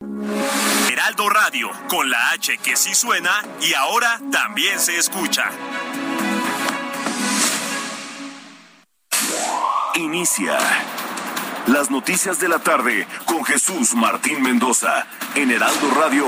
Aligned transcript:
Heraldo 0.00 1.28
Radio, 1.28 1.70
con 1.88 2.08
la 2.08 2.30
H 2.30 2.56
que 2.58 2.76
sí 2.76 2.94
suena 2.94 3.32
y 3.60 3.74
ahora 3.74 4.20
también 4.30 4.78
se 4.78 4.96
escucha. 4.96 5.50
Inicia 9.96 10.56
las 11.66 11.90
noticias 11.90 12.38
de 12.38 12.48
la 12.48 12.60
tarde 12.60 13.08
con 13.24 13.44
Jesús 13.44 13.94
Martín 13.94 14.40
Mendoza 14.40 15.04
en 15.34 15.50
Heraldo 15.50 15.90
Radio. 15.96 16.26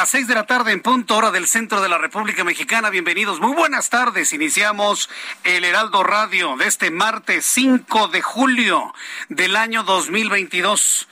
Las 0.00 0.08
seis 0.08 0.26
de 0.26 0.34
la 0.34 0.46
tarde 0.46 0.72
en 0.72 0.80
punto, 0.80 1.14
hora 1.14 1.30
del 1.30 1.46
centro 1.46 1.82
de 1.82 1.90
la 1.90 1.98
República 1.98 2.42
Mexicana. 2.42 2.88
Bienvenidos, 2.88 3.38
muy 3.38 3.52
buenas 3.54 3.90
tardes. 3.90 4.32
Iniciamos 4.32 5.10
el 5.44 5.62
Heraldo 5.62 6.02
Radio 6.02 6.56
de 6.56 6.68
este 6.68 6.90
martes 6.90 7.44
5 7.44 8.08
de 8.08 8.22
julio 8.22 8.94
del 9.28 9.56
año 9.56 9.82
2022. 9.82 11.06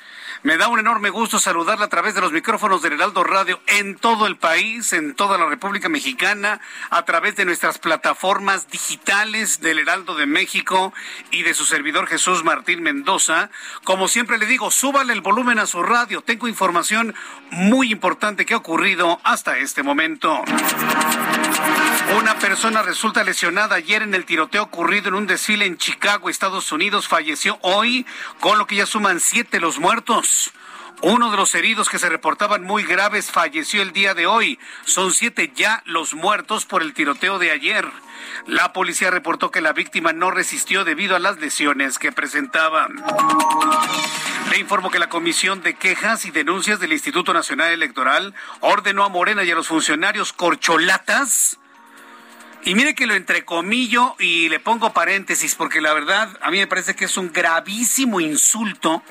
Me 0.45 0.57
da 0.57 0.69
un 0.69 0.79
enorme 0.79 1.11
gusto 1.11 1.41
saludarla 1.41 1.87
a 1.87 1.89
través 1.89 2.15
de 2.15 2.21
los 2.21 2.31
micrófonos 2.31 2.81
del 2.81 2.93
Heraldo 2.93 3.25
Radio 3.25 3.61
en 3.67 3.97
todo 3.97 4.29
el 4.29 4.37
país, 4.37 4.93
en 4.93 5.15
toda 5.15 5.37
la 5.37 5.47
República 5.47 5.89
Mexicana, 5.89 6.61
a 6.91 7.05
través 7.05 7.35
de 7.35 7.45
nuestras 7.45 7.79
plataformas 7.79 8.71
digitales 8.71 9.61
del 9.61 9.81
Heraldo 9.81 10.15
de 10.15 10.27
México 10.27 10.93
y 11.33 11.43
de 11.43 11.55
su 11.55 11.65
servidor 11.65 12.07
Jesús 12.07 12.45
Martín 12.45 12.85
Mendoza. 12.85 13.51
Como 13.83 14.07
siempre 14.07 14.39
le 14.39 14.47
digo, 14.47 14.71
súbale 14.71 15.13
el 15.13 15.23
volumen 15.23 15.59
a 15.59 15.67
su 15.67 15.83
radio. 15.83 16.23
Tengo 16.23 16.47
información 16.47 17.17
muy 17.51 17.91
importante 17.91 18.47
que 18.47 18.55
ha 18.55 18.59
ocurrido 18.59 19.21
hasta 19.25 19.59
este 19.59 19.83
momento. 19.83 20.45
Una 22.17 22.39
persona 22.39 22.83
resulta 22.83 23.23
lesionada 23.23 23.77
ayer 23.77 24.03
en 24.03 24.15
el 24.15 24.25
tiroteo 24.25 24.63
ocurrido 24.63 25.09
en 25.09 25.15
un 25.15 25.27
desfile 25.27 25.67
en 25.67 25.77
Chicago, 25.77 26.31
Estados 26.31 26.73
Unidos. 26.73 27.07
Falleció 27.07 27.59
hoy, 27.63 28.07
con 28.41 28.59
lo 28.59 28.67
que 28.67 28.77
ya 28.77 28.87
suman 28.87 29.21
siete 29.21 29.61
los 29.61 29.79
muertos. 29.79 30.53
Uno 31.01 31.31
de 31.31 31.37
los 31.37 31.55
heridos 31.55 31.89
que 31.89 31.99
se 31.99 32.09
reportaban 32.09 32.65
muy 32.65 32.83
graves 32.83 33.31
falleció 33.31 33.83
el 33.83 33.93
día 33.93 34.15
de 34.15 34.27
hoy. 34.27 34.59
Son 34.85 35.13
siete 35.13 35.53
ya 35.55 35.83
los 35.85 36.15
muertos 36.15 36.65
por 36.65 36.83
el 36.83 36.93
tiroteo 36.93 37.39
de 37.39 37.53
ayer. 37.53 37.87
La 38.47 38.73
policía 38.73 39.11
reportó 39.11 39.51
que 39.51 39.61
la 39.61 39.73
víctima 39.73 40.13
no 40.13 40.31
resistió 40.31 40.85
debido 40.85 41.15
a 41.15 41.21
las 41.21 41.39
lesiones 41.39 41.99
que 41.99 42.11
presentaba. 42.11 42.89
Le 44.51 44.59
informo 44.59 44.91
que 44.91 44.99
la 44.99 45.09
Comisión 45.09 45.63
de 45.63 45.75
Quejas 45.75 46.25
y 46.25 46.31
Denuncias 46.31 46.81
del 46.81 46.93
Instituto 46.93 47.33
Nacional 47.33 47.71
Electoral 47.71 48.35
ordenó 48.61 49.05
a 49.05 49.09
Morena 49.09 49.45
y 49.45 49.51
a 49.51 49.55
los 49.55 49.69
funcionarios 49.69 50.33
corcholatas. 50.33 51.59
Y 52.65 52.75
mire 52.75 52.95
que 52.95 53.07
lo 53.07 53.15
entrecomillo 53.15 54.17
y 54.19 54.49
le 54.49 54.61
pongo 54.61 54.93
paréntesis 54.93 55.55
porque 55.55 55.81
la 55.81 55.95
verdad 55.95 56.37
a 56.43 56.51
mí 56.51 56.59
me 56.59 56.67
parece 56.67 56.95
que 56.95 57.07
es 57.07 57.17
un 57.17 57.33
gravísimo 57.33 58.21
insulto 58.21 59.03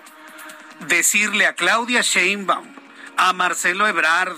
decirle 0.88 1.48
a 1.48 1.56
Claudia 1.56 2.02
Sheinbaum, 2.02 2.68
a 3.16 3.34
Marcelo 3.34 3.88
Ebrard, 3.88 4.38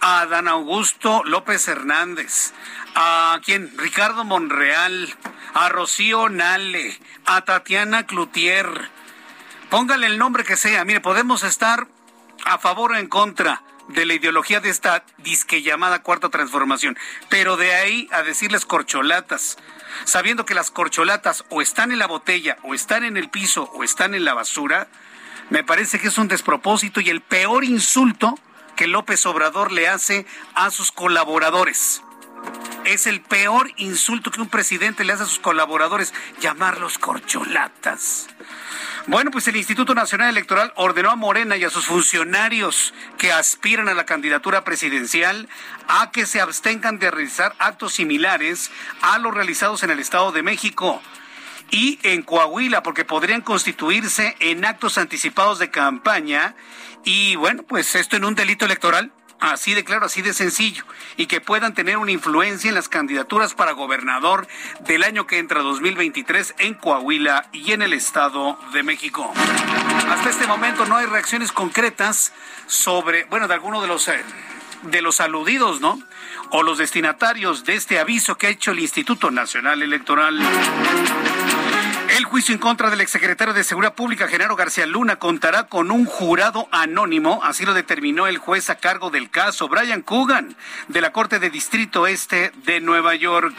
a 0.00 0.20
Adán 0.20 0.48
Augusto 0.48 1.22
López 1.24 1.66
Hernández, 1.68 2.52
a 2.94 3.40
quien 3.44 3.72
Ricardo 3.78 4.24
Monreal, 4.24 5.14
a 5.54 5.68
Rocío 5.70 6.28
Nale, 6.28 6.98
a 7.24 7.42
Tatiana 7.42 8.06
Cloutier, 8.06 8.90
póngale 9.70 10.06
el 10.06 10.18
nombre 10.18 10.44
que 10.44 10.56
sea, 10.56 10.84
mire, 10.84 11.00
podemos 11.00 11.44
estar 11.44 11.86
a 12.44 12.58
favor 12.58 12.92
o 12.92 12.96
en 12.96 13.06
contra 13.06 13.62
de 13.88 14.06
la 14.06 14.14
ideología 14.14 14.60
de 14.60 14.70
esta 14.70 15.04
disque 15.18 15.62
llamada 15.62 16.02
cuarta 16.02 16.28
transformación, 16.28 16.96
pero 17.28 17.56
de 17.56 17.74
ahí 17.74 18.08
a 18.12 18.22
decirles 18.22 18.64
corcholatas, 18.64 19.58
sabiendo 20.04 20.46
que 20.46 20.54
las 20.54 20.70
corcholatas 20.70 21.44
o 21.50 21.62
están 21.62 21.92
en 21.92 21.98
la 21.98 22.06
botella, 22.06 22.56
o 22.62 22.74
están 22.74 23.04
en 23.04 23.16
el 23.16 23.28
piso, 23.30 23.70
o 23.74 23.84
están 23.84 24.14
en 24.14 24.24
la 24.24 24.34
basura, 24.34 24.88
me 25.50 25.64
parece 25.64 25.98
que 25.98 26.08
es 26.08 26.18
un 26.18 26.28
despropósito 26.28 27.00
y 27.00 27.10
el 27.10 27.20
peor 27.20 27.64
insulto 27.64 28.38
que 28.76 28.86
López 28.86 29.24
Obrador 29.26 29.72
le 29.72 29.88
hace 29.88 30.26
a 30.54 30.70
sus 30.70 30.90
colaboradores. 30.90 32.02
Es 32.84 33.06
el 33.06 33.20
peor 33.22 33.70
insulto 33.76 34.30
que 34.30 34.40
un 34.40 34.48
presidente 34.48 35.04
le 35.04 35.12
hace 35.12 35.22
a 35.22 35.26
sus 35.26 35.38
colaboradores, 35.38 36.12
llamarlos 36.40 36.98
corcholatas. 36.98 38.28
Bueno, 39.06 39.30
pues 39.30 39.46
el 39.48 39.56
Instituto 39.56 39.94
Nacional 39.94 40.30
Electoral 40.30 40.72
ordenó 40.76 41.10
a 41.10 41.16
Morena 41.16 41.58
y 41.58 41.64
a 41.64 41.68
sus 41.68 41.84
funcionarios 41.84 42.94
que 43.18 43.32
aspiran 43.32 43.90
a 43.90 43.94
la 43.94 44.06
candidatura 44.06 44.64
presidencial 44.64 45.46
a 45.88 46.10
que 46.10 46.24
se 46.24 46.40
abstengan 46.40 46.98
de 46.98 47.10
realizar 47.10 47.54
actos 47.58 47.92
similares 47.92 48.70
a 49.02 49.18
los 49.18 49.34
realizados 49.34 49.82
en 49.82 49.90
el 49.90 50.00
Estado 50.00 50.32
de 50.32 50.42
México 50.42 51.02
y 51.70 51.98
en 52.02 52.22
Coahuila, 52.22 52.82
porque 52.82 53.04
podrían 53.04 53.42
constituirse 53.42 54.36
en 54.40 54.64
actos 54.64 54.96
anticipados 54.96 55.58
de 55.58 55.70
campaña 55.70 56.54
y 57.04 57.36
bueno, 57.36 57.62
pues 57.62 57.94
esto 57.96 58.16
en 58.16 58.24
un 58.24 58.34
delito 58.34 58.64
electoral. 58.64 59.12
Así 59.44 59.74
de 59.74 59.84
claro, 59.84 60.06
así 60.06 60.22
de 60.22 60.32
sencillo. 60.32 60.84
Y 61.18 61.26
que 61.26 61.42
puedan 61.42 61.74
tener 61.74 61.98
una 61.98 62.12
influencia 62.12 62.70
en 62.70 62.74
las 62.74 62.88
candidaturas 62.88 63.52
para 63.52 63.72
gobernador 63.72 64.48
del 64.80 65.02
año 65.02 65.26
que 65.26 65.38
entra 65.38 65.60
2023 65.60 66.54
en 66.58 66.72
Coahuila 66.72 67.46
y 67.52 67.72
en 67.72 67.82
el 67.82 67.92
Estado 67.92 68.58
de 68.72 68.82
México. 68.82 69.30
Hasta 70.08 70.30
este 70.30 70.46
momento 70.46 70.86
no 70.86 70.96
hay 70.96 71.04
reacciones 71.04 71.52
concretas 71.52 72.32
sobre, 72.66 73.24
bueno, 73.24 73.46
de 73.46 73.52
alguno 73.52 73.82
de 73.82 73.88
los, 73.88 74.08
eh, 74.08 74.22
de 74.84 75.02
los 75.02 75.20
aludidos, 75.20 75.82
¿no? 75.82 76.00
O 76.48 76.62
los 76.62 76.78
destinatarios 76.78 77.64
de 77.64 77.74
este 77.74 77.98
aviso 77.98 78.36
que 78.36 78.46
ha 78.46 78.50
hecho 78.50 78.70
el 78.70 78.78
Instituto 78.78 79.30
Nacional 79.30 79.82
Electoral. 79.82 80.40
El 82.14 82.26
juicio 82.26 82.54
en 82.54 82.60
contra 82.60 82.90
del 82.90 83.00
exsecretario 83.00 83.52
de 83.52 83.64
Seguridad 83.64 83.94
Pública, 83.94 84.28
Genaro 84.28 84.54
García 84.54 84.86
Luna, 84.86 85.16
contará 85.16 85.66
con 85.66 85.90
un 85.90 86.04
jurado 86.04 86.68
anónimo, 86.70 87.40
así 87.42 87.64
lo 87.64 87.74
determinó 87.74 88.28
el 88.28 88.38
juez 88.38 88.70
a 88.70 88.76
cargo 88.76 89.10
del 89.10 89.30
caso, 89.30 89.68
Brian 89.68 90.00
Coogan, 90.00 90.54
de 90.86 91.00
la 91.00 91.10
Corte 91.10 91.40
de 91.40 91.50
Distrito 91.50 92.06
Este 92.06 92.52
de 92.66 92.80
Nueva 92.80 93.16
York. 93.16 93.52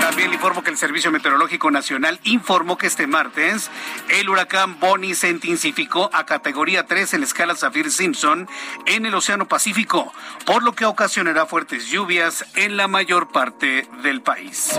También 0.00 0.28
le 0.28 0.36
informo 0.36 0.62
que 0.62 0.70
el 0.70 0.76
Servicio 0.76 1.10
Meteorológico 1.10 1.72
Nacional 1.72 2.20
informó 2.22 2.78
que 2.78 2.86
este 2.86 3.08
martes 3.08 3.72
el 4.08 4.28
huracán 4.28 4.78
Bonnie 4.78 5.16
se 5.16 5.28
intensificó 5.28 6.10
a 6.12 6.26
categoría 6.26 6.86
3 6.86 7.14
en 7.14 7.20
la 7.22 7.26
escala 7.26 7.56
Saffir-Simpson 7.56 8.48
en 8.86 9.04
el 9.04 9.14
Océano 9.16 9.48
Pacífico, 9.48 10.12
por 10.46 10.62
lo 10.62 10.74
que 10.76 10.84
ocasionará 10.84 11.44
fuertes 11.46 11.88
lluvias 11.88 12.44
en 12.54 12.76
la 12.76 12.86
mayor 12.86 13.32
parte 13.32 13.88
del 14.04 14.22
país. 14.22 14.78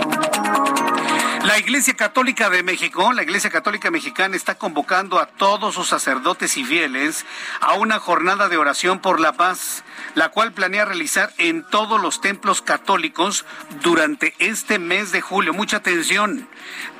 La 1.44 1.58
Iglesia 1.58 1.94
Católica 1.94 2.50
de 2.50 2.62
México, 2.62 3.12
la 3.12 3.24
Iglesia 3.24 3.50
Católica 3.50 3.90
Mexicana 3.90 4.36
está 4.36 4.54
convocando 4.54 5.18
a 5.18 5.26
todos 5.26 5.74
sus 5.74 5.88
sacerdotes 5.88 6.56
y 6.56 6.64
fieles 6.64 7.26
a 7.60 7.74
una 7.74 7.98
jornada 7.98 8.48
de 8.48 8.56
oración 8.56 9.00
por 9.00 9.18
la 9.18 9.32
paz, 9.32 9.82
la 10.14 10.28
cual 10.28 10.52
planea 10.52 10.84
realizar 10.84 11.32
en 11.38 11.64
todos 11.64 12.00
los 12.00 12.20
templos 12.20 12.62
católicos 12.62 13.44
durante 13.82 14.34
este 14.38 14.78
mes 14.78 15.10
de 15.10 15.20
julio. 15.20 15.52
Mucha 15.52 15.78
atención. 15.78 16.48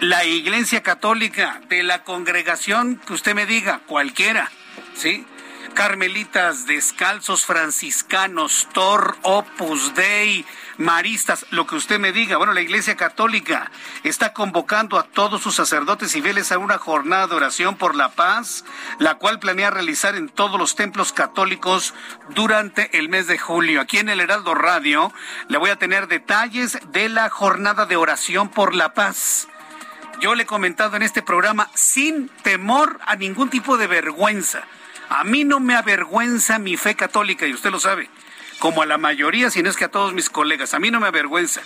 La 0.01 0.25
Iglesia 0.25 0.83
Católica 0.83 1.61
de 1.69 1.85
la 1.85 2.03
congregación 2.03 3.01
que 3.07 3.13
usted 3.13 3.37
me 3.37 3.47
diga, 3.47 3.81
cualquiera, 3.87 4.51
¿sí? 4.95 5.25
carmelitas 5.73 6.67
descalzos, 6.67 7.47
franciscanos, 7.47 8.69
Tor, 8.73 9.17
Opus 9.23 9.95
Dei, 9.95 10.45
maristas, 10.79 11.47
lo 11.51 11.67
que 11.67 11.77
usted 11.77 11.99
me 11.99 12.13
diga. 12.13 12.37
Bueno, 12.37 12.53
la 12.53 12.61
Iglesia 12.61 12.97
Católica 12.97 13.71
está 14.03 14.33
convocando 14.33 14.99
a 14.99 15.05
todos 15.05 15.43
sus 15.43 15.55
sacerdotes 15.55 16.15
y 16.17 16.23
fieles 16.23 16.53
a 16.53 16.59
una 16.59 16.79
jornada 16.79 17.27
de 17.27 17.35
oración 17.35 17.77
por 17.77 17.95
la 17.95 18.11
paz, 18.11 18.65
la 18.99 19.17
cual 19.17 19.39
planea 19.39 19.71
realizar 19.71 20.15
en 20.17 20.29
todos 20.29 20.59
los 20.59 20.77
templos 20.77 21.13
católicos 21.13 21.95
durante 22.31 22.97
el 22.99 23.09
mes 23.09 23.27
de 23.27 23.39
julio. 23.39 23.81
Aquí 23.81 23.99
en 23.99 24.09
el 24.09 24.21
Heraldo 24.21 24.55
Radio 24.55 25.13
le 25.49 25.59
voy 25.59 25.71
a 25.71 25.77
tener 25.77 26.09
detalles 26.09 26.79
de 26.93 27.09
la 27.09 27.29
jornada 27.31 27.87
de 27.87 27.97
oración 27.97 28.49
por 28.49 28.75
la 28.75 28.95
paz. 28.95 29.49
Yo 30.21 30.35
le 30.35 30.45
he 30.45 30.47
comentado 30.47 30.97
en 30.97 31.03
este 31.03 31.23
programa 31.23 31.69
sin 31.75 32.29
temor 32.43 33.01
a 33.07 33.17
ningún 33.17 33.51
tipo 33.51 33.77
de 33.77 33.89
vergüenza. 33.89 34.63
A 35.09 35.25
mí 35.25 35.45
no 35.45 35.59
me 35.59 35.75
avergüenza 35.75 36.59
mi 36.59 36.77
fe 36.77 36.95
católica 36.95 37.47
y 37.47 37.53
usted 37.53 37.71
lo 37.71 37.81
sabe 37.81 38.09
como 38.63 38.81
a 38.81 38.87
la 38.87 38.97
mayoría, 38.97 39.51
si 39.51 39.61
no 39.61 39.71
es 39.71 39.77
que 39.77 39.87
a 39.87 39.91
todos 39.91 40.15
mis 40.15 40.31
colegas. 40.31 40.73
A 40.73 40.79
mí 40.79 40.93
no 40.93 41.01
me 41.01 41.09
avergüenza. 41.09 41.63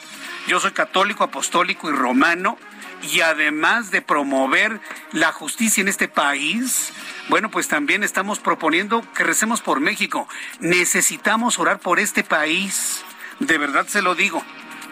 Yo 0.47 0.61
soy 0.61 0.71
católico, 0.71 1.25
apostólico 1.25 1.91
y 1.91 1.93
romano 1.93 2.57
y 3.03 3.21
además 3.21 3.91
de 3.91 4.01
promover 4.01 4.81
la 5.13 5.31
justicia 5.31 5.83
en 5.83 5.89
este 5.89 6.09
país, 6.09 6.95
bueno, 7.29 7.51
pues 7.51 7.69
también 7.69 8.03
estamos 8.03 8.39
proponiendo 8.39 9.05
que 9.13 9.25
recemos 9.25 9.61
por 9.61 9.79
México. 9.79 10.27
Necesitamos 10.61 11.59
orar 11.59 11.81
por 11.81 12.01
este 12.01 12.25
país. 12.25 13.05
De 13.41 13.59
verdad 13.59 13.87
se 13.87 14.01
lo 14.01 14.15
digo. 14.15 14.43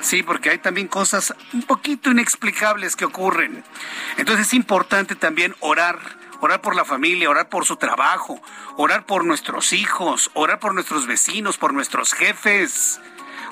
Sí, 0.02 0.22
porque 0.22 0.50
hay 0.50 0.58
también 0.58 0.88
cosas 0.88 1.34
un 1.54 1.62
poquito 1.62 2.10
inexplicables 2.10 2.96
que 2.96 3.06
ocurren. 3.06 3.64
Entonces 4.18 4.48
es 4.48 4.52
importante 4.52 5.16
también 5.16 5.56
orar 5.60 5.98
orar 6.44 6.60
por 6.60 6.76
la 6.76 6.84
familia, 6.84 7.30
orar 7.30 7.48
por 7.48 7.64
su 7.64 7.76
trabajo, 7.76 8.38
orar 8.76 9.06
por 9.06 9.24
nuestros 9.24 9.72
hijos, 9.72 10.30
orar 10.34 10.58
por 10.58 10.74
nuestros 10.74 11.06
vecinos, 11.06 11.56
por 11.56 11.72
nuestros 11.72 12.12
jefes, 12.12 13.00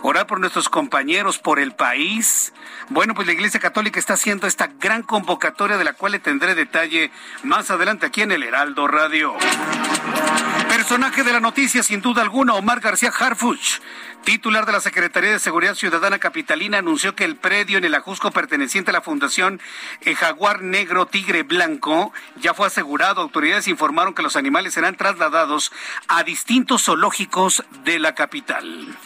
orar 0.03 0.27
por 0.27 0.39
nuestros 0.39 0.69
compañeros, 0.69 1.39
por 1.39 1.59
el 1.59 1.73
país. 1.75 2.53
Bueno, 2.91 3.15
pues 3.15 3.27
la 3.27 3.33
Iglesia 3.33 3.61
Católica 3.61 3.99
está 3.99 4.13
haciendo 4.13 4.47
esta 4.47 4.67
gran 4.79 5.03
convocatoria 5.03 5.79
de 5.79 5.85
la 5.85 5.95
cual 5.95 6.13
le 6.13 6.19
tendré 6.19 6.55
detalle 6.55 7.11
más 7.45 7.71
adelante 7.71 8.05
aquí 8.05 8.21
en 8.21 8.33
el 8.33 8.43
Heraldo 8.43 8.87
Radio. 8.87 9.37
Personaje 10.73 11.23
de 11.23 11.35
la 11.35 11.41
noticia, 11.41 11.83
sin 11.83 12.01
duda 12.01 12.23
alguna, 12.23 12.55
Omar 12.55 12.81
García 12.81 13.11
Harfuch 13.11 13.79
titular 14.23 14.67
de 14.67 14.73
la 14.73 14.81
Secretaría 14.81 15.33
de 15.33 15.39
Seguridad 15.39 15.75
Ciudadana 15.75 16.19
Capitalina, 16.19 16.79
anunció 16.79 17.15
que 17.15 17.25
el 17.25 17.37
predio 17.37 17.79
en 17.79 17.85
el 17.85 17.95
Ajusco 17.95 18.31
perteneciente 18.31 18.91
a 18.91 18.93
la 18.93 19.03
Fundación 19.03 19.61
Jaguar 20.17 20.63
Negro 20.63 21.07
Tigre 21.07 21.43
Blanco 21.43 22.13
ya 22.37 22.55
fue 22.55 22.69
asegurado. 22.69 23.21
Autoridades 23.21 23.69
informaron 23.69 24.15
que 24.15 24.23
los 24.23 24.37
animales 24.37 24.75
serán 24.75 24.97
trasladados 24.97 25.73
a 26.09 26.23
distintos 26.23 26.85
zoológicos 26.85 27.65
de 27.85 27.99
la 27.99 28.15
capital. 28.15 28.97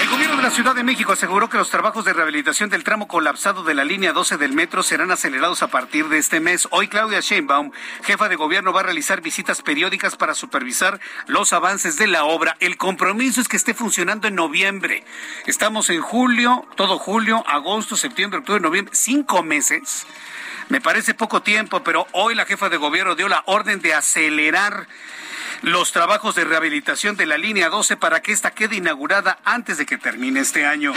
El 0.00 0.08
gobierno 0.08 0.36
de 0.36 0.42
la 0.42 0.50
Ciudad 0.50 0.74
de 0.74 0.82
México 0.82 1.12
aseguró 1.12 1.48
que 1.48 1.56
los 1.56 1.70
trabajos 1.70 2.04
de 2.04 2.12
rehabilitación 2.12 2.68
del 2.68 2.84
tramo 2.84 3.08
colapsado 3.08 3.64
de 3.64 3.74
la 3.74 3.84
línea 3.84 4.12
12 4.12 4.36
del 4.36 4.52
metro 4.52 4.82
serán 4.82 5.10
acelerados 5.10 5.62
a 5.62 5.68
partir 5.68 6.08
de 6.08 6.18
este 6.18 6.40
mes. 6.40 6.68
Hoy 6.70 6.88
Claudia 6.88 7.20
Sheinbaum, 7.20 7.70
jefa 8.02 8.28
de 8.28 8.36
gobierno, 8.36 8.72
va 8.72 8.80
a 8.80 8.84
realizar 8.84 9.20
visitas 9.20 9.62
periódicas 9.62 10.16
para 10.16 10.34
supervisar 10.54 11.00
los 11.26 11.52
avances 11.52 11.96
de 11.96 12.06
la 12.06 12.22
obra. 12.24 12.56
El 12.60 12.76
compromiso 12.76 13.40
es 13.40 13.48
que 13.48 13.56
esté 13.56 13.74
funcionando 13.74 14.28
en 14.28 14.36
noviembre. 14.36 15.02
Estamos 15.46 15.90
en 15.90 16.00
julio, 16.00 16.64
todo 16.76 16.96
julio, 16.96 17.42
agosto, 17.48 17.96
septiembre, 17.96 18.38
octubre, 18.38 18.60
noviembre, 18.60 18.94
cinco 18.94 19.42
meses. 19.42 20.06
Me 20.68 20.80
parece 20.80 21.12
poco 21.12 21.42
tiempo, 21.42 21.82
pero 21.82 22.06
hoy 22.12 22.36
la 22.36 22.46
jefa 22.46 22.68
de 22.68 22.76
gobierno 22.76 23.16
dio 23.16 23.28
la 23.28 23.42
orden 23.46 23.80
de 23.80 23.94
acelerar 23.94 24.86
los 25.62 25.90
trabajos 25.90 26.36
de 26.36 26.44
rehabilitación 26.44 27.16
de 27.16 27.26
la 27.26 27.36
línea 27.36 27.68
12 27.68 27.96
para 27.96 28.22
que 28.22 28.30
esta 28.30 28.52
quede 28.52 28.76
inaugurada 28.76 29.40
antes 29.44 29.76
de 29.76 29.86
que 29.86 29.98
termine 29.98 30.38
este 30.38 30.66
año. 30.66 30.92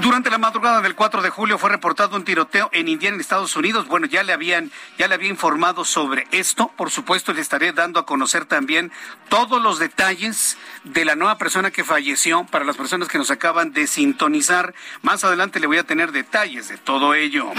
Durante 0.00 0.30
la 0.30 0.38
madrugada 0.38 0.80
del 0.80 0.94
4 0.94 1.20
de 1.20 1.28
julio 1.28 1.58
fue 1.58 1.68
reportado 1.68 2.16
un 2.16 2.24
tiroteo 2.24 2.70
en 2.72 2.88
Indiana, 2.88 3.16
en 3.16 3.20
Estados 3.20 3.54
Unidos. 3.54 3.86
Bueno, 3.86 4.06
ya 4.06 4.22
le 4.22 4.32
habían, 4.32 4.72
ya 4.96 5.08
le 5.08 5.14
había 5.14 5.28
informado 5.28 5.84
sobre 5.84 6.26
esto. 6.30 6.68
Por 6.74 6.90
supuesto, 6.90 7.34
le 7.34 7.42
estaré 7.42 7.72
dando 7.72 8.00
a 8.00 8.06
conocer 8.06 8.46
también 8.46 8.90
todos 9.28 9.60
los 9.60 9.78
detalles 9.78 10.56
de 10.84 11.04
la 11.04 11.16
nueva 11.16 11.36
persona 11.36 11.70
que 11.70 11.84
falleció 11.84 12.44
para 12.44 12.64
las 12.64 12.78
personas 12.78 13.08
que 13.08 13.18
nos 13.18 13.30
acaban 13.30 13.74
de 13.74 13.86
sintonizar. 13.86 14.74
Más 15.02 15.22
adelante 15.22 15.60
le 15.60 15.66
voy 15.66 15.76
a 15.76 15.84
tener 15.84 16.12
detalles 16.12 16.68
de 16.68 16.78
todo 16.78 17.12
ello. 17.14 17.50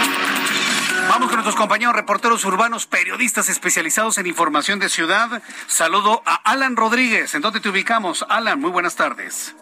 Vamos 1.08 1.28
con 1.28 1.36
nuestros 1.36 1.54
compañeros 1.54 1.94
reporteros 1.94 2.44
urbanos, 2.44 2.86
periodistas 2.86 3.48
especializados 3.48 4.18
en 4.18 4.26
información 4.26 4.80
de 4.80 4.88
ciudad. 4.88 5.42
Saludo 5.68 6.22
a 6.26 6.34
Alan 6.34 6.74
Rodríguez. 6.74 7.36
¿En 7.36 7.42
dónde 7.42 7.60
te 7.60 7.68
ubicamos? 7.68 8.26
Alan, 8.28 8.60
muy 8.60 8.70
buenas 8.70 8.96
tardes. 8.96 9.54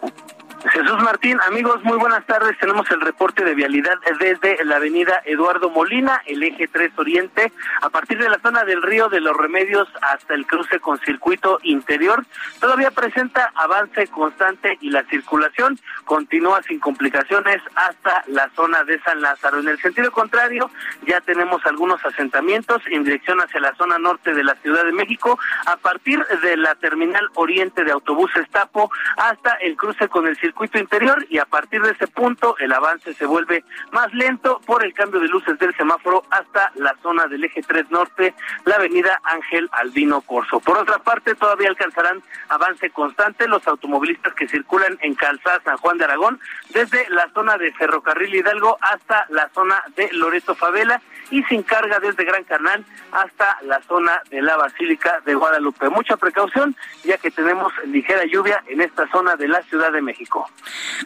Jesús 0.69 1.01
Martín, 1.01 1.39
amigos, 1.47 1.83
muy 1.83 1.97
buenas 1.97 2.23
tardes. 2.27 2.55
Tenemos 2.59 2.89
el 2.91 3.01
reporte 3.01 3.43
de 3.43 3.55
vialidad 3.55 3.97
desde 4.19 4.63
la 4.63 4.75
avenida 4.75 5.21
Eduardo 5.25 5.71
Molina, 5.71 6.21
el 6.27 6.43
eje 6.43 6.67
3 6.67 6.91
Oriente, 6.97 7.51
a 7.81 7.89
partir 7.89 8.19
de 8.19 8.29
la 8.29 8.37
zona 8.39 8.63
del 8.63 8.81
río 8.83 9.09
de 9.09 9.21
los 9.21 9.35
Remedios 9.35 9.87
hasta 10.01 10.35
el 10.35 10.45
cruce 10.45 10.79
con 10.79 10.99
circuito 10.99 11.57
interior. 11.63 12.23
Todavía 12.59 12.91
presenta 12.91 13.51
avance 13.55 14.07
constante 14.07 14.77
y 14.81 14.91
la 14.91 15.03
circulación 15.05 15.79
continúa 16.05 16.61
sin 16.61 16.79
complicaciones 16.79 17.61
hasta 17.75 18.23
la 18.27 18.49
zona 18.55 18.83
de 18.83 19.01
San 19.01 19.19
Lázaro. 19.19 19.59
En 19.59 19.67
el 19.67 19.81
sentido 19.81 20.11
contrario, 20.11 20.69
ya 21.07 21.21
tenemos 21.21 21.65
algunos 21.65 22.05
asentamientos 22.05 22.83
en 22.87 23.03
dirección 23.03 23.41
hacia 23.41 23.61
la 23.61 23.73
zona 23.75 23.97
norte 23.97 24.33
de 24.33 24.43
la 24.43 24.55
Ciudad 24.55 24.85
de 24.85 24.91
México, 24.91 25.39
a 25.65 25.77
partir 25.77 26.23
de 26.43 26.55
la 26.57 26.75
terminal 26.75 27.27
oriente 27.33 27.83
de 27.83 27.91
autobuses 27.91 28.47
Tapo 28.51 28.91
hasta 29.17 29.55
el 29.55 29.75
cruce 29.75 30.07
con 30.07 30.27
el 30.27 30.35
circuito 30.37 30.50
circuito 30.51 30.79
interior 30.79 31.25
y 31.29 31.37
a 31.37 31.45
partir 31.45 31.81
de 31.81 31.91
ese 31.91 32.07
punto 32.07 32.57
el 32.59 32.73
avance 32.73 33.13
se 33.13 33.25
vuelve 33.25 33.63
más 33.91 34.13
lento 34.13 34.59
por 34.65 34.83
el 34.83 34.93
cambio 34.93 35.21
de 35.21 35.29
luces 35.29 35.57
del 35.59 35.73
semáforo 35.77 36.23
hasta 36.29 36.73
la 36.75 36.93
zona 37.01 37.25
del 37.27 37.45
eje 37.45 37.61
3 37.61 37.89
norte, 37.89 38.33
la 38.65 38.75
avenida 38.75 39.21
Ángel 39.23 39.69
Albino 39.71 40.19
Corso. 40.19 40.59
Por 40.59 40.77
otra 40.77 40.99
parte, 40.99 41.35
todavía 41.35 41.69
alcanzarán 41.69 42.21
avance 42.49 42.89
constante 42.89 43.47
los 43.47 43.65
automovilistas 43.65 44.33
que 44.33 44.47
circulan 44.49 44.97
en 45.01 45.15
Calzada 45.15 45.61
San 45.63 45.77
Juan 45.77 45.97
de 45.97 46.03
Aragón 46.03 46.37
desde 46.73 47.09
la 47.09 47.29
zona 47.33 47.57
de 47.57 47.71
Ferrocarril 47.71 48.35
Hidalgo 48.35 48.77
hasta 48.81 49.25
la 49.29 49.47
zona 49.53 49.81
de 49.95 50.09
Loreto 50.11 50.53
Favela 50.53 51.01
y 51.29 51.43
sin 51.43 51.63
carga 51.63 52.01
desde 52.01 52.25
Gran 52.25 52.43
Canal 52.43 52.83
hasta 53.13 53.57
la 53.61 53.81
zona 53.83 54.21
de 54.29 54.41
la 54.41 54.57
Basílica 54.57 55.21
de 55.25 55.33
Guadalupe. 55.33 55.89
Mucha 55.89 56.17
precaución 56.17 56.75
ya 57.05 57.17
que 57.17 57.31
tenemos 57.31 57.71
ligera 57.85 58.25
lluvia 58.25 58.61
en 58.67 58.81
esta 58.81 59.07
zona 59.11 59.37
de 59.37 59.47
la 59.47 59.61
Ciudad 59.63 59.93
de 59.93 60.01
México. 60.01 60.40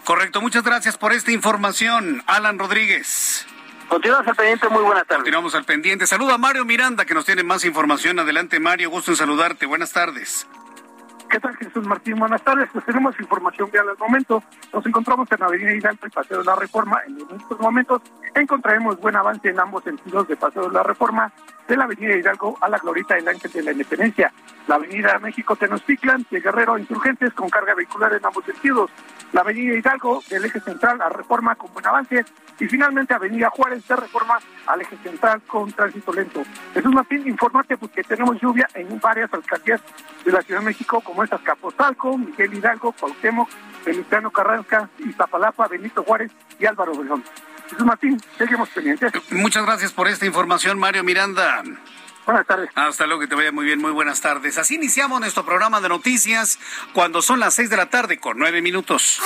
Correcto, 0.03 0.41
muchas 0.41 0.63
gracias 0.63 0.97
por 0.97 1.13
esta 1.13 1.31
información, 1.31 2.23
Alan 2.27 2.59
Rodríguez. 2.59 3.45
Continuamos 3.87 4.27
al 4.27 4.35
pendiente, 4.35 4.69
muy 4.69 4.83
buenas 4.83 5.03
tardes. 5.03 5.17
Continuamos 5.17 5.55
al 5.55 5.63
pendiente. 5.63 6.07
Saluda 6.07 6.35
a 6.35 6.37
Mario 6.37 6.65
Miranda 6.65 7.05
que 7.05 7.13
nos 7.13 7.25
tiene 7.25 7.43
más 7.43 7.63
información. 7.65 8.19
Adelante 8.19 8.59
Mario, 8.59 8.89
gusto 8.89 9.11
en 9.11 9.17
saludarte. 9.17 9.65
Buenas 9.65 9.93
tardes. 9.93 10.47
¿Qué 11.29 11.39
tal, 11.39 11.55
Jesús 11.57 11.85
Martín? 11.85 12.17
Buenas 12.17 12.43
tardes. 12.43 12.69
Pues 12.71 12.85
tenemos 12.85 13.19
información 13.19 13.69
que 13.69 13.77
al 13.77 13.97
momento. 13.97 14.43
Nos 14.73 14.85
encontramos 14.85 15.31
en 15.31 15.39
la 15.39 15.45
Avenida 15.47 15.73
Hidalgo 15.73 16.07
y 16.07 16.09
Paseo 16.09 16.39
de 16.39 16.45
la 16.45 16.55
Reforma. 16.55 16.99
En 17.07 17.17
estos 17.39 17.59
momentos 17.59 18.01
encontraremos 18.41 18.99
buen 18.99 19.15
avance 19.15 19.49
en 19.49 19.59
ambos 19.59 19.83
sentidos 19.83 20.27
de 20.27 20.35
Paseo 20.35 20.67
de 20.67 20.73
la 20.73 20.83
Reforma, 20.83 21.31
de 21.67 21.77
la 21.77 21.85
Avenida 21.85 22.15
Hidalgo 22.15 22.57
a 22.61 22.69
la 22.69 22.77
Glorita 22.77 23.15
del 23.15 23.27
Ángel 23.27 23.51
de 23.51 23.63
la 23.63 23.71
Independencia. 23.71 24.31
La 24.67 24.75
Avenida 24.75 25.17
México 25.19 25.55
Tenochtitlan 25.55 26.25
de 26.29 26.41
Guerrero 26.41 26.77
Insurgentes 26.77 27.33
con 27.33 27.49
carga 27.49 27.73
vehicular 27.75 28.13
en 28.13 28.25
ambos 28.25 28.45
sentidos. 28.45 28.91
La 29.31 29.41
Avenida 29.41 29.75
Hidalgo 29.75 30.21
del 30.29 30.45
eje 30.45 30.59
central 30.59 31.01
a 31.01 31.09
Reforma 31.09 31.55
con 31.55 31.73
buen 31.73 31.85
avance. 31.85 32.25
Y 32.59 32.67
finalmente 32.67 33.13
Avenida 33.13 33.49
Juárez 33.49 33.87
de 33.87 33.95
Reforma 33.95 34.39
al 34.67 34.81
eje 34.81 34.97
central 34.97 35.41
con 35.47 35.71
tránsito 35.71 36.13
lento. 36.13 36.43
Jesús 36.73 36.93
Martín, 36.93 37.27
informarte 37.27 37.77
pues, 37.77 37.91
que 37.91 38.03
tenemos 38.03 38.39
lluvia 38.41 38.67
en 38.73 38.99
varias 38.99 39.33
alcaldías 39.33 39.81
de 40.23 40.31
la 40.31 40.41
Ciudad 40.41 40.59
de 40.61 40.67
México 40.67 41.01
como 41.01 41.23
es 41.23 41.31
Azcapotzalco, 41.31 42.17
Miguel 42.17 42.53
Hidalgo, 42.53 42.91
Cuauhtémoc, 42.93 43.49
Feliciano 43.83 44.31
Carranca, 44.31 44.89
Iztapalapa, 44.99 45.67
Benito 45.67 46.03
Juárez 46.03 46.31
y 46.59 46.65
Álvaro 46.65 46.93
Obregón. 46.93 47.23
Martín, 47.85 48.21
seguimos 48.37 48.69
pendientes. 48.69 49.11
Muchas 49.31 49.65
gracias 49.65 49.91
por 49.91 50.07
esta 50.07 50.25
información, 50.25 50.79
Mario 50.79 51.03
Miranda. 51.03 51.63
Buenas 52.25 52.47
tardes. 52.47 52.69
Hasta 52.73 53.05
luego, 53.05 53.21
que 53.21 53.27
te 53.27 53.35
vaya 53.35 53.51
muy 53.51 53.65
bien, 53.65 53.79
muy 53.79 53.91
buenas 53.91 54.19
tardes. 54.19 54.57
Así 54.57 54.75
iniciamos 54.75 55.19
nuestro 55.19 55.45
programa 55.45 55.79
de 55.79 55.89
noticias 55.89 56.57
cuando 56.93 57.21
son 57.21 57.39
las 57.39 57.53
seis 57.53 57.69
de 57.69 57.77
la 57.77 57.89
tarde 57.89 58.17
con 58.19 58.37
nueve 58.37 58.61
minutos. 58.61 59.21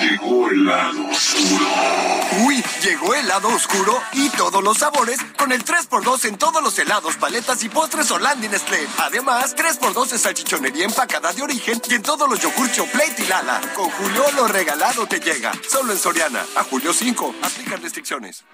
Llegó 0.00 0.48
el 0.48 0.64
lado 0.64 1.08
oscuro. 1.08 1.66
Uy, 2.44 2.62
llegó 2.84 3.14
el 3.14 3.26
lado 3.26 3.48
oscuro 3.48 4.00
y 4.12 4.28
todos 4.30 4.62
los 4.62 4.78
sabores 4.78 5.18
con 5.36 5.50
el 5.50 5.64
3x2 5.64 6.26
en 6.26 6.38
todos 6.38 6.62
los 6.62 6.78
helados, 6.78 7.16
paletas 7.16 7.64
y 7.64 7.68
postres 7.68 8.08
Holanda 8.12 8.46
Nestlé. 8.46 8.86
Además, 8.98 9.56
3x2 9.56 10.12
en 10.12 10.18
salchichonería 10.18 10.84
empacada 10.84 11.32
de 11.32 11.42
origen 11.42 11.82
y 11.88 11.94
en 11.94 12.02
todos 12.02 12.28
los 12.28 12.40
yogur 12.40 12.68
Plate 12.92 13.22
y 13.24 13.26
Lala. 13.26 13.60
Con 13.74 13.90
Julio 13.90 14.24
lo 14.36 14.46
regalado 14.46 15.06
te 15.08 15.18
llega. 15.18 15.52
Solo 15.68 15.92
en 15.92 15.98
Soriana. 15.98 16.44
A 16.56 16.62
julio 16.62 16.92
5. 16.92 17.34
Aplican 17.42 17.82
restricciones. 17.82 18.44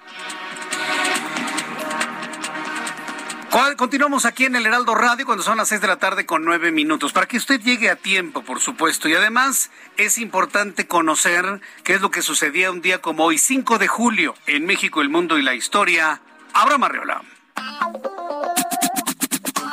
Continuamos 3.76 4.24
aquí 4.24 4.46
en 4.46 4.56
el 4.56 4.66
Heraldo 4.66 4.96
Radio 4.96 5.24
cuando 5.24 5.44
son 5.44 5.58
las 5.58 5.68
seis 5.68 5.80
de 5.80 5.86
la 5.86 6.00
tarde 6.00 6.26
con 6.26 6.44
nueve 6.44 6.72
minutos, 6.72 7.12
para 7.12 7.26
que 7.26 7.36
usted 7.36 7.60
llegue 7.60 7.88
a 7.88 7.94
tiempo, 7.94 8.42
por 8.42 8.58
supuesto. 8.58 9.08
Y 9.08 9.14
además 9.14 9.70
es 9.96 10.18
importante 10.18 10.88
conocer 10.88 11.60
qué 11.84 11.94
es 11.94 12.00
lo 12.00 12.10
que 12.10 12.22
sucedía 12.22 12.72
un 12.72 12.82
día 12.82 13.00
como 13.00 13.24
hoy, 13.24 13.38
5 13.38 13.78
de 13.78 13.86
julio, 13.86 14.34
en 14.46 14.66
México, 14.66 15.02
el 15.02 15.08
mundo 15.08 15.38
y 15.38 15.42
la 15.42 15.54
historia. 15.54 16.20
Abraham 16.52 16.82
Arreola. 16.82 17.22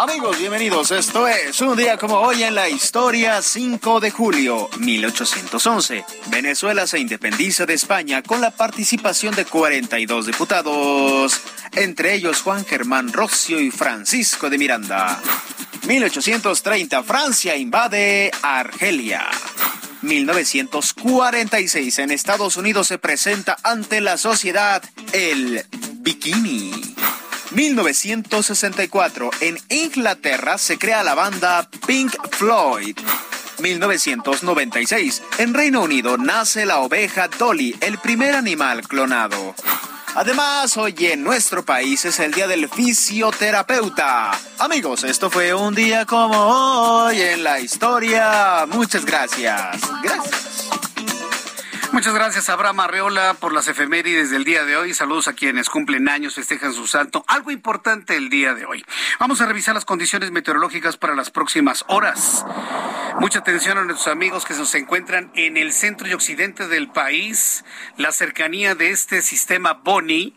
Amigos, 0.01 0.39
bienvenidos. 0.39 0.89
Esto 0.89 1.27
es 1.27 1.62
un 1.62 1.77
día 1.77 1.96
como 1.96 2.15
hoy 2.15 2.41
en 2.41 2.55
la 2.55 2.67
historia 2.67 3.39
5 3.39 4.00
de 4.00 4.10
julio 4.10 4.67
1811. 4.79 6.03
Venezuela 6.31 6.88
se 6.88 6.98
independiza 6.98 7.67
de 7.67 7.75
España 7.75 8.24
con 8.24 8.41
la 8.41 8.50
participación 8.50 9.36
de 9.36 9.46
42 9.46 10.25
diputados, 10.25 11.39
entre 11.74 12.15
ellos 12.15 12.41
Juan 12.41 12.65
Germán 12.65 13.13
Rocio 13.13 13.60
y 13.60 13.70
Francisco 13.70 14.50
de 14.50 14.58
Miranda. 14.58 15.22
1830 15.86 17.03
Francia 17.03 17.55
invade 17.55 18.31
Argelia. 18.41 19.29
1946 20.01 22.00
en 22.00 22.10
Estados 22.10 22.58
Unidos 22.58 22.88
se 22.88 22.98
presenta 22.98 23.55
ante 23.62 24.01
la 24.01 24.17
sociedad 24.17 24.81
el 25.13 25.63
bikini. 25.98 26.96
1964, 27.51 29.29
en 29.41 29.58
Inglaterra 29.70 30.58
se 30.58 30.77
crea 30.77 31.03
la 31.03 31.15
banda 31.15 31.67
Pink 31.86 32.13
Floyd. 32.31 32.98
1996, 33.60 35.22
en 35.38 35.53
Reino 35.53 35.81
Unido 35.81 36.17
nace 36.17 36.65
la 36.65 36.79
oveja 36.79 37.27
Dolly, 37.27 37.75
el 37.81 37.98
primer 37.98 38.36
animal 38.36 38.88
clonado. 38.88 39.53
Además, 40.15 40.75
hoy 40.77 40.96
en 41.00 41.24
nuestro 41.24 41.63
país 41.63 42.03
es 42.05 42.20
el 42.20 42.34
Día 42.34 42.48
del 42.48 42.67
Fisioterapeuta. 42.67 44.31
Amigos, 44.60 45.03
esto 45.05 45.29
fue 45.29 45.53
un 45.53 45.74
día 45.74 46.05
como 46.05 46.38
hoy 46.38 47.22
en 47.22 47.43
la 47.43 47.60
historia. 47.60 48.65
Muchas 48.67 49.05
gracias. 49.05 49.79
Gracias. 50.03 50.90
Muchas 51.91 52.13
gracias, 52.13 52.48
Abraham 52.48 52.79
Arreola, 52.79 53.33
por 53.33 53.51
las 53.51 53.67
efemérides 53.67 54.29
del 54.31 54.45
día 54.45 54.63
de 54.63 54.77
hoy. 54.77 54.93
Saludos 54.93 55.27
a 55.27 55.33
quienes 55.33 55.69
cumplen 55.69 56.07
años, 56.07 56.36
festejan 56.36 56.74
su 56.74 56.88
santo. 56.88 57.25
Algo 57.27 57.51
importante 57.51 58.15
el 58.15 58.29
día 58.29 58.53
de 58.53 58.65
hoy. 58.65 58.86
Vamos 59.19 59.41
a 59.41 59.45
revisar 59.45 59.75
las 59.75 59.83
condiciones 59.83 60.31
meteorológicas 60.31 60.95
para 60.95 61.15
las 61.15 61.31
próximas 61.31 61.83
horas. 61.89 62.45
Mucha 63.19 63.39
atención 63.39 63.77
a 63.77 63.83
nuestros 63.83 64.07
amigos 64.07 64.45
que 64.45 64.53
se 64.53 64.77
encuentran 64.77 65.31
en 65.36 65.57
el 65.57 65.74
centro 65.74 66.07
y 66.07 66.13
occidente 66.13 66.69
del 66.69 66.89
país. 66.89 67.65
La 67.98 68.13
cercanía 68.13 68.74
de 68.74 68.91
este 68.91 69.21
sistema 69.21 69.74
Boni 69.74 70.33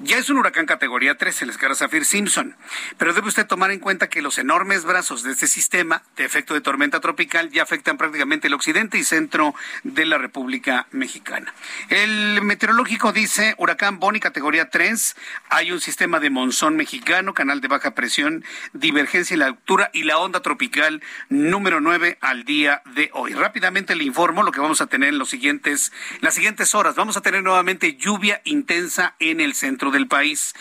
ya 0.00 0.18
es 0.18 0.30
un 0.30 0.38
huracán 0.38 0.66
categoría 0.66 1.16
3, 1.16 1.42
el 1.42 1.50
escara 1.50 1.74
Zafir 1.74 2.04
Simpson, 2.04 2.56
pero 2.98 3.12
debe 3.14 3.28
usted 3.28 3.46
tomar 3.46 3.70
en 3.70 3.80
cuenta 3.80 4.08
que 4.08 4.22
los 4.22 4.38
enormes 4.38 4.84
brazos 4.84 5.22
de 5.22 5.32
este 5.32 5.46
sistema 5.46 6.02
de 6.16 6.24
efecto 6.24 6.54
de 6.54 6.60
tormenta 6.60 7.00
tropical 7.00 7.50
ya 7.50 7.64
afectan 7.64 7.98
prácticamente 7.98 8.46
el 8.46 8.54
occidente 8.54 8.98
y 8.98 9.04
centro 9.04 9.54
de 9.82 10.06
la 10.06 10.18
República 10.18 10.86
Mexicana. 10.92 11.52
El 11.88 12.40
meteorológico 12.42 13.12
dice 13.12 13.54
huracán 13.58 13.98
Boni 13.98 14.20
categoría 14.20 14.70
3, 14.70 15.16
hay 15.50 15.72
un 15.72 15.80
sistema 15.80 16.20
de 16.20 16.30
monzón 16.30 16.76
mexicano, 16.76 17.34
canal 17.34 17.60
de 17.60 17.68
baja 17.68 17.94
presión, 17.94 18.44
divergencia 18.72 19.34
en 19.34 19.40
la 19.40 19.46
altura 19.46 19.90
y 19.92 20.04
la 20.04 20.18
onda 20.18 20.40
tropical 20.40 21.02
número 21.28 21.80
9 21.80 22.18
al 22.20 22.44
día 22.44 22.82
de 22.94 23.10
hoy. 23.14 23.34
Rápidamente 23.34 23.96
le 23.96 24.04
informo 24.04 24.42
lo 24.42 24.52
que 24.52 24.60
vamos 24.60 24.80
a 24.80 24.86
tener 24.86 25.08
en 25.08 25.18
los 25.18 25.28
siguientes, 25.28 25.92
las 26.20 26.34
siguientes 26.34 26.74
horas. 26.74 26.94
Vamos 26.94 27.16
a 27.16 27.20
tener 27.20 27.42
nuevamente 27.42 27.96
lluvia 27.96 28.40
intensa 28.44 29.14
en 29.18 29.40
el 29.40 29.54
centro 29.54 29.87
del 29.90 30.08
país. 30.08 30.54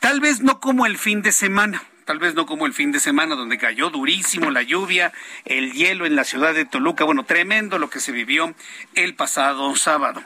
Tal 0.00 0.20
vez 0.20 0.40
no 0.40 0.60
como 0.60 0.86
el 0.86 0.98
fin 0.98 1.22
de 1.22 1.32
semana 1.32 1.82
tal 2.06 2.20
vez 2.20 2.34
no 2.34 2.46
como 2.46 2.66
el 2.66 2.72
fin 2.72 2.92
de 2.92 3.00
semana 3.00 3.34
donde 3.34 3.58
cayó 3.58 3.90
durísimo 3.90 4.52
la 4.52 4.62
lluvia, 4.62 5.12
el 5.44 5.72
hielo 5.72 6.06
en 6.06 6.14
la 6.14 6.22
ciudad 6.22 6.54
de 6.54 6.64
Toluca, 6.64 7.04
bueno, 7.04 7.24
tremendo 7.24 7.80
lo 7.80 7.90
que 7.90 7.98
se 7.98 8.12
vivió 8.12 8.54
el 8.94 9.16
pasado 9.16 9.74
sábado. 9.74 10.22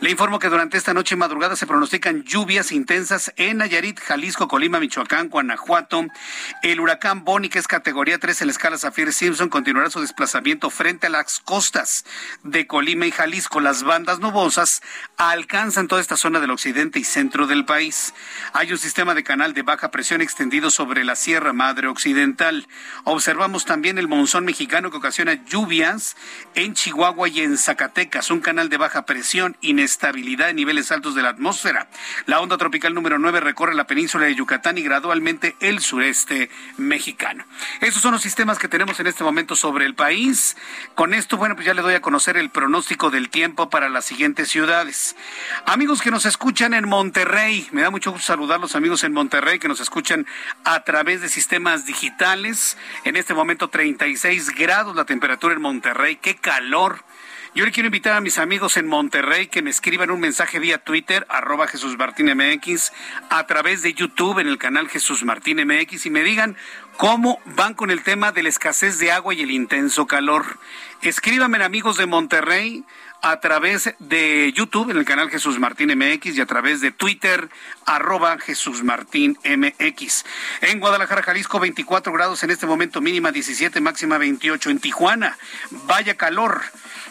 Le 0.00 0.12
informo 0.12 0.38
que 0.38 0.48
durante 0.48 0.78
esta 0.78 0.94
noche 0.94 1.16
y 1.16 1.18
madrugada 1.18 1.56
se 1.56 1.66
pronostican 1.66 2.22
lluvias 2.22 2.70
intensas 2.70 3.32
en 3.36 3.58
Nayarit, 3.58 3.98
Jalisco, 3.98 4.46
Colima, 4.46 4.78
Michoacán, 4.78 5.28
Guanajuato. 5.28 6.06
El 6.62 6.78
huracán 6.78 7.24
Bonnie, 7.24 7.50
que 7.50 7.58
es 7.58 7.66
categoría 7.66 8.18
3 8.18 8.42
en 8.42 8.46
la 8.46 8.52
escala 8.52 8.78
Zafir 8.78 9.12
Simpson, 9.12 9.48
continuará 9.48 9.90
su 9.90 10.00
desplazamiento 10.00 10.70
frente 10.70 11.08
a 11.08 11.10
las 11.10 11.40
costas 11.40 12.04
de 12.44 12.68
Colima 12.68 13.06
y 13.06 13.10
Jalisco. 13.10 13.58
Las 13.58 13.82
bandas 13.82 14.20
nubosas 14.20 14.82
alcanzan 15.16 15.88
toda 15.88 16.00
esta 16.00 16.16
zona 16.16 16.40
del 16.40 16.50
occidente 16.50 16.98
y 16.98 17.04
centro 17.04 17.46
del 17.46 17.64
país. 17.64 18.14
Hay 18.52 18.72
un 18.72 18.78
sistema 18.78 19.14
de 19.14 19.22
canal 19.22 19.54
de 19.54 19.62
baja 19.62 19.90
presión 19.90 20.20
extendido 20.20 20.70
sobre 20.70 21.04
las 21.04 21.18
Sierra 21.18 21.52
Madre 21.52 21.88
Occidental. 21.88 22.66
Observamos 23.04 23.64
también 23.64 23.98
el 23.98 24.08
monzón 24.08 24.44
mexicano 24.44 24.90
que 24.90 24.96
ocasiona 24.96 25.44
lluvias 25.44 26.16
en 26.54 26.74
Chihuahua 26.74 27.28
y 27.28 27.40
en 27.40 27.56
Zacatecas, 27.56 28.30
un 28.30 28.40
canal 28.40 28.68
de 28.68 28.76
baja 28.76 29.06
presión, 29.06 29.56
inestabilidad 29.60 30.50
en 30.50 30.56
niveles 30.56 30.90
altos 30.90 31.14
de 31.14 31.22
la 31.22 31.30
atmósfera. 31.30 31.88
La 32.26 32.40
onda 32.40 32.58
tropical 32.58 32.94
número 32.94 33.18
9 33.18 33.40
recorre 33.40 33.74
la 33.74 33.86
península 33.86 34.26
de 34.26 34.34
Yucatán 34.34 34.78
y 34.78 34.82
gradualmente 34.82 35.56
el 35.60 35.80
sureste 35.80 36.50
mexicano. 36.76 37.44
Esos 37.80 38.02
son 38.02 38.12
los 38.12 38.22
sistemas 38.22 38.58
que 38.58 38.68
tenemos 38.68 38.98
en 39.00 39.06
este 39.06 39.24
momento 39.24 39.54
sobre 39.54 39.86
el 39.86 39.94
país. 39.94 40.56
Con 40.94 41.14
esto, 41.14 41.36
bueno, 41.36 41.54
pues 41.54 41.66
ya 41.66 41.74
le 41.74 41.82
doy 41.82 41.94
a 41.94 42.00
conocer 42.00 42.36
el 42.36 42.50
pronóstico 42.50 43.10
del 43.10 43.30
tiempo 43.30 43.70
para 43.70 43.88
las 43.88 44.04
siguientes 44.04 44.48
ciudades. 44.48 45.03
Amigos 45.66 46.00
que 46.02 46.10
nos 46.10 46.26
escuchan 46.26 46.74
en 46.74 46.88
Monterrey, 46.88 47.68
me 47.72 47.82
da 47.82 47.90
mucho 47.90 48.12
gusto 48.12 48.26
saludar 48.26 48.58
a 48.58 48.60
los 48.60 48.74
amigos 48.74 49.04
en 49.04 49.12
Monterrey 49.12 49.58
que 49.58 49.68
nos 49.68 49.80
escuchan 49.80 50.26
a 50.64 50.84
través 50.84 51.20
de 51.20 51.28
sistemas 51.28 51.86
digitales. 51.86 52.76
En 53.04 53.16
este 53.16 53.34
momento 53.34 53.68
36 53.68 54.50
grados 54.50 54.96
la 54.96 55.04
temperatura 55.04 55.54
en 55.54 55.60
Monterrey. 55.60 56.16
¡Qué 56.16 56.36
calor! 56.36 57.04
Yo 57.54 57.64
le 57.64 57.70
quiero 57.70 57.86
invitar 57.86 58.14
a 58.14 58.20
mis 58.20 58.38
amigos 58.38 58.76
en 58.76 58.88
Monterrey 58.88 59.46
que 59.46 59.62
me 59.62 59.70
escriban 59.70 60.10
un 60.10 60.18
mensaje 60.18 60.58
vía 60.58 60.78
Twitter, 60.78 61.24
arroba 61.28 61.68
Jesús 61.68 61.96
Martín 61.96 62.26
MX, 62.36 62.90
a 63.30 63.46
través 63.46 63.82
de 63.82 63.94
YouTube 63.94 64.40
en 64.40 64.48
el 64.48 64.58
canal 64.58 64.88
Jesús 64.88 65.22
Martín 65.22 65.64
MX 65.64 66.06
y 66.06 66.10
me 66.10 66.24
digan 66.24 66.56
cómo 66.96 67.38
van 67.44 67.74
con 67.74 67.92
el 67.92 68.02
tema 68.02 68.32
de 68.32 68.42
la 68.42 68.48
escasez 68.48 68.98
de 68.98 69.12
agua 69.12 69.34
y 69.34 69.42
el 69.42 69.52
intenso 69.52 70.08
calor. 70.08 70.58
Escríbanme 71.00 71.62
amigos 71.62 71.96
de 71.96 72.06
Monterrey 72.06 72.84
a 73.24 73.40
través 73.40 73.94
de 74.00 74.52
YouTube 74.52 74.90
en 74.90 74.98
el 74.98 75.06
canal 75.06 75.30
Jesús 75.30 75.58
Martín 75.58 75.90
MX 75.96 76.36
y 76.36 76.42
a 76.42 76.46
través 76.46 76.82
de 76.82 76.90
Twitter 76.90 77.48
arroba 77.86 78.38
Jesús 78.38 78.82
Martín 78.82 79.38
MX. 79.42 80.26
En 80.60 80.78
Guadalajara, 80.78 81.22
Jalisco, 81.22 81.58
24 81.58 82.12
grados 82.12 82.42
en 82.42 82.50
este 82.50 82.66
momento, 82.66 83.00
mínima 83.00 83.32
17, 83.32 83.80
máxima 83.80 84.18
28. 84.18 84.68
En 84.68 84.78
Tijuana, 84.78 85.38
vaya 85.70 86.16
calor. 86.16 86.60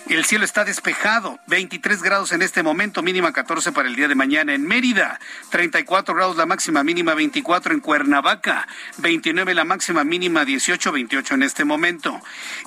El 0.08 0.24
cielo 0.25 0.46
está 0.46 0.65
despejado, 0.65 1.39
23 1.48 2.03
grados 2.03 2.32
en 2.32 2.43
este 2.43 2.62
momento, 2.62 3.01
mínima 3.01 3.32
14 3.32 3.72
para 3.72 3.88
el 3.88 3.96
día 3.96 4.08
de 4.08 4.15
mañana. 4.15 4.53
En 4.53 4.67
Mérida, 4.67 5.20
34 5.50 6.13
grados 6.13 6.38
la 6.38 6.46
máxima, 6.46 6.84
mínima 6.84 7.15
24 7.15 7.74
en 7.74 7.79
Cuernavaca, 7.79 8.67
29 8.98 9.55
la 9.55 9.63
máxima, 9.63 10.03
mínima 10.03 10.46
18, 10.46 10.91
28 10.91 11.34
en 11.34 11.43
este 11.43 11.65
momento. 11.65 12.22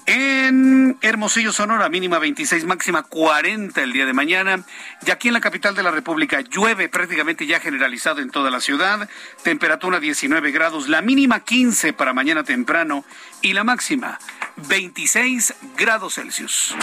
En 0.06 0.98
Hermosillo, 1.00 1.52
Sonora, 1.52 1.88
mínima 1.88 2.18
26, 2.18 2.64
máxima 2.64 3.04
40 3.04 3.35
el 3.38 3.92
día 3.92 4.06
de 4.06 4.12
mañana. 4.14 4.64
Y 5.06 5.10
aquí 5.10 5.28
en 5.28 5.34
la 5.34 5.40
capital 5.40 5.74
de 5.74 5.82
la 5.82 5.90
República 5.90 6.40
llueve 6.40 6.88
prácticamente 6.88 7.46
ya 7.46 7.60
generalizado 7.60 8.20
en 8.20 8.30
toda 8.30 8.50
la 8.50 8.60
ciudad, 8.60 9.08
temperatura 9.42 10.00
19 10.00 10.52
grados, 10.52 10.88
la 10.88 11.02
mínima 11.02 11.40
15 11.40 11.92
para 11.92 12.14
mañana 12.14 12.44
temprano 12.44 13.04
y 13.42 13.52
la 13.52 13.62
máxima 13.62 14.18
26 14.68 15.54
grados 15.76 16.14
Celsius. 16.14 16.74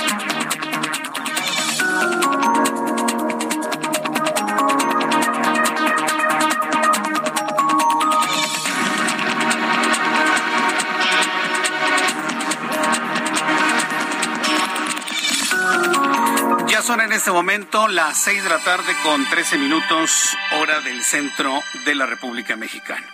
Son 16.84 17.00
en 17.00 17.14
este 17.14 17.32
momento 17.32 17.88
las 17.88 18.18
6 18.26 18.44
de 18.44 18.50
la 18.50 18.60
tarde 18.60 18.94
con 19.04 19.26
13 19.30 19.58
minutos 19.58 20.36
hora 20.60 20.82
del 20.82 21.02
centro 21.02 21.62
de 21.86 21.96
la 21.96 22.06
República 22.06 22.58
Mexicana. 22.58 23.08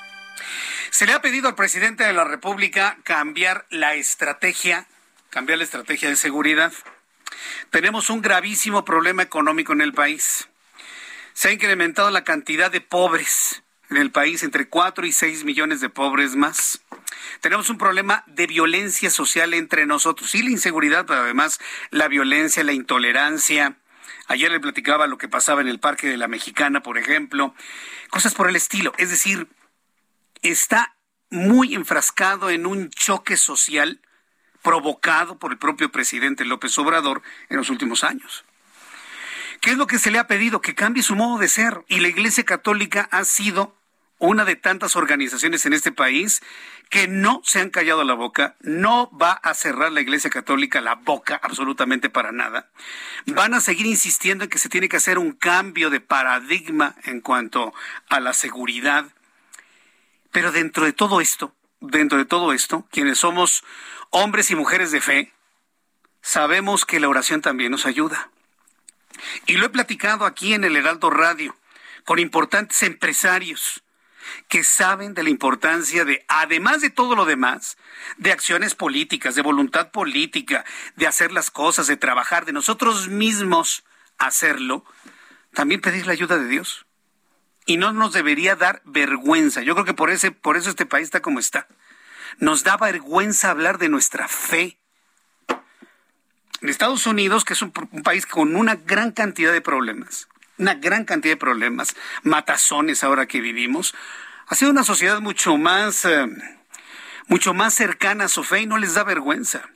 Se 0.90 1.06
le 1.06 1.14
ha 1.14 1.22
pedido 1.22 1.48
al 1.48 1.54
presidente 1.54 2.04
de 2.04 2.14
la 2.14 2.24
República 2.24 2.98
cambiar 3.04 3.68
la 3.70 3.94
estrategia, 3.94 4.88
cambiar 5.30 5.60
la 5.60 5.66
estrategia 5.66 6.10
de 6.10 6.16
seguridad. 6.16 6.74
Tenemos 7.70 8.10
un 8.10 8.22
gravísimo 8.24 8.84
problema 8.84 9.22
económico 9.22 9.74
en 9.74 9.82
el 9.82 9.94
país. 9.94 10.50
Se 11.34 11.50
ha 11.50 11.52
incrementado 11.52 12.10
la 12.10 12.24
cantidad 12.24 12.72
de 12.72 12.82
pobres 12.82 13.62
en 13.90 13.98
el 13.98 14.12
país, 14.12 14.44
entre 14.44 14.68
4 14.68 15.06
y 15.06 15.12
6 15.12 15.44
millones 15.44 15.82
de 15.82 15.90
pobres 15.90 16.36
más. 16.36 16.82
Tenemos 17.42 17.70
un 17.70 17.78
problema 17.78 18.24
de 18.28 18.48
violencia 18.48 19.10
social 19.10 19.54
entre 19.54 19.86
nosotros. 19.86 20.36
y 20.36 20.44
la 20.44 20.52
inseguridad, 20.52 21.06
pero 21.06 21.22
además 21.22 21.60
la 21.90 22.08
violencia, 22.08 22.64
la 22.64 22.74
intolerancia. 22.74 23.78
Ayer 24.28 24.52
le 24.52 24.60
platicaba 24.60 25.08
lo 25.08 25.18
que 25.18 25.28
pasaba 25.28 25.62
en 25.62 25.68
el 25.68 25.80
Parque 25.80 26.08
de 26.08 26.18
la 26.18 26.28
Mexicana, 26.28 26.84
por 26.84 26.98
ejemplo. 26.98 27.56
Cosas 28.10 28.36
por 28.36 28.48
el 28.48 28.56
estilo. 28.56 28.94
Es 28.98 29.10
decir, 29.10 29.48
está 30.42 30.96
muy 31.32 31.74
enfrascado 31.74 32.50
en 32.50 32.66
un 32.66 32.90
choque 32.92 33.38
social 33.38 34.02
provocado 34.62 35.40
por 35.40 35.52
el 35.52 35.58
propio 35.58 35.92
presidente 35.92 36.46
López 36.46 36.78
Obrador 36.78 37.22
en 37.50 37.58
los 37.58 37.70
últimos 37.70 38.04
años. 38.04 38.46
¿Qué 39.62 39.72
es 39.72 39.78
lo 39.78 39.88
que 39.88 40.00
se 40.00 40.12
le 40.12 40.20
ha 40.20 40.28
pedido? 40.28 40.62
Que 40.62 40.76
cambie 40.76 41.04
su 41.04 41.16
modo 41.16 41.38
de 41.40 41.48
ser. 41.48 41.84
Y 41.88 42.00
la 42.00 42.08
Iglesia 42.08 42.46
Católica 42.46 43.10
ha 43.12 43.26
sido 43.26 43.79
una 44.20 44.44
de 44.44 44.58
tantas 44.58 44.96
organizaciones 44.98 45.66
en 45.66 45.74
este 45.74 45.92
país 45.92 46.42
que 46.90 47.08
no 47.08 47.42
se 47.46 47.62
han 47.62 47.70
callado 47.70 48.04
la 48.04 48.14
boca, 48.14 48.56
no 48.60 49.10
va 49.18 49.32
a 49.32 49.54
cerrar 49.54 49.92
la 49.92 50.02
Iglesia 50.02 50.30
Católica 50.30 50.82
la 50.82 50.96
boca 50.96 51.40
absolutamente 51.42 52.10
para 52.10 52.32
nada. 52.32 52.70
Van 53.26 53.54
a 53.54 53.62
seguir 53.62 53.86
insistiendo 53.86 54.44
en 54.44 54.50
que 54.50 54.60
se 54.60 54.70
tiene 54.70 54.90
que 54.90 54.98
hacer 54.98 55.18
un 55.18 55.32
cambio 55.32 55.90
de 55.90 56.02
paradigma 56.02 56.96
en 57.06 57.22
cuanto 57.22 57.74
a 58.10 58.20
la 58.20 58.34
seguridad. 58.34 59.06
Pero 60.32 60.52
dentro 60.52 60.84
de 60.86 60.94
todo 60.94 61.22
esto, 61.22 61.56
dentro 61.80 62.18
de 62.18 62.26
todo 62.26 62.52
esto, 62.52 62.86
quienes 62.92 63.20
somos 63.20 63.64
hombres 64.10 64.52
y 64.52 64.56
mujeres 64.56 64.92
de 64.92 65.02
fe, 65.02 65.34
sabemos 66.22 66.86
que 66.86 67.00
la 67.00 67.08
oración 67.08 67.42
también 67.42 67.72
nos 67.72 67.86
ayuda. 67.86 68.30
Y 69.46 69.54
lo 69.54 69.66
he 69.66 69.70
platicado 69.70 70.26
aquí 70.26 70.54
en 70.54 70.66
el 70.66 70.76
Heraldo 70.76 71.10
Radio 71.10 71.56
con 72.04 72.20
importantes 72.20 72.84
empresarios 72.84 73.84
que 74.48 74.64
saben 74.64 75.14
de 75.14 75.24
la 75.24 75.30
importancia 75.30 76.06
de, 76.06 76.26
además 76.28 76.82
de 76.82 76.90
todo 76.90 77.16
lo 77.16 77.26
demás, 77.26 77.78
de 78.18 78.32
acciones 78.32 78.76
políticas, 78.76 79.36
de 79.36 79.42
voluntad 79.42 79.92
política, 79.92 80.66
de 80.96 81.08
hacer 81.08 81.32
las 81.32 81.52
cosas, 81.52 81.88
de 81.88 81.98
trabajar, 81.98 82.46
de 82.46 82.54
nosotros 82.54 83.08
mismos 83.08 83.84
hacerlo, 84.18 84.86
también 85.54 85.82
pedir 85.82 86.06
la 86.06 86.14
ayuda 86.14 86.38
de 86.38 86.48
Dios. 86.48 86.86
Y 87.66 87.78
no 87.78 87.94
nos 87.94 88.14
debería 88.14 88.56
dar 88.56 88.82
vergüenza. 88.86 89.62
Yo 89.62 89.76
creo 89.76 89.86
que 89.86 89.94
por, 89.94 90.10
ese, 90.10 90.32
por 90.32 90.58
eso 90.58 90.70
este 90.70 90.86
país 90.86 91.06
está 91.06 91.22
como 91.22 91.40
está. 91.40 91.68
Nos 92.38 92.64
da 92.64 92.78
vergüenza 92.78 93.52
hablar 93.52 93.78
de 93.78 93.90
nuestra 93.90 94.28
fe. 94.28 94.78
En 96.62 96.70
Estados 96.70 97.06
Unidos, 97.06 97.46
que 97.46 97.54
es 97.54 97.62
un 97.62 97.72
país 97.72 98.26
con 98.26 98.56
una 98.56 98.76
gran 98.76 99.12
cantidad 99.12 99.54
de 99.54 99.62
problemas, 99.62 100.28
una 100.60 100.76
gran 100.76 101.06
cantidad 101.06 101.34
de 101.34 101.38
problemas, 101.38 101.96
matazones 102.22 103.04
ahora 103.04 103.26
que 103.26 103.42
vivimos. 103.42 103.96
Ha 104.48 104.56
sido 104.56 104.72
una 104.72 104.84
sociedad 104.84 105.22
mucho 105.22 105.58
más, 105.58 106.06
eh, 106.06 106.28
mucho 107.28 107.54
más 107.54 107.74
cercana 107.74 108.26
a 108.26 108.30
su 108.30 108.44
fe 108.44 108.62
y 108.62 108.66
no 108.68 108.78
les 108.78 108.94
da 108.94 109.04
vergüenza. 109.04 109.70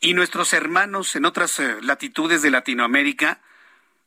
Y 0.00 0.14
nuestros 0.14 0.52
hermanos 0.52 1.14
en 1.16 1.24
otras 1.24 1.58
eh, 1.58 1.76
latitudes 1.82 2.40
de 2.42 2.50
Latinoamérica, 2.50 3.40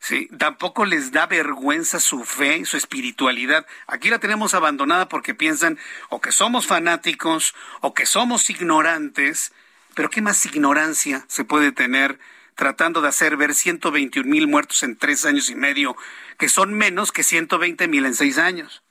Sí, 0.03 0.27
tampoco 0.39 0.83
les 0.85 1.11
da 1.11 1.27
vergüenza 1.27 1.99
su 1.99 2.25
fe, 2.25 2.65
su 2.65 2.75
espiritualidad. 2.75 3.67
Aquí 3.85 4.09
la 4.09 4.17
tenemos 4.17 4.55
abandonada 4.55 5.07
porque 5.07 5.35
piensan 5.35 5.77
o 6.09 6.19
que 6.21 6.31
somos 6.31 6.65
fanáticos 6.65 7.53
o 7.81 7.93
que 7.93 8.07
somos 8.07 8.49
ignorantes. 8.49 9.53
Pero 9.93 10.09
¿qué 10.09 10.23
más 10.23 10.43
ignorancia 10.47 11.23
se 11.27 11.43
puede 11.43 11.71
tener 11.71 12.17
tratando 12.61 13.01
de 13.01 13.07
hacer 13.07 13.37
ver 13.37 13.55
121 13.55 14.29
mil 14.29 14.47
muertos 14.47 14.83
en 14.83 14.95
tres 14.95 15.25
años 15.25 15.49
y 15.49 15.55
medio, 15.55 15.97
que 16.37 16.47
son 16.47 16.75
menos 16.75 17.11
que 17.11 17.23
120 17.23 17.87
mil 17.87 18.05
en 18.05 18.13
seis 18.13 18.37
años. 18.37 18.83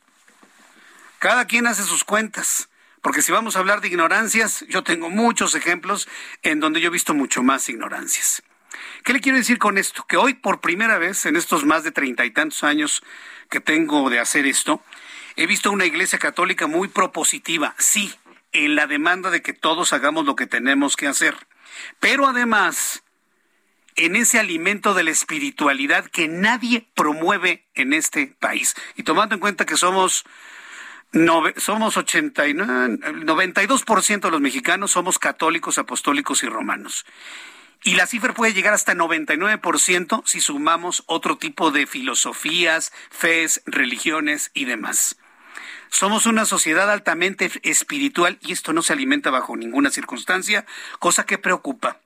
Cada 1.21 1.45
quien 1.45 1.69
hace 1.69 1.85
sus 1.85 2.03
cuentas, 2.03 2.69
porque 3.00 3.23
si 3.23 3.31
vamos 3.31 3.55
a 3.55 3.61
hablar 3.61 3.81
de 3.81 3.87
ignorancias, 3.87 4.65
yo 4.69 4.83
tengo 4.83 5.09
muchos 5.09 5.55
ejemplos 5.55 6.09
en 6.43 6.59
donde 6.59 6.81
yo 6.81 6.89
he 6.89 6.91
visto 6.91 7.15
mucho 7.15 7.45
más 7.45 7.69
ignorancias. 7.69 8.43
¿Qué 9.05 9.12
le 9.12 9.21
quiero 9.21 9.39
decir 9.39 9.59
con 9.59 9.79
esto? 9.79 10.05
Que 10.05 10.17
hoy 10.17 10.35
por 10.35 10.61
primera 10.61 10.99
vez, 10.99 11.25
en 11.27 11.37
estos 11.37 11.65
más 11.65 11.85
de 11.85 11.93
treinta 11.93 12.25
y 12.25 12.33
tantos 12.33 12.65
años 12.65 13.05
que 13.50 13.61
tengo 13.61 14.11
de 14.11 14.19
hacer 14.19 14.47
esto, 14.47 14.83
he 15.37 15.47
visto 15.47 15.71
una 15.71 15.87
iglesia 15.87 16.19
católica 16.19 16.67
muy 16.67 16.89
propositiva, 16.89 17.77
sí, 17.79 18.12
en 18.50 18.75
la 18.75 18.89
demanda 18.89 19.31
de 19.31 19.43
que 19.43 19.53
todos 19.53 19.93
hagamos 19.93 20.27
lo 20.27 20.35
que 20.35 20.49
tenemos 20.49 20.97
que 20.97 21.07
hacer. 21.07 21.37
Pero 22.00 22.27
además, 22.27 23.05
en 23.97 24.17
ese 24.17 24.39
alimento 24.39 24.95
de 24.95 25.05
la 25.05 25.11
espiritualidad 25.11 26.07
que 26.07 26.29
nadie 26.29 26.89
promueve 26.95 27.69
en 27.75 27.93
este 27.93 28.27
país. 28.39 28.75
Y 28.97 29.03
tomando 29.03 29.35
en 29.35 29.41
cuenta 29.41 29.67
que 29.67 29.77
somos 29.77 30.25
somos 31.57 31.97
89, 31.97 32.99
92% 33.25 34.21
de 34.21 34.31
los 34.31 34.41
mexicanos 34.41 34.93
somos 34.93 35.19
católicos, 35.19 35.79
apostólicos 35.79 36.45
y 36.45 36.47
romanos. 36.47 37.05
Y 37.83 37.95
la 37.95 38.07
cifra 38.07 38.35
puede 38.35 38.53
llegar 38.53 38.75
hasta 38.75 38.95
99% 38.95 40.23
si 40.26 40.41
sumamos 40.41 41.03
otro 41.07 41.39
tipo 41.39 41.71
de 41.71 41.87
filosofías, 41.87 42.93
fes, 43.11 43.63
religiones 43.67 44.50
y 44.55 44.67
demás. 44.67 45.17
Somos 45.89 46.26
una 46.26 46.45
sociedad 46.45 46.91
altamente 46.91 47.50
espiritual 47.63 48.39
y 48.43 48.53
esto 48.53 48.73
no 48.73 48.83
se 48.83 48.93
alimenta 48.93 49.31
bajo 49.31 49.57
ninguna 49.57 49.91
circunstancia, 49.91 50.67
cosa 50.99 51.26
que 51.26 51.39
preocupa. 51.39 52.00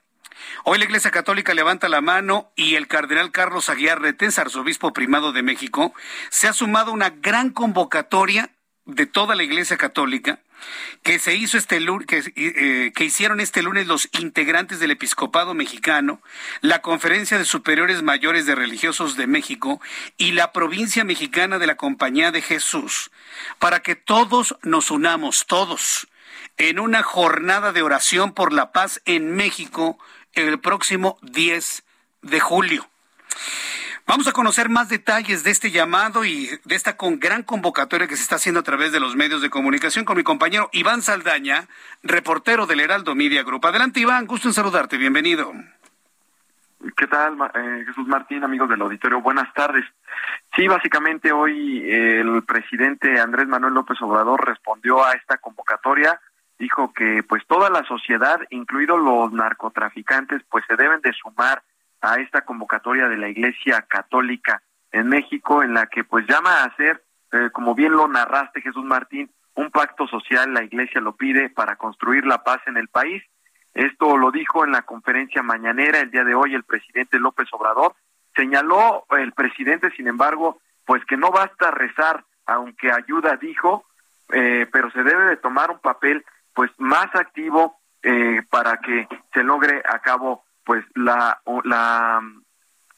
Hoy 0.64 0.78
la 0.78 0.84
Iglesia 0.84 1.10
Católica 1.10 1.54
levanta 1.54 1.88
la 1.88 2.00
mano 2.00 2.50
y 2.56 2.76
el 2.76 2.88
cardenal 2.88 3.30
Carlos 3.32 3.68
Aguiar 3.68 4.00
Retés, 4.00 4.38
arzobispo 4.38 4.92
primado 4.92 5.32
de 5.32 5.42
México, 5.42 5.94
se 6.30 6.48
ha 6.48 6.52
sumado 6.52 6.90
a 6.90 6.94
una 6.94 7.10
gran 7.10 7.50
convocatoria 7.50 8.50
de 8.86 9.06
toda 9.06 9.34
la 9.34 9.42
Iglesia 9.42 9.76
Católica 9.76 10.40
que 11.02 11.18
se 11.18 11.34
hizo 11.34 11.58
este 11.58 11.78
que, 12.06 12.32
eh, 12.36 12.92
que 12.94 13.04
hicieron 13.04 13.40
este 13.40 13.62
lunes 13.62 13.86
los 13.86 14.08
integrantes 14.12 14.80
del 14.80 14.92
episcopado 14.92 15.54
mexicano, 15.54 16.22
la 16.60 16.80
Conferencia 16.80 17.38
de 17.38 17.44
Superiores 17.44 18.02
Mayores 18.02 18.46
de 18.46 18.54
Religiosos 18.54 19.16
de 19.16 19.26
México 19.26 19.80
y 20.16 20.32
la 20.32 20.52
provincia 20.52 21.04
mexicana 21.04 21.58
de 21.58 21.66
la 21.66 21.76
Compañía 21.76 22.30
de 22.30 22.42
Jesús, 22.42 23.10
para 23.58 23.80
que 23.80 23.96
todos 23.96 24.56
nos 24.62 24.90
unamos, 24.90 25.46
todos, 25.46 26.08
en 26.56 26.78
una 26.78 27.02
jornada 27.02 27.72
de 27.72 27.82
oración 27.82 28.32
por 28.32 28.52
la 28.52 28.72
paz 28.72 29.02
en 29.04 29.34
México 29.34 29.98
el 30.34 30.58
próximo 30.58 31.18
10 31.22 31.84
de 32.22 32.40
julio. 32.40 32.86
Vamos 34.06 34.28
a 34.28 34.32
conocer 34.32 34.68
más 34.68 34.90
detalles 34.90 35.44
de 35.44 35.50
este 35.50 35.70
llamado 35.70 36.26
y 36.26 36.50
de 36.64 36.74
esta 36.74 36.96
con 36.96 37.18
gran 37.18 37.42
convocatoria 37.42 38.06
que 38.06 38.16
se 38.16 38.22
está 38.22 38.36
haciendo 38.36 38.60
a 38.60 38.64
través 38.64 38.92
de 38.92 39.00
los 39.00 39.16
medios 39.16 39.40
de 39.40 39.48
comunicación 39.48 40.04
con 40.04 40.18
mi 40.18 40.22
compañero 40.22 40.68
Iván 40.72 41.00
Saldaña, 41.00 41.68
reportero 42.02 42.66
del 42.66 42.80
Heraldo 42.80 43.14
Media 43.14 43.42
Group. 43.42 43.64
Adelante, 43.64 44.00
Iván, 44.00 44.26
gusto 44.26 44.48
en 44.48 44.54
saludarte, 44.54 44.98
bienvenido. 44.98 45.52
¿Qué 46.98 47.06
tal, 47.06 47.38
eh, 47.54 47.84
Jesús 47.86 48.06
Martín, 48.06 48.44
amigos 48.44 48.68
del 48.68 48.82
auditorio? 48.82 49.22
Buenas 49.22 49.52
tardes. 49.54 49.86
Sí, 50.54 50.68
básicamente 50.68 51.32
hoy 51.32 51.90
el 51.90 52.42
presidente 52.42 53.18
Andrés 53.18 53.48
Manuel 53.48 53.72
López 53.72 53.96
Obrador 54.02 54.46
respondió 54.46 55.02
a 55.02 55.12
esta 55.12 55.38
convocatoria 55.38 56.20
dijo 56.58 56.92
que 56.92 57.22
pues 57.22 57.46
toda 57.46 57.70
la 57.70 57.84
sociedad, 57.84 58.40
incluidos 58.50 59.00
los 59.00 59.32
narcotraficantes, 59.32 60.42
pues 60.50 60.64
se 60.68 60.76
deben 60.76 61.00
de 61.00 61.12
sumar 61.12 61.62
a 62.00 62.16
esta 62.16 62.42
convocatoria 62.42 63.08
de 63.08 63.16
la 63.16 63.28
Iglesia 63.28 63.82
Católica 63.88 64.62
en 64.92 65.08
México, 65.08 65.62
en 65.62 65.74
la 65.74 65.86
que 65.86 66.04
pues 66.04 66.26
llama 66.26 66.58
a 66.58 66.64
hacer, 66.66 67.02
eh, 67.32 67.50
como 67.52 67.74
bien 67.74 67.92
lo 67.92 68.06
narraste 68.06 68.60
Jesús 68.60 68.84
Martín, 68.84 69.30
un 69.54 69.70
pacto 69.70 70.06
social, 70.06 70.52
la 70.52 70.64
Iglesia 70.64 71.00
lo 71.00 71.16
pide 71.16 71.48
para 71.50 71.76
construir 71.76 72.26
la 72.26 72.42
paz 72.44 72.60
en 72.66 72.76
el 72.76 72.88
país. 72.88 73.22
Esto 73.72 74.16
lo 74.16 74.30
dijo 74.30 74.64
en 74.64 74.72
la 74.72 74.82
conferencia 74.82 75.42
mañanera 75.42 76.00
el 76.00 76.10
día 76.10 76.24
de 76.24 76.34
hoy 76.34 76.54
el 76.54 76.64
presidente 76.64 77.18
López 77.18 77.48
Obrador. 77.52 77.94
Señaló 78.36 79.04
el 79.10 79.32
presidente, 79.32 79.90
sin 79.96 80.08
embargo, 80.08 80.60
pues 80.84 81.04
que 81.04 81.16
no 81.16 81.30
basta 81.30 81.70
rezar, 81.70 82.24
aunque 82.46 82.92
ayuda, 82.92 83.36
dijo, 83.36 83.84
eh, 84.32 84.66
pero 84.72 84.90
se 84.90 85.02
debe 85.02 85.24
de 85.26 85.36
tomar 85.36 85.70
un 85.70 85.78
papel 85.78 86.24
pues 86.54 86.70
más 86.78 87.14
activo 87.14 87.80
eh, 88.02 88.42
para 88.50 88.78
que 88.78 89.08
se 89.32 89.42
logre 89.42 89.82
a 89.86 89.98
cabo 90.00 90.44
pues 90.64 90.84
la, 90.94 91.40
la 91.64 92.22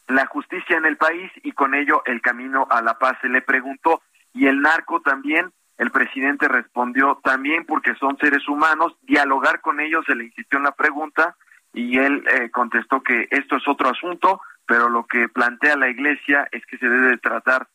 la 0.09 0.27
justicia 0.27 0.77
en 0.77 0.87
el 0.87 0.97
país 0.97 1.31
y 1.42 1.53
con 1.53 1.75
ello 1.75 2.03
el 2.07 2.21
camino 2.21 2.66
a 2.71 2.83
la 2.83 2.99
paz. 2.99 3.16
Se 3.21 3.29
le 3.29 3.42
preguntó 3.42 4.03
y 4.33 4.47
el 4.47 4.61
narco 4.61 5.01
también, 5.01 5.53
el 5.79 5.90
presidente 5.90 6.49
respondió 6.49 7.21
también 7.25 7.64
porque 7.66 7.95
son 7.97 8.16
seres 8.19 8.49
humanos, 8.49 8.97
dialogar 9.03 9.61
con 9.61 9.81
ellos 9.81 10.05
se 10.07 10.14
le 10.14 10.25
insistió 10.25 10.59
en 10.59 10.64
la 10.64 10.73
pregunta 10.73 11.37
y 11.73 11.99
él 11.99 12.25
eh, 12.33 12.51
contestó 12.51 13.03
que 13.03 13.29
esto 13.31 13.57
es 13.57 13.69
otro 13.69 13.90
asunto, 13.90 14.40
pero 14.66 14.88
lo 14.88 15.07
que 15.07 15.29
plantea 15.29 15.77
la 15.77 15.88
iglesia 15.88 16.49
es 16.51 16.64
que 16.66 16.79
se 16.79 16.88
debe 16.88 17.19
tratar 17.19 17.69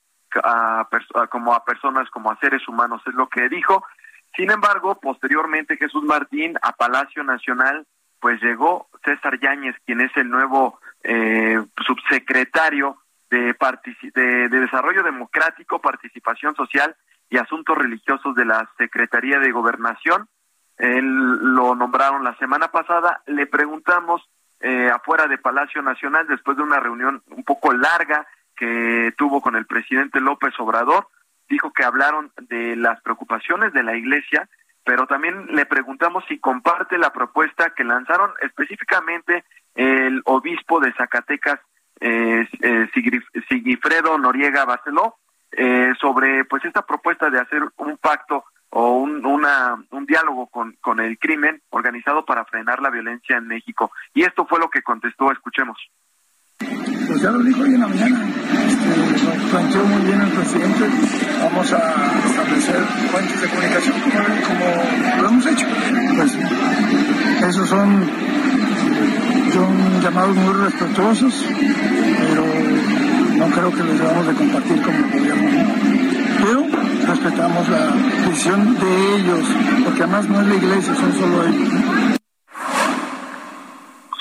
a, 0.44 0.88
como 1.30 1.54
a 1.54 1.66
personas, 1.66 2.10
como 2.10 2.32
a 2.32 2.40
seres 2.40 2.68
humanos, 2.68 3.02
es 3.06 3.14
lo 3.14 3.28
que 3.28 3.50
dijo. 3.50 3.84
Sin 4.36 4.52
embargo, 4.52 5.00
posteriormente 5.00 5.78
Jesús 5.78 6.04
Martín 6.04 6.58
a 6.62 6.72
Palacio 6.74 7.24
Nacional, 7.24 7.86
pues 8.20 8.42
llegó 8.42 8.88
César 9.04 9.40
Yáñez, 9.40 9.76
quien 9.86 10.02
es 10.02 10.16
el 10.16 10.30
nuevo 10.30 10.80
eh, 11.04 11.62
subsecretario 11.86 12.98
de, 13.30 13.56
de, 14.14 14.50
de 14.50 14.60
Desarrollo 14.60 15.04
Democrático, 15.04 15.80
Participación 15.80 16.56
Social 16.56 16.96
y 17.30 17.38
Asuntos 17.38 17.78
Religiosos 17.78 18.36
de 18.36 18.46
la 18.46 18.70
Secretaría 18.78 19.40
de 19.40 19.52
Gobernación. 19.52 20.28
Él 20.78 21.06
lo 21.06 21.76
nombraron 21.76 22.24
la 22.24 22.36
semana 22.38 22.70
pasada. 22.70 23.22
Le 23.26 23.48
preguntamos 23.48 24.28
eh, 24.60 24.90
afuera 24.90 25.28
de 25.28 25.38
Palacio 25.38 25.82
Nacional, 25.82 26.28
después 26.28 26.58
de 26.58 26.64
una 26.64 26.80
reunión 26.80 27.24
un 27.28 27.44
poco 27.44 27.74
larga 27.74 28.28
que 28.56 29.14
tuvo 29.18 29.42
con 29.42 29.56
el 29.56 29.66
presidente 29.66 30.20
López 30.20 30.54
Obrador, 30.60 31.08
dijo 31.52 31.72
que 31.72 31.84
hablaron 31.84 32.32
de 32.50 32.76
las 32.76 33.00
preocupaciones 33.02 33.74
de 33.74 33.84
la 33.84 33.96
iglesia 33.96 34.50
pero 34.84 35.06
también 35.06 35.48
le 35.52 35.66
preguntamos 35.66 36.24
si 36.28 36.40
comparte 36.40 36.98
la 36.98 37.14
propuesta 37.14 37.74
que 37.76 37.84
lanzaron 37.84 38.32
específicamente 38.42 39.44
el 39.76 40.22
obispo 40.26 40.80
de 40.80 40.94
Zacatecas, 40.94 41.60
eh, 42.00 42.48
eh 42.62 42.90
Sigifredo 43.48 44.18
Noriega 44.18 44.66
Barceló, 44.66 45.18
eh, 45.52 45.94
sobre 46.00 46.46
pues 46.46 46.66
esta 46.66 46.86
propuesta 46.86 47.30
de 47.30 47.40
hacer 47.40 47.62
un 47.78 47.98
pacto 47.98 48.46
o 48.70 48.94
un, 48.94 49.24
un 49.26 50.06
diálogo 50.06 50.48
con, 50.48 50.78
con 50.82 51.00
el 51.00 51.20
crimen 51.20 51.62
organizado 51.70 52.26
para 52.26 52.46
frenar 52.46 52.82
la 52.82 52.90
violencia 52.90 53.38
en 53.38 53.48
México. 53.48 53.92
Y 54.14 54.24
esto 54.24 54.46
fue 54.46 54.60
lo 54.60 54.70
que 54.70 54.82
contestó, 54.82 55.32
escuchemos. 55.32 55.78
Pues 56.58 57.22
ya 57.22 57.32
lo 57.32 57.40
dijo 57.40 57.62
hoy 57.62 57.74
en 57.74 57.82
la 57.82 57.88
mañana, 57.88 58.20
planteó 59.52 59.84
muy 59.86 60.02
bien 60.06 60.22
el 60.22 60.30
presidente, 60.30 60.90
vamos 61.44 61.74
a 61.74 62.12
establecer 62.26 62.82
fuentes 63.12 63.42
de 63.42 63.48
comunicación 63.50 63.96
como, 64.00 65.22
lo 65.22 65.28
hemos 65.28 65.46
hecho. 65.46 65.68
Pues 66.16 66.38
esos 67.50 67.70
son, 67.70 68.10
llamados 70.02 70.36
muy 70.36 70.54
respetuosos, 70.54 71.46
pero 72.30 72.46
no 73.38 73.46
creo 73.48 73.72
que 73.72 73.84
los 73.84 74.00
debamos 74.00 74.28
de 74.28 74.34
compartir 74.34 74.82
como 74.82 75.08
gobierno. 75.10 75.50
Pero 76.44 76.66
respetamos 77.08 77.70
la 77.70 77.92
decisión 78.28 78.80
de 78.80 79.16
ellos, 79.16 79.46
porque 79.86 80.04
además 80.04 80.30
no 80.30 80.42
es 80.42 80.48
la 80.48 80.56
iglesia, 80.56 80.96
son 80.96 81.14
solo 81.14 81.44
ellos. 81.48 81.70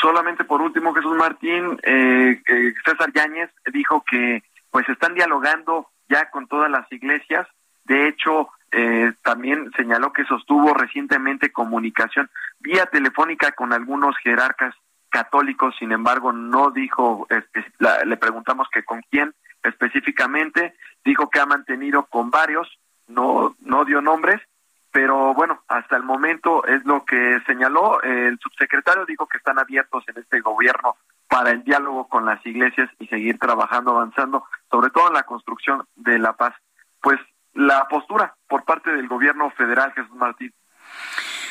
Solamente 0.01 0.45
por 0.45 0.61
último, 0.61 0.95
Jesús 0.95 1.17
Martín, 1.17 1.79
eh, 1.83 2.41
César 2.85 3.13
Yáñez 3.15 3.51
dijo 3.73 4.03
que 4.11 4.43
pues 4.71 4.89
están 4.89 5.15
dialogando 5.15 5.89
ya 6.09 6.31
con 6.31 6.47
todas 6.47 6.71
las 6.71 6.91
iglesias. 6.93 7.47
De 7.85 8.09
hecho, 8.09 8.49
eh, 8.73 9.13
también 9.23 9.71
señaló 9.77 10.13
que 10.13 10.25
sostuvo 10.25 10.75
recientemente 10.75 11.53
comunicación 11.53 12.31
vía 12.61 12.87
telefónica 12.87 13.53
con 13.53 13.73
algunos 13.73 14.17
jerarcas 14.19 14.75
católicos, 15.09 15.75
sin 15.79 15.91
embargo, 15.91 16.33
no 16.33 16.71
dijo, 16.71 17.27
este, 17.31 17.65
le 18.05 18.17
preguntamos 18.17 18.69
que 18.73 18.85
con 18.85 19.03
quién 19.11 19.35
específicamente, 19.63 20.75
dijo 21.05 21.29
que 21.29 21.41
ha 21.41 21.47
mantenido 21.47 22.07
con 22.07 22.31
varios, 22.31 22.69
no, 23.09 23.57
no 23.61 23.85
dio 23.85 24.01
nombres, 24.01 24.41
pero 24.93 25.35
bueno, 25.35 25.63
hasta 25.69 25.97
el 25.97 26.03
momento 26.03 26.65
es 26.67 26.85
lo 26.85 27.05
que 27.05 27.41
señaló. 27.47 28.01
El 28.03 28.39
subsecretario 28.39 29.05
dijo 29.07 29.27
que 29.27 29.39
están 29.39 29.59
abiertos 29.59 30.05
en 30.09 30.19
este 30.19 30.41
gobierno 30.41 30.97
para 31.31 31.53
el 31.53 31.63
diálogo 31.63 32.09
con 32.09 32.27
las 32.27 32.45
iglesias 32.45 32.91
y 32.99 33.07
seguir 33.07 33.39
trabajando, 33.39 33.93
avanzando, 33.93 34.45
sobre 34.69 34.91
todo 34.91 35.09
en 35.09 35.15
la 35.15 35.23
construcción 35.23 35.87
de 35.95 36.19
la 36.19 36.33
paz. 36.33 36.55
Pues 37.01 37.21
la 37.55 37.87
postura 37.89 38.35
por 38.49 38.65
parte 38.65 38.91
del 38.91 39.07
gobierno 39.07 39.49
federal, 39.53 39.93
Jesús 39.95 40.15
Martín. 40.17 40.53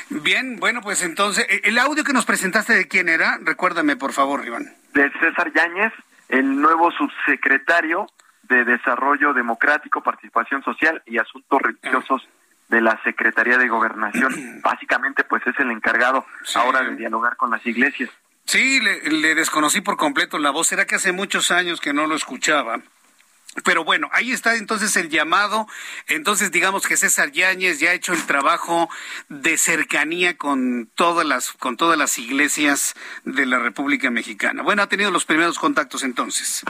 Bien, 0.09 0.59
bueno, 0.59 0.81
pues 0.81 1.01
entonces, 1.01 1.47
¿el 1.63 1.77
audio 1.77 2.03
que 2.03 2.11
nos 2.11 2.25
presentaste 2.25 2.73
de 2.73 2.89
quién 2.89 3.07
era? 3.07 3.37
Recuérdame, 3.41 3.95
por 3.95 4.11
favor, 4.11 4.45
Iván. 4.45 4.65
De 4.93 5.09
César 5.19 5.53
Yáñez, 5.53 5.93
el 6.27 6.59
nuevo 6.59 6.91
subsecretario 6.91 8.07
de 8.43 8.65
Desarrollo 8.65 9.33
Democrático, 9.33 10.03
Participación 10.03 10.61
Social 10.63 11.01
y 11.05 11.19
Asuntos 11.19 11.61
Religiosos 11.61 12.27
de 12.67 12.81
la 12.81 13.01
Secretaría 13.03 13.57
de 13.57 13.69
Gobernación. 13.69 14.61
Básicamente, 14.61 15.23
pues 15.23 15.41
es 15.47 15.57
el 15.59 15.71
encargado 15.71 16.25
ahora 16.55 16.81
de 16.81 16.97
dialogar 16.97 17.37
con 17.37 17.49
las 17.49 17.65
iglesias. 17.65 18.09
Sí, 18.49 18.79
le, 18.79 19.35
desconocí 19.35 19.79
por 19.79 19.95
completo 19.95 20.39
la 20.39 20.49
voz. 20.49 20.71
Era 20.71 20.87
que 20.87 20.95
hace 20.95 21.11
muchos 21.11 21.51
años 21.51 21.79
que 21.79 21.93
no 21.93 22.07
lo 22.07 22.15
escuchaba. 22.15 22.79
Pero 23.63 23.83
bueno, 23.83 24.09
ahí 24.11 24.31
está 24.31 24.55
entonces 24.55 24.97
el 24.97 25.09
llamado. 25.09 25.67
Entonces, 26.07 26.51
digamos 26.51 26.87
que 26.87 26.97
César 26.97 27.31
Yáñez 27.31 27.79
ya 27.79 27.91
ha 27.91 27.93
hecho 27.93 28.11
el 28.11 28.25
trabajo 28.25 28.89
de 29.27 29.55
cercanía 29.59 30.35
con 30.35 30.89
todas 30.95 31.27
las, 31.27 31.51
con 31.51 31.77
todas 31.77 31.95
las 31.95 32.17
iglesias 32.17 32.95
de 33.23 33.45
la 33.45 33.59
República 33.59 34.09
Mexicana. 34.09 34.63
Bueno, 34.63 34.81
ha 34.81 34.87
tenido 34.87 35.11
los 35.11 35.25
primeros 35.25 35.59
contactos 35.59 36.03
entonces. 36.03 36.65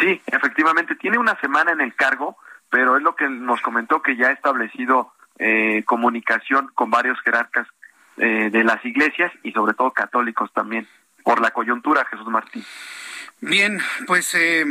Sí, 0.00 0.22
efectivamente, 0.26 0.94
tiene 0.94 1.18
una 1.18 1.36
semana 1.40 1.72
en 1.72 1.80
el 1.80 1.92
cargo, 1.96 2.36
pero 2.70 2.96
es 2.96 3.02
lo 3.02 3.16
que 3.16 3.28
nos 3.28 3.60
comentó 3.62 4.00
que 4.00 4.14
ya 4.14 4.28
ha 4.28 4.32
establecido 4.32 5.12
eh, 5.40 5.82
comunicación 5.86 6.70
con 6.72 6.88
varios 6.88 7.20
jerarcas 7.22 7.66
eh, 8.16 8.50
de 8.52 8.64
las 8.64 8.84
iglesias 8.84 9.32
y 9.42 9.52
sobre 9.52 9.72
todo 9.72 9.92
católicos 9.92 10.52
también, 10.52 10.86
por 11.30 11.40
la 11.40 11.52
coyuntura, 11.52 12.04
Jesús 12.06 12.26
Martín. 12.26 12.64
Bien, 13.40 13.80
pues... 14.08 14.34
Eh, 14.34 14.64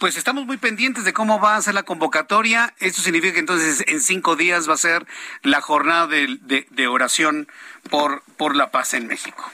pues 0.00 0.16
estamos 0.16 0.46
muy 0.46 0.56
pendientes 0.56 1.04
de 1.04 1.12
cómo 1.12 1.38
va 1.38 1.54
a 1.54 1.62
ser 1.62 1.74
la 1.74 1.84
convocatoria. 1.84 2.72
Esto 2.80 3.02
significa 3.02 3.34
que 3.34 3.40
entonces 3.40 3.84
en 3.86 4.00
cinco 4.00 4.34
días 4.34 4.68
va 4.68 4.72
a 4.72 4.78
ser 4.78 5.06
la 5.42 5.60
jornada 5.60 6.06
de, 6.06 6.66
de 6.70 6.86
oración 6.88 7.46
por, 7.90 8.22
por 8.38 8.56
la 8.56 8.70
paz 8.70 8.94
en 8.94 9.06
México. 9.06 9.44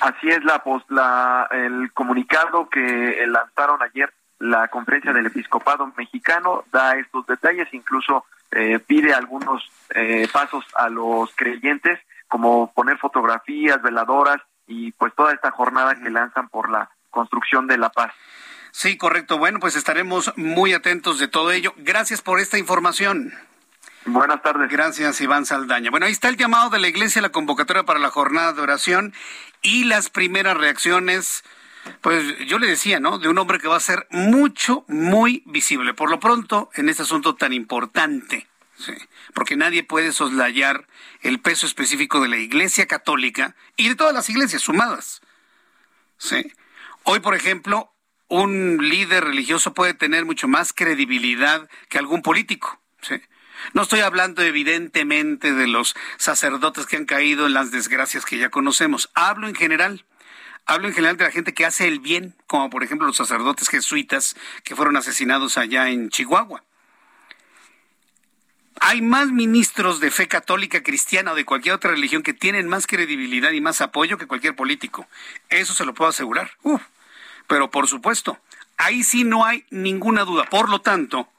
Así 0.00 0.28
es 0.28 0.44
la, 0.44 0.62
la 0.90 1.48
el 1.50 1.92
comunicado 1.92 2.68
que 2.68 3.24
lanzaron 3.26 3.82
ayer 3.82 4.12
la 4.38 4.68
conferencia 4.68 5.14
del 5.14 5.26
episcopado 5.26 5.90
mexicano 5.96 6.64
da 6.70 6.96
estos 6.96 7.26
detalles, 7.26 7.66
incluso 7.72 8.26
eh, 8.50 8.78
pide 8.80 9.14
algunos 9.14 9.66
eh, 9.94 10.28
pasos 10.30 10.64
a 10.76 10.90
los 10.90 11.34
creyentes, 11.34 11.98
como 12.34 12.72
poner 12.72 12.98
fotografías, 12.98 13.80
veladoras 13.80 14.38
y 14.66 14.90
pues 14.90 15.14
toda 15.14 15.32
esta 15.32 15.52
jornada 15.52 15.94
que 15.94 16.10
lanzan 16.10 16.48
por 16.48 16.68
la 16.68 16.90
construcción 17.08 17.68
de 17.68 17.78
la 17.78 17.90
paz. 17.90 18.12
Sí, 18.72 18.96
correcto. 18.96 19.38
Bueno, 19.38 19.60
pues 19.60 19.76
estaremos 19.76 20.32
muy 20.36 20.72
atentos 20.72 21.20
de 21.20 21.28
todo 21.28 21.52
ello. 21.52 21.74
Gracias 21.76 22.22
por 22.22 22.40
esta 22.40 22.58
información. 22.58 23.32
Buenas 24.04 24.42
tardes. 24.42 24.68
Gracias, 24.68 25.20
Iván 25.20 25.46
Saldaña. 25.46 25.92
Bueno, 25.92 26.06
ahí 26.06 26.12
está 26.12 26.28
el 26.28 26.36
llamado 26.36 26.70
de 26.70 26.80
la 26.80 26.88
Iglesia, 26.88 27.22
la 27.22 27.28
convocatoria 27.28 27.84
para 27.84 28.00
la 28.00 28.10
jornada 28.10 28.52
de 28.52 28.62
oración 28.62 29.14
y 29.62 29.84
las 29.84 30.10
primeras 30.10 30.56
reacciones. 30.56 31.44
Pues 32.00 32.36
yo 32.48 32.58
le 32.58 32.66
decía, 32.66 32.98
¿no? 32.98 33.20
De 33.20 33.28
un 33.28 33.38
hombre 33.38 33.60
que 33.60 33.68
va 33.68 33.76
a 33.76 33.80
ser 33.80 34.08
mucho, 34.10 34.84
muy 34.88 35.44
visible. 35.46 35.94
Por 35.94 36.10
lo 36.10 36.18
pronto, 36.18 36.68
en 36.74 36.88
este 36.88 37.04
asunto 37.04 37.36
tan 37.36 37.52
importante. 37.52 38.48
Sí, 38.84 38.92
porque 39.34 39.56
nadie 39.56 39.82
puede 39.82 40.12
soslayar 40.12 40.86
el 41.20 41.40
peso 41.40 41.66
específico 41.66 42.20
de 42.20 42.28
la 42.28 42.36
Iglesia 42.36 42.86
Católica 42.86 43.54
y 43.76 43.88
de 43.88 43.94
todas 43.94 44.14
las 44.14 44.28
iglesias 44.28 44.62
sumadas. 44.62 45.20
Sí. 46.18 46.52
Hoy, 47.04 47.20
por 47.20 47.34
ejemplo, 47.34 47.92
un 48.28 48.88
líder 48.88 49.24
religioso 49.24 49.74
puede 49.74 49.94
tener 49.94 50.24
mucho 50.24 50.48
más 50.48 50.72
credibilidad 50.72 51.68
que 51.88 51.98
algún 51.98 52.22
político. 52.22 52.80
No 53.72 53.82
estoy 53.82 54.00
hablando 54.00 54.42
evidentemente 54.42 55.52
de 55.52 55.66
los 55.66 55.94
sacerdotes 56.18 56.86
que 56.86 56.96
han 56.96 57.06
caído 57.06 57.46
en 57.46 57.54
las 57.54 57.70
desgracias 57.70 58.24
que 58.24 58.36
ya 58.36 58.50
conocemos. 58.50 59.10
Hablo 59.14 59.48
en 59.48 59.54
general. 59.54 60.04
Hablo 60.66 60.88
en 60.88 60.94
general 60.94 61.16
de 61.16 61.24
la 61.24 61.30
gente 61.30 61.54
que 61.54 61.64
hace 61.64 61.86
el 61.86 62.00
bien, 62.00 62.34
como 62.46 62.70
por 62.70 62.82
ejemplo 62.82 63.06
los 63.06 63.16
sacerdotes 63.16 63.68
jesuitas 63.68 64.34
que 64.64 64.74
fueron 64.74 64.96
asesinados 64.96 65.58
allá 65.58 65.88
en 65.90 66.08
Chihuahua. 66.08 66.64
Hay 68.86 69.00
más 69.00 69.28
ministros 69.28 69.98
de 69.98 70.10
fe 70.10 70.28
católica, 70.28 70.82
cristiana 70.82 71.32
o 71.32 71.34
de 71.34 71.46
cualquier 71.46 71.74
otra 71.74 71.92
religión 71.92 72.22
que 72.22 72.34
tienen 72.34 72.68
más 72.68 72.86
credibilidad 72.86 73.50
y 73.52 73.62
más 73.62 73.80
apoyo 73.80 74.18
que 74.18 74.26
cualquier 74.26 74.54
político. 74.54 75.06
Eso 75.48 75.72
se 75.72 75.86
lo 75.86 75.94
puedo 75.94 76.10
asegurar. 76.10 76.50
pero 77.46 77.70
por 77.70 77.88
supuesto, 77.88 78.38
ahí 78.76 79.02
sí 79.02 79.24
no 79.24 79.46
hay 79.46 79.64
ninguna 79.70 80.24
duda. 80.24 80.44
Por 80.44 80.68
lo 80.68 80.82
tanto, 80.82 81.30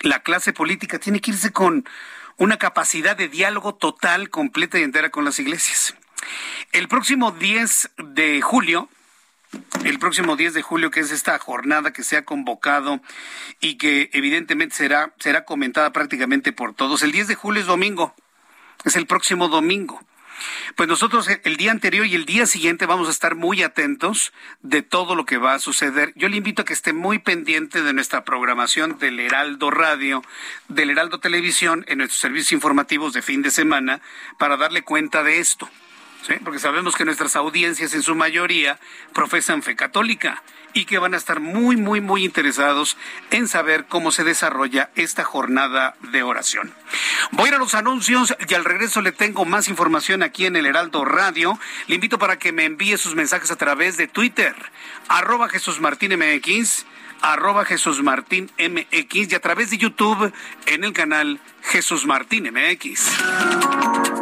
la 0.00 0.22
clase 0.22 0.54
política 0.54 0.98
tiene 0.98 1.20
que 1.20 1.32
irse 1.32 1.52
con 1.52 1.86
una 2.38 2.56
capacidad 2.56 3.14
de 3.14 3.28
diálogo 3.28 3.74
total, 3.74 4.30
completa 4.30 4.78
y 4.78 4.82
entera 4.82 5.10
con 5.10 5.26
las 5.26 5.38
iglesias. 5.38 5.94
El 6.72 6.88
próximo 6.88 7.32
10 7.32 7.90
de 7.98 8.40
julio, 8.40 8.88
el 9.84 9.98
próximo 9.98 10.36
10 10.36 10.54
de 10.54 10.62
julio, 10.62 10.90
que 10.90 11.00
es 11.00 11.10
esta 11.10 11.38
jornada 11.38 11.92
que 11.92 12.02
se 12.02 12.16
ha 12.16 12.24
convocado 12.24 13.00
y 13.60 13.76
que 13.76 14.10
evidentemente 14.12 14.74
será, 14.74 15.14
será 15.18 15.44
comentada 15.44 15.92
prácticamente 15.92 16.52
por 16.52 16.74
todos. 16.74 17.02
El 17.02 17.12
10 17.12 17.28
de 17.28 17.34
julio 17.34 17.60
es 17.60 17.66
domingo, 17.66 18.14
es 18.84 18.96
el 18.96 19.06
próximo 19.06 19.48
domingo. 19.48 20.00
Pues 20.76 20.88
nosotros 20.88 21.28
eh, 21.28 21.40
el 21.44 21.56
día 21.56 21.70
anterior 21.70 22.06
y 22.06 22.14
el 22.14 22.24
día 22.24 22.46
siguiente 22.46 22.86
vamos 22.86 23.08
a 23.08 23.10
estar 23.10 23.34
muy 23.34 23.62
atentos 23.62 24.32
de 24.62 24.82
todo 24.82 25.14
lo 25.14 25.24
que 25.24 25.38
va 25.38 25.54
a 25.54 25.58
suceder. 25.58 26.12
Yo 26.16 26.28
le 26.28 26.36
invito 26.36 26.62
a 26.62 26.64
que 26.64 26.72
esté 26.72 26.92
muy 26.92 27.18
pendiente 27.18 27.82
de 27.82 27.92
nuestra 27.92 28.24
programación 28.24 28.98
del 28.98 29.18
Heraldo 29.20 29.70
Radio, 29.70 30.22
del 30.68 30.90
Heraldo 30.90 31.18
Televisión, 31.18 31.84
en 31.88 31.98
nuestros 31.98 32.20
servicios 32.20 32.52
informativos 32.52 33.12
de 33.12 33.22
fin 33.22 33.42
de 33.42 33.50
semana, 33.50 34.00
para 34.38 34.56
darle 34.56 34.82
cuenta 34.82 35.22
de 35.22 35.40
esto. 35.40 35.68
Porque 36.44 36.58
sabemos 36.58 36.94
que 36.94 37.04
nuestras 37.04 37.36
audiencias 37.36 37.94
en 37.94 38.02
su 38.02 38.14
mayoría 38.14 38.78
profesan 39.14 39.62
fe 39.62 39.76
católica 39.76 40.42
y 40.74 40.84
que 40.84 40.98
van 40.98 41.14
a 41.14 41.16
estar 41.16 41.40
muy, 41.40 41.76
muy, 41.76 42.00
muy 42.00 42.24
interesados 42.24 42.96
en 43.30 43.48
saber 43.48 43.86
cómo 43.88 44.12
se 44.12 44.24
desarrolla 44.24 44.90
esta 44.94 45.24
jornada 45.24 45.96
de 46.12 46.22
oración. 46.22 46.72
Voy 47.32 47.46
a 47.46 47.48
ir 47.48 47.54
a 47.54 47.58
los 47.58 47.74
anuncios 47.74 48.34
y 48.46 48.54
al 48.54 48.64
regreso 48.64 49.00
le 49.00 49.12
tengo 49.12 49.44
más 49.44 49.68
información 49.68 50.22
aquí 50.22 50.46
en 50.46 50.56
el 50.56 50.66
Heraldo 50.66 51.04
Radio. 51.04 51.58
Le 51.86 51.94
invito 51.94 52.18
para 52.18 52.38
que 52.38 52.52
me 52.52 52.64
envíe 52.64 52.98
sus 52.98 53.14
mensajes 53.14 53.50
a 53.50 53.56
través 53.56 53.96
de 53.96 54.08
Twitter, 54.08 54.54
arroba 55.08 55.48
Jesús 55.48 55.80
Martín 55.80 56.12
MX, 56.18 56.84
arroba 57.22 57.64
Jesús 57.64 58.02
Martín 58.02 58.50
MX 58.58 59.32
y 59.32 59.34
a 59.34 59.40
través 59.40 59.70
de 59.70 59.78
YouTube 59.78 60.32
en 60.66 60.84
el 60.84 60.92
canal 60.92 61.40
Jesús 61.62 62.06
Martín 62.06 62.52
MX. 62.52 64.17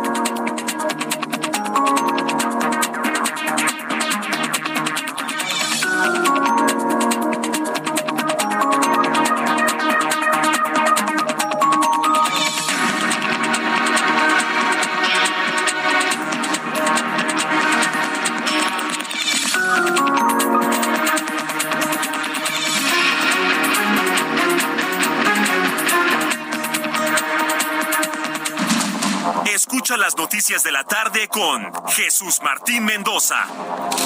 Noticias 30.17 30.63
de 30.63 30.73
la 30.73 30.85
tarde 30.85 31.29
con 31.29 31.71
Jesús 31.89 32.41
Martín 32.43 32.85
Mendoza. 32.85 33.47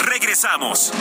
Regresamos. 0.05 0.92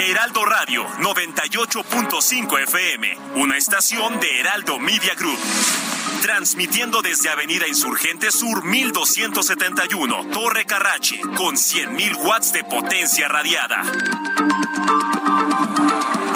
Heraldo 0.00 0.44
Radio 0.44 0.86
98.5 1.00 2.62
FM, 2.62 3.18
una 3.36 3.56
estación 3.56 4.18
de 4.18 4.40
Heraldo 4.40 4.78
Media 4.78 5.14
Group. 5.14 5.38
Transmitiendo 6.22 7.02
desde 7.02 7.28
Avenida 7.28 7.68
Insurgente 7.68 8.32
Sur 8.32 8.64
1271, 8.64 10.28
Torre 10.32 10.64
Carrachi, 10.64 11.20
con 11.20 11.56
100.000 11.56 12.16
watts 12.24 12.52
de 12.52 12.64
potencia 12.64 13.28
radiada. 13.28 13.82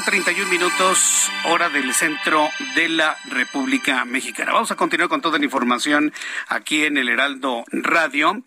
Con 0.00 0.04
31 0.06 0.50
minutos, 0.50 1.30
hora 1.44 1.68
del 1.68 1.92
centro 1.92 2.48
de 2.74 2.88
la 2.88 3.18
República 3.26 4.04
Mexicana. 4.04 4.52
Vamos 4.52 4.70
a 4.70 4.76
continuar 4.76 5.08
con 5.10 5.20
toda 5.20 5.38
la 5.38 5.44
información 5.44 6.12
aquí 6.48 6.84
en 6.84 6.96
el 6.96 7.08
Heraldo 7.08 7.64
Radio. 7.70 8.42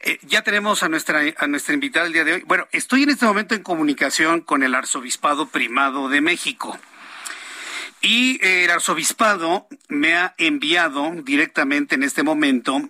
Eh, 0.00 0.18
ya 0.22 0.42
tenemos 0.42 0.82
a 0.82 0.88
nuestra, 0.88 1.20
a 1.36 1.46
nuestra 1.46 1.74
invitada 1.74 2.06
el 2.06 2.12
día 2.12 2.24
de 2.24 2.32
hoy. 2.32 2.42
Bueno, 2.44 2.66
estoy 2.72 3.04
en 3.04 3.10
este 3.10 3.26
momento 3.26 3.54
en 3.54 3.62
comunicación 3.62 4.40
con 4.40 4.62
el 4.62 4.74
Arzobispado 4.74 5.46
Primado 5.46 6.08
de 6.08 6.22
México. 6.22 6.78
Y 8.00 8.44
el 8.44 8.70
Arzobispado 8.70 9.68
me 9.88 10.14
ha 10.14 10.34
enviado 10.38 11.12
directamente 11.22 11.94
en 11.94 12.02
este 12.02 12.22
momento 12.22 12.80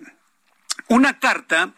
una 0.87 1.19
carta 1.19 1.73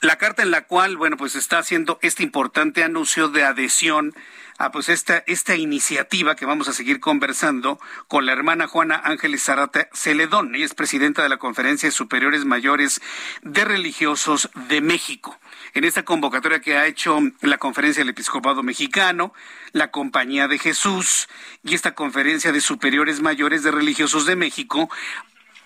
la 0.00 0.16
carta 0.16 0.42
en 0.42 0.52
la 0.52 0.62
cual, 0.62 0.96
bueno, 0.96 1.16
pues 1.16 1.34
está 1.34 1.58
haciendo 1.58 1.98
este 2.02 2.22
importante 2.22 2.84
anuncio 2.84 3.28
de 3.28 3.42
adhesión 3.42 4.14
a 4.58 4.72
pues 4.72 4.88
esta, 4.88 5.22
esta 5.26 5.54
iniciativa 5.54 6.34
que 6.34 6.44
vamos 6.44 6.68
a 6.68 6.72
seguir 6.72 6.98
conversando 6.98 7.78
con 8.08 8.26
la 8.26 8.32
hermana 8.32 8.66
Juana 8.66 9.00
Ángeles 9.04 9.44
Zarata 9.44 9.88
Celedón. 9.92 10.54
Ella 10.54 10.64
es 10.64 10.74
presidenta 10.74 11.22
de 11.22 11.28
la 11.28 11.36
Conferencia 11.36 11.88
de 11.88 11.92
Superiores 11.92 12.44
Mayores 12.44 13.00
de 13.42 13.64
Religiosos 13.64 14.50
de 14.68 14.80
México. 14.80 15.38
En 15.74 15.84
esta 15.84 16.04
convocatoria 16.04 16.60
que 16.60 16.76
ha 16.76 16.86
hecho 16.86 17.20
la 17.40 17.58
Conferencia 17.58 18.00
del 18.00 18.10
Episcopado 18.10 18.64
Mexicano, 18.64 19.32
la 19.72 19.92
Compañía 19.92 20.48
de 20.48 20.58
Jesús 20.58 21.28
y 21.62 21.74
esta 21.74 21.94
Conferencia 21.94 22.50
de 22.50 22.60
Superiores 22.60 23.20
Mayores 23.20 23.62
de 23.62 23.70
Religiosos 23.70 24.26
de 24.26 24.34
México 24.34 24.90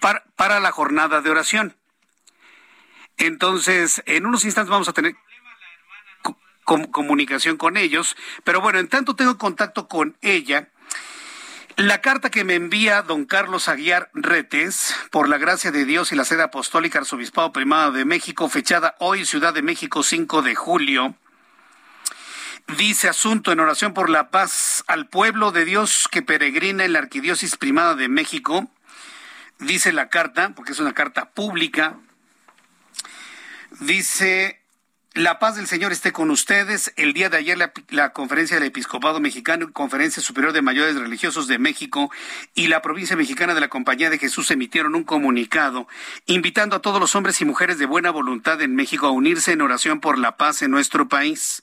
para, 0.01 0.23
para 0.37 0.61
la 0.61 0.71
jornada 0.71 1.23
de 1.23 1.31
oración. 1.31 1.77
Entonces, 3.17 4.03
en 4.05 4.27
unos 4.27 4.45
instantes 4.45 4.71
vamos 4.71 4.89
a 4.89 4.93
tener 4.93 5.15
comunicación 6.65 7.57
con 7.57 7.77
ellos, 7.77 8.17
pero 8.45 8.61
bueno, 8.61 8.79
en 8.79 8.89
tanto 8.89 9.17
tengo 9.17 9.39
contacto 9.39 9.89
con 9.89 10.17
ella. 10.23 10.69
La 11.77 12.01
carta 12.03 12.31
que 12.31 12.45
me 12.45 12.55
envía 12.55 13.03
don 13.03 13.25
Carlos 13.25 13.69
Aguiar 13.69 14.11
Retes, 14.13 14.95
por 15.11 15.29
la 15.29 15.39
gracia 15.39 15.71
de 15.73 15.85
Dios 15.85 16.13
y 16.13 16.17
la 16.17 16.25
sede 16.25 16.43
apostólica 16.43 16.99
Arzobispado 16.99 17.53
Primado 17.53 17.93
de 17.93 18.05
México, 18.05 18.49
fechada 18.49 18.95
hoy 18.99 19.25
Ciudad 19.25 19.55
de 19.55 19.63
México 19.63 20.03
5 20.03 20.43
de 20.43 20.55
julio, 20.55 21.15
dice 22.77 23.09
asunto 23.09 23.53
en 23.53 23.61
oración 23.61 23.95
por 23.95 24.11
la 24.11 24.31
paz 24.31 24.85
al 24.87 25.09
pueblo 25.09 25.51
de 25.51 25.65
Dios 25.65 26.09
que 26.11 26.23
peregrina 26.23 26.85
en 26.85 26.93
la 26.93 26.99
Arquidiócesis 26.99 27.57
Primada 27.57 27.95
de 27.95 28.09
México. 28.09 28.71
Dice 29.59 29.93
la 29.93 30.09
carta, 30.11 30.53
porque 30.55 30.73
es 30.73 30.79
una 30.79 30.93
carta 30.93 31.31
pública, 31.31 31.97
Dice, 33.81 34.62
La 35.15 35.39
paz 35.39 35.57
del 35.57 35.67
Señor 35.67 35.93
esté 35.93 36.11
con 36.11 36.31
ustedes. 36.31 36.91
El 36.97 37.13
día 37.13 37.29
de 37.29 37.37
ayer 37.37 37.59
la, 37.91 38.13
Conferencia 38.15 38.57
del 38.57 38.69
Episcopado 38.69 39.21
Mexicano, 39.21 39.71
Conferencia 39.71 40.23
Superior 40.23 40.55
de 40.55 40.63
Mayores 40.63 40.97
Religiosos 40.97 41.49
de 41.49 41.59
México 41.59 42.11
y 42.55 42.69
la 42.69 42.81
Provincia 42.81 43.15
Mexicana 43.15 43.53
de 43.53 43.61
la 43.61 43.69
Compañía 43.69 44.09
de 44.09 44.17
Jesús 44.17 44.51
emitieron 44.51 44.95
un 44.95 45.05
comunicado 45.05 45.87
invitando 46.25 46.77
a 46.77 46.81
todos 46.81 46.99
los 46.99 47.15
hombres 47.15 47.43
y 47.43 47.45
mujeres 47.45 47.79
de 47.79 47.85
buena 47.85 48.11
voluntad 48.11 48.63
en 48.63 48.75
México 48.75 49.07
a 49.07 49.11
unirse 49.11 49.53
en 49.53 49.61
oración 49.61 50.01
por 50.01 50.17
la 50.17 50.39
paz 50.39 50.63
en 50.63 50.71
nuestro 50.71 51.07
país. 51.09 51.63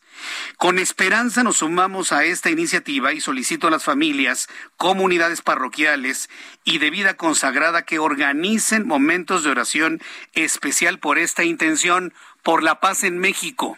Con 0.57 0.77
esperanza 0.77 1.41
nos 1.41 1.57
sumamos 1.57 2.11
a 2.11 2.25
esta 2.25 2.51
iniciativa 2.51 3.13
y 3.13 3.21
solicito 3.21 3.67
a 3.67 3.71
las 3.71 3.83
familias, 3.83 4.47
comunidades 4.77 5.41
parroquiales 5.41 6.29
y 6.65 6.77
de 6.77 6.91
vida 6.91 7.15
consagrada 7.15 7.81
que 7.81 7.97
organicen 7.97 8.85
momentos 8.85 9.43
de 9.43 9.49
oración 9.49 10.01
especial 10.33 10.99
por 10.99 11.17
esta 11.17 11.43
intención 11.43 12.13
por 12.43 12.63
la 12.63 12.79
paz 12.79 13.03
en 13.03 13.17
México. 13.17 13.77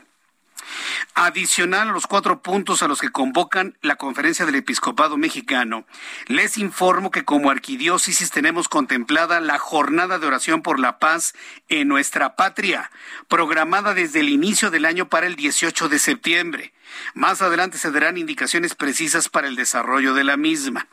Adicional 1.13 1.89
a 1.89 1.91
los 1.91 2.08
cuatro 2.08 2.41
puntos 2.41 2.84
a 2.84 2.88
los 2.88 3.02
que 3.02 3.10
convocan 3.10 3.78
la 3.82 3.97
Conferencia 3.97 4.45
del 4.45 4.56
Episcopado 4.56 5.17
Mexicano, 5.17 5.86
les 6.28 6.58
informo 6.58 7.12
que 7.12 7.26
como 7.26 7.50
arquidiócesis 7.50 8.32
tenemos 8.32 8.69
contemplada 8.69 9.39
la 9.39 9.58
jornada 9.58 10.19
de 10.19 10.28
oración 10.28 10.62
por 10.62 10.80
la 10.80 11.00
paz 11.00 11.34
en 11.67 11.88
nuestra 11.88 12.36
patria, 12.36 12.91
programada 13.28 13.93
desde 13.93 14.21
el 14.21 14.30
inicio 14.30 14.71
del 14.71 14.86
año 14.86 15.10
para 15.10 15.28
el 15.28 15.36
18 15.36 15.89
de 15.89 16.00
septiembre. 16.00 16.74
Más 17.13 17.41
adelante 17.41 17.78
se 17.78 17.91
darán 17.91 18.17
indicaciones 18.17 18.76
precisas 18.76 19.30
para 19.30 19.47
el 19.47 19.56
desarrollo 19.56 20.13
de 20.13 20.24
la 20.24 20.38
misma. 20.38 20.88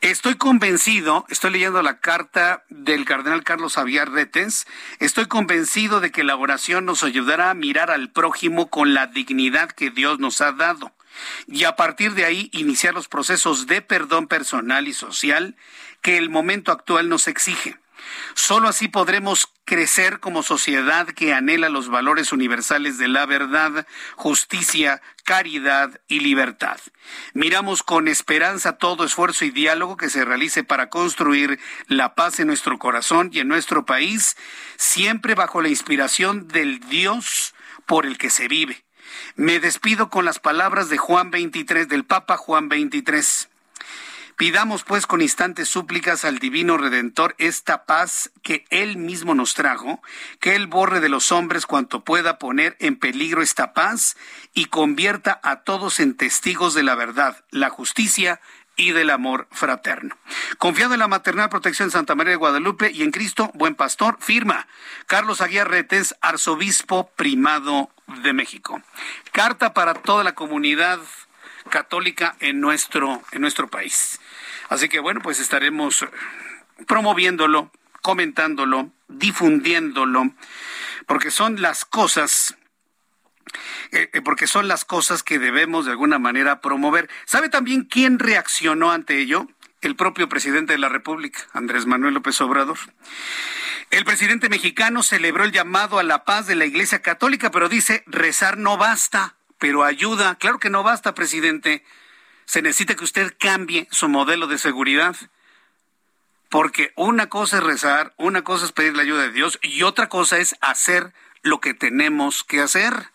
Estoy 0.00 0.36
convencido, 0.36 1.26
estoy 1.28 1.52
leyendo 1.52 1.82
la 1.82 1.98
carta 2.00 2.64
del 2.68 3.04
cardenal 3.04 3.44
Carlos 3.44 3.74
Javier 3.74 4.10
Retens, 4.10 4.66
estoy 4.98 5.26
convencido 5.26 6.00
de 6.00 6.10
que 6.10 6.24
la 6.24 6.36
oración 6.36 6.84
nos 6.84 7.02
ayudará 7.02 7.50
a 7.50 7.54
mirar 7.54 7.90
al 7.90 8.10
prójimo 8.10 8.68
con 8.68 8.94
la 8.94 9.06
dignidad 9.06 9.70
que 9.70 9.90
Dios 9.90 10.18
nos 10.18 10.40
ha 10.40 10.52
dado 10.52 10.92
y 11.46 11.64
a 11.64 11.76
partir 11.76 12.14
de 12.14 12.24
ahí 12.24 12.50
iniciar 12.52 12.94
los 12.94 13.08
procesos 13.08 13.66
de 13.66 13.82
perdón 13.82 14.26
personal 14.28 14.88
y 14.88 14.94
social 14.94 15.56
que 16.00 16.16
el 16.16 16.30
momento 16.30 16.72
actual 16.72 17.08
nos 17.08 17.28
exige. 17.28 17.76
Solo 18.34 18.68
así 18.68 18.88
podremos 18.88 19.48
crecer 19.64 20.20
como 20.20 20.42
sociedad 20.42 21.06
que 21.06 21.32
anhela 21.32 21.68
los 21.68 21.88
valores 21.88 22.32
universales 22.32 22.98
de 22.98 23.08
la 23.08 23.26
verdad, 23.26 23.86
justicia, 24.16 25.00
caridad 25.24 26.00
y 26.08 26.20
libertad. 26.20 26.78
Miramos 27.34 27.82
con 27.82 28.08
esperanza 28.08 28.76
todo 28.78 29.04
esfuerzo 29.04 29.44
y 29.44 29.50
diálogo 29.50 29.96
que 29.96 30.10
se 30.10 30.24
realice 30.24 30.64
para 30.64 30.90
construir 30.90 31.58
la 31.86 32.14
paz 32.14 32.40
en 32.40 32.48
nuestro 32.48 32.78
corazón 32.78 33.30
y 33.32 33.40
en 33.40 33.48
nuestro 33.48 33.86
país, 33.86 34.36
siempre 34.76 35.34
bajo 35.34 35.62
la 35.62 35.68
inspiración 35.68 36.48
del 36.48 36.80
Dios 36.80 37.54
por 37.86 38.06
el 38.06 38.18
que 38.18 38.30
se 38.30 38.48
vive. 38.48 38.84
Me 39.36 39.60
despido 39.60 40.10
con 40.10 40.24
las 40.24 40.38
palabras 40.38 40.88
de 40.88 40.98
Juan 40.98 41.30
23, 41.30 41.88
del 41.88 42.04
Papa 42.04 42.36
Juan 42.36 42.68
23. 42.68 43.48
Pidamos 44.36 44.82
pues 44.82 45.06
con 45.06 45.20
instantes 45.20 45.68
súplicas 45.68 46.24
al 46.24 46.38
Divino 46.38 46.76
Redentor 46.76 47.34
esta 47.38 47.84
paz 47.84 48.30
que 48.42 48.64
Él 48.70 48.96
mismo 48.96 49.34
nos 49.34 49.54
trajo, 49.54 50.02
que 50.40 50.56
Él 50.56 50.66
borre 50.66 51.00
de 51.00 51.08
los 51.08 51.32
hombres 51.32 51.66
cuanto 51.66 52.04
pueda 52.04 52.38
poner 52.38 52.76
en 52.80 52.96
peligro 52.96 53.42
esta 53.42 53.72
paz 53.72 54.16
y 54.54 54.66
convierta 54.66 55.40
a 55.42 55.62
todos 55.62 56.00
en 56.00 56.16
testigos 56.16 56.74
de 56.74 56.82
la 56.82 56.94
verdad, 56.94 57.44
la 57.50 57.70
justicia 57.70 58.40
y 58.76 58.92
del 58.92 59.10
amor 59.10 59.48
fraterno. 59.50 60.16
Confiado 60.58 60.94
en 60.94 61.00
la 61.00 61.08
maternal 61.08 61.48
protección 61.48 61.88
de 61.88 61.92
Santa 61.92 62.14
María 62.14 62.32
de 62.32 62.36
Guadalupe 62.36 62.90
y 62.90 63.02
en 63.02 63.10
Cristo, 63.10 63.50
buen 63.54 63.74
pastor, 63.74 64.16
firma 64.20 64.66
Carlos 65.06 65.40
Aguiar 65.40 65.68
Retes, 65.68 66.16
arzobispo 66.20 67.10
primado 67.10 67.90
de 68.22 68.32
México. 68.32 68.82
Carta 69.32 69.74
para 69.74 69.94
toda 69.94 70.24
la 70.24 70.34
comunidad 70.34 70.98
católica 71.72 72.36
en 72.38 72.60
nuestro, 72.60 73.22
en 73.32 73.40
nuestro 73.40 73.68
país. 73.68 74.20
Así 74.68 74.88
que 74.90 75.00
bueno, 75.00 75.20
pues 75.22 75.40
estaremos 75.40 76.06
promoviéndolo, 76.86 77.72
comentándolo, 78.02 78.90
difundiéndolo, 79.08 80.34
porque 81.06 81.30
son 81.30 81.62
las 81.62 81.84
cosas 81.86 82.56
eh, 83.90 84.10
eh, 84.12 84.20
porque 84.22 84.46
son 84.46 84.68
las 84.68 84.84
cosas 84.84 85.22
que 85.22 85.38
debemos 85.38 85.86
de 85.86 85.92
alguna 85.92 86.18
manera 86.18 86.60
promover. 86.60 87.08
¿Sabe 87.24 87.48
también 87.48 87.84
quién 87.84 88.18
reaccionó 88.18 88.92
ante 88.92 89.18
ello? 89.18 89.48
El 89.80 89.96
propio 89.96 90.28
presidente 90.28 90.74
de 90.74 90.78
la 90.78 90.88
República, 90.88 91.40
Andrés 91.52 91.86
Manuel 91.86 92.14
López 92.14 92.40
Obrador. 92.40 92.78
El 93.90 94.04
presidente 94.04 94.48
mexicano 94.48 95.02
celebró 95.02 95.44
el 95.44 95.52
llamado 95.52 95.98
a 95.98 96.02
la 96.02 96.24
paz 96.24 96.46
de 96.46 96.54
la 96.54 96.66
Iglesia 96.66 97.02
Católica, 97.02 97.50
pero 97.50 97.68
dice, 97.68 98.04
rezar 98.06 98.56
no 98.58 98.76
basta 98.76 99.36
pero 99.62 99.84
ayuda. 99.84 100.34
Claro 100.34 100.58
que 100.58 100.70
no 100.70 100.82
basta, 100.82 101.14
presidente. 101.14 101.84
Se 102.46 102.62
necesita 102.62 102.96
que 102.96 103.04
usted 103.04 103.32
cambie 103.38 103.86
su 103.92 104.08
modelo 104.08 104.48
de 104.48 104.58
seguridad. 104.58 105.14
Porque 106.48 106.92
una 106.96 107.28
cosa 107.28 107.58
es 107.58 107.62
rezar, 107.62 108.12
una 108.16 108.42
cosa 108.42 108.64
es 108.64 108.72
pedir 108.72 108.96
la 108.96 109.02
ayuda 109.02 109.22
de 109.22 109.30
Dios 109.30 109.60
y 109.62 109.84
otra 109.84 110.08
cosa 110.08 110.38
es 110.38 110.56
hacer 110.62 111.12
lo 111.42 111.60
que 111.60 111.74
tenemos 111.74 112.42
que 112.42 112.60
hacer. 112.60 113.10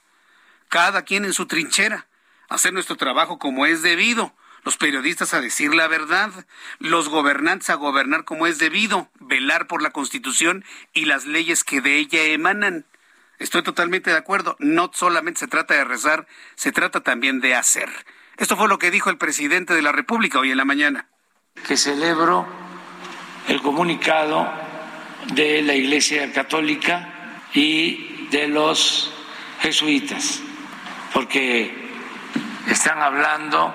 Cada 0.69 1.01
quien 1.01 1.25
en 1.25 1.33
su 1.33 1.47
trinchera. 1.47 2.07
Hacer 2.47 2.71
nuestro 2.71 2.95
trabajo 2.95 3.39
como 3.39 3.65
es 3.65 3.81
debido. 3.81 4.33
Los 4.63 4.77
periodistas 4.77 5.33
a 5.33 5.41
decir 5.41 5.75
la 5.75 5.89
verdad. 5.89 6.31
Los 6.79 7.09
gobernantes 7.09 7.69
a 7.69 7.75
gobernar 7.75 8.23
como 8.23 8.47
es 8.47 8.57
debido. 8.57 9.09
Velar 9.19 9.67
por 9.67 9.81
la 9.81 9.91
Constitución 9.91 10.63
y 10.93 11.03
las 11.03 11.25
leyes 11.25 11.65
que 11.65 11.81
de 11.81 11.97
ella 11.97 12.23
emanan. 12.23 12.85
Estoy 13.39 13.61
totalmente 13.63 14.09
de 14.09 14.17
acuerdo. 14.17 14.55
No 14.59 14.91
solamente 14.93 15.39
se 15.39 15.47
trata 15.47 15.73
de 15.73 15.83
rezar, 15.83 16.27
se 16.55 16.71
trata 16.71 17.01
también 17.01 17.39
de 17.39 17.55
hacer. 17.55 17.89
Esto 18.37 18.55
fue 18.55 18.67
lo 18.67 18.79
que 18.79 18.91
dijo 18.91 19.09
el 19.09 19.17
presidente 19.17 19.73
de 19.73 19.81
la 19.81 19.91
República 19.91 20.39
hoy 20.39 20.51
en 20.51 20.57
la 20.57 20.65
mañana. 20.65 21.07
Que 21.67 21.77
celebro 21.77 22.47
el 23.47 23.61
comunicado 23.61 24.51
de 25.33 25.61
la 25.61 25.73
Iglesia 25.73 26.31
Católica 26.33 27.39
y 27.53 28.27
de 28.29 28.47
los 28.47 29.13
jesuitas, 29.61 30.41
porque 31.13 31.89
están 32.67 33.01
hablando 33.01 33.73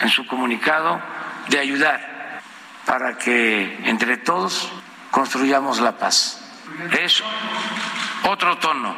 en 0.00 0.08
su 0.08 0.26
comunicado 0.26 1.00
de 1.48 1.58
ayudar 1.58 2.42
para 2.86 3.18
que 3.18 3.78
entre 3.84 4.16
todos 4.16 4.70
construyamos 5.10 5.80
la 5.80 5.98
paz. 5.98 6.40
Es 6.98 7.22
otro 8.24 8.58
tono. 8.58 8.96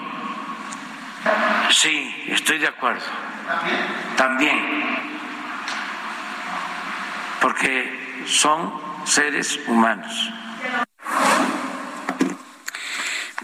Sí, 1.71 2.25
estoy 2.29 2.59
de 2.59 2.69
acuerdo. 2.69 3.05
También. 4.17 4.59
Porque 7.41 8.25
son 8.27 8.73
seres 9.05 9.59
humanos. 9.67 10.31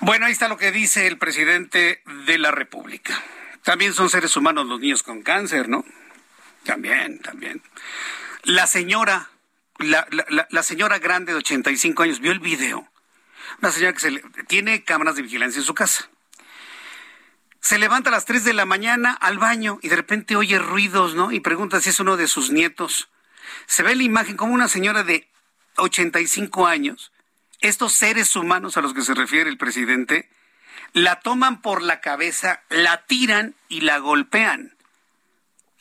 Bueno, 0.01 0.27
ahí 0.27 0.33
está 0.33 0.49
lo 0.49 0.57
que 0.57 0.71
dice 0.73 1.07
el 1.07 1.19
presidente 1.19 2.03
de 2.27 2.39
la 2.39 2.51
República. 2.51 3.21
También 3.65 3.93
son 3.93 4.09
seres 4.09 4.37
humanos 4.37 4.67
los 4.67 4.81
niños 4.81 5.03
con 5.03 5.23
cáncer, 5.23 5.69
¿no? 5.69 5.85
También, 6.65 7.19
también. 7.21 7.63
La 8.45 8.67
señora, 8.67 9.29
la, 9.79 10.07
la, 10.11 10.47
la 10.49 10.63
señora 10.63 10.99
grande 10.99 11.33
de 11.33 11.39
85 11.39 12.05
años, 12.05 12.21
vio 12.21 12.33
el 12.33 12.39
video 12.39 12.89
una 13.61 13.73
señora 13.73 13.93
que 13.93 14.01
se 14.01 14.23
tiene 14.47 14.85
cámaras 14.85 15.17
de 15.17 15.23
vigilancia 15.23 15.61
en 15.61 15.65
su 15.65 15.75
casa. 15.75 16.09
Se 17.61 17.79
levanta 17.79 18.11
a 18.11 18.13
las 18.13 18.25
3 18.25 18.45
de 18.45 18.55
la 18.55 18.65
mañana 18.65 19.13
al 19.13 19.39
baño 19.39 19.79
y 19.83 19.89
de 19.89 19.97
repente 19.97 20.37
oye 20.37 20.59
ruidos, 20.59 21.15
¿no? 21.15 21.33
Y 21.33 21.41
pregunta 21.41 21.81
si 21.81 21.91
es 21.91 22.01
uno 22.01 22.17
de 22.17 22.29
sus 22.29 22.51
nietos. 22.51 23.09
Se 23.67 23.83
ve 23.83 23.95
la 23.97 24.05
imagen 24.05 24.37
como 24.37 24.55
una 24.55 24.69
señora 24.69 25.03
de 25.03 25.29
85 25.77 26.67
años, 26.67 27.13
estos 27.61 27.93
seres 27.93 28.35
humanos 28.37 28.77
a 28.77 28.81
los 28.81 28.95
que 28.95 29.03
se 29.03 29.15
refiere 29.15 29.51
el 29.51 29.59
presidente, 29.59 30.31
la 30.93 31.21
toman 31.21 31.61
por 31.61 31.83
la 31.83 32.01
cabeza, 32.01 32.63
la 32.69 33.05
tiran 33.07 33.55
y 33.69 33.81
la 33.83 33.99
golpean. 33.99 34.77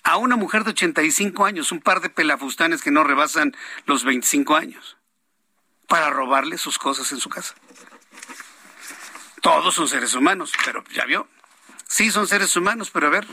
A 0.04 0.18
una 0.18 0.36
mujer 0.36 0.64
de 0.64 0.72
85 0.72 1.46
años, 1.46 1.72
un 1.72 1.82
par 1.82 2.02
de 2.02 2.10
pelafustanes 2.10 2.82
que 2.82 2.92
no 2.92 3.04
rebasan 3.04 3.56
los 3.86 4.04
25 4.04 4.56
años 4.56 4.97
para 5.88 6.10
robarle 6.10 6.58
sus 6.58 6.78
cosas 6.78 7.12
en 7.12 7.20
su 7.20 7.30
casa. 7.30 7.56
Todos 9.42 9.76
son 9.76 9.88
seres 9.88 10.14
humanos, 10.14 10.52
pero 10.66 10.84
ya 10.94 11.06
vio. 11.06 11.28
Sí, 11.88 12.12
son 12.12 12.28
seres 12.28 12.56
humanos, 12.56 12.92
pero 12.92 13.08
a 13.08 13.12
ver, 13.12 13.26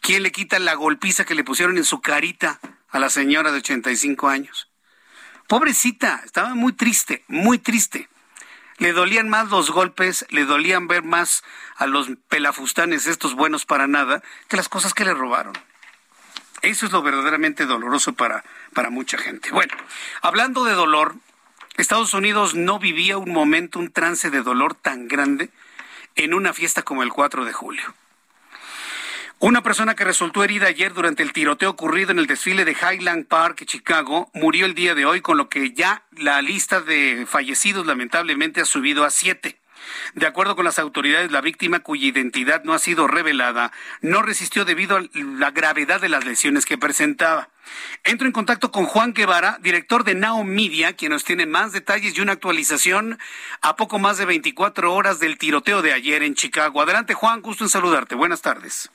¿quién 0.00 0.22
le 0.22 0.32
quita 0.32 0.58
la 0.58 0.74
golpiza 0.74 1.24
que 1.24 1.34
le 1.34 1.44
pusieron 1.44 1.78
en 1.78 1.84
su 1.84 2.00
carita 2.00 2.60
a 2.90 2.98
la 2.98 3.08
señora 3.08 3.50
de 3.50 3.58
85 3.58 4.28
años? 4.28 4.68
Pobrecita, 5.46 6.20
estaba 6.24 6.54
muy 6.54 6.74
triste, 6.74 7.24
muy 7.28 7.58
triste. 7.58 8.08
Le 8.76 8.92
dolían 8.92 9.28
más 9.28 9.48
los 9.48 9.70
golpes, 9.70 10.26
le 10.28 10.44
dolían 10.44 10.86
ver 10.86 11.02
más 11.02 11.42
a 11.76 11.86
los 11.86 12.08
pelafustanes 12.28 13.06
estos 13.06 13.34
buenos 13.34 13.64
para 13.64 13.86
nada 13.86 14.22
que 14.48 14.56
las 14.56 14.68
cosas 14.68 14.92
que 14.92 15.04
le 15.04 15.14
robaron. 15.14 15.54
Eso 16.62 16.86
es 16.86 16.92
lo 16.92 17.02
verdaderamente 17.02 17.66
doloroso 17.66 18.12
para, 18.12 18.44
para 18.74 18.90
mucha 18.90 19.16
gente. 19.16 19.50
Bueno, 19.50 19.74
hablando 20.20 20.64
de 20.64 20.74
dolor, 20.74 21.16
Estados 21.78 22.12
Unidos 22.12 22.56
no 22.56 22.80
vivía 22.80 23.18
un 23.18 23.30
momento, 23.30 23.78
un 23.78 23.92
trance 23.92 24.30
de 24.30 24.42
dolor 24.42 24.74
tan 24.74 25.06
grande 25.06 25.48
en 26.16 26.34
una 26.34 26.52
fiesta 26.52 26.82
como 26.82 27.04
el 27.04 27.12
4 27.12 27.44
de 27.44 27.52
julio. 27.52 27.94
Una 29.38 29.62
persona 29.62 29.94
que 29.94 30.04
resultó 30.04 30.42
herida 30.42 30.66
ayer 30.66 30.92
durante 30.92 31.22
el 31.22 31.32
tiroteo 31.32 31.70
ocurrido 31.70 32.10
en 32.10 32.18
el 32.18 32.26
desfile 32.26 32.64
de 32.64 32.72
Highland 32.72 33.28
Park, 33.28 33.64
Chicago, 33.64 34.28
murió 34.34 34.66
el 34.66 34.74
día 34.74 34.96
de 34.96 35.06
hoy, 35.06 35.20
con 35.20 35.36
lo 35.36 35.48
que 35.48 35.70
ya 35.70 36.02
la 36.10 36.42
lista 36.42 36.80
de 36.80 37.24
fallecidos 37.28 37.86
lamentablemente 37.86 38.60
ha 38.60 38.64
subido 38.64 39.04
a 39.04 39.10
siete. 39.10 39.60
De 40.14 40.26
acuerdo 40.26 40.56
con 40.56 40.64
las 40.64 40.78
autoridades, 40.78 41.30
la 41.32 41.40
víctima, 41.40 41.80
cuya 41.80 42.06
identidad 42.06 42.64
no 42.64 42.72
ha 42.72 42.78
sido 42.78 43.06
revelada, 43.06 43.72
no 44.00 44.22
resistió 44.22 44.64
debido 44.64 44.96
a 44.96 45.02
la 45.14 45.50
gravedad 45.50 46.00
de 46.00 46.08
las 46.08 46.24
lesiones 46.24 46.66
que 46.66 46.78
presentaba. 46.78 47.48
Entro 48.04 48.26
en 48.26 48.32
contacto 48.32 48.70
con 48.70 48.86
Juan 48.86 49.12
Guevara, 49.12 49.58
director 49.60 50.04
de 50.04 50.14
Now 50.14 50.42
Media, 50.44 50.94
quien 50.94 51.12
nos 51.12 51.24
tiene 51.24 51.46
más 51.46 51.72
detalles 51.72 52.16
y 52.16 52.20
una 52.20 52.32
actualización 52.32 53.18
a 53.60 53.76
poco 53.76 53.98
más 53.98 54.18
de 54.18 54.24
24 54.24 54.92
horas 54.92 55.20
del 55.20 55.38
tiroteo 55.38 55.82
de 55.82 55.92
ayer 55.92 56.22
en 56.22 56.34
Chicago. 56.34 56.80
Adelante, 56.80 57.14
Juan, 57.14 57.42
gusto 57.42 57.64
en 57.64 57.70
saludarte. 57.70 58.14
Buenas 58.14 58.42
tardes. 58.42 58.90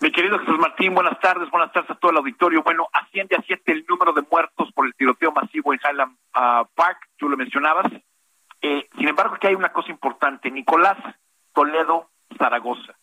Mi 0.00 0.10
querido 0.10 0.38
Jesús 0.38 0.58
Martín, 0.58 0.94
buenas 0.94 1.18
tardes, 1.20 1.50
buenas 1.50 1.72
tardes 1.72 1.90
a 1.90 1.94
todo 1.94 2.10
el 2.10 2.18
auditorio. 2.18 2.62
Bueno, 2.62 2.88
asciende 2.92 3.36
a 3.36 3.42
siete 3.46 3.72
el 3.72 3.86
número 3.88 4.12
de 4.12 4.22
muertos 4.30 4.70
por 4.74 4.86
el 4.86 4.94
tiroteo 4.94 5.32
masivo 5.32 5.72
en 5.72 5.80
Highland 5.82 6.16
ah, 6.34 6.64
Park, 6.74 7.08
tú 7.16 7.28
lo 7.28 7.36
mencionabas. 7.36 7.86
Eh, 8.66 8.88
sin 8.96 9.06
embargo, 9.08 9.34
aquí 9.34 9.48
hay 9.48 9.54
una 9.54 9.74
cosa 9.74 9.90
importante. 9.90 10.50
Nicolás 10.50 10.96
Toledo 11.52 12.08
Zaragoza. 12.38 12.94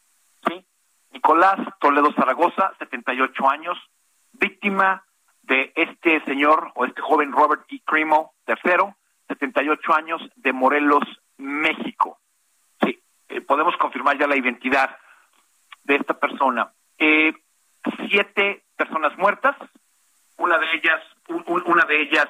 ¿sí? 0.47 0.65
Nicolás 1.11 1.59
Toledo 1.79 2.11
Zaragoza, 2.13 2.73
78 2.79 3.47
años, 3.47 3.77
víctima 4.31 5.05
de 5.43 5.71
este 5.75 6.19
señor 6.25 6.71
o 6.73 6.85
este 6.85 7.03
joven 7.03 7.31
Robert 7.31 7.61
E. 7.69 7.79
Crimo 7.85 8.33
III, 8.47 8.91
78 9.27 9.93
años, 9.93 10.19
de 10.35 10.51
Morelos, 10.51 11.03
México. 11.37 12.17
Sí, 12.83 12.99
eh, 13.29 13.41
podemos 13.41 13.77
confirmar 13.77 14.17
ya 14.17 14.25
la 14.25 14.37
identidad 14.37 14.97
de 15.83 15.97
esta 15.97 16.19
persona. 16.19 16.73
Eh, 16.97 17.35
siete 18.09 18.63
personas 18.75 19.15
muertas, 19.15 19.55
una 20.37 20.57
de 20.57 20.73
ellas, 20.73 21.01
una 21.45 21.85
de 21.85 22.01
ellas, 22.01 22.27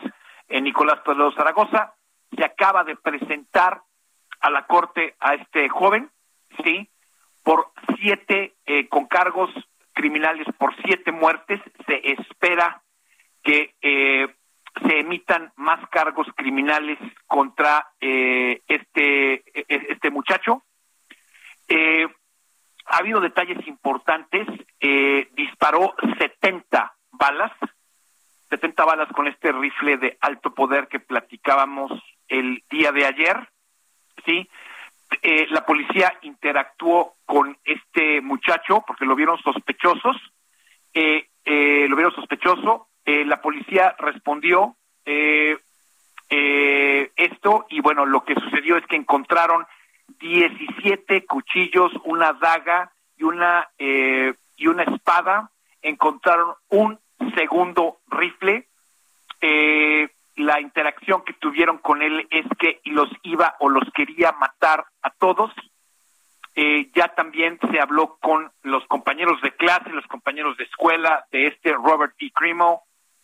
Nicolás 0.50 1.02
Toledo 1.06 1.32
Zaragoza, 1.32 1.94
se 2.36 2.44
acaba 2.44 2.84
de 2.84 2.96
presentar 2.96 3.82
a 4.40 4.50
la 4.50 4.66
corte 4.66 5.16
a 5.20 5.36
este 5.36 5.70
joven, 5.70 6.10
sí, 6.64 6.90
por 7.44 7.72
siete, 7.98 8.56
eh, 8.66 8.88
con 8.88 9.06
cargos 9.08 9.50
criminales 9.94 10.48
por 10.58 10.76
siete 10.84 11.12
muertes. 11.12 11.62
Se 11.86 12.12
espera 12.12 12.82
que 13.44 13.76
eh, 13.82 14.28
se 14.88 15.00
emitan 15.00 15.52
más 15.56 15.88
cargos 15.90 16.28
criminales 16.36 16.98
contra 17.28 17.92
eh, 18.00 18.62
este, 18.68 19.44
e, 19.54 19.66
este 19.68 20.10
muchacho. 20.10 20.64
ha 22.86 22.98
habido 22.98 23.22
detalles 23.22 23.66
importantes. 23.68 24.48
disparó 25.36 25.94
70 26.18 26.94
balas, 27.12 27.52
70 28.52 28.84
balas 28.84 29.08
con 29.14 29.28
este 29.28 29.52
rifle 29.54 29.98
de 29.98 30.18
alto 30.20 30.54
poder 30.54 30.90
que 30.90 31.00
platicábamos 31.00 31.92
el 32.28 32.62
día 32.70 32.92
de 32.92 33.06
ayer, 33.06 33.38
¿sí? 34.26 34.48
Eh, 35.22 35.48
la 35.50 35.66
policía 35.66 36.14
interactuó 36.22 37.16
con 37.26 37.58
este 37.64 38.22
muchacho 38.22 38.84
porque 38.86 39.06
lo 39.06 39.16
vieron 39.16 39.42
sospechosos, 39.42 40.18
eh, 40.94 41.28
eh, 41.46 41.88
lo 41.90 41.96
vieron 41.96 42.14
sospechoso, 42.14 42.90
la 43.06 43.42
policía 43.42 43.96
respondió 43.98 44.76
esto 46.30 47.66
y 47.70 47.82
bueno, 47.82 48.06
lo 48.06 48.24
que 48.24 48.36
sucedió 48.36 48.78
es 48.78 48.86
que 48.86 48.96
encontraron 48.96 49.66
17 50.20 51.26
cuchillos, 51.26 51.92
una 52.06 52.34
daga 52.34 52.94
y 53.18 53.24
una, 53.24 53.68
y 53.78 54.68
una 54.68 54.84
espada, 54.84 55.50
encontraron 55.82 56.54
un 56.70 57.00
segundo 57.36 58.00
rifle, 58.08 58.68
eh, 59.42 60.10
la 60.36 60.60
interacción 60.60 61.24
que 61.24 61.34
tuvieron 61.34 61.78
con 61.78 62.02
él 62.02 62.28
es 62.30 62.46
que 62.60 62.80
los 62.86 63.10
iba 63.24 63.56
o 63.60 63.70
los 63.70 63.90
quería 63.94 64.32
matar 64.34 64.86
a 65.02 65.10
todos. 65.12 65.52
Eh, 66.56 66.90
ya 66.94 67.10
también 67.10 67.60
se 67.70 67.80
habló 67.80 68.18
con 68.22 68.52
los 68.64 68.86
compañeros 68.88 69.42
de 69.42 69.52
clase, 69.52 69.90
los 69.90 70.06
compañeros 70.08 70.58
de 70.58 70.66
escuela 70.66 71.26
de 71.32 71.48
este 71.48 71.74
Robert 71.74 72.14
E. 72.20 72.32
Crimo, 72.32 72.84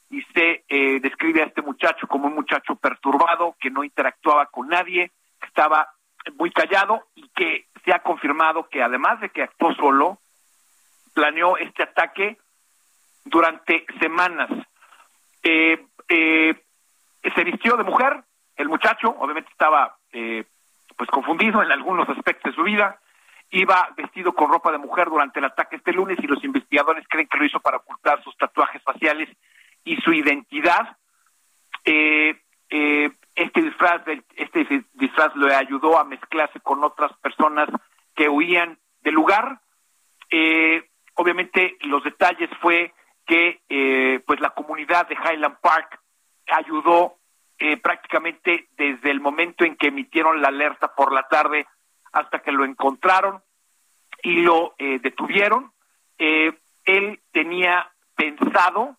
y 0.09 0.21
se 0.33 0.63
eh, 0.69 0.99
describe 1.01 1.41
a 1.41 1.45
este 1.45 1.61
muchacho 1.61 2.07
como 2.07 2.27
un 2.27 2.35
muchacho 2.35 2.75
perturbado, 2.75 3.55
que 3.59 3.69
no 3.69 3.83
interactuaba 3.83 4.45
con 4.45 4.69
nadie, 4.69 5.11
estaba 5.41 5.89
muy 6.37 6.51
callado 6.51 7.07
y 7.15 7.27
que 7.29 7.67
se 7.83 7.93
ha 7.93 7.99
confirmado 7.99 8.69
que 8.69 8.81
además 8.81 9.19
de 9.19 9.29
que 9.29 9.43
actuó 9.43 9.73
solo, 9.75 10.19
planeó 11.13 11.57
este 11.57 11.83
ataque 11.83 12.37
durante 13.29 13.85
semanas. 13.99 14.49
Eh, 15.43 15.85
eh, 16.09 16.55
se 17.35 17.43
vistió 17.43 17.75
de 17.75 17.83
mujer, 17.83 18.23
el 18.55 18.69
muchacho 18.69 19.09
obviamente 19.19 19.51
estaba 19.51 19.97
eh, 20.11 20.45
pues 20.95 21.09
confundido 21.09 21.61
en 21.61 21.71
algunos 21.71 22.07
aspectos 22.09 22.51
de 22.51 22.55
su 22.55 22.63
vida, 22.63 22.99
iba 23.49 23.89
vestido 23.95 24.33
con 24.33 24.51
ropa 24.51 24.71
de 24.71 24.77
mujer 24.77 25.09
durante 25.09 25.39
el 25.39 25.45
ataque 25.45 25.77
este 25.77 25.93
lunes 25.93 26.17
y 26.21 26.27
los 26.27 26.43
investigadores 26.43 27.05
creen 27.07 27.27
que 27.27 27.37
lo 27.37 27.45
hizo 27.45 27.59
para 27.59 27.77
ocultar 27.77 28.23
sus 28.23 28.35
tatuajes 28.37 28.81
faciales 28.83 29.29
y 29.83 29.97
su 29.97 30.13
identidad. 30.13 30.97
Eh, 31.85 32.41
este 32.69 33.61
disfraz 33.61 34.01
este 34.35 34.85
disfraz 34.93 35.33
le 35.37 35.55
ayudó 35.55 35.97
a 35.97 36.03
mezclarse 36.03 36.59
con 36.59 36.83
otras 36.83 37.13
personas 37.19 37.69
que 38.15 38.27
huían 38.27 38.77
del 39.01 39.13
lugar. 39.13 39.61
obviamente 41.15 41.77
los 41.81 42.03
detalles 42.03 42.49
fue 42.61 42.93
que 43.27 44.23
pues 44.25 44.39
la 44.39 44.51
comunidad 44.51 45.07
de 45.07 45.15
Highland 45.15 45.57
Park 45.59 45.99
ayudó 46.47 47.17
eh, 47.59 47.77
prácticamente 47.77 48.67
desde 48.77 49.09
el 49.09 49.19
momento 49.19 49.65
en 49.65 49.75
que 49.75 49.87
emitieron 49.87 50.41
la 50.41 50.49
alerta 50.49 50.93
por 50.93 51.11
la 51.11 51.27
tarde 51.27 51.65
hasta 52.11 52.39
que 52.39 52.51
lo 52.51 52.63
encontraron 52.65 53.41
y 54.21 54.41
lo 54.41 54.75
eh, 54.77 54.99
detuvieron. 54.99 55.71
Eh, 56.19 56.55
él 56.85 57.19
tenía 57.31 57.91
pensado, 58.15 58.97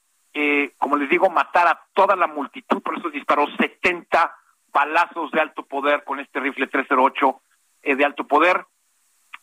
como 0.79 0.97
les 0.97 1.09
digo, 1.09 1.31
matar 1.31 1.67
a 1.67 1.87
toda 1.95 2.15
la 2.15 2.29
multitud, 2.29 2.81
por 2.81 2.97
eso 2.97 3.11
disparó 3.11 3.47
70 3.57 4.37
balazos 4.73 5.33
de 5.33 5.41
alto 5.41 5.65
poder 5.65 6.05
con 6.05 6.21
este 6.21 6.39
rifle 6.39 6.69
308 6.69 7.41
de 7.83 8.05
alto 8.05 8.25
poder. 8.25 8.65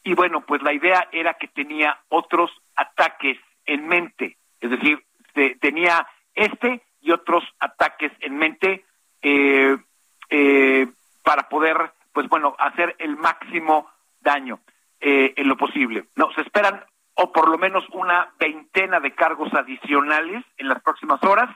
Y 0.03 0.13
bueno, 0.13 0.45
pues 0.45 0.61
la 0.61 0.71
idea 0.71 1.09
era 1.11 1.33
que 1.33 1.47
tenía 1.47 1.99
otros 2.07 2.51
ataques 2.75 3.37
en 3.65 3.87
mente, 3.87 4.37
es 4.59 4.69
decir, 4.69 5.03
tenía 5.59 6.07
este 6.33 6.81
y 7.01 7.11
otros 7.11 7.43
ataques 7.59 8.11
en 8.19 8.37
mente 8.37 8.85
eh, 9.21 9.77
eh, 10.29 10.87
para 11.23 11.49
poder, 11.49 11.77
pues 12.13 12.27
bueno, 12.29 12.55
hacer 12.57 12.95
el 12.99 13.15
máximo 13.15 13.89
daño 14.21 14.59
eh, 14.99 15.33
en 15.35 15.47
lo 15.47 15.57
posible. 15.57 16.05
No, 16.15 16.31
se 16.33 16.41
esperan 16.41 16.83
o 17.15 17.31
por 17.31 17.49
lo 17.49 17.57
menos 17.57 17.83
una 17.93 18.33
veintena 18.39 18.99
de 18.99 19.13
cargos 19.13 19.53
adicionales 19.53 20.43
en 20.57 20.67
las 20.67 20.81
próximas 20.81 21.23
horas. 21.23 21.49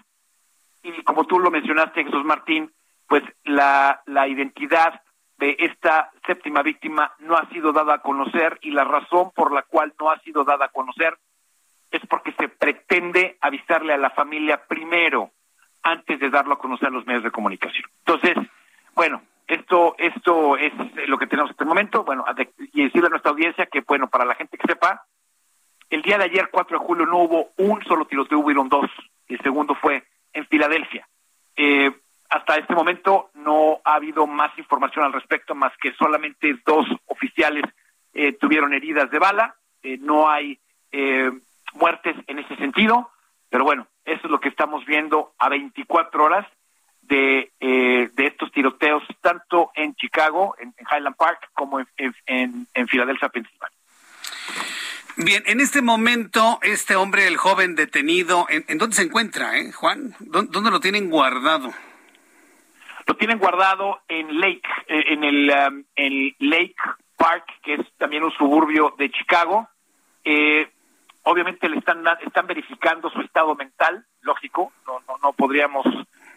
Y 0.84 1.04
como 1.04 1.26
tú 1.26 1.40
lo 1.40 1.52
mencionaste, 1.52 2.06
Jesús 2.06 2.24
Martín, 2.24 2.72
pues 3.08 3.24
la 3.44 4.28
identidad 4.28 5.02
de 5.40 5.56
esta 5.60 6.12
séptima 6.28 6.62
víctima 6.62 7.14
no 7.20 7.36
ha 7.36 7.50
sido 7.50 7.74
dada 7.74 7.96
a 7.96 8.02
conocer 8.02 8.60
y 8.62 8.72
la 8.72 8.84
razón 8.84 9.32
por 9.32 9.52
la 9.54 9.64
cual 9.64 9.94
no 10.00 10.12
ha 10.12 10.20
sido 10.20 10.44
dada 10.44 10.66
a 10.66 10.70
conocer 10.70 11.18
es 11.92 12.06
porque 12.08 12.34
se 12.34 12.50
pretende 12.50 13.38
avisarle 13.42 13.94
a 13.94 13.98
la 13.98 14.10
familia 14.12 14.66
primero 14.68 15.32
antes 15.84 16.20
de 16.20 16.30
darlo 16.30 16.54
a 16.54 16.60
conocer 16.60 16.90
a 16.90 16.92
los 16.92 17.06
medios 17.06 17.24
de 17.24 17.32
comunicación. 17.32 17.90
Entonces, 18.06 18.36
bueno, 18.94 19.22
esto 19.48 19.96
esto 19.98 20.58
es 20.58 20.74
lo 21.08 21.18
que 21.18 21.28
tenemos 21.28 21.52
hasta 21.52 21.64
el 21.64 21.70
momento. 21.70 22.04
Bueno, 22.04 22.26
y 22.74 22.84
decirle 22.84 23.08
a 23.08 23.10
nuestra 23.10 23.32
audiencia 23.32 23.66
que, 23.66 23.82
bueno, 23.82 24.08
para 24.08 24.26
la 24.26 24.36
gente 24.36 24.58
que 24.58 24.68
sepa, 24.68 25.06
el 25.90 26.02
día 26.04 26.18
de 26.18 26.26
ayer, 26.26 26.50
4 26.52 26.80
de 26.80 26.86
julio, 26.86 27.06
no 27.06 27.18
hubo 27.20 27.50
un 27.58 27.84
solo 27.84 28.06
tiroteo, 28.06 28.40
hubieron 28.40 28.70
dos. 28.70 28.90
El 29.28 29.42
segundo 29.42 29.74
fue 29.76 30.04
en 30.34 30.46
Filadelfia. 30.46 31.08
Eh, 31.56 31.92
hasta 32.30 32.58
este 32.58 32.76
momento 32.76 33.32
no 33.34 33.82
ha 33.84 33.96
habido 33.96 34.28
más 34.28 34.56
información 34.60 35.06
al 35.06 35.14
respecto, 35.14 35.56
más 35.56 35.74
que 35.82 35.94
solamente 35.94 36.60
dos 36.64 36.86
oficiales 37.08 37.64
eh, 38.14 38.34
tuvieron 38.34 38.74
heridas 38.74 39.10
de 39.10 39.18
bala. 39.18 39.56
Eh, 39.82 39.98
no 39.98 40.30
hay 40.30 40.60
muertes 41.74 42.16
en 42.28 42.40
ese 42.40 42.56
sentido, 42.58 43.10
pero 43.50 43.64
bueno, 43.64 43.88
eso 44.06 44.22
es 44.24 44.32
lo 44.32 44.40
que 44.40 44.50
estamos 44.50 44.86
viendo 44.86 45.34
a 45.38 45.50
24 45.50 46.24
horas 46.24 46.48
de, 47.02 47.52
eh, 47.60 48.10
de 48.14 48.26
estos 48.28 48.52
tiroteos, 48.52 49.04
tanto 49.22 49.72
en 49.76 49.96
Chicago, 49.96 50.56
en, 50.60 50.74
Highland 50.92 51.16
Park, 51.16 51.50
como 51.54 51.80
en, 51.80 51.88
en, 52.28 52.68
en 52.74 52.88
Filadelfia, 52.88 53.30
Pensilvania. 53.30 53.80
Bien, 55.22 55.44
en 55.48 55.60
este 55.60 55.82
momento, 55.82 56.60
este 56.62 56.96
hombre, 56.96 57.28
el 57.28 57.36
joven 57.36 57.76
detenido, 57.76 58.48
¿en, 58.48 58.78
dónde 58.78 58.96
se 58.96 59.02
encuentra, 59.02 59.58
eh, 59.58 59.74
Juan? 59.74 60.16
¿Dónde, 60.20 60.72
lo 60.72 60.80
tienen 60.80 61.10
guardado? 61.10 61.74
Lo 63.06 63.18
tienen 63.18 63.38
guardado 63.38 64.00
en 64.08 64.40
Lake, 64.40 64.62
eh, 64.88 65.04
en 65.08 65.26
el, 65.26 65.50
um, 65.50 65.84
Lake 66.40 66.76
Park, 67.18 67.44
que 67.64 67.74
es 67.74 67.82
también 67.98 68.24
un 68.24 68.32
suburbio 68.32 68.96
de 68.98 69.12
Chicago. 69.12 69.68
Eh, 70.24 70.70
obviamente 71.30 71.70
le 71.70 71.78
están, 71.78 72.04
verificando 72.48 73.10
su 73.10 73.22
estado 73.22 73.56
mental, 73.56 74.06
lógico, 74.22 74.72
no, 74.86 75.00
no, 75.08 75.18
no 75.22 75.34
podríamos 75.34 75.86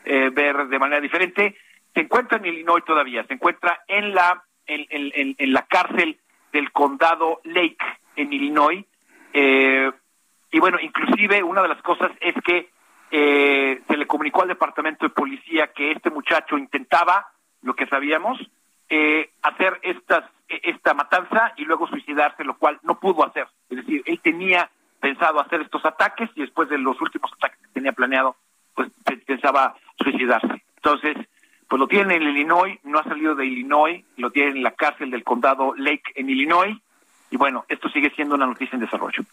eh, 0.05 0.31
ver 0.33 0.67
de 0.67 0.79
manera 0.79 1.01
diferente. 1.01 1.57
Se 1.95 2.01
encuentra 2.01 2.39
en 2.39 2.47
Illinois 2.47 2.85
todavía, 2.85 3.25
se 3.25 3.35
encuentra 3.35 3.83
en 3.89 4.15
la, 4.15 4.45
en, 4.67 4.87
en, 4.91 5.35
en 5.39 5.53
la 5.53 5.63
cárcel 5.63 6.19
del 6.53 6.71
condado 6.73 7.41
Lake 7.45 7.79
en 8.17 8.33
Illinois. 8.33 8.85
Eh, 9.33 9.91
y 10.51 10.61
bueno, 10.61 10.79
inclusive 10.81 11.43
una 11.43 11.63
de 11.63 11.69
las 11.69 11.83
cosas 11.83 12.11
es 12.21 12.35
que 12.45 12.71
eh, 13.11 13.81
se 13.87 13.97
le 13.97 14.07
comunicó 14.07 14.43
al 14.43 14.49
departamento 14.49 15.07
de 15.07 15.15
policía 15.15 15.69
que 15.69 15.93
este 15.93 16.11
muchacho 16.11 16.59
intentaba, 16.59 17.29
lo 17.63 17.75
que 17.75 17.87
sabíamos, 17.87 18.39
eh, 18.89 19.31
hacer 19.43 19.79
estas, 19.83 20.25
esta 20.49 20.93
matanza 20.93 21.55
y 21.57 21.65
luego 21.65 21.87
suicidarse, 21.87 22.45
lo 22.45 22.59
cual 22.59 22.79
no 22.83 23.01
pudo 23.01 23.25
hacer. 23.25 23.47
Es 23.71 23.79
decir, 23.79 24.03
él 24.05 24.21
tenía 24.21 24.71
pensado 25.03 25.41
hacer 25.41 25.61
estos 25.61 25.85
ataques 25.85 26.31
y 26.37 26.43
después 26.43 26.69
de 26.69 26.79
los 26.79 26.99
últimos 27.01 27.31
ataques 27.33 27.59
que 27.61 27.73
tenía 27.75 27.93
planeado, 27.93 28.37
pues 28.73 28.89
pensaba 29.27 29.75
suicidarse. 30.01 30.63
Entonces, 30.77 31.17
pues 31.69 31.81
lo 31.81 31.89
tienen 31.89 32.23
en 32.23 32.29
Illinois, 32.29 32.79
no 32.85 33.01
ha 33.01 33.05
salido 33.05 33.35
de 33.35 33.45
Illinois, 33.45 34.05
lo 34.17 34.31
tienen 34.31 34.59
en 34.59 34.63
la 34.63 34.71
cárcel 34.71 35.11
del 35.11 35.25
condado 35.25 35.75
Lake 35.77 36.13
en 36.15 36.31
Illinois, 36.31 36.79
y 37.33 37.39
bueno, 37.39 37.65
esto 37.67 37.89
sigue 37.89 38.11
siendo 38.15 38.35
una 38.35 38.45
noticia 38.45 38.77
en 38.77 38.83
desarrollo. 38.83 39.25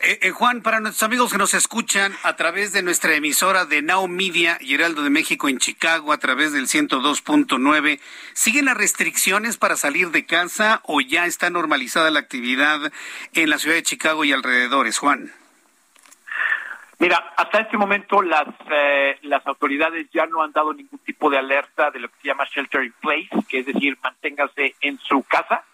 Eh, 0.00 0.18
eh, 0.20 0.30
Juan, 0.32 0.60
para 0.60 0.80
nuestros 0.80 1.02
amigos 1.02 1.32
que 1.32 1.38
nos 1.38 1.54
escuchan 1.54 2.12
a 2.24 2.36
través 2.36 2.74
de 2.74 2.82
nuestra 2.82 3.14
emisora 3.14 3.64
de 3.64 3.80
Now 3.80 4.06
Media 4.06 4.58
y 4.60 4.74
Heraldo 4.74 5.02
de 5.02 5.08
México 5.08 5.48
en 5.48 5.56
Chicago 5.56 6.12
a 6.12 6.18
través 6.18 6.52
del 6.52 6.66
102.9, 6.66 8.00
¿siguen 8.34 8.66
las 8.66 8.76
restricciones 8.76 9.56
para 9.56 9.76
salir 9.76 10.10
de 10.10 10.26
casa 10.26 10.82
o 10.84 11.00
ya 11.00 11.24
está 11.24 11.48
normalizada 11.48 12.10
la 12.10 12.20
actividad 12.20 12.92
en 13.32 13.48
la 13.48 13.56
ciudad 13.56 13.76
de 13.76 13.82
Chicago 13.82 14.24
y 14.24 14.32
alrededores, 14.32 14.98
Juan? 14.98 15.32
Mira, 16.98 17.32
hasta 17.38 17.60
este 17.60 17.78
momento 17.78 18.20
las 18.20 18.46
eh, 18.70 19.18
las 19.22 19.44
autoridades 19.46 20.06
ya 20.12 20.26
no 20.26 20.42
han 20.42 20.52
dado 20.52 20.74
ningún 20.74 20.98
tipo 20.98 21.30
de 21.30 21.38
alerta 21.38 21.90
de 21.90 21.98
lo 21.98 22.08
que 22.08 22.14
se 22.20 22.28
llama 22.28 22.44
shelter 22.44 22.84
in 22.84 22.92
place, 23.00 23.30
que 23.48 23.60
es 23.60 23.66
decir, 23.66 23.96
manténgase 24.02 24.76
en 24.82 24.98
su 24.98 25.22
casa 25.22 25.64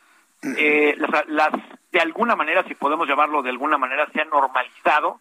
eh, 0.43 0.97
las, 1.29 1.53
de 1.91 2.01
alguna 2.01 2.37
manera, 2.37 2.63
si 2.65 2.75
podemos 2.75 3.09
llamarlo 3.09 3.43
de 3.43 3.51
alguna 3.51 3.79
manera, 3.79 4.09
se 4.13 4.21
han 4.21 4.31
normalizado 4.31 5.21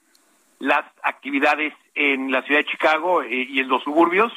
las 0.60 0.86
actividades 1.04 1.74
en 1.96 2.32
la 2.32 2.42
ciudad 2.44 2.62
de 2.62 2.72
Chicago 2.72 3.22
eh, 3.24 3.48
y 3.50 3.60
en 3.60 3.68
los 3.68 3.84
suburbios. 3.84 4.32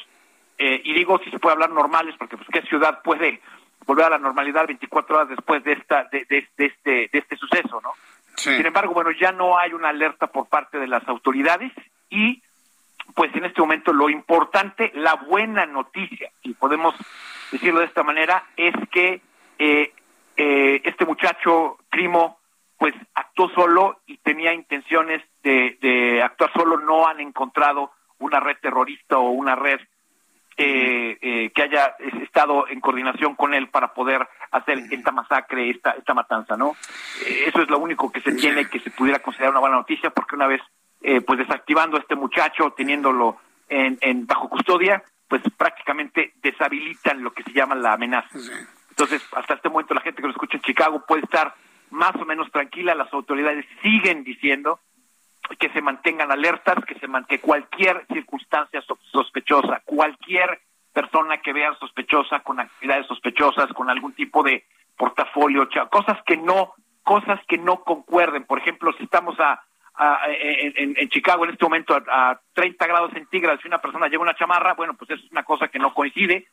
Eh, 0.58 0.80
y 0.84 0.92
digo 0.92 1.18
si 1.24 1.30
se 1.30 1.38
puede 1.38 1.54
hablar 1.54 1.70
normales, 1.70 2.14
porque 2.18 2.36
pues 2.36 2.48
qué 2.52 2.62
ciudad 2.62 3.02
puede 3.02 3.40
volver 3.86 4.06
a 4.06 4.10
la 4.10 4.18
normalidad 4.18 4.66
24 4.66 5.16
horas 5.16 5.28
después 5.30 5.64
de 5.64 5.72
esta 5.72 6.04
de, 6.04 6.26
de, 6.26 6.46
este 6.58 7.08
de 7.10 7.18
este 7.18 7.36
suceso, 7.36 7.80
¿no? 7.80 7.92
Sin 8.36 8.64
embargo, 8.64 8.94
bueno, 8.94 9.10
ya 9.10 9.32
no 9.32 9.58
hay 9.58 9.72
una 9.72 9.88
alerta 9.88 10.26
por 10.28 10.48
parte 10.48 10.78
de 10.78 10.86
las 10.86 11.06
autoridades 11.08 11.72
y 12.08 12.42
pues 13.14 13.34
en 13.34 13.44
este 13.44 13.60
momento 13.60 13.92
lo 13.92 14.08
importante, 14.08 14.92
la 14.94 15.14
buena 15.14 15.66
noticia, 15.66 16.30
si 16.42 16.54
podemos 16.54 16.94
decirlo 17.50 17.80
de 17.80 17.86
esta 17.86 18.02
manera, 18.02 18.44
es 18.56 18.74
que 18.90 19.20
eh, 19.58 19.92
eh, 20.42 20.80
este 20.86 21.04
muchacho, 21.04 21.76
Primo, 21.90 22.38
pues 22.78 22.94
actuó 23.14 23.50
solo 23.50 24.00
y 24.06 24.16
tenía 24.16 24.54
intenciones 24.54 25.20
de, 25.42 26.22
actuar 26.24 26.50
solo, 26.54 26.78
no 26.78 27.06
han 27.06 27.20
encontrado 27.20 27.90
una 28.20 28.40
red 28.40 28.56
terrorista 28.62 29.18
o 29.18 29.32
una 29.32 29.54
red 29.54 29.80
eh, 30.56 31.18
eh, 31.20 31.50
que 31.54 31.62
haya 31.62 31.94
estado 32.22 32.66
en 32.68 32.80
coordinación 32.80 33.34
con 33.34 33.52
él 33.52 33.68
para 33.68 33.92
poder 33.92 34.26
hacer 34.50 34.78
esta 34.90 35.12
masacre, 35.12 35.68
esta, 35.68 35.90
esta 35.90 36.14
matanza, 36.14 36.56
¿no? 36.56 36.74
eso 37.46 37.60
es 37.60 37.68
lo 37.68 37.78
único 37.78 38.10
que 38.10 38.22
se 38.22 38.32
tiene 38.32 38.66
que 38.70 38.80
se 38.80 38.90
pudiera 38.90 39.18
considerar 39.18 39.50
una 39.50 39.60
buena 39.60 39.76
noticia, 39.76 40.08
porque 40.08 40.36
una 40.36 40.46
vez 40.46 40.62
pues 41.26 41.38
desactivando 41.38 41.98
a 41.98 42.00
este 42.00 42.14
muchacho, 42.14 42.72
teniéndolo 42.74 43.36
en, 43.68 43.98
en 44.00 44.26
bajo 44.26 44.48
custodia, 44.48 45.02
pues 45.28 45.42
prácticamente 45.54 46.32
deshabilitan 46.42 47.22
lo 47.22 47.34
que 47.34 47.42
se 47.42 47.52
llama 47.52 47.74
la 47.74 47.92
amenaza. 47.92 48.38
Entonces, 49.00 49.26
hasta 49.32 49.54
este 49.54 49.70
momento 49.70 49.94
la 49.94 50.02
gente 50.02 50.20
que 50.20 50.28
lo 50.28 50.34
escucha 50.34 50.58
en 50.58 50.62
Chicago 50.62 51.02
puede 51.08 51.22
estar 51.22 51.54
más 51.88 52.14
o 52.16 52.26
menos 52.26 52.52
tranquila. 52.52 52.94
Las 52.94 53.10
autoridades 53.14 53.64
siguen 53.82 54.24
diciendo 54.24 54.78
que 55.58 55.70
se 55.70 55.80
mantengan 55.80 56.30
alertas, 56.30 56.84
que 56.84 56.98
se 56.98 57.06
que 57.26 57.40
cualquier 57.40 58.04
circunstancia 58.12 58.82
sospechosa, 59.10 59.80
cualquier 59.86 60.60
persona 60.92 61.38
que 61.38 61.54
vean 61.54 61.78
sospechosa 61.78 62.40
con 62.40 62.60
actividades 62.60 63.06
sospechosas, 63.06 63.72
con 63.72 63.88
algún 63.88 64.12
tipo 64.12 64.42
de 64.42 64.66
portafolio, 64.98 65.66
cosas 65.90 66.18
que 66.26 66.36
no 66.36 66.74
cosas 67.02 67.40
que 67.48 67.56
no 67.56 67.82
concuerden. 67.82 68.44
Por 68.44 68.58
ejemplo, 68.58 68.92
si 68.98 69.04
estamos 69.04 69.34
a, 69.40 69.62
en, 70.28 71.08
Chicago 71.08 71.44
en 71.44 71.52
este 71.52 71.64
momento 71.64 71.94
a, 71.94 72.32
a 72.32 72.40
30 72.52 72.86
grados 72.86 73.12
centígrados 73.14 73.64
y 73.64 73.68
una 73.68 73.78
persona 73.78 74.08
lleva 74.08 74.24
una 74.24 74.36
chamarra, 74.36 74.74
bueno, 74.74 74.92
pues 74.92 75.10
eso 75.10 75.24
es 75.24 75.32
una 75.32 75.42
cosa 75.42 75.68
que 75.68 75.78
no 75.78 75.94
coincide 75.94 76.48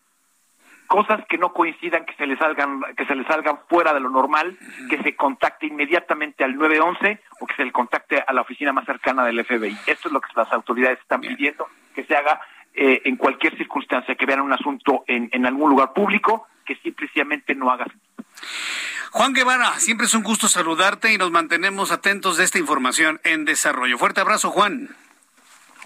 cosas 0.87 1.25
que 1.27 1.37
no 1.37 1.53
coincidan, 1.53 2.05
que 2.05 2.15
se 2.15 2.25
le 2.25 2.37
salgan, 2.37 2.81
que 2.95 3.05
se 3.05 3.15
le 3.15 3.25
salgan 3.25 3.59
fuera 3.69 3.93
de 3.93 3.99
lo 3.99 4.09
normal, 4.09 4.57
que 4.89 5.01
se 5.03 5.15
contacte 5.15 5.67
inmediatamente 5.67 6.43
al 6.43 6.55
911 6.55 7.21
o 7.39 7.45
que 7.45 7.55
se 7.55 7.65
le 7.65 7.71
contacte 7.71 8.23
a 8.25 8.33
la 8.33 8.41
oficina 8.41 8.73
más 8.73 8.85
cercana 8.85 9.23
del 9.25 9.43
FBI. 9.45 9.77
Esto 9.85 10.07
es 10.07 10.11
lo 10.11 10.21
que 10.21 10.29
las 10.35 10.51
autoridades 10.51 10.99
están 10.99 11.21
pidiendo, 11.21 11.67
que 11.93 12.03
se 12.05 12.15
haga 12.15 12.41
eh, 12.73 13.01
en 13.05 13.17
cualquier 13.17 13.57
circunstancia, 13.57 14.15
que 14.15 14.25
vean 14.25 14.41
un 14.41 14.53
asunto 14.53 15.03
en, 15.07 15.29
en 15.31 15.45
algún 15.45 15.69
lugar 15.69 15.93
público, 15.93 16.47
que 16.65 16.75
simplemente 16.77 17.55
no 17.55 17.69
haga 17.69 17.85
Juan 19.11 19.33
Guevara, 19.33 19.79
siempre 19.79 20.05
es 20.05 20.13
un 20.13 20.21
gusto 20.21 20.47
saludarte 20.47 21.13
y 21.13 21.17
nos 21.17 21.31
mantenemos 21.31 21.91
atentos 21.91 22.37
de 22.37 22.43
esta 22.43 22.59
información 22.59 23.19
en 23.23 23.45
desarrollo. 23.45 23.97
Fuerte 23.97 24.21
abrazo, 24.21 24.51
Juan. 24.51 24.89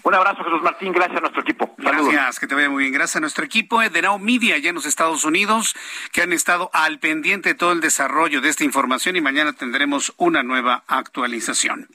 Un 0.04 0.14
abrazo, 0.14 0.42
Jesús 0.42 0.62
Martín. 0.62 0.92
Gracias 0.92 1.18
a 1.18 1.20
nuestro 1.20 1.42
equipo. 1.42 1.74
Gracias, 1.78 2.40
que 2.40 2.46
te 2.46 2.54
vaya 2.54 2.68
muy 2.68 2.82
bien. 2.82 2.92
Gracias 2.92 3.16
a 3.16 3.20
nuestro 3.20 3.44
equipo 3.44 3.80
de 3.80 4.02
Now 4.02 4.18
Media 4.18 4.56
allá 4.56 4.70
en 4.70 4.74
los 4.74 4.86
Estados 4.86 5.24
Unidos, 5.24 5.76
que 6.10 6.22
han 6.22 6.32
estado 6.32 6.70
al 6.72 6.98
pendiente 6.98 7.50
de 7.50 7.54
todo 7.54 7.72
el 7.72 7.80
desarrollo 7.80 8.40
de 8.40 8.48
esta 8.48 8.64
información 8.64 9.14
y 9.14 9.20
mañana 9.20 9.52
tendremos 9.52 10.12
una 10.16 10.42
nueva 10.42 10.82
actualización. 10.88 11.88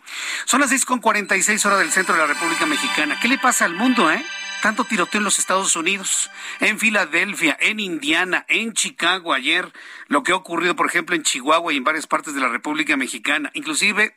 Son 0.45 0.61
las 0.61 0.71
6.46 0.71 1.65
horas 1.65 1.79
del 1.79 1.91
centro 1.91 2.15
de 2.15 2.21
la 2.21 2.27
República 2.27 2.65
Mexicana. 2.65 3.17
¿Qué 3.21 3.27
le 3.27 3.37
pasa 3.37 3.65
al 3.65 3.73
mundo, 3.73 4.09
eh? 4.09 4.23
Tanto 4.61 4.85
tiroteo 4.85 5.19
en 5.19 5.25
los 5.25 5.37
Estados 5.37 5.75
Unidos, 5.75 6.31
en 6.61 6.79
Filadelfia, 6.79 7.57
en 7.59 7.79
Indiana, 7.79 8.45
en 8.47 8.73
Chicago 8.73 9.33
ayer, 9.33 9.71
lo 10.07 10.23
que 10.23 10.31
ha 10.31 10.35
ocurrido, 10.35 10.75
por 10.75 10.87
ejemplo, 10.87 11.15
en 11.15 11.23
Chihuahua 11.23 11.73
y 11.73 11.77
en 11.77 11.83
varias 11.83 12.07
partes 12.07 12.33
de 12.33 12.41
la 12.41 12.47
República 12.47 12.97
Mexicana. 12.97 13.51
Inclusive 13.53 14.15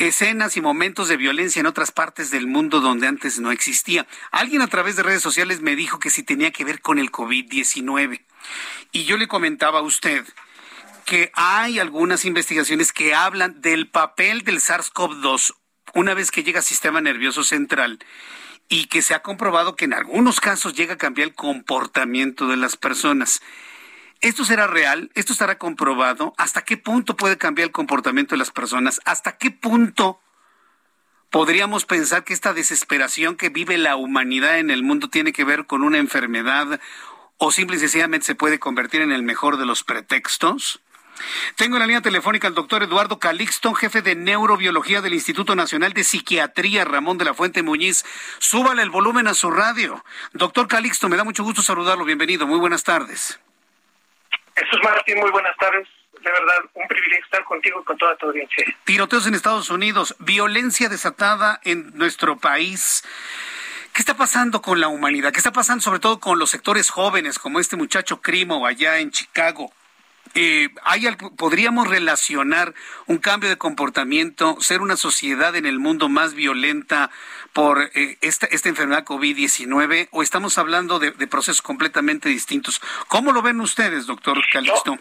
escenas 0.00 0.56
y 0.56 0.60
momentos 0.60 1.08
de 1.08 1.16
violencia 1.16 1.60
en 1.60 1.66
otras 1.66 1.92
partes 1.92 2.30
del 2.30 2.46
mundo 2.46 2.80
donde 2.80 3.06
antes 3.06 3.38
no 3.38 3.52
existía. 3.52 4.06
Alguien 4.30 4.62
a 4.62 4.68
través 4.68 4.96
de 4.96 5.02
redes 5.02 5.22
sociales 5.22 5.60
me 5.60 5.76
dijo 5.76 5.98
que 5.98 6.10
si 6.10 6.22
tenía 6.22 6.50
que 6.50 6.64
ver 6.64 6.80
con 6.80 6.98
el 6.98 7.12
COVID-19. 7.12 8.24
Y 8.92 9.04
yo 9.04 9.16
le 9.16 9.28
comentaba 9.28 9.80
a 9.80 9.82
usted 9.82 10.24
que 11.04 11.30
hay 11.34 11.78
algunas 11.78 12.24
investigaciones 12.24 12.92
que 12.92 13.14
hablan 13.14 13.60
del 13.60 13.88
papel 13.88 14.42
del 14.42 14.60
SARS-CoV-2 14.60 15.54
una 15.94 16.14
vez 16.14 16.30
que 16.30 16.42
llega 16.42 16.60
al 16.60 16.64
sistema 16.64 17.00
nervioso 17.00 17.44
central 17.44 17.98
y 18.68 18.84
que 18.86 19.02
se 19.02 19.14
ha 19.14 19.22
comprobado 19.22 19.76
que 19.76 19.84
en 19.84 19.92
algunos 19.92 20.40
casos 20.40 20.74
llega 20.74 20.94
a 20.94 20.98
cambiar 20.98 21.28
el 21.28 21.34
comportamiento 21.34 22.46
de 22.46 22.56
las 22.56 22.76
personas. 22.76 23.42
¿Esto 24.20 24.44
será 24.44 24.66
real? 24.66 25.10
¿Esto 25.14 25.32
estará 25.32 25.56
comprobado? 25.56 26.34
¿Hasta 26.36 26.62
qué 26.62 26.76
punto 26.76 27.16
puede 27.16 27.38
cambiar 27.38 27.68
el 27.68 27.72
comportamiento 27.72 28.34
de 28.34 28.38
las 28.38 28.50
personas? 28.50 29.00
¿Hasta 29.06 29.38
qué 29.38 29.50
punto 29.50 30.20
podríamos 31.30 31.86
pensar 31.86 32.22
que 32.24 32.34
esta 32.34 32.52
desesperación 32.52 33.36
que 33.36 33.48
vive 33.48 33.78
la 33.78 33.96
humanidad 33.96 34.58
en 34.58 34.70
el 34.70 34.82
mundo 34.82 35.08
tiene 35.08 35.32
que 35.32 35.44
ver 35.44 35.64
con 35.64 35.82
una 35.82 35.96
enfermedad 35.96 36.80
o 37.38 37.50
simple 37.50 37.78
y 37.78 37.80
sencillamente 37.80 38.26
se 38.26 38.34
puede 38.34 38.58
convertir 38.58 39.00
en 39.00 39.10
el 39.10 39.22
mejor 39.22 39.56
de 39.56 39.64
los 39.64 39.84
pretextos? 39.84 40.82
Tengo 41.56 41.76
en 41.76 41.80
la 41.80 41.86
línea 41.86 42.02
telefónica 42.02 42.46
al 42.46 42.54
doctor 42.54 42.82
Eduardo 42.82 43.18
Calixto, 43.18 43.72
jefe 43.72 44.02
de 44.02 44.16
neurobiología 44.16 45.00
del 45.00 45.14
Instituto 45.14 45.56
Nacional 45.56 45.94
de 45.94 46.04
Psiquiatría 46.04 46.84
Ramón 46.84 47.16
de 47.16 47.24
la 47.24 47.32
Fuente 47.32 47.62
Muñiz. 47.62 48.04
Súbale 48.38 48.82
el 48.82 48.90
volumen 48.90 49.28
a 49.28 49.34
su 49.34 49.50
radio. 49.50 50.04
Doctor 50.34 50.68
Calixto, 50.68 51.08
me 51.08 51.16
da 51.16 51.24
mucho 51.24 51.42
gusto 51.42 51.62
saludarlo. 51.62 52.04
Bienvenido. 52.04 52.46
Muy 52.46 52.58
buenas 52.58 52.84
tardes. 52.84 53.40
Jesús 54.56 54.80
Martín, 54.82 55.18
muy 55.18 55.30
buenas 55.30 55.56
tardes. 55.56 55.88
De 56.12 56.30
verdad, 56.30 56.58
un 56.74 56.86
privilegio 56.86 57.24
estar 57.24 57.44
contigo 57.44 57.80
y 57.80 57.84
con 57.84 57.96
toda 57.96 58.16
tu 58.16 58.26
audiencia. 58.26 58.64
Tiroteos 58.84 59.26
en 59.26 59.34
Estados 59.34 59.70
Unidos, 59.70 60.14
violencia 60.18 60.88
desatada 60.88 61.60
en 61.64 61.96
nuestro 61.96 62.36
país. 62.36 63.02
¿Qué 63.94 64.00
está 64.00 64.16
pasando 64.16 64.60
con 64.60 64.80
la 64.80 64.88
humanidad? 64.88 65.32
¿Qué 65.32 65.38
está 65.38 65.52
pasando 65.52 65.82
sobre 65.82 65.98
todo 65.98 66.20
con 66.20 66.38
los 66.38 66.50
sectores 66.50 66.90
jóvenes, 66.90 67.38
como 67.38 67.58
este 67.58 67.76
muchacho 67.76 68.20
Crimo 68.20 68.66
allá 68.66 68.98
en 68.98 69.10
Chicago? 69.10 69.72
Eh, 70.34 70.68
¿hay, 70.84 71.06
¿Podríamos 71.36 71.88
relacionar 71.88 72.72
un 73.06 73.18
cambio 73.18 73.48
de 73.48 73.58
comportamiento, 73.58 74.60
ser 74.60 74.80
una 74.80 74.96
sociedad 74.96 75.56
en 75.56 75.66
el 75.66 75.78
mundo 75.78 76.08
más 76.08 76.34
violenta 76.34 77.10
por 77.52 77.90
eh, 77.94 78.16
esta, 78.20 78.46
esta 78.46 78.68
enfermedad 78.68 79.04
COVID-19 79.04 80.08
o 80.12 80.22
estamos 80.22 80.56
hablando 80.58 81.00
de, 81.00 81.12
procesos 81.26 81.62
completamente 81.62 82.28
distintos? 82.28 82.80
¿Cómo 83.08 83.32
lo 83.32 83.42
ven 83.42 83.60
ustedes, 83.60 84.06
doctor 84.06 84.38
Calixto? 84.52 84.98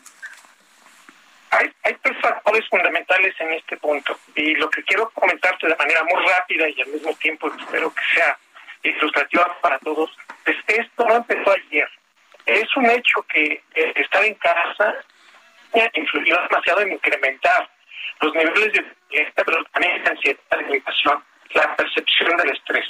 Hay, 1.51 1.71
hay 1.84 1.95
tres 2.01 2.17
factores 2.21 2.67
fundamentales 2.69 3.36
en 3.39 3.53
este 3.53 3.77
punto 3.77 4.17
y 4.36 4.55
lo 4.55 4.69
que 4.69 4.84
quiero 4.84 5.09
comentarte 5.11 5.67
de 5.67 5.75
manera 5.75 6.03
muy 6.03 6.23
rápida 6.27 6.69
y 6.69 6.82
al 6.82 6.88
mismo 6.89 7.13
tiempo 7.15 7.51
espero 7.55 7.93
que 7.93 8.03
sea 8.15 8.38
ilustrativa 8.84 9.57
para 9.61 9.77
todos, 9.80 10.09
pues 10.43 10.57
esto 10.67 11.05
no 11.05 11.17
empezó 11.17 11.51
ayer. 11.51 11.89
Es 12.45 12.75
un 12.75 12.89
hecho 12.89 13.21
que 13.32 13.61
eh, 13.75 13.93
estar 13.95 14.23
en 14.23 14.36
casa 14.36 14.95
influyó 15.93 16.36
demasiado 16.49 16.82
en 16.82 16.93
incrementar 16.93 17.70
los 18.22 18.34
niveles 18.34 18.74
de 18.74 18.86
pero 19.36 19.57
ansiedad, 19.76 20.39
irritación, 20.61 21.24
la 21.53 21.76
percepción 21.76 22.38
del 22.38 22.51
estrés. 22.51 22.86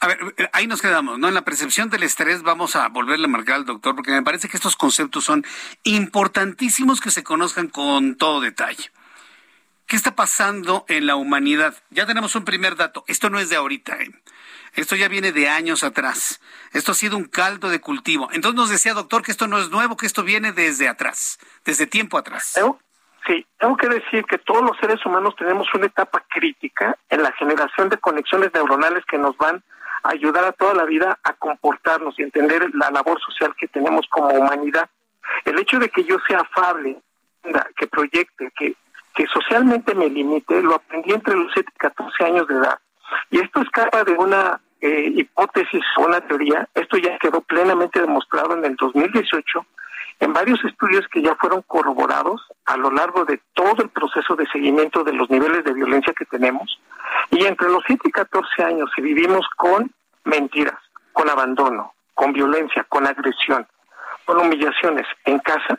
A 0.00 0.08
ver, 0.08 0.18
ahí 0.52 0.66
nos 0.66 0.82
quedamos, 0.82 1.18
¿no? 1.18 1.28
En 1.28 1.34
la 1.34 1.44
percepción 1.44 1.88
del 1.90 2.02
estrés 2.02 2.42
vamos 2.42 2.76
a 2.76 2.88
volverle 2.88 3.26
a 3.26 3.28
marcar 3.28 3.56
al 3.56 3.64
doctor, 3.64 3.94
porque 3.94 4.10
me 4.10 4.22
parece 4.22 4.48
que 4.48 4.56
estos 4.56 4.76
conceptos 4.76 5.24
son 5.24 5.44
importantísimos 5.82 7.00
que 7.00 7.10
se 7.10 7.22
conozcan 7.22 7.68
con 7.68 8.16
todo 8.16 8.40
detalle. 8.40 8.90
¿Qué 9.86 9.96
está 9.96 10.14
pasando 10.14 10.84
en 10.88 11.06
la 11.06 11.16
humanidad? 11.16 11.74
Ya 11.90 12.06
tenemos 12.06 12.34
un 12.34 12.44
primer 12.44 12.76
dato. 12.76 13.04
Esto 13.06 13.28
no 13.30 13.38
es 13.38 13.50
de 13.50 13.56
ahorita, 13.56 13.96
¿eh? 13.96 14.10
Esto 14.74 14.96
ya 14.96 15.08
viene 15.08 15.32
de 15.32 15.48
años 15.48 15.84
atrás. 15.84 16.40
Esto 16.72 16.92
ha 16.92 16.94
sido 16.94 17.16
un 17.16 17.24
caldo 17.24 17.68
de 17.68 17.80
cultivo. 17.80 18.28
Entonces 18.32 18.56
nos 18.56 18.70
decía, 18.70 18.94
doctor, 18.94 19.22
que 19.22 19.30
esto 19.30 19.46
no 19.46 19.58
es 19.58 19.70
nuevo, 19.70 19.96
que 19.96 20.06
esto 20.06 20.24
viene 20.24 20.52
desde 20.52 20.88
atrás, 20.88 21.38
desde 21.64 21.86
tiempo 21.86 22.18
atrás. 22.18 22.54
Sí, 23.26 23.46
tengo 23.58 23.76
que 23.76 23.88
decir 23.88 24.24
que 24.26 24.38
todos 24.38 24.62
los 24.62 24.76
seres 24.78 25.04
humanos 25.06 25.34
tenemos 25.36 25.66
una 25.74 25.86
etapa 25.86 26.22
crítica 26.28 26.98
en 27.08 27.22
la 27.22 27.32
generación 27.32 27.88
de 27.88 27.96
conexiones 27.96 28.52
neuronales 28.52 29.04
que 29.06 29.16
nos 29.16 29.36
van 29.38 29.62
a 30.02 30.10
ayudar 30.10 30.44
a 30.44 30.52
toda 30.52 30.74
la 30.74 30.84
vida 30.84 31.18
a 31.22 31.32
comportarnos 31.32 32.18
y 32.18 32.22
entender 32.22 32.68
la 32.74 32.90
labor 32.90 33.18
social 33.22 33.54
que 33.56 33.68
tenemos 33.68 34.06
como 34.08 34.28
humanidad. 34.28 34.90
El 35.46 35.58
hecho 35.58 35.78
de 35.78 35.88
que 35.88 36.04
yo 36.04 36.18
sea 36.28 36.40
afable, 36.40 36.98
que 37.76 37.86
proyecte, 37.86 38.52
que, 38.58 38.76
que 39.14 39.26
socialmente 39.28 39.94
me 39.94 40.10
limite, 40.10 40.60
lo 40.60 40.74
aprendí 40.74 41.12
entre 41.12 41.34
los 41.34 41.50
7 41.54 41.70
y 41.74 41.78
14 41.78 42.24
años 42.24 42.46
de 42.46 42.54
edad. 42.56 42.78
Y 43.30 43.40
esto 43.40 43.60
escapa 43.60 44.04
de 44.04 44.12
una 44.12 44.60
eh, 44.80 45.12
hipótesis 45.14 45.82
o 45.96 46.02
una 46.02 46.20
teoría. 46.20 46.68
Esto 46.74 46.96
ya 46.98 47.18
quedó 47.18 47.40
plenamente 47.40 48.00
demostrado 48.00 48.54
en 48.54 48.64
el 48.64 48.76
2018 48.76 49.66
en 50.20 50.32
varios 50.32 50.64
estudios 50.64 51.06
que 51.08 51.22
ya 51.22 51.34
fueron 51.36 51.62
corroborados 51.62 52.40
a 52.66 52.76
lo 52.76 52.90
largo 52.90 53.24
de 53.24 53.40
todo 53.54 53.82
el 53.82 53.88
proceso 53.88 54.36
de 54.36 54.46
seguimiento 54.46 55.02
de 55.02 55.12
los 55.12 55.28
niveles 55.28 55.64
de 55.64 55.72
violencia 55.72 56.14
que 56.16 56.24
tenemos. 56.24 56.78
Y 57.30 57.44
entre 57.44 57.68
los 57.68 57.82
7 57.86 58.08
y 58.08 58.10
14 58.10 58.62
años, 58.62 58.90
si 58.94 59.02
vivimos 59.02 59.46
con 59.56 59.92
mentiras, 60.24 60.78
con 61.12 61.28
abandono, 61.28 61.94
con 62.14 62.32
violencia, 62.32 62.84
con 62.88 63.06
agresión, 63.06 63.66
con 64.24 64.38
humillaciones 64.38 65.06
en 65.24 65.38
casa, 65.40 65.78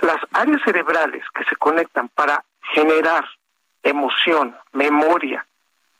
las 0.00 0.18
áreas 0.32 0.60
cerebrales 0.64 1.24
que 1.34 1.44
se 1.44 1.56
conectan 1.56 2.08
para 2.08 2.44
generar 2.74 3.24
emoción, 3.82 4.56
memoria, 4.72 5.46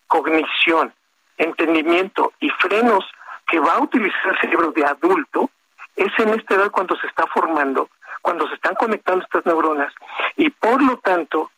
cognición, 0.09 0.93
entendimiento 1.37 2.33
y 2.41 2.51
frenos 2.51 3.05
que 3.47 3.61
va 3.61 3.75
a 3.75 3.81
utilizar 3.81 4.33
el 4.33 4.41
cerebro 4.41 4.73
de 4.73 4.85
adulto, 4.85 5.51
es 5.97 6.13
en 6.19 6.31
esta 6.31 6.55
edad 6.55 6.71
cuando 6.71 6.97
se 6.97 7.07
está 7.07 7.27
formando, 7.27 7.89
cuando 8.23 8.49
se 8.49 8.55
están 8.55 8.75
conectando 8.75 9.25
estas 9.25 9.47
neuronas 9.47 9.93
y 10.37 10.51
por 10.51 10.83
lo 10.83 10.99
tanto 10.99 11.51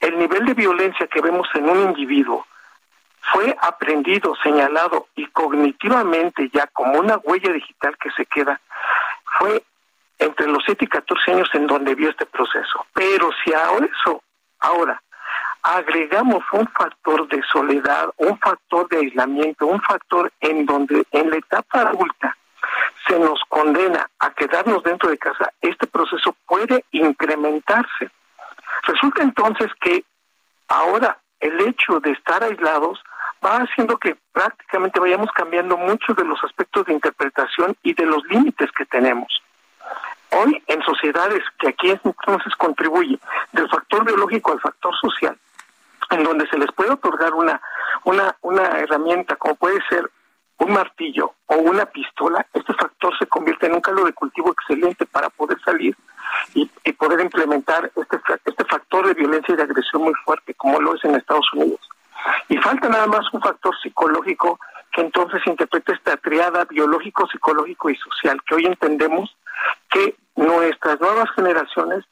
el 0.00 0.18
nivel 0.18 0.46
de 0.46 0.54
violencia 0.54 1.06
que 1.06 1.20
vemos 1.20 1.48
en 1.54 1.68
un 1.68 1.80
individuo 1.80 2.46
fue 3.32 3.56
aprendido, 3.60 4.34
señalado 4.42 5.08
y 5.16 5.26
cognitivamente 5.26 6.50
ya 6.52 6.66
como 6.68 6.98
una 6.98 7.16
huella 7.18 7.52
digital 7.52 7.96
que 7.98 8.10
se 8.10 8.26
queda, 8.26 8.60
fue 9.38 9.62
entre 10.18 10.46
los 10.46 10.62
7 10.64 10.84
y 10.84 10.88
14 10.88 11.32
años 11.32 11.48
en 11.54 11.66
donde 11.66 11.94
vio 11.94 12.10
este 12.10 12.26
proceso. 12.26 12.86
Pero 12.92 13.30
si 13.42 13.52
a 13.52 13.70
eso 13.78 14.22
ahora 14.60 15.02
agregamos 15.64 16.44
un 16.52 16.68
factor 16.68 17.26
de 17.28 17.42
soledad, 17.50 18.10
un 18.18 18.38
factor 18.38 18.86
de 18.90 18.98
aislamiento, 18.98 19.66
un 19.66 19.80
factor 19.80 20.30
en 20.40 20.66
donde 20.66 21.06
en 21.10 21.30
la 21.30 21.36
etapa 21.36 21.80
adulta 21.80 22.36
se 23.08 23.18
nos 23.18 23.40
condena 23.48 24.06
a 24.18 24.30
quedarnos 24.32 24.82
dentro 24.82 25.08
de 25.08 25.16
casa, 25.16 25.50
este 25.62 25.86
proceso 25.86 26.36
puede 26.46 26.84
incrementarse. 26.92 28.10
Resulta 28.82 29.22
entonces 29.22 29.70
que 29.80 30.04
ahora 30.68 31.18
el 31.40 31.58
hecho 31.62 31.98
de 31.98 32.12
estar 32.12 32.44
aislados 32.44 33.02
va 33.44 33.56
haciendo 33.58 33.96
que 33.96 34.16
prácticamente 34.32 35.00
vayamos 35.00 35.30
cambiando 35.32 35.78
muchos 35.78 36.14
de 36.14 36.24
los 36.24 36.42
aspectos 36.44 36.84
de 36.86 36.92
interpretación 36.92 37.74
y 37.82 37.94
de 37.94 38.04
los 38.04 38.22
límites 38.26 38.70
que 38.72 38.84
tenemos. 38.84 39.42
Hoy 40.30 40.62
en 40.66 40.82
sociedades 40.82 41.42
que 41.58 41.68
aquí 41.68 41.90
entonces 41.90 42.54
contribuye 42.56 43.18
del 43.52 43.68
factor 43.68 44.04
biológico 44.04 44.52
al 44.52 44.60
factor 44.60 44.94
social, 44.96 45.38
en 46.14 46.24
donde 46.24 46.48
se 46.48 46.58
les 46.58 46.70
puede 46.72 46.92
otorgar 46.92 47.34
una, 47.34 47.60
una, 48.04 48.36
una 48.42 48.78
herramienta 48.78 49.36
como 49.36 49.54
puede 49.54 49.80
ser 49.88 50.10
un 50.58 50.72
martillo 50.72 51.34
o 51.46 51.56
una 51.56 51.84
pistola, 51.86 52.46
este 52.52 52.72
factor 52.74 53.16
se 53.18 53.26
convierte 53.26 53.66
en 53.66 53.74
un 53.74 53.80
caldo 53.80 54.04
de 54.04 54.12
cultivo 54.12 54.52
excelente 54.52 55.04
para 55.06 55.28
poder 55.30 55.58
salir 55.64 55.96
y, 56.54 56.70
poder 56.92 57.20
implementar 57.20 57.90
este, 57.96 58.18
este 58.44 58.64
factor 58.64 59.06
de 59.06 59.14
violencia 59.14 59.52
y 59.52 59.56
de 59.56 59.64
agresión 59.64 60.02
muy 60.02 60.14
fuerte, 60.24 60.54
como 60.54 60.80
lo 60.80 60.94
es 60.94 61.04
en 61.04 61.16
Estados 61.16 61.52
Unidos. 61.52 61.80
Y 62.48 62.56
falta 62.58 62.88
nada 62.88 63.06
más 63.06 63.26
un 63.32 63.42
factor 63.42 63.74
psicológico 63.82 64.58
que 64.92 65.02
entonces 65.02 65.42
interprete 65.44 65.92
esta 65.92 66.16
triada 66.16 66.64
biológico, 66.64 67.26
psicológico 67.26 67.90
y 67.90 67.96
social, 67.96 68.40
que 68.46 68.54
hoy 68.54 68.66
entendemos 68.66 69.36
que 69.90 70.16
nuestras 70.36 71.00
nuevas 71.00 71.28
generaciones 71.34 72.04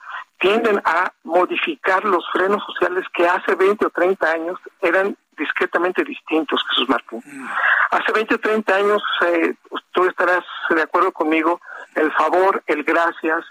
tienden 0.43 0.83
a 0.85 1.13
modificar 1.23 2.05
los 2.05 2.25
frenos 2.33 2.63
sociales 2.67 3.05
que 3.15 3.27
hace 3.27 3.55
20 3.55 3.87
o 3.87 3.91
30 3.91 4.29
años 4.29 4.59
eran 4.81 5.17
discretamente 5.39 6.03
distintos, 6.03 6.61
Jesús 6.69 6.89
Martín. 6.89 7.23
Mm. 7.25 7.47
Hace 7.93 8.13
20 8.13 8.35
o 8.35 8.39
30 8.39 8.75
años, 8.75 9.03
eh, 9.25 9.55
tú 9.93 10.05
estarás 10.05 10.45
de 10.69 10.83
acuerdo 10.83 11.13
conmigo, 11.13 11.61
el 11.95 12.11
favor, 12.13 12.63
el 12.67 12.83
gracias, 12.83 13.45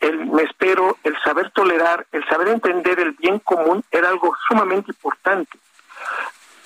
el 0.00 0.24
me 0.26 0.42
espero, 0.44 0.96
el 1.04 1.14
saber 1.22 1.50
tolerar, 1.50 2.06
el 2.12 2.26
saber 2.28 2.48
entender 2.48 2.98
el 2.98 3.12
bien 3.12 3.40
común 3.40 3.84
era 3.90 4.08
algo 4.08 4.34
sumamente 4.48 4.92
importante. 4.92 5.58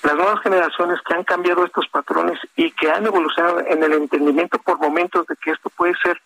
Las 0.04 0.14
nuevas 0.14 0.40
generaciones 0.42 1.00
que 1.02 1.14
han 1.14 1.24
cambiado 1.24 1.64
estos 1.64 1.88
patrones 1.88 2.38
y 2.54 2.70
que 2.70 2.90
han 2.90 3.06
evolucionado 3.06 3.60
en 3.60 3.82
el 3.82 3.94
entendimiento 3.94 4.58
por 4.58 4.78
momentos 4.78 5.26
de 5.26 5.34
que 5.36 5.50
esto 5.50 5.70
puede 5.70 5.94
ser 6.02 6.20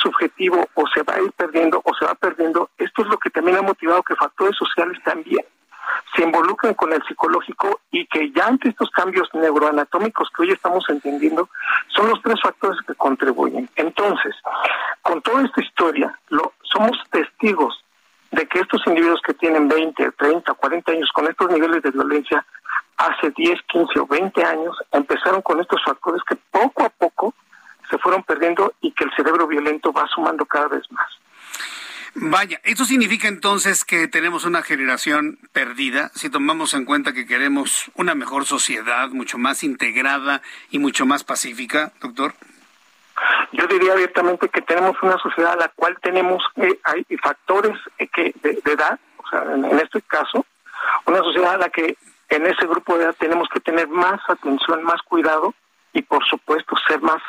subjetivo 0.00 0.68
o 0.74 0.84
se 0.88 1.02
va 1.02 1.14
a 1.14 1.22
ir 1.22 1.32
perdiendo 1.32 1.80
o 1.84 1.94
se 1.94 2.04
va 2.04 2.14
perdiendo, 2.14 2.70
esto 2.78 3.02
es 3.02 3.08
lo 3.08 3.18
que 3.18 3.30
también 3.30 3.58
ha 3.58 3.62
motivado 3.62 4.02
que 4.02 4.14
factores 4.16 4.56
sociales 4.56 4.98
también 5.04 5.44
se 6.14 6.22
involucren 6.22 6.74
con 6.74 6.92
el 6.92 7.02
psicológico 7.04 7.80
y 7.90 8.06
que 8.06 8.30
ya 8.32 8.46
ante 8.46 8.68
estos 8.68 8.90
cambios 8.90 9.28
neuroanatómicos 9.32 10.28
que 10.30 10.42
hoy 10.42 10.50
estamos 10.52 10.84
entendiendo, 10.88 11.48
son 11.88 12.08
los 12.08 12.20
tres 12.22 12.40
factores 12.42 12.80
que 12.86 12.94
contribuyen. 12.94 13.68
Entonces, 13.76 14.34
con 15.02 15.20
toda 15.22 15.44
esta 15.44 15.60
historia, 15.62 16.18
lo, 16.28 16.52
somos 16.62 16.98
testigos 17.10 17.84
de 18.30 18.46
que 18.46 18.60
estos 18.60 18.82
individuos 18.86 19.20
que 19.24 19.34
tienen 19.34 19.68
20, 19.68 20.12
30, 20.12 20.54
40 20.54 20.92
años 20.92 21.10
con 21.12 21.26
estos 21.26 21.50
niveles 21.50 21.82
de 21.82 21.90
violencia, 21.90 22.44
hace 22.96 23.30
10, 23.30 23.60
15 23.66 24.00
o 24.00 24.06
20 24.06 24.44
años 24.44 24.76
empezaron 24.92 25.42
con 25.42 25.60
estos 25.60 25.82
factores 25.84 26.22
que 26.28 26.36
poco 26.50 26.84
a 26.84 26.90
poco 26.90 27.34
se 27.90 27.98
fueron 27.98 28.22
perdiendo 28.22 28.72
y 28.80 28.92
que 28.92 29.04
el 29.04 29.10
cerebro 29.14 29.46
violento 29.46 29.92
va 29.92 30.06
sumando 30.06 30.46
cada 30.46 30.68
vez 30.68 30.90
más. 30.90 31.08
Vaya, 32.14 32.60
¿esto 32.64 32.84
significa 32.84 33.28
entonces 33.28 33.84
que 33.84 34.08
tenemos 34.08 34.44
una 34.44 34.62
generación 34.62 35.38
perdida 35.52 36.10
si 36.14 36.28
tomamos 36.28 36.74
en 36.74 36.84
cuenta 36.84 37.12
que 37.12 37.26
queremos 37.26 37.90
una 37.94 38.16
mejor 38.16 38.46
sociedad, 38.46 39.10
mucho 39.10 39.38
más 39.38 39.62
integrada 39.62 40.42
y 40.70 40.80
mucho 40.80 41.06
más 41.06 41.22
pacífica, 41.22 41.92
doctor? 42.00 42.34
Yo 43.52 43.66
diría 43.68 43.92
abiertamente 43.92 44.48
que 44.48 44.62
tenemos 44.62 44.96
una 45.02 45.18
sociedad 45.18 45.52
a 45.52 45.56
la 45.56 45.68
cual 45.68 45.98
tenemos 46.02 46.42
eh, 46.56 46.80
hay 46.84 47.04
factores 47.18 47.78
eh, 47.98 48.08
que 48.08 48.34
de, 48.42 48.60
edad, 48.72 48.98
o 49.18 49.28
sea, 49.28 49.42
en, 49.54 49.64
en 49.64 49.78
este 49.78 50.02
caso, 50.02 50.44
una 51.06 51.18
sociedad 51.18 51.54
a 51.54 51.58
la 51.58 51.70
que 51.70 51.96
en 52.28 52.46
ese 52.46 52.66
grupo 52.66 52.96
de 52.96 53.04
edad 53.04 53.16
tenemos 53.18 53.48
que 53.52 53.60
tener 53.60 53.86
más 53.88 54.20
atención, 54.28 54.82
más 54.82 55.00
cuidado 55.02 55.54
y 55.92 56.02
por 56.02 56.24
supuesto 56.24 56.76
ser 56.86 57.00
más, 57.00 57.22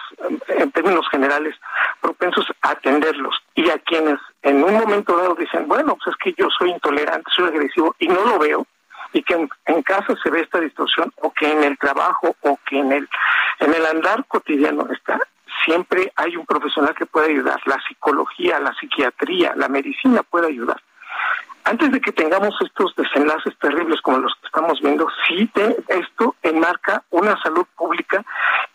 en 0.48 0.72
términos 0.72 1.08
generales, 1.10 1.56
propensos 2.00 2.46
a 2.62 2.72
atenderlos. 2.72 3.36
Y 3.56 3.70
a 3.70 3.78
quienes 3.80 4.20
en 4.44 4.64
un 4.64 4.74
momento 4.74 5.18
dado 5.18 5.36
dicen, 5.36 5.68
bueno, 5.68 5.96
pues 5.96 6.16
es 6.16 6.16
que 6.18 6.42
yo 6.42 6.50
soy 6.50 6.72
intolerante, 6.72 7.30
soy 7.36 7.48
agresivo 7.48 7.96
y 8.00 8.08
no 8.08 8.24
lo 8.24 8.40
veo, 8.40 8.66
y 9.14 9.24
que 9.24 9.48
en, 9.66 9.84
casa 9.84 10.16
se 10.24 10.30
ve 10.30 10.42
esta 10.42 10.60
distorsión, 10.60 11.12
o 11.18 11.32
que 11.32 11.52
en 11.52 11.64
el 11.64 11.78
trabajo, 11.78 12.36
o 12.42 12.60
que 12.66 12.80
en 12.80 12.92
el, 12.92 13.10
en 13.60 13.74
el 13.74 13.86
andar 13.86 14.26
cotidiano 14.26 14.88
está, 14.92 15.20
siempre 15.66 16.14
hay 16.16 16.38
un 16.38 16.46
profesional 16.46 16.96
que 16.96 17.06
puede 17.06 17.32
ayudar. 17.32 17.60
La 17.66 17.80
psicología, 17.88 18.60
la 18.60 18.74
psiquiatría, 18.74 19.54
la 19.56 19.68
medicina 19.68 20.24
puede 20.24 20.48
ayudar 20.48 20.82
antes 21.64 21.92
de 21.92 22.02
que 22.02 22.12
tengamos 22.12 22.56
estos 22.62 22.96
desenlaces 22.96 23.58
terribles 23.60 24.02
como 24.02 24.20
los 24.20 24.34
que 24.36 24.48
estamos 24.48 24.80
viendo, 24.82 25.08
sí 25.28 25.50
esto 25.88 26.36
enmarca 26.44 27.04
una 27.10 27.42
salud 27.42 27.66
pública 27.76 28.24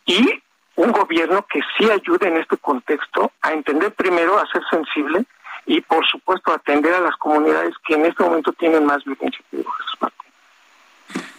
y 0.04 0.42
un 0.76 0.92
gobierno 0.92 1.44
que 1.50 1.60
sí 1.76 1.90
ayude 1.90 2.28
en 2.28 2.36
este 2.36 2.56
contexto 2.58 3.32
a 3.42 3.52
entender 3.52 3.92
primero, 3.92 4.38
a 4.38 4.46
ser 4.46 4.62
sensible 4.70 5.24
y 5.66 5.80
por 5.80 6.06
supuesto 6.06 6.52
atender 6.52 6.94
a 6.94 7.00
las 7.00 7.16
comunidades 7.16 7.74
que 7.86 7.94
en 7.94 8.06
este 8.06 8.22
momento 8.22 8.52
tienen 8.52 8.84
más 8.84 9.04
violencia 9.04 9.44
que 9.50 9.64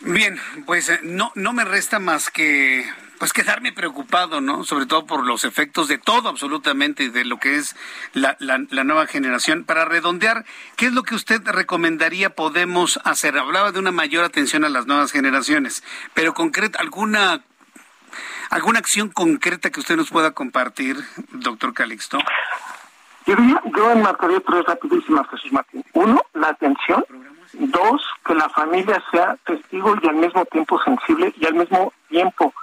Bien, 0.02 0.40
pues 0.66 0.90
eh, 0.90 1.00
no, 1.04 1.32
no 1.36 1.54
me 1.54 1.66
resta 1.66 2.00
más 2.00 2.30
que 2.30 2.86
pues 3.18 3.34
quedarme 3.34 3.72
preocupado, 3.72 4.42
¿no? 4.42 4.64
Sobre 4.64 4.86
todo 4.86 5.06
por 5.06 5.26
los 5.26 5.44
efectos 5.44 5.88
de 5.88 5.98
todo 5.98 6.30
absolutamente 6.30 7.10
de 7.10 7.26
lo 7.26 7.40
que 7.40 7.56
es 7.56 7.76
la, 8.14 8.38
la, 8.40 8.84
nueva 8.84 9.08
generación. 9.08 9.64
Para 9.64 9.86
redondear, 9.86 10.46
¿qué 10.76 10.88
es 10.88 10.94
lo 10.94 11.02
que 11.04 11.16
usted 11.16 11.42
recomendaría 11.46 12.36
podemos 12.36 13.00
hacer? 13.06 13.38
Hablaba 13.38 13.72
de 13.72 13.80
una 13.80 13.92
mayor 13.92 14.24
atención 14.24 14.64
a 14.64 14.70
las 14.70 14.86
nuevas 14.86 15.12
generaciones, 15.12 15.84
pero 16.14 16.34
concreta, 16.36 16.80
alguna 16.80 17.42
alguna 18.50 18.80
acción 18.80 19.10
concreta 19.10 19.72
que 19.72 19.80
usted 19.80 19.98
nos 19.98 20.10
pueda 20.10 20.32
compartir, 20.32 20.98
doctor 21.32 21.74
Calixto. 21.74 22.20
Yo, 23.26 23.36
yo 23.76 23.92
enmarcaría 23.92 24.40
tres 24.40 24.64
rapidísimas, 24.66 25.28
Jesús 25.30 25.52
Martín. 25.52 25.84
Uno, 25.94 26.22
la 26.34 26.50
atención 26.50 27.04
Dos, 27.54 28.02
que 28.26 28.36
la 28.36 28.50
familia 28.50 29.02
sea 29.12 29.38
testigo 29.46 29.96
y 30.02 30.08
al 30.08 30.16
mismo 30.16 30.46
tiempo 30.46 30.80
sensible 30.84 31.34
y 31.40 31.46
al 31.46 31.56
mismo 31.56 31.94
tiempo 32.10 32.54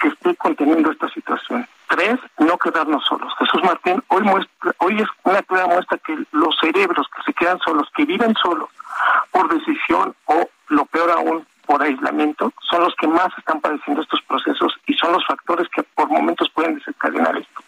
que 0.00 0.08
esté 0.08 0.34
conteniendo 0.36 0.90
esta 0.90 1.08
situación. 1.08 1.66
Tres, 1.88 2.18
no 2.38 2.58
quedarnos 2.58 3.04
solos. 3.04 3.32
Jesús 3.38 3.62
Martín 3.64 4.02
hoy 4.08 4.22
muestra, 4.22 4.74
hoy 4.78 5.00
es 5.00 5.08
una 5.24 5.42
clara 5.42 5.66
muestra 5.66 5.98
que 5.98 6.16
los 6.32 6.56
cerebros 6.60 7.06
que 7.14 7.22
se 7.22 7.32
quedan 7.32 7.58
solos, 7.60 7.88
que 7.96 8.04
viven 8.04 8.34
solos 8.34 8.68
por 9.30 9.52
decisión 9.52 10.14
o 10.26 10.48
lo 10.68 10.84
peor 10.86 11.10
aún 11.10 11.46
por 11.66 11.82
aislamiento, 11.82 12.52
son 12.70 12.84
los 12.84 12.94
que 12.96 13.06
más 13.06 13.28
están 13.36 13.60
padeciendo 13.60 14.02
estos 14.02 14.20
procesos 14.22 14.72
y 14.86 14.94
son 14.94 15.12
los 15.12 15.26
factores 15.26 15.68
que 15.74 15.82
por 15.82 16.08
momentos 16.08 16.48
pueden 16.54 16.76
desencadenar 16.76 17.36
esto. 17.36 17.60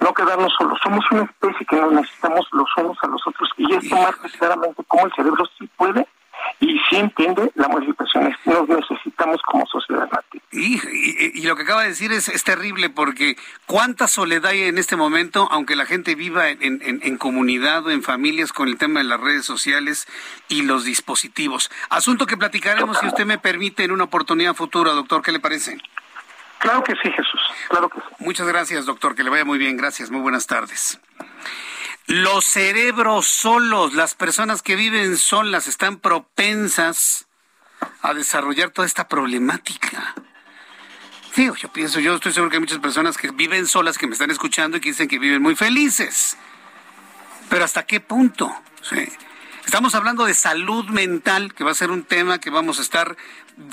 No 0.00 0.14
quedarnos 0.14 0.52
solos, 0.58 0.78
somos 0.82 1.04
una 1.10 1.24
especie 1.24 1.66
que 1.66 1.76
nos 1.76 1.92
necesitamos 1.92 2.46
los 2.52 2.68
unos 2.76 2.98
a 3.02 3.06
los 3.08 3.26
otros 3.26 3.50
y 3.56 3.74
esto 3.74 3.96
marca 3.96 4.28
claramente 4.38 4.84
cómo 4.86 5.06
el 5.06 5.12
cerebro 5.12 5.44
sí 5.58 5.68
puede 5.76 6.06
y 6.60 6.78
sí 6.88 6.96
entiende 6.96 7.50
la 7.54 7.68
modificación. 7.68 8.36
Nos 8.44 8.68
necesitamos 8.68 9.40
como 9.42 9.66
sociedad 9.66 10.08
nativa. 10.10 10.44
Y, 10.52 11.46
lo 11.46 11.56
que 11.56 11.62
acaba 11.62 11.82
de 11.82 11.88
decir 11.88 12.12
es, 12.12 12.28
es, 12.28 12.44
terrible 12.44 12.90
porque 12.90 13.36
cuánta 13.66 14.08
soledad 14.08 14.50
hay 14.50 14.62
en 14.62 14.78
este 14.78 14.96
momento, 14.96 15.48
aunque 15.50 15.76
la 15.76 15.86
gente 15.86 16.14
viva 16.14 16.48
en, 16.50 16.80
en, 16.82 17.16
comunidad 17.18 17.86
o 17.86 17.90
en 17.90 18.02
familias 18.02 18.52
con 18.52 18.68
el 18.68 18.76
tema 18.76 19.00
de 19.00 19.04
las 19.04 19.20
redes 19.20 19.44
sociales 19.44 20.06
y 20.48 20.62
los 20.62 20.84
dispositivos. 20.84 21.70
Asunto 21.88 22.26
que 22.26 22.36
platicaremos, 22.36 22.98
si 22.98 23.06
usted 23.06 23.26
me 23.26 23.38
permite, 23.38 23.84
en 23.84 23.92
una 23.92 24.04
oportunidad 24.04 24.54
futura, 24.54 24.92
doctor. 24.92 25.22
¿Qué 25.22 25.32
le 25.32 25.40
parece? 25.40 25.78
Claro 26.58 26.84
que 26.84 26.92
sí, 27.02 27.10
Jesús. 27.10 27.40
Claro 27.68 27.88
que 27.88 28.00
sí. 28.00 28.06
Muchas 28.18 28.46
gracias, 28.46 28.84
doctor. 28.86 29.14
Que 29.14 29.24
le 29.24 29.30
vaya 29.30 29.44
muy 29.44 29.58
bien. 29.58 29.76
Gracias. 29.76 30.10
Muy 30.10 30.20
buenas 30.20 30.46
tardes. 30.46 31.00
Los 32.10 32.44
cerebros 32.44 33.28
solos, 33.28 33.94
las 33.94 34.16
personas 34.16 34.62
que 34.62 34.74
viven 34.74 35.16
solas 35.16 35.68
están 35.68 36.00
propensas 36.00 37.28
a 38.02 38.14
desarrollar 38.14 38.70
toda 38.70 38.84
esta 38.84 39.06
problemática. 39.06 40.16
Sí, 41.32 41.48
yo 41.56 41.72
pienso, 41.72 42.00
yo 42.00 42.16
estoy 42.16 42.32
seguro 42.32 42.50
que 42.50 42.56
hay 42.56 42.62
muchas 42.62 42.80
personas 42.80 43.16
que 43.16 43.30
viven 43.30 43.68
solas 43.68 43.96
que 43.96 44.08
me 44.08 44.14
están 44.14 44.32
escuchando 44.32 44.76
y 44.76 44.80
que 44.80 44.88
dicen 44.88 45.06
que 45.06 45.20
viven 45.20 45.40
muy 45.40 45.54
felices. 45.54 46.36
Pero 47.48 47.64
¿hasta 47.64 47.86
qué 47.86 48.00
punto? 48.00 48.52
Estamos 49.64 49.94
hablando 49.94 50.24
de 50.24 50.34
salud 50.34 50.86
mental, 50.86 51.54
que 51.54 51.62
va 51.62 51.70
a 51.70 51.74
ser 51.74 51.92
un 51.92 52.02
tema 52.02 52.40
que 52.40 52.50
vamos 52.50 52.80
a 52.80 52.82
estar 52.82 53.16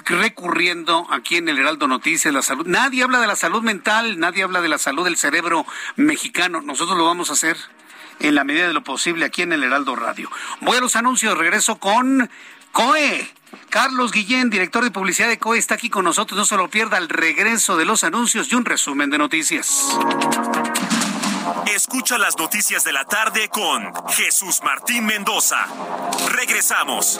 recurriendo 0.06 1.08
aquí 1.10 1.38
en 1.38 1.50
el 1.50 1.58
Heraldo 1.58 1.88
Noticias, 1.88 2.32
la 2.32 2.44
salud. 2.44 2.68
Nadie 2.68 3.02
habla 3.02 3.20
de 3.20 3.26
la 3.26 3.36
salud 3.36 3.64
mental, 3.64 4.20
nadie 4.20 4.44
habla 4.44 4.62
de 4.62 4.68
la 4.68 4.78
salud 4.78 5.06
del 5.06 5.18
cerebro 5.18 5.66
mexicano. 5.96 6.62
Nosotros 6.62 6.96
lo 7.00 7.06
vamos 7.06 7.32
a 7.32 7.34
hacer 7.34 7.58
en 8.20 8.36
la 8.36 8.44
medida 8.44 8.68
de 8.68 8.74
lo 8.74 8.84
posible 8.84 9.26
aquí 9.26 9.42
en 9.42 9.54
el 9.54 9.64
Heraldo 9.64 9.96
Radio. 9.96 10.30
Voy 10.62 10.78
a 10.78 10.82
los 10.82 10.96
anuncios, 10.96 11.38
regreso 11.38 11.78
con 11.78 12.30
COE. 12.72 13.34
Carlos 13.70 14.12
Guillén, 14.12 14.50
director 14.50 14.84
de 14.84 14.92
publicidad 14.92 15.28
de 15.28 15.40
COE, 15.40 15.58
está 15.58 15.76
aquí 15.76 15.90
con 15.90 16.06
nosotros. 16.06 16.38
No 16.38 16.46
se 16.46 16.58
lo 16.58 16.70
pierda 16.70 16.98
el 16.98 17.10
regreso 17.10 17.78
de 17.78 17.86
los 17.86 18.04
anuncios 18.04 18.52
y 18.52 18.56
un 18.56 18.66
resumen 18.66 19.10
de 19.10 19.18
noticias. 19.18 19.98
Escucha 21.74 22.18
las 22.18 22.38
noticias 22.38 22.84
de 22.84 22.94
la 22.94 23.06
tarde 23.06 23.50
con 23.50 23.94
Jesús 24.10 24.62
Martín 24.64 25.06
Mendoza. 25.06 25.66
Regresamos. 26.30 27.20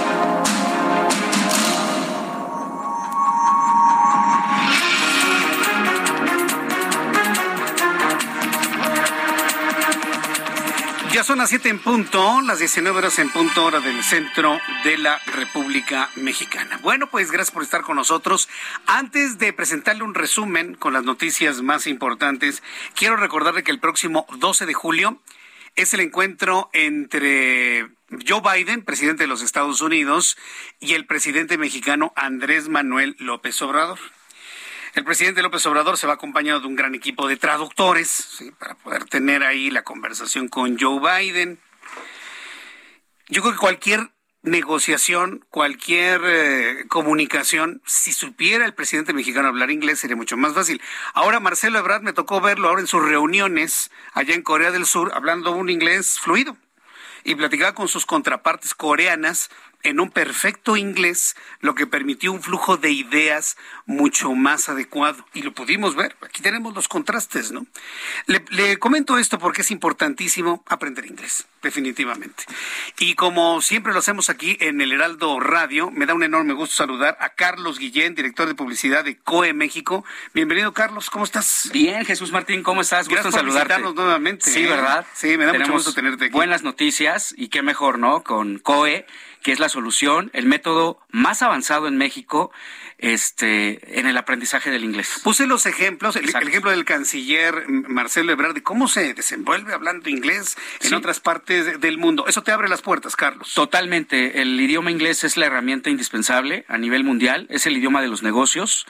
Son 11.23 11.37
las 11.37 11.49
7 11.49 11.69
en 11.69 11.77
punto, 11.77 12.41
las 12.41 12.57
19 12.57 12.97
horas 12.97 13.19
en 13.19 13.29
punto 13.29 13.63
hora 13.63 13.79
del 13.79 14.03
centro 14.03 14.59
de 14.83 14.97
la 14.97 15.19
República 15.27 16.09
Mexicana. 16.15 16.79
Bueno, 16.81 17.11
pues 17.11 17.31
gracias 17.31 17.53
por 17.53 17.61
estar 17.61 17.83
con 17.83 17.95
nosotros. 17.95 18.49
Antes 18.87 19.37
de 19.37 19.53
presentarle 19.53 20.01
un 20.01 20.15
resumen 20.15 20.73
con 20.73 20.93
las 20.93 21.03
noticias 21.03 21.61
más 21.61 21.85
importantes, 21.85 22.63
quiero 22.95 23.17
recordarle 23.17 23.63
que 23.63 23.71
el 23.71 23.79
próximo 23.79 24.25
12 24.39 24.65
de 24.65 24.73
julio 24.73 25.21
es 25.75 25.93
el 25.93 25.99
encuentro 25.99 26.71
entre 26.73 27.87
Joe 28.27 28.41
Biden, 28.41 28.83
presidente 28.83 29.23
de 29.23 29.27
los 29.27 29.43
Estados 29.43 29.81
Unidos, 29.81 30.37
y 30.79 30.95
el 30.95 31.05
presidente 31.05 31.57
mexicano 31.57 32.13
Andrés 32.15 32.67
Manuel 32.67 33.15
López 33.19 33.61
Obrador. 33.61 33.99
El 34.93 35.05
presidente 35.05 35.41
López 35.41 35.65
Obrador 35.67 35.97
se 35.97 36.05
va 36.05 36.13
acompañado 36.13 36.59
de 36.59 36.67
un 36.67 36.75
gran 36.75 36.95
equipo 36.95 37.29
de 37.29 37.37
traductores 37.37 38.43
para 38.59 38.75
poder 38.75 39.05
tener 39.05 39.41
ahí 39.41 39.69
la 39.69 39.83
conversación 39.83 40.49
con 40.49 40.77
Joe 40.77 40.99
Biden. 40.99 41.59
Yo 43.29 43.41
creo 43.41 43.53
que 43.53 43.59
cualquier 43.59 44.09
negociación, 44.41 45.45
cualquier 45.49 46.19
eh, 46.25 46.85
comunicación, 46.89 47.81
si 47.85 48.11
supiera 48.11 48.65
el 48.65 48.73
presidente 48.73 49.13
mexicano 49.13 49.47
hablar 49.47 49.71
inglés 49.71 49.99
sería 49.99 50.17
mucho 50.17 50.35
más 50.35 50.53
fácil. 50.53 50.81
Ahora 51.13 51.39
Marcelo 51.39 51.79
Ebrard 51.79 52.01
me 52.01 52.11
tocó 52.11 52.41
verlo 52.41 52.67
ahora 52.67 52.81
en 52.81 52.87
sus 52.87 53.01
reuniones 53.01 53.91
allá 54.11 54.35
en 54.35 54.41
Corea 54.41 54.71
del 54.71 54.85
Sur 54.85 55.13
hablando 55.13 55.51
un 55.51 55.69
inglés 55.69 56.19
fluido 56.19 56.57
y 57.23 57.35
platicaba 57.35 57.75
con 57.75 57.87
sus 57.87 58.05
contrapartes 58.05 58.73
coreanas 58.73 59.49
en 59.83 59.99
un 59.99 60.09
perfecto 60.09 60.77
inglés, 60.77 61.35
lo 61.59 61.75
que 61.75 61.87
permitió 61.87 62.31
un 62.31 62.41
flujo 62.41 62.77
de 62.77 62.91
ideas 62.91 63.57
mucho 63.85 64.33
más 64.33 64.69
adecuado. 64.69 65.25
Y 65.33 65.41
lo 65.41 65.53
pudimos 65.53 65.95
ver. 65.95 66.15
Aquí 66.21 66.41
tenemos 66.41 66.73
los 66.73 66.87
contrastes, 66.87 67.51
¿no? 67.51 67.65
Le, 68.27 68.77
comento 68.77 69.17
esto 69.17 69.39
porque 69.39 69.61
es 69.61 69.71
importantísimo 69.71 70.63
aprender 70.67 71.05
inglés, 71.05 71.47
definitivamente. 71.61 72.43
Y 72.99 73.15
como 73.15 73.61
siempre 73.61 73.93
lo 73.93 73.99
hacemos 73.99 74.29
aquí 74.29 74.57
en 74.59 74.81
el 74.81 74.91
Heraldo 74.91 75.39
Radio, 75.39 75.91
me 75.91 76.05
da 76.05 76.13
un 76.13 76.23
enorme 76.23 76.53
gusto 76.53 76.75
saludar 76.75 77.17
a 77.19 77.29
Carlos 77.29 77.79
Guillén, 77.79 78.15
director 78.15 78.47
de 78.47 78.55
publicidad 78.55 79.03
de 79.03 79.17
COE 79.17 79.53
México. 79.53 80.05
Bienvenido, 80.33 80.73
Carlos, 80.73 81.09
¿cómo 81.09 81.25
estás? 81.25 81.69
Bien, 81.73 82.05
Jesús 82.05 82.31
Martín, 82.31 82.63
¿cómo 82.63 82.81
estás? 82.81 83.07
Gracias 83.07 83.33
gusto 83.33 83.43
por 83.43 83.53
saludarte. 83.53 83.93
nuevamente. 83.93 84.49
Sí, 84.49 84.63
¿eh? 84.63 84.67
¿verdad? 84.67 85.05
Sí, 85.13 85.37
me 85.37 85.45
da 85.45 85.53
mucho 85.53 85.73
gusto 85.73 85.93
tenerte 85.93 86.25
aquí. 86.25 86.33
Buenas 86.33 86.63
noticias 86.63 87.33
y 87.37 87.49
qué 87.49 87.61
mejor, 87.61 87.99
¿no? 87.99 88.23
Con 88.23 88.59
COE 88.59 89.05
que 89.41 89.51
es 89.51 89.59
la 89.59 89.69
solución, 89.69 90.29
el 90.33 90.45
método 90.45 90.99
más 91.09 91.41
avanzado 91.41 91.87
en 91.87 91.97
México 91.97 92.51
este, 92.97 93.99
en 93.99 94.05
el 94.07 94.15
aprendizaje 94.17 94.69
del 94.69 94.83
inglés. 94.83 95.19
Puse 95.23 95.47
los 95.47 95.65
ejemplos, 95.65 96.15
el, 96.15 96.29
ejemplo 96.29 96.69
del 96.69 96.85
canciller 96.85 97.67
Marcelo 97.67 98.31
Ebrard, 98.31 98.53
de 98.53 98.63
cómo 98.63 98.87
se 98.87 99.13
desenvuelve 99.13 99.73
hablando 99.73 100.09
inglés 100.09 100.55
en 100.81 100.93
otras 100.93 101.19
partes 101.19 101.81
del 101.81 101.97
mundo. 101.97 102.25
Eso 102.27 102.43
te 102.43 102.51
abre 102.51 102.69
las 102.69 102.81
puertas, 102.81 103.15
Carlos. 103.15 103.53
Totalmente. 103.53 104.41
El 104.41 104.59
idioma 104.59 104.91
inglés 104.91 105.23
es 105.23 105.35
la 105.37 105.47
herramienta 105.47 105.89
indispensable 105.89 106.65
a 106.67 106.77
nivel 106.77 107.03
mundial, 107.03 107.47
es 107.49 107.65
el 107.65 107.75
idioma 107.75 108.01
de 108.01 108.07
los 108.07 108.21
negocios 108.21 108.85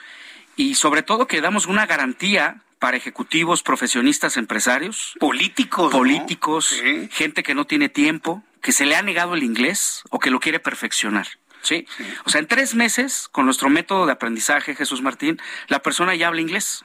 y 0.56 0.74
sobre 0.74 1.02
todo 1.02 1.26
que 1.26 1.40
damos 1.40 1.66
una 1.66 1.86
garantía 1.86 2.62
para 2.78 2.96
ejecutivos, 2.96 3.62
profesionistas, 3.62 4.36
empresarios, 4.36 5.14
políticos, 5.20 5.92
políticos, 5.92 6.82
gente 7.10 7.42
que 7.42 7.54
no 7.54 7.64
tiene 7.64 7.88
tiempo, 7.88 8.42
que 8.62 8.72
se 8.72 8.86
le 8.86 8.96
ha 8.96 9.02
negado 9.02 9.34
el 9.34 9.42
inglés 9.42 10.02
o 10.10 10.18
que 10.18 10.30
lo 10.30 10.40
quiere 10.40 10.60
perfeccionar. 10.60 11.26
¿Sí? 11.62 11.86
O 12.24 12.30
sea, 12.30 12.40
en 12.40 12.46
tres 12.46 12.74
meses, 12.74 13.28
con 13.32 13.46
nuestro 13.46 13.70
método 13.70 14.06
de 14.06 14.12
aprendizaje, 14.12 14.74
Jesús 14.74 15.02
Martín, 15.02 15.40
la 15.68 15.80
persona 15.80 16.14
ya 16.14 16.28
habla 16.28 16.40
inglés. 16.40 16.84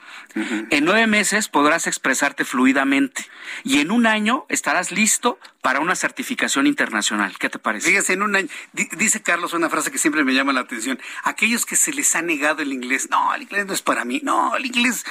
En 0.69 0.85
nueve 0.85 1.07
meses 1.07 1.49
podrás 1.49 1.87
expresarte 1.87 2.45
fluidamente. 2.45 3.25
Y 3.63 3.79
en 3.79 3.91
un 3.91 4.05
año 4.05 4.45
estarás 4.49 4.91
listo 4.91 5.39
para 5.61 5.79
una 5.79 5.95
certificación 5.95 6.67
internacional. 6.67 7.37
¿Qué 7.37 7.49
te 7.49 7.59
parece? 7.59 7.89
Fíjese, 7.89 8.13
en 8.13 8.21
un 8.21 8.35
año, 8.35 8.47
dice 8.73 9.21
Carlos 9.21 9.53
una 9.53 9.69
frase 9.69 9.91
que 9.91 9.97
siempre 9.97 10.23
me 10.23 10.33
llama 10.33 10.53
la 10.53 10.61
atención. 10.61 10.99
Aquellos 11.23 11.65
que 11.65 11.75
se 11.75 11.91
les 11.91 12.15
ha 12.15 12.21
negado 12.21 12.61
el 12.61 12.71
inglés, 12.71 13.09
no, 13.09 13.33
el 13.33 13.41
inglés 13.41 13.65
no 13.65 13.73
es 13.73 13.81
para 13.81 14.05
mí, 14.05 14.21
no, 14.23 14.55
el 14.55 14.65
inglés 14.65 15.03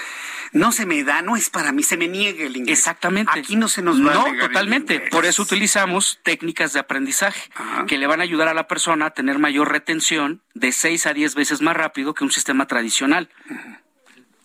no 0.53 0.73
se 0.73 0.87
me 0.87 1.05
da, 1.05 1.23
no 1.23 1.37
es 1.37 1.51
para 1.51 1.73
mí, 1.73 1.83
se 1.83 1.97
me 1.97 2.09
niega 2.09 2.45
el 2.45 2.57
inglés. 2.57 2.79
Exactamente. 2.79 3.39
Aquí 3.39 3.57
no 3.57 3.69
se 3.69 3.83
nos 3.83 4.01
va 4.01 4.14
no, 4.14 4.25
totalmente. 4.39 5.01
Por 5.01 5.27
eso 5.27 5.43
utilizamos 5.43 6.21
técnicas 6.23 6.73
de 6.73 6.81
aprendizaje 6.81 7.51
que 7.87 7.99
le 7.99 8.07
van 8.07 8.21
a 8.21 8.23
ayudar 8.23 8.49
a 8.49 8.55
la 8.55 8.69
persona 8.69 9.07
a 9.07 9.11
tener 9.11 9.39
mayor 9.39 9.56
retención 9.65 10.43
de 10.55 10.73
6 10.73 11.07
a 11.07 11.15
10 11.15 11.35
veces 11.35 11.63
más 11.63 11.77
rápido 11.77 12.15
que 12.15 12.25
un 12.25 12.31
sistema 12.31 12.67
tradicional. 12.67 13.29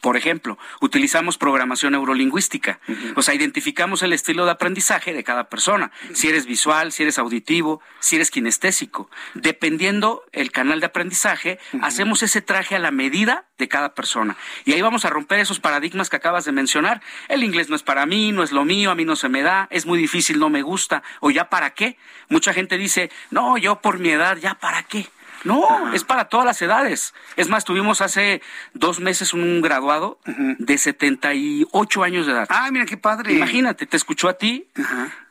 Por 0.01 0.17
ejemplo, 0.17 0.57
utilizamos 0.81 1.37
programación 1.37 1.93
neurolingüística. 1.93 2.79
O 3.15 3.21
sea, 3.21 3.35
identificamos 3.35 4.01
el 4.01 4.13
estilo 4.13 4.45
de 4.45 4.51
aprendizaje 4.51 5.13
de 5.13 5.23
cada 5.23 5.47
persona. 5.47 5.91
Si 6.13 6.27
eres 6.27 6.47
visual, 6.47 6.91
si 6.91 7.03
eres 7.03 7.19
auditivo, 7.19 7.81
si 7.99 8.15
eres 8.15 8.31
kinestésico. 8.31 9.11
Dependiendo 9.35 10.23
el 10.31 10.51
canal 10.51 10.79
de 10.79 10.87
aprendizaje, 10.87 11.59
hacemos 11.83 12.23
ese 12.23 12.41
traje 12.41 12.75
a 12.75 12.79
la 12.79 12.89
medida 12.89 13.45
de 13.59 13.67
cada 13.67 13.93
persona. 13.93 14.37
Y 14.65 14.73
ahí 14.73 14.81
vamos 14.81 15.05
a 15.05 15.11
romper 15.11 15.39
esos 15.39 15.59
paradigmas 15.59 16.09
que 16.09 16.15
acabas 16.15 16.45
de 16.45 16.51
mencionar. 16.51 17.01
El 17.29 17.43
inglés 17.43 17.69
no 17.69 17.75
es 17.75 17.83
para 17.83 18.07
mí, 18.07 18.31
no 18.31 18.41
es 18.41 18.51
lo 18.51 18.65
mío, 18.65 18.89
a 18.89 18.95
mí 18.95 19.05
no 19.05 19.15
se 19.15 19.29
me 19.29 19.43
da, 19.43 19.67
es 19.69 19.85
muy 19.85 19.99
difícil, 19.99 20.39
no 20.39 20.49
me 20.49 20.63
gusta. 20.63 21.03
O 21.19 21.29
ya 21.29 21.47
para 21.49 21.75
qué. 21.75 21.97
Mucha 22.27 22.53
gente 22.53 22.79
dice, 22.79 23.11
no, 23.29 23.57
yo 23.57 23.81
por 23.81 23.99
mi 23.99 24.09
edad, 24.09 24.37
ya 24.37 24.55
para 24.55 24.81
qué. 24.81 25.07
No, 25.43 25.93
es 25.93 26.03
para 26.03 26.25
todas 26.25 26.45
las 26.45 26.61
edades. 26.61 27.13
Es 27.35 27.49
más, 27.49 27.65
tuvimos 27.65 28.01
hace 28.01 28.41
dos 28.73 28.99
meses 28.99 29.33
un 29.33 29.61
graduado 29.61 30.19
de 30.25 30.77
78 30.77 32.03
años 32.03 32.25
de 32.25 32.33
edad. 32.33 32.47
Ah, 32.49 32.69
mira 32.71 32.85
qué 32.85 32.97
padre. 32.97 33.33
Imagínate, 33.33 33.85
te 33.85 33.97
escuchó 33.97 34.29
a 34.29 34.37
ti 34.37 34.67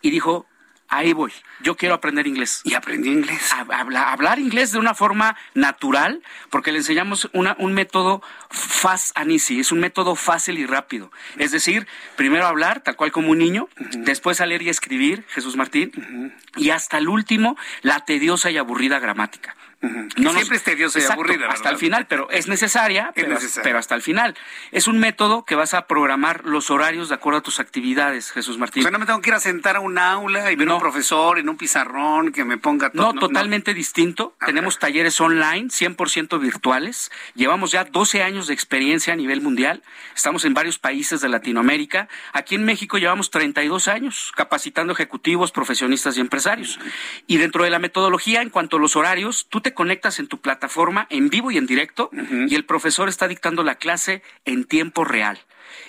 y 0.03 0.11
dijo, 0.11 0.47
ahí 0.91 1.13
voy, 1.13 1.33
yo 1.63 1.77
quiero 1.77 1.95
aprender 1.95 2.27
inglés. 2.27 2.61
Y 2.65 2.75
aprendió 2.75 3.13
inglés. 3.13 3.55
hablar 3.55 4.39
inglés 4.39 4.73
de 4.73 4.79
una 4.79 4.95
forma 4.95 5.37
natural, 5.55 6.23
porque 6.51 6.73
le 6.73 6.79
enseñamos 6.79 7.31
una, 7.33 7.57
un 7.59 7.73
método 7.73 8.23
fast 8.51 9.17
and 9.17 9.31
easy, 9.31 9.61
es 9.61 9.73
un 9.73 9.81
método 9.81 10.17
fácil 10.17 10.59
y 10.59 10.67
rápido. 10.67 11.11
Es 11.39 11.53
decir, 11.53 11.87
primero 12.17 12.47
hablar, 12.47 12.81
tal 12.81 12.97
cual 12.97 13.13
como 13.13 13.31
un 13.31 13.39
niño, 13.39 13.69
después 13.99 14.41
a 14.41 14.47
leer 14.47 14.63
y 14.63 14.69
escribir, 14.69 15.25
Jesús 15.29 15.57
Martín, 15.57 16.35
y 16.57 16.71
hasta 16.71 16.99
el 16.99 17.09
último, 17.09 17.57
la 17.83 18.05
tediosa 18.05 18.51
y 18.51 18.59
aburrida 18.59 18.99
gramática. 18.99 19.57
No 19.83 20.33
siempre 20.33 20.59
es 20.59 20.63
tediosa 20.63 20.99
y 21.01 21.05
aburrida. 21.05 21.49
Hasta 21.49 21.71
el 21.71 21.79
final, 21.79 22.07
pero 22.07 22.31
es 22.31 22.49
necesaria, 22.49 23.13
pero, 23.15 23.79
hasta 23.79 23.95
el 23.95 24.03
final. 24.03 24.37
Es 24.73 24.87
un 24.89 24.99
método 24.99 25.45
que 25.47 25.55
vas 25.55 25.73
a 25.73 25.87
programar 25.87 26.45
los 26.45 26.71
horarios 26.71 27.09
de 27.09 27.15
acuerdo 27.15 27.39
a 27.39 27.43
tus 27.43 27.61
actividades, 27.61 28.31
Jesús 28.31 28.59
Martín. 28.59 28.83
O 28.83 28.85
sea, 28.85 28.91
no 28.91 28.99
me 28.99 29.07
tengo 29.07 29.23
que 29.23 29.31
ir 29.31 29.35
a 29.35 29.41
sentar 29.41 29.77
a 29.77 29.81
un 29.81 29.99
aula 29.99 30.53
y 30.53 30.57
ver 30.57 30.69
a 30.69 30.75
un 30.75 30.81
profesor 30.81 31.39
en 31.39 31.49
un 31.49 31.57
pizarrón 31.57 32.31
que 32.31 32.45
me 32.45 32.59
ponga 32.59 32.91
todo. 32.91 33.15
No, 33.15 33.19
totalmente 33.19 33.73
distinto. 33.73 34.35
Tenemos 34.45 34.79
talleres 34.79 35.19
online, 35.19 35.69
100% 35.69 36.39
virtuales. 36.39 37.11
Llevamos 37.35 37.73
ya 37.73 37.85
12 37.85 38.23
años 38.23 38.49
de 38.49 38.55
experiencia 38.55 39.15
a 39.15 39.17
nivel 39.17 39.41
mundial. 39.41 39.83
Estamos 40.15 40.45
en 40.45 40.53
varios 40.53 40.79
países 40.79 41.23
de 41.23 41.31
Latinoamérica. 41.31 42.09
Aquí 42.35 42.55
en 42.55 42.65
México 42.65 42.99
llevamos 42.99 43.31
32 43.31 43.89
años 43.89 44.33
capacitando 44.37 44.93
ejecutivos, 44.93 45.53
profesionistas 45.53 46.19
y 46.19 46.21
empresarios. 46.21 46.79
Y 47.27 47.39
dentro 47.39 47.65
de 47.65 47.71
la 47.71 47.79
metodología, 47.79 48.43
en 48.43 48.51
cuanto 48.51 48.77
a 48.77 48.81
los 48.81 48.95
horarios, 48.95 49.47
tú 49.49 49.63
te 49.63 49.70
conectas 49.75 50.19
en 50.19 50.27
tu 50.27 50.41
plataforma 50.41 51.07
en 51.11 51.29
vivo 51.29 51.51
y 51.51 51.59
en 51.59 51.67
directo 51.67 52.11
y 52.49 52.55
el 52.55 52.65
profesor 52.65 53.09
está 53.09 53.29
dictando 53.29 53.63
la 53.63 53.77
clase 53.77 54.23
en 54.45 54.65
tiempo 54.65 55.05
real. 55.05 55.39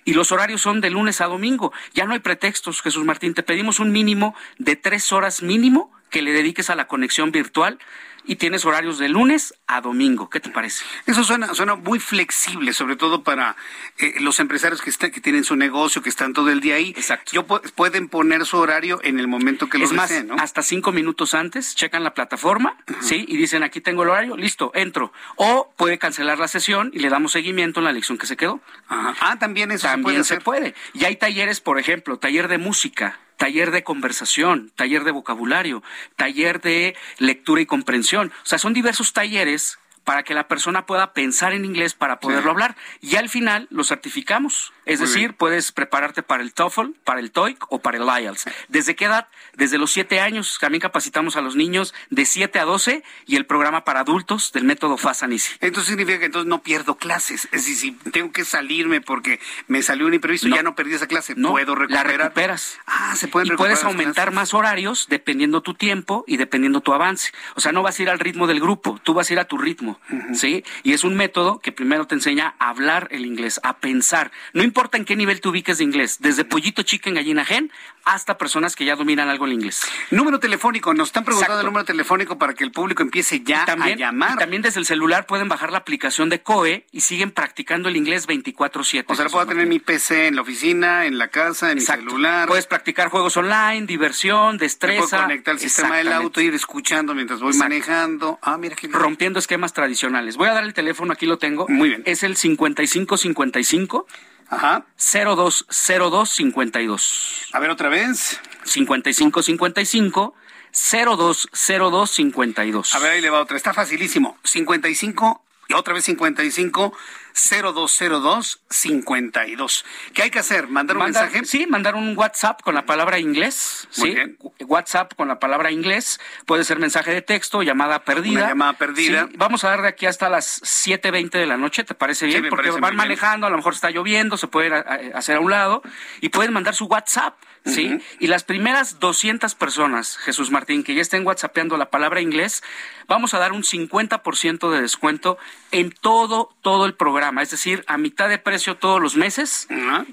Y 0.05 0.13
los 0.13 0.31
horarios 0.31 0.61
son 0.61 0.81
de 0.81 0.89
lunes 0.89 1.21
a 1.21 1.25
domingo. 1.25 1.73
Ya 1.93 2.05
no 2.05 2.13
hay 2.13 2.19
pretextos, 2.19 2.81
Jesús 2.81 3.05
Martín. 3.05 3.33
Te 3.33 3.43
pedimos 3.43 3.79
un 3.79 3.91
mínimo 3.91 4.35
de 4.57 4.75
tres 4.75 5.11
horas 5.11 5.41
mínimo 5.41 5.91
que 6.09 6.21
le 6.21 6.33
dediques 6.33 6.69
a 6.69 6.75
la 6.75 6.87
conexión 6.87 7.31
virtual 7.31 7.79
y 8.25 8.35
tienes 8.35 8.65
horarios 8.65 8.97
de 8.97 9.09
lunes 9.09 9.53
a 9.67 9.81
domingo. 9.81 10.29
¿Qué 10.29 10.39
te 10.39 10.49
parece? 10.49 10.83
Eso 11.05 11.23
suena, 11.23 11.53
suena 11.53 11.75
muy 11.75 11.99
flexible, 11.99 12.73
sobre 12.73 12.95
todo 12.95 13.23
para 13.23 13.55
eh, 13.97 14.15
los 14.19 14.39
empresarios 14.39 14.81
que, 14.81 14.91
que 15.11 15.21
tienen 15.21 15.43
su 15.43 15.55
negocio, 15.55 16.01
que 16.01 16.09
están 16.09 16.33
todo 16.33 16.49
el 16.49 16.59
día 16.59 16.75
ahí. 16.75 16.93
Exacto. 16.95 17.31
Yo, 17.33 17.45
pueden 17.45 18.07
poner 18.07 18.45
su 18.45 18.57
horario 18.57 18.99
en 19.03 19.19
el 19.19 19.27
momento 19.27 19.69
que 19.69 19.77
lo 19.77 19.85
es 19.85 19.91
más, 19.91 20.11
hasta 20.37 20.61
cinco 20.61 20.91
minutos 20.91 21.33
antes, 21.33 21.75
checan 21.75 22.03
la 22.03 22.13
plataforma, 22.13 22.77
¿sí? 23.01 23.25
Y 23.27 23.37
dicen, 23.37 23.63
aquí 23.63 23.81
tengo 23.81 24.03
el 24.03 24.09
horario, 24.09 24.37
listo, 24.37 24.71
entro. 24.75 25.11
O 25.35 25.73
puede 25.77 25.97
cancelar 25.97 26.39
la 26.39 26.47
sesión 26.47 26.91
y 26.93 26.99
le 26.99 27.09
damos 27.09 27.31
seguimiento 27.31 27.79
en 27.79 27.85
la 27.85 27.91
lección 27.91 28.17
que 28.17 28.27
se 28.27 28.37
quedó. 28.37 28.61
Ah, 28.89 29.37
también 29.39 29.71
eso 29.71 29.87
también 29.87 30.23
se 30.23 30.39
puede. 30.39 30.67
Se 30.67 30.71
puede. 30.71 30.75
Y 30.93 31.05
hay 31.05 31.15
talleres, 31.15 31.61
por 31.61 31.79
ejemplo, 31.79 32.17
taller 32.17 32.47
de 32.47 32.57
música 32.57 33.19
taller 33.41 33.71
de 33.71 33.83
conversación, 33.83 34.71
taller 34.75 35.03
de 35.03 35.09
vocabulario, 35.09 35.81
taller 36.15 36.61
de 36.61 36.95
lectura 37.17 37.59
y 37.59 37.65
comprensión. 37.65 38.31
O 38.43 38.45
sea, 38.45 38.59
son 38.59 38.71
diversos 38.71 39.13
talleres 39.13 39.79
para 40.03 40.21
que 40.21 40.35
la 40.35 40.47
persona 40.47 40.85
pueda 40.85 41.13
pensar 41.13 41.51
en 41.53 41.65
inglés 41.65 41.95
para 41.95 42.19
poderlo 42.19 42.51
hablar. 42.51 42.75
Y 43.01 43.15
al 43.15 43.29
final 43.29 43.65
lo 43.71 43.83
certificamos. 43.83 44.73
Es 44.85 44.99
decir, 44.99 45.35
puedes 45.35 45.71
prepararte 45.71 46.23
para 46.23 46.43
el 46.43 46.53
TOEFL, 46.53 46.91
para 47.03 47.19
el 47.19 47.31
TOEIC 47.31 47.71
o 47.71 47.79
para 47.79 47.97
el 47.97 48.23
IELTS. 48.23 48.45
¿Desde 48.67 48.95
qué 48.95 49.05
edad? 49.05 49.27
Desde 49.53 49.77
los 49.77 49.91
siete 49.91 50.19
años. 50.19 50.57
También 50.59 50.81
capacitamos 50.81 51.35
a 51.35 51.41
los 51.41 51.55
niños 51.55 51.93
de 52.09 52.25
7 52.25 52.59
a 52.59 52.65
12 52.65 53.03
y 53.25 53.35
el 53.35 53.45
programa 53.45 53.83
para 53.83 54.01
adultos 54.01 54.51
del 54.51 54.63
método 54.63 54.97
Easy. 55.31 55.53
Entonces 55.59 55.87
significa 55.87 56.19
que 56.19 56.25
entonces 56.25 56.47
no 56.47 56.63
pierdo 56.63 56.95
clases. 56.95 57.45
Es 57.51 57.65
decir, 57.65 57.75
si 57.75 57.91
tengo 58.11 58.31
que 58.31 58.45
salirme 58.45 59.01
porque 59.01 59.39
me 59.67 59.81
salió 59.81 60.07
un 60.07 60.13
imprevisto, 60.13 60.47
ya 60.47 60.63
no 60.63 60.75
perdí 60.75 60.93
esa 60.93 61.07
clase, 61.07 61.33
no, 61.35 61.51
puedo 61.51 61.75
recuperar. 61.75 62.07
La 62.07 62.17
recuperas. 62.17 62.79
Ah, 62.87 63.15
se 63.15 63.27
pueden 63.27 63.53
Y 63.53 63.57
puedes 63.57 63.83
aumentar 63.83 64.31
más 64.31 64.53
horarios 64.53 65.07
dependiendo 65.09 65.61
tu 65.61 65.73
tiempo 65.73 66.23
y 66.27 66.37
dependiendo 66.37 66.81
tu 66.81 66.93
avance. 66.93 67.31
O 67.55 67.61
sea, 67.61 67.71
no 67.71 67.83
vas 67.83 67.99
a 67.99 68.03
ir 68.03 68.09
al 68.09 68.19
ritmo 68.19 68.47
del 68.47 68.59
grupo, 68.59 68.99
tú 69.03 69.13
vas 69.13 69.29
a 69.29 69.33
ir 69.33 69.39
a 69.39 69.45
tu 69.45 69.57
ritmo. 69.57 69.99
¿Sí? 70.33 70.63
Y 70.83 70.93
es 70.93 71.03
un 71.03 71.15
método 71.15 71.59
que 71.59 71.71
primero 71.71 72.07
te 72.07 72.15
enseña 72.15 72.55
a 72.59 72.69
hablar 72.69 73.07
el 73.11 73.25
inglés, 73.25 73.59
a 73.63 73.77
pensar. 73.77 74.31
No 74.53 74.63
importa 74.71 74.97
en 74.97 75.03
qué 75.03 75.17
nivel 75.17 75.41
te 75.41 75.49
ubiques 75.49 75.79
de 75.79 75.83
inglés, 75.83 76.19
desde 76.21 76.45
pollito 76.45 76.81
chicken, 76.81 77.13
gallina 77.13 77.43
gen, 77.43 77.73
hasta 78.05 78.37
personas 78.37 78.73
que 78.73 78.85
ya 78.85 78.95
dominan 78.95 79.27
algo 79.27 79.45
el 79.45 79.51
inglés. 79.51 79.81
Número 80.11 80.39
telefónico, 80.39 80.93
nos 80.93 81.09
están 81.09 81.25
preguntando 81.25 81.59
el 81.59 81.65
número 81.65 81.83
telefónico 81.83 82.37
para 82.37 82.53
que 82.53 82.63
el 82.63 82.71
público 82.71 83.03
empiece 83.03 83.41
ya 83.41 83.63
a 83.63 83.89
llamar. 83.95 84.37
también 84.37 84.61
desde 84.61 84.79
el 84.79 84.85
celular 84.85 85.25
pueden 85.25 85.49
bajar 85.49 85.73
la 85.73 85.79
aplicación 85.79 86.29
de 86.29 86.41
COE 86.41 86.85
y 86.93 87.01
siguen 87.01 87.31
practicando 87.31 87.89
el 87.89 87.97
inglés 87.97 88.27
24/7. 88.27 89.11
O 89.11 89.15
sea, 89.15 89.25
puedo 89.25 89.45
tener 89.45 89.67
mi 89.67 89.79
PC 89.79 90.27
en 90.27 90.37
la 90.37 90.41
oficina, 90.41 91.05
en 91.05 91.17
la 91.17 91.27
casa, 91.27 91.71
en 91.71 91.75
mi 91.75 91.81
celular. 91.81 92.47
Puedes 92.47 92.65
practicar 92.65 93.09
juegos 93.09 93.35
online, 93.35 93.85
diversión, 93.85 94.57
destreza. 94.57 95.01
puedo 95.09 95.23
conectar 95.23 95.53
el 95.55 95.59
sistema 95.59 95.97
del 95.97 96.13
auto, 96.13 96.39
ir 96.39 96.53
escuchando 96.53 97.13
mientras 97.13 97.41
voy 97.41 97.53
manejando. 97.55 98.39
Ah, 98.41 98.57
mira 98.57 98.77
qué 98.77 98.87
Rompiendo 98.87 99.37
esquemas 99.37 99.73
tradicionales. 99.73 100.37
Voy 100.37 100.47
a 100.47 100.53
dar 100.53 100.63
el 100.63 100.73
teléfono, 100.73 101.11
aquí 101.11 101.25
lo 101.25 101.37
tengo. 101.37 101.67
Muy 101.67 101.89
bien. 101.89 102.03
Es 102.05 102.23
el 102.23 102.37
5555 102.37 104.07
Ajá. 104.51 104.85
020252. 104.97 107.47
A 107.53 107.59
ver 107.59 107.71
otra 107.71 107.89
vez. 107.89 108.39
5555 108.65 110.35
020252. 110.71 112.93
A 112.93 112.99
ver, 112.99 113.11
ahí 113.11 113.21
le 113.21 113.29
va 113.29 113.41
otra. 113.41 113.55
Está 113.57 113.73
facilísimo. 113.73 114.37
55 114.43 115.43
y 115.69 115.73
otra 115.73 115.93
vez 115.93 116.03
55 116.03 116.93
0202 117.33 118.61
52. 118.69 119.85
¿Qué 120.13 120.23
hay 120.23 120.29
que 120.29 120.39
hacer? 120.39 120.67
¿Mandar 120.67 120.97
un 120.97 121.03
mensaje? 121.03 121.45
Sí, 121.45 121.65
mandar 121.67 121.95
un 121.95 122.17
WhatsApp 122.17 122.61
con 122.61 122.75
la 122.75 122.85
palabra 122.85 123.19
inglés. 123.19 123.87
sí, 123.89 124.15
WhatsApp 124.59 125.13
con 125.15 125.27
la 125.27 125.39
palabra 125.39 125.71
inglés. 125.71 126.19
Puede 126.45 126.63
ser 126.63 126.79
mensaje 126.79 127.11
de 127.11 127.21
texto, 127.21 127.61
llamada 127.63 128.03
perdida. 128.03 128.39
Una 128.39 128.49
llamada 128.49 128.73
perdida. 128.73 129.29
Vamos 129.35 129.63
a 129.63 129.69
dar 129.69 129.81
de 129.81 129.89
aquí 129.89 130.05
hasta 130.05 130.29
las 130.29 130.61
7.20 130.61 131.31
de 131.31 131.45
la 131.45 131.57
noche, 131.57 131.83
¿te 131.83 131.95
parece 131.95 132.25
bien? 132.25 132.47
Porque 132.49 132.71
van 132.71 132.95
manejando, 132.95 133.47
a 133.47 133.49
lo 133.49 133.57
mejor 133.57 133.73
está 133.73 133.89
lloviendo, 133.91 134.37
se 134.37 134.47
puede 134.47 134.73
hacer 135.13 135.37
a 135.37 135.39
un 135.39 135.51
lado 135.51 135.81
y 136.21 136.29
pueden 136.29 136.53
mandar 136.53 136.75
su 136.75 136.85
WhatsApp. 136.85 137.35
¿sí? 137.65 137.99
Y 138.19 138.27
las 138.27 138.43
primeras 138.43 138.99
200 138.99 139.55
personas, 139.55 140.17
Jesús 140.17 140.51
Martín, 140.51 140.83
que 140.83 140.95
ya 140.95 141.01
estén 141.01 141.25
whatsappeando 141.25 141.77
la 141.77 141.89
palabra 141.89 142.21
inglés, 142.21 142.63
vamos 143.07 143.33
a 143.33 143.39
dar 143.39 143.51
un 143.51 143.63
50% 143.63 144.71
de 144.71 144.81
descuento 144.81 145.37
en 145.71 145.91
todo, 145.91 146.55
todo 146.61 146.85
el 146.85 146.93
programa, 146.95 147.20
es 147.41 147.51
decir, 147.51 147.83
a 147.87 147.97
mitad 147.97 148.29
de 148.29 148.37
precio 148.37 148.77
todos 148.77 149.01
los 149.01 149.15
meses, 149.15 149.67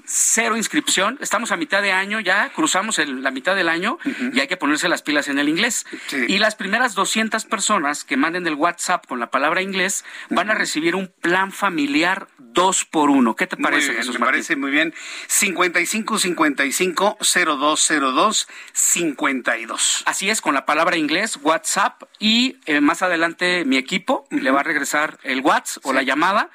cero 0.05 0.57
inscripción, 0.57 1.17
estamos 1.21 1.51
a 1.51 1.57
mitad 1.57 1.81
de 1.81 1.91
año, 1.91 2.19
ya 2.19 2.49
cruzamos 2.49 2.97
la 2.99 3.31
mitad 3.31 3.55
del 3.55 3.69
año 3.69 3.97
y 4.33 4.39
hay 4.39 4.47
que 4.47 4.57
ponerse 4.57 4.89
las 4.89 5.01
pilas 5.01 5.27
en 5.27 5.39
el 5.39 5.49
inglés. 5.49 5.85
Y 6.27 6.37
las 6.39 6.55
primeras 6.55 6.95
200 6.95 7.45
personas 7.45 8.03
que 8.03 8.17
manden 8.17 8.47
el 8.47 8.55
WhatsApp 8.55 9.05
con 9.07 9.19
la 9.19 9.31
palabra 9.31 9.61
inglés 9.61 10.05
van 10.29 10.49
a 10.49 10.55
recibir 10.55 10.95
un 10.95 11.11
plan 11.21 11.51
familiar 11.51 12.27
dos 12.37 12.85
por 12.85 13.09
uno. 13.09 13.35
¿Qué 13.35 13.47
te 13.47 13.57
parece, 13.57 13.93
Jesús 13.93 14.19
Me 14.19 14.25
parece 14.25 14.55
muy 14.55 14.71
bien. 14.71 14.93
55 15.27 16.19
55 16.19 17.17
0202 17.19 18.47
52. 18.73 20.03
Así 20.05 20.29
es, 20.29 20.41
con 20.41 20.53
la 20.53 20.65
palabra 20.65 20.97
inglés, 20.97 21.39
WhatsApp 21.41 22.03
y 22.19 22.57
eh, 22.65 22.81
más 22.81 23.01
adelante 23.01 23.65
mi 23.65 23.77
equipo 23.77 24.27
le 24.29 24.51
va 24.51 24.61
a 24.61 24.63
regresar 24.63 25.19
el 25.23 25.41
WhatsApp 25.41 25.85
o 25.85 25.93
la 25.93 26.03
llamada 26.03 26.49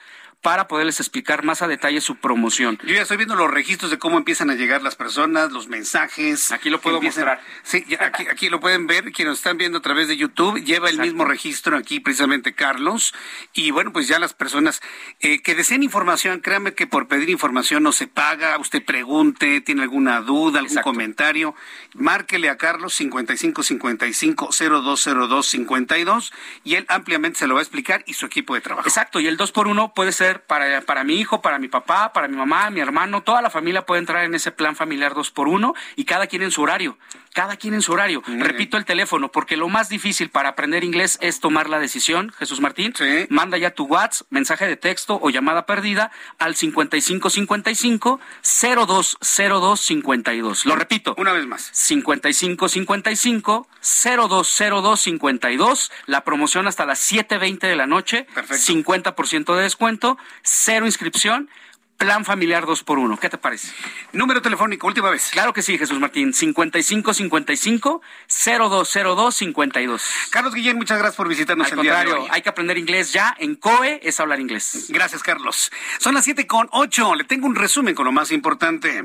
para 0.44 0.68
poderles 0.68 1.00
explicar 1.00 1.42
más 1.42 1.62
a 1.62 1.68
detalle 1.68 2.02
su 2.02 2.16
promoción. 2.16 2.78
Yo 2.84 2.94
ya 2.94 3.00
estoy 3.00 3.16
viendo 3.16 3.34
los 3.34 3.50
registros 3.50 3.90
de 3.90 3.98
cómo 3.98 4.18
empiezan 4.18 4.50
a 4.50 4.54
llegar 4.54 4.82
las 4.82 4.94
personas, 4.94 5.50
los 5.52 5.68
mensajes. 5.68 6.52
Aquí 6.52 6.68
lo 6.68 6.82
puedo 6.82 7.00
mostrar. 7.00 7.40
Sí, 7.62 7.86
aquí, 7.98 8.26
aquí, 8.30 8.50
lo 8.50 8.60
pueden 8.60 8.86
ver, 8.86 9.10
quienes 9.12 9.38
están 9.38 9.56
viendo 9.56 9.78
a 9.78 9.80
través 9.80 10.06
de 10.06 10.18
YouTube, 10.18 10.62
lleva 10.62 10.90
el 10.90 10.98
mismo 10.98 11.24
registro 11.24 11.78
aquí 11.78 11.98
precisamente 11.98 12.54
Carlos. 12.54 13.14
Y 13.54 13.70
bueno, 13.70 13.90
pues 13.90 14.06
ya 14.06 14.18
las 14.18 14.34
personas 14.34 14.82
eh, 15.20 15.40
que 15.40 15.54
deseen 15.54 15.82
información, 15.82 16.40
créanme 16.40 16.74
que 16.74 16.86
por 16.86 17.08
pedir 17.08 17.30
información 17.30 17.82
no 17.82 17.92
se 17.92 18.06
paga, 18.06 18.58
usted 18.58 18.84
pregunte, 18.84 19.62
tiene 19.62 19.80
alguna 19.80 20.20
duda, 20.20 20.58
algún 20.58 20.82
comentario, 20.82 21.54
márquele 21.94 22.50
a 22.50 22.58
Carlos 22.58 22.92
5555 22.92 24.50
0202 24.50 25.46
52 25.46 26.32
y 26.64 26.74
él 26.74 26.84
ampliamente 26.90 27.38
se 27.38 27.46
lo 27.46 27.54
va 27.54 27.60
a 27.60 27.62
explicar 27.62 28.04
y 28.06 28.12
su 28.12 28.26
equipo 28.26 28.54
de 28.54 28.60
trabajo. 28.60 28.86
Exacto, 28.86 29.20
y 29.20 29.26
el 29.26 29.38
2 29.38 29.50
por 29.52 29.68
1 29.68 29.94
puede 29.94 30.12
ser 30.12 30.33
para, 30.40 30.80
para 30.82 31.04
mi 31.04 31.14
hijo, 31.14 31.40
para 31.42 31.58
mi 31.58 31.68
papá, 31.68 32.12
para 32.12 32.28
mi 32.28 32.36
mamá, 32.36 32.70
mi 32.70 32.80
hermano, 32.80 33.22
toda 33.22 33.42
la 33.42 33.50
familia 33.50 33.86
puede 33.86 34.00
entrar 34.00 34.24
en 34.24 34.34
ese 34.34 34.52
plan 34.52 34.76
familiar 34.76 35.14
dos 35.14 35.30
por 35.30 35.48
uno 35.48 35.74
y 35.96 36.04
cada 36.04 36.26
quien 36.26 36.42
en 36.42 36.50
su 36.50 36.62
horario, 36.62 36.98
cada 37.34 37.58
quien 37.58 37.74
en 37.74 37.82
su 37.82 37.92
horario. 37.92 38.22
Repito 38.26 38.78
el 38.78 38.86
teléfono, 38.86 39.30
porque 39.30 39.58
lo 39.58 39.68
más 39.68 39.90
difícil 39.90 40.30
para 40.30 40.48
aprender 40.50 40.84
inglés 40.84 41.18
es 41.20 41.40
tomar 41.40 41.68
la 41.68 41.78
decisión. 41.78 42.32
Jesús 42.38 42.60
Martín, 42.60 42.94
manda 43.28 43.58
ya 43.58 43.72
tu 43.72 43.84
WhatsApp, 43.84 44.26
mensaje 44.30 44.66
de 44.66 44.76
texto 44.76 45.18
o 45.20 45.28
llamada 45.28 45.66
perdida 45.66 46.10
al 46.38 46.54
5555 46.54 48.20
020252. 48.42 50.64
Lo 50.64 50.76
repito. 50.76 51.14
Una 51.18 51.32
vez 51.32 51.46
más. 51.46 51.68
5555 51.72 53.66
020252. 53.82 55.92
La 56.06 56.24
promoción 56.24 56.66
hasta 56.66 56.86
las 56.86 57.12
7.20 57.12 57.58
de 57.58 57.76
la 57.76 57.86
noche. 57.86 58.26
Perfecto. 58.32 58.72
50% 58.72 59.54
de 59.56 59.62
descuento 59.62 60.16
cero 60.42 60.86
inscripción, 60.86 61.50
plan 61.96 62.24
familiar 62.24 62.66
2 62.66 62.82
por 62.84 62.98
1 62.98 63.18
¿Qué 63.18 63.28
te 63.28 63.38
parece? 63.38 63.72
Número 64.12 64.42
telefónico, 64.42 64.86
última 64.86 65.10
vez. 65.10 65.30
Claro 65.32 65.52
que 65.52 65.62
sí, 65.62 65.78
Jesús 65.78 65.98
Martín. 65.98 66.32
5555 66.32 68.02
0202 68.28 69.34
52. 69.34 70.02
Carlos 70.30 70.54
Guillén, 70.54 70.76
muchas 70.76 70.98
gracias 70.98 71.16
por 71.16 71.28
visitarnos 71.28 71.68
Al 71.70 71.76
contrario, 71.76 72.26
hay 72.30 72.42
que 72.42 72.48
aprender 72.48 72.78
inglés 72.78 73.12
ya. 73.12 73.34
En 73.38 73.56
COE 73.56 74.00
es 74.02 74.20
hablar 74.20 74.40
inglés. 74.40 74.86
Gracias, 74.88 75.22
Carlos. 75.22 75.72
Son 75.98 76.14
las 76.14 76.24
7 76.24 76.46
con 76.46 76.68
8. 76.72 77.14
Le 77.14 77.24
tengo 77.24 77.46
un 77.46 77.54
resumen 77.54 77.94
con 77.94 78.04
lo 78.04 78.12
más 78.12 78.30
importante. 78.30 79.02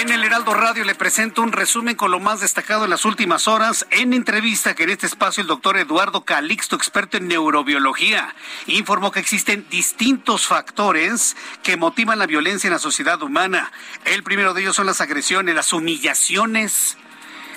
En 0.00 0.10
el 0.10 0.24
Heraldo 0.24 0.54
Radio 0.54 0.84
le 0.84 0.94
presento 0.94 1.42
un 1.42 1.52
resumen 1.52 1.96
con 1.96 2.10
lo 2.10 2.18
más 2.18 2.40
destacado 2.40 2.84
en 2.84 2.90
las 2.90 3.04
últimas 3.04 3.46
horas 3.46 3.86
en 3.90 4.14
entrevista 4.14 4.74
que 4.74 4.84
en 4.84 4.90
este 4.90 5.04
espacio 5.04 5.42
el 5.42 5.46
doctor 5.46 5.76
Eduardo 5.76 6.24
Calixto, 6.24 6.76
experto 6.76 7.18
en 7.18 7.28
neurobiología, 7.28 8.34
informó 8.68 9.10
que 9.10 9.20
existen 9.20 9.66
distintos 9.68 10.46
factores 10.46 11.36
que 11.62 11.76
motivan 11.76 12.18
la 12.18 12.26
violencia 12.26 12.68
en 12.68 12.72
la 12.72 12.78
sociedad 12.78 13.22
humana. 13.22 13.70
El 14.06 14.22
primero 14.22 14.54
de 14.54 14.62
ellos 14.62 14.76
son 14.76 14.86
las 14.86 15.02
agresiones, 15.02 15.54
las 15.54 15.74
humillaciones, 15.74 16.96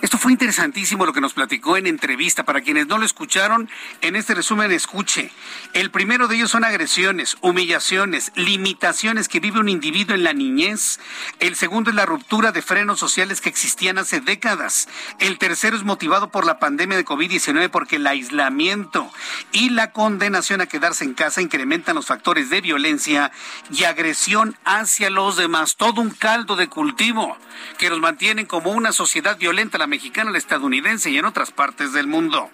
esto 0.01 0.17
fue 0.17 0.31
interesantísimo 0.31 1.05
lo 1.05 1.13
que 1.13 1.21
nos 1.21 1.33
platicó 1.33 1.77
en 1.77 1.87
entrevista. 1.87 2.43
Para 2.43 2.61
quienes 2.61 2.87
no 2.87 2.97
lo 2.97 3.05
escucharon, 3.05 3.69
en 4.01 4.15
este 4.15 4.35
resumen 4.35 4.71
escuche. 4.71 5.31
El 5.73 5.89
primero 5.89 6.27
de 6.27 6.35
ellos 6.35 6.51
son 6.51 6.63
agresiones, 6.63 7.37
humillaciones, 7.41 8.31
limitaciones 8.35 9.29
que 9.29 9.39
vive 9.39 9.59
un 9.59 9.69
individuo 9.69 10.15
en 10.15 10.23
la 10.23 10.33
niñez. 10.33 10.99
El 11.39 11.55
segundo 11.55 11.89
es 11.89 11.95
la 11.95 12.05
ruptura 12.05 12.51
de 12.51 12.61
frenos 12.61 12.99
sociales 12.99 13.41
que 13.41 13.49
existían 13.49 13.97
hace 13.97 14.19
décadas. 14.19 14.89
El 15.19 15.37
tercero 15.37 15.77
es 15.77 15.83
motivado 15.83 16.29
por 16.29 16.45
la 16.45 16.59
pandemia 16.59 16.97
de 16.97 17.05
COVID-19 17.05 17.69
porque 17.69 17.95
el 17.95 18.07
aislamiento 18.07 19.09
y 19.51 19.69
la 19.69 19.91
condenación 19.91 20.61
a 20.61 20.67
quedarse 20.67 21.05
en 21.05 21.13
casa 21.13 21.41
incrementan 21.41 21.95
los 21.95 22.05
factores 22.05 22.49
de 22.49 22.61
violencia 22.61 23.31
y 23.71 23.85
agresión 23.85 24.57
hacia 24.65 25.09
los 25.09 25.37
demás. 25.37 25.77
Todo 25.77 26.01
un 26.01 26.09
caldo 26.09 26.55
de 26.55 26.67
cultivo 26.67 27.37
que 27.77 27.89
nos 27.89 27.99
mantienen 27.99 28.45
como 28.45 28.71
una 28.71 28.91
sociedad 28.91 29.37
violenta 29.37 29.77
mexicana, 29.87 30.31
la 30.31 30.37
estadounidense 30.37 31.09
y 31.09 31.17
en 31.17 31.25
otras 31.25 31.51
partes 31.51 31.93
del 31.93 32.07
mundo. 32.07 32.49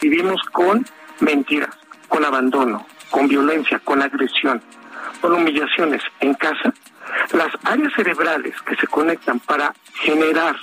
Vivimos 0.00 0.42
con 0.52 0.86
mentiras, 1.20 1.74
con 2.08 2.24
abandono, 2.24 2.86
con 3.10 3.28
violencia, 3.28 3.78
con 3.80 4.02
agresión, 4.02 4.62
con 5.20 5.32
humillaciones 5.32 6.02
en 6.20 6.34
casa. 6.34 6.72
Las 7.32 7.52
áreas 7.64 7.92
cerebrales 7.94 8.54
que 8.62 8.76
se 8.76 8.86
conectan 8.86 9.40
para 9.40 9.74
generar 9.94 10.56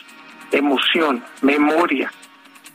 emoción, 0.51 1.23
memoria, 1.41 2.11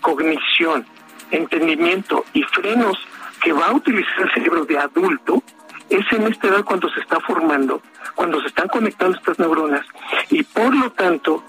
cognición, 0.01 0.87
entendimiento 1.31 2.25
y 2.33 2.43
frenos 2.45 2.99
que 3.41 3.53
va 3.53 3.67
a 3.67 3.73
utilizar 3.73 4.21
el 4.21 4.33
cerebro 4.33 4.65
de 4.65 4.79
adulto 4.79 5.43
es 5.91 6.05
en 6.13 6.27
esta 6.27 6.49
edad 6.49 6.65
cuando 6.65 6.89
se 6.91 7.01
está 7.01 7.21
formando, 7.21 7.83
cuando 8.15 8.41
se 8.41 8.49
están 8.49 8.69
conectando 8.69 9.17
estas 9.17 9.39
neuronas 9.39 9.87
y 10.31 10.43
por 10.43 10.75
lo 10.75 10.91
tanto 10.93 11.45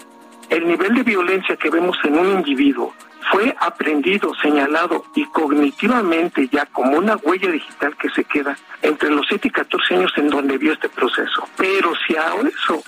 el 0.50 0.66
nivel 0.66 0.94
de 0.94 1.02
violencia 1.02 1.56
que 1.56 1.70
vemos 1.70 1.96
en 2.04 2.18
un 2.18 2.26
individuo 2.38 2.92
fue 3.30 3.54
aprendido, 3.60 4.32
señalado 4.42 5.04
y 5.14 5.24
cognitivamente 5.26 6.48
ya 6.48 6.66
como 6.66 6.98
una 6.98 7.16
huella 7.16 7.50
digital 7.50 7.96
que 7.96 8.10
se 8.10 8.24
queda 8.24 8.56
entre 8.82 9.10
los 9.10 9.26
7 9.28 9.48
y 9.48 9.50
14 9.50 9.94
años 9.94 10.12
en 10.16 10.28
donde 10.28 10.58
vio 10.58 10.72
este 10.72 10.88
proceso. 10.88 11.48
Pero 11.56 11.92
si 12.06 12.16
a 12.16 12.32
eso 12.34 12.82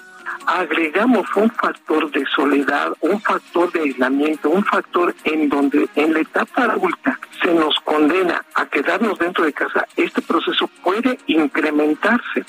agregamos 0.47 1.27
un 1.37 1.51
factor 1.51 2.11
de 2.11 2.25
soledad, 2.35 2.93
un 3.01 3.21
factor 3.21 3.71
de 3.71 3.83
aislamiento, 3.83 4.51
un 4.51 4.65
factor 4.65 5.15
en 5.25 5.49
donde 5.49 5.89
en 5.95 6.13
la 6.13 6.21
etapa 6.21 6.65
adulta 6.65 7.19
se 7.43 7.55
nos 7.55 7.79
condena 7.85 8.45
a 8.55 8.67
quedarnos 8.67 9.19
dentro 9.19 9.45
de 9.45 9.53
casa, 9.53 9.87
este 9.97 10.23
proceso 10.23 10.69
puede 10.83 11.19
incrementarse. 11.27 12.45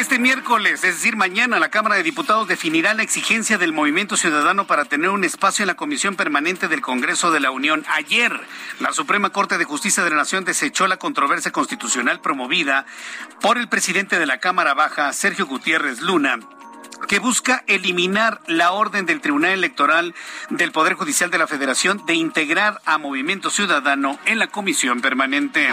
Este 0.00 0.18
miércoles, 0.18 0.82
es 0.82 0.94
decir, 0.94 1.14
mañana, 1.14 1.58
la 1.58 1.68
Cámara 1.68 1.96
de 1.96 2.02
Diputados 2.02 2.48
definirá 2.48 2.94
la 2.94 3.02
exigencia 3.02 3.58
del 3.58 3.74
Movimiento 3.74 4.16
Ciudadano 4.16 4.66
para 4.66 4.86
tener 4.86 5.10
un 5.10 5.24
espacio 5.24 5.62
en 5.62 5.66
la 5.66 5.76
Comisión 5.76 6.16
Permanente 6.16 6.68
del 6.68 6.80
Congreso 6.80 7.30
de 7.30 7.38
la 7.38 7.50
Unión. 7.50 7.84
Ayer, 7.86 8.32
la 8.80 8.94
Suprema 8.94 9.28
Corte 9.28 9.58
de 9.58 9.66
Justicia 9.66 10.02
de 10.02 10.08
la 10.08 10.16
Nación 10.16 10.46
desechó 10.46 10.86
la 10.86 10.96
controversia 10.96 11.52
constitucional 11.52 12.22
promovida 12.22 12.86
por 13.42 13.58
el 13.58 13.68
presidente 13.68 14.18
de 14.18 14.24
la 14.24 14.40
Cámara 14.40 14.72
Baja, 14.72 15.12
Sergio 15.12 15.44
Gutiérrez 15.44 16.00
Luna 16.00 16.40
que 17.08 17.18
busca 17.18 17.64
eliminar 17.66 18.40
la 18.46 18.72
orden 18.72 19.06
del 19.06 19.20
Tribunal 19.20 19.52
Electoral 19.52 20.14
del 20.48 20.72
Poder 20.72 20.94
Judicial 20.94 21.30
de 21.30 21.38
la 21.38 21.46
Federación 21.46 22.04
de 22.06 22.14
integrar 22.14 22.80
a 22.84 22.98
Movimiento 22.98 23.50
Ciudadano 23.50 24.18
en 24.26 24.38
la 24.38 24.48
comisión 24.48 25.00
permanente. 25.00 25.68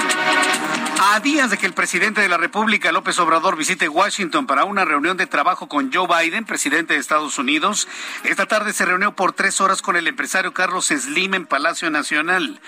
A 1.00 1.20
días 1.20 1.52
de 1.52 1.58
que 1.58 1.68
el 1.68 1.74
presidente 1.74 2.22
de 2.22 2.30
la 2.30 2.38
República, 2.38 2.92
López 2.92 3.20
Obrador, 3.20 3.56
visite 3.56 3.88
Washington 3.88 4.48
para 4.48 4.64
una 4.64 4.84
reunión 4.84 5.16
de 5.16 5.28
trabajo 5.28 5.68
con 5.68 5.94
Joe 5.94 6.08
Biden, 6.08 6.46
presidente 6.46 6.96
de 6.96 7.00
Estados 7.00 7.38
Unidos, 7.38 7.88
esta 8.24 8.46
tarde 8.48 8.74
se 8.74 8.86
reunió 8.86 9.16
por 9.16 9.34
tres 9.34 9.62
horas 9.62 9.82
con 9.82 9.96
el 9.96 10.08
empresario 10.08 10.54
Carlos 10.54 10.88
Slim 10.88 11.36
en 11.36 11.46
Palacio 11.46 11.92
Nacional. 11.92 12.60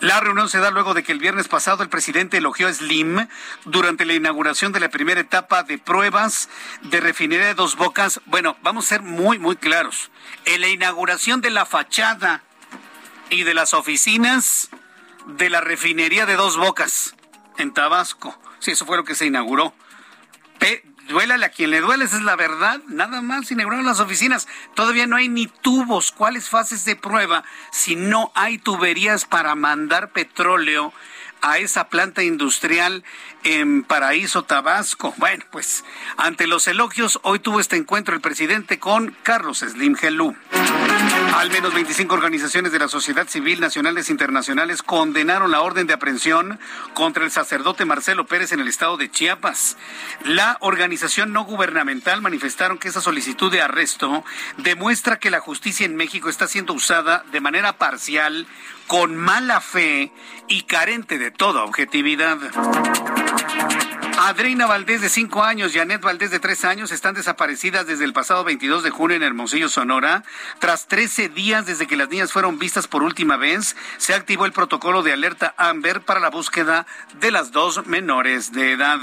La 0.00 0.20
reunión 0.20 0.48
se 0.48 0.60
da 0.60 0.70
luego 0.70 0.94
de 0.94 1.02
que 1.02 1.12
el 1.12 1.18
viernes 1.18 1.48
pasado 1.48 1.82
el 1.82 1.88
presidente 1.88 2.38
elogió 2.38 2.68
a 2.68 2.72
Slim 2.72 3.26
durante 3.64 4.04
la 4.04 4.14
inauguración 4.14 4.72
de 4.72 4.80
la 4.80 4.88
primera 4.88 5.20
etapa 5.20 5.62
de 5.62 5.78
pruebas 5.78 6.48
de 6.82 7.00
refinería 7.00 7.46
de 7.46 7.54
Dos 7.54 7.76
Bocas 7.76 8.03
bueno, 8.26 8.56
vamos 8.62 8.86
a 8.86 8.88
ser 8.88 9.02
muy, 9.02 9.38
muy 9.38 9.56
claros. 9.56 10.10
En 10.44 10.60
la 10.60 10.68
inauguración 10.68 11.40
de 11.40 11.50
la 11.50 11.66
fachada 11.66 12.42
y 13.30 13.42
de 13.44 13.54
las 13.54 13.74
oficinas 13.74 14.70
de 15.26 15.50
la 15.50 15.60
refinería 15.60 16.26
de 16.26 16.36
Dos 16.36 16.56
Bocas 16.56 17.14
en 17.58 17.72
Tabasco. 17.72 18.38
Sí, 18.58 18.72
eso 18.72 18.86
fue 18.86 18.96
lo 18.96 19.04
que 19.04 19.14
se 19.14 19.26
inauguró. 19.26 19.74
duélale 21.08 21.44
a 21.44 21.50
quien 21.50 21.70
le 21.70 21.80
duele, 21.80 22.04
esa 22.04 22.16
es 22.16 22.22
la 22.22 22.36
verdad. 22.36 22.80
Nada 22.86 23.20
más 23.20 23.46
se 23.46 23.54
inauguraron 23.54 23.86
las 23.86 24.00
oficinas. 24.00 24.48
Todavía 24.74 25.06
no 25.06 25.16
hay 25.16 25.28
ni 25.28 25.46
tubos. 25.46 26.12
¿Cuáles 26.12 26.48
fases 26.48 26.84
de 26.84 26.96
prueba 26.96 27.44
si 27.72 27.96
no 27.96 28.32
hay 28.34 28.58
tuberías 28.58 29.24
para 29.24 29.54
mandar 29.54 30.12
petróleo 30.12 30.92
a 31.44 31.58
esa 31.58 31.88
planta 31.88 32.22
industrial 32.22 33.04
en 33.44 33.84
Paraíso, 33.84 34.44
Tabasco. 34.44 35.12
Bueno, 35.18 35.44
pues 35.52 35.84
ante 36.16 36.46
los 36.46 36.66
elogios, 36.66 37.20
hoy 37.22 37.38
tuvo 37.38 37.60
este 37.60 37.76
encuentro 37.76 38.14
el 38.14 38.22
presidente 38.22 38.78
con 38.78 39.14
Carlos 39.22 39.58
Slim 39.58 39.94
Gelú. 39.94 40.34
Al 41.34 41.50
menos 41.50 41.74
25 41.74 42.14
organizaciones 42.14 42.70
de 42.70 42.78
la 42.78 42.86
sociedad 42.86 43.26
civil 43.26 43.58
nacionales 43.58 44.08
e 44.08 44.12
internacionales 44.12 44.84
condenaron 44.84 45.50
la 45.50 45.62
orden 45.62 45.88
de 45.88 45.92
aprehensión 45.92 46.60
contra 46.94 47.24
el 47.24 47.32
sacerdote 47.32 47.84
Marcelo 47.84 48.24
Pérez 48.26 48.52
en 48.52 48.60
el 48.60 48.68
estado 48.68 48.96
de 48.96 49.10
Chiapas. 49.10 49.76
La 50.24 50.56
organización 50.60 51.32
no 51.32 51.44
gubernamental 51.44 52.22
manifestaron 52.22 52.78
que 52.78 52.86
esa 52.86 53.00
solicitud 53.00 53.50
de 53.50 53.62
arresto 53.62 54.24
demuestra 54.58 55.18
que 55.18 55.32
la 55.32 55.40
justicia 55.40 55.84
en 55.84 55.96
México 55.96 56.28
está 56.28 56.46
siendo 56.46 56.72
usada 56.72 57.24
de 57.32 57.40
manera 57.40 57.78
parcial, 57.78 58.46
con 58.86 59.16
mala 59.16 59.60
fe 59.60 60.12
y 60.46 60.62
carente 60.62 61.18
de 61.18 61.32
toda 61.32 61.64
objetividad. 61.64 62.38
Adriana 64.26 64.64
Valdés, 64.64 65.02
de 65.02 65.10
5 65.10 65.44
años, 65.44 65.72
Janet 65.74 66.00
Valdés, 66.00 66.30
de 66.30 66.40
3 66.40 66.64
años, 66.64 66.92
están 66.92 67.14
desaparecidas 67.14 67.86
desde 67.86 68.06
el 68.06 68.14
pasado 68.14 68.42
22 68.42 68.82
de 68.82 68.88
junio 68.88 69.18
en 69.18 69.22
Hermosillo, 69.22 69.68
Sonora. 69.68 70.24
Tras 70.60 70.86
13 70.86 71.28
días 71.28 71.66
desde 71.66 71.86
que 71.86 71.94
las 71.94 72.08
niñas 72.08 72.32
fueron 72.32 72.58
vistas 72.58 72.88
por 72.88 73.02
última 73.02 73.36
vez, 73.36 73.76
se 73.98 74.14
activó 74.14 74.46
el 74.46 74.52
protocolo 74.52 75.02
de 75.02 75.12
alerta 75.12 75.54
Amber 75.58 76.00
para 76.00 76.20
la 76.20 76.30
búsqueda 76.30 76.86
de 77.20 77.30
las 77.30 77.52
dos 77.52 77.86
menores 77.86 78.52
de 78.52 78.72
edad. 78.72 78.98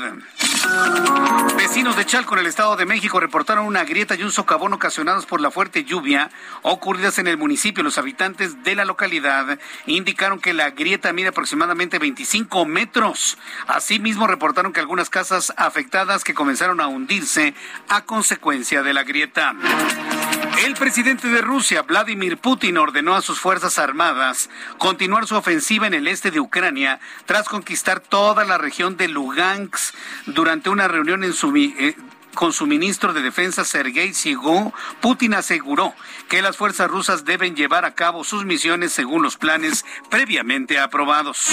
Vecinos 1.55 1.95
de 1.95 2.05
Chalco, 2.05 2.33
en 2.33 2.39
el 2.39 2.47
Estado 2.47 2.75
de 2.75 2.87
México, 2.87 3.19
reportaron 3.19 3.67
una 3.67 3.83
grieta 3.83 4.15
y 4.15 4.23
un 4.23 4.31
socavón 4.31 4.73
ocasionados 4.73 5.27
por 5.27 5.39
la 5.39 5.51
fuerte 5.51 5.83
lluvia 5.83 6.31
ocurridas 6.63 7.19
en 7.19 7.27
el 7.27 7.37
municipio. 7.37 7.83
Los 7.83 7.99
habitantes 7.99 8.63
de 8.63 8.73
la 8.73 8.85
localidad 8.85 9.59
indicaron 9.85 10.39
que 10.39 10.55
la 10.55 10.71
grieta 10.71 11.13
mide 11.13 11.27
aproximadamente 11.27 11.99
25 11.99 12.65
metros. 12.65 13.37
Asimismo, 13.67 14.25
reportaron 14.25 14.73
que 14.73 14.79
algunas 14.79 15.10
casas 15.11 15.53
afectadas 15.57 16.23
que 16.23 16.33
comenzaron 16.33 16.81
a 16.81 16.87
hundirse 16.87 17.53
a 17.89 18.05
consecuencia 18.05 18.81
de 18.81 18.93
la 18.93 19.03
grieta. 19.03 19.53
El 20.65 20.73
presidente 20.73 21.27
de 21.27 21.41
Rusia, 21.41 21.83
Vladimir 21.83 22.37
Putin, 22.37 22.77
ordenó 22.77 23.15
a 23.15 23.21
sus 23.21 23.39
Fuerzas 23.39 23.77
Armadas 23.77 24.49
continuar 24.77 25.27
su 25.27 25.35
ofensiva 25.35 25.87
en 25.87 25.93
el 25.93 26.07
este 26.07 26.31
de 26.31 26.39
Ucrania 26.39 26.99
tras 27.25 27.47
conquistar 27.47 27.99
toda 27.99 28.43
la 28.45 28.57
región 28.57 28.97
de 28.97 29.07
Lugansk 29.07 29.93
durante 30.27 30.69
una 30.69 30.87
reunión 30.87 31.23
en 31.23 31.33
su, 31.33 31.55
eh, 31.55 31.95
con 32.33 32.53
su 32.53 32.67
ministro 32.67 33.13
de 33.13 33.21
Defensa 33.21 33.65
Sergei 33.65 34.13
Sigú, 34.13 34.73
Putin 35.01 35.33
aseguró 35.33 35.93
que 36.29 36.41
las 36.41 36.55
fuerzas 36.57 36.89
rusas 36.89 37.25
deben 37.25 37.55
llevar 37.55 37.85
a 37.85 37.93
cabo 37.93 38.23
sus 38.23 38.45
misiones 38.45 38.93
según 38.93 39.23
los 39.23 39.37
planes 39.37 39.85
previamente 40.09 40.79
aprobados. 40.79 41.49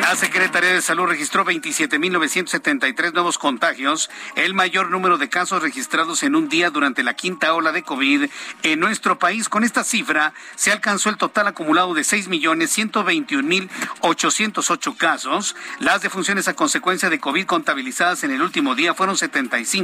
La 0.00 0.16
Secretaría 0.16 0.72
de 0.72 0.82
Salud 0.82 1.06
registró 1.06 1.44
27.973 1.44 3.12
nuevos 3.12 3.38
contagios, 3.38 4.10
el 4.34 4.54
mayor 4.54 4.90
número 4.90 5.18
de 5.18 5.28
casos 5.28 5.62
registrados 5.62 6.22
en 6.22 6.34
un 6.34 6.48
día 6.48 6.70
durante 6.70 7.02
la 7.02 7.12
quinta 7.14 7.52
ola 7.54 7.72
de 7.72 7.82
COVID 7.82 8.30
en 8.62 8.80
nuestro 8.80 9.18
país. 9.18 9.48
Con 9.48 9.64
esta 9.64 9.82
cifra 9.84 10.32
se 10.56 10.72
alcanzó 10.72 11.10
el 11.10 11.16
total 11.16 11.46
acumulado 11.46 11.94
de 11.94 12.02
6.121.808 12.02 14.96
casos. 14.96 15.54
Las 15.78 16.02
defunciones 16.02 16.48
a 16.48 16.54
consecuencia 16.54 17.10
de 17.10 17.20
COVID 17.20 17.46
contabilizadas 17.46 18.24
en 18.24 18.32
el 18.32 18.42
último 18.42 18.74
día 18.74 18.94
fueron 18.94 19.16
75 19.16 19.83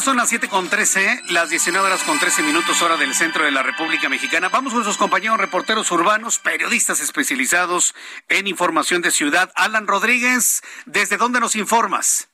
Ya 0.00 0.04
son 0.06 0.16
las 0.16 0.30
siete 0.30 0.48
con 0.48 0.70
trece, 0.70 1.20
las 1.28 1.50
19 1.50 1.86
horas 1.86 2.02
con 2.04 2.18
13 2.18 2.42
minutos 2.42 2.80
hora 2.80 2.96
del 2.96 3.12
centro 3.12 3.44
de 3.44 3.50
la 3.50 3.62
República 3.62 4.08
Mexicana. 4.08 4.48
Vamos 4.48 4.72
con 4.72 4.78
nuestros 4.78 4.96
compañeros 4.96 5.36
reporteros 5.36 5.92
urbanos, 5.92 6.38
periodistas 6.38 7.02
especializados 7.02 7.94
en 8.30 8.46
información 8.46 9.02
de 9.02 9.10
ciudad. 9.10 9.52
Alan 9.56 9.86
Rodríguez, 9.86 10.62
¿desde 10.86 11.18
dónde 11.18 11.38
nos 11.38 11.54
informas? 11.54 12.30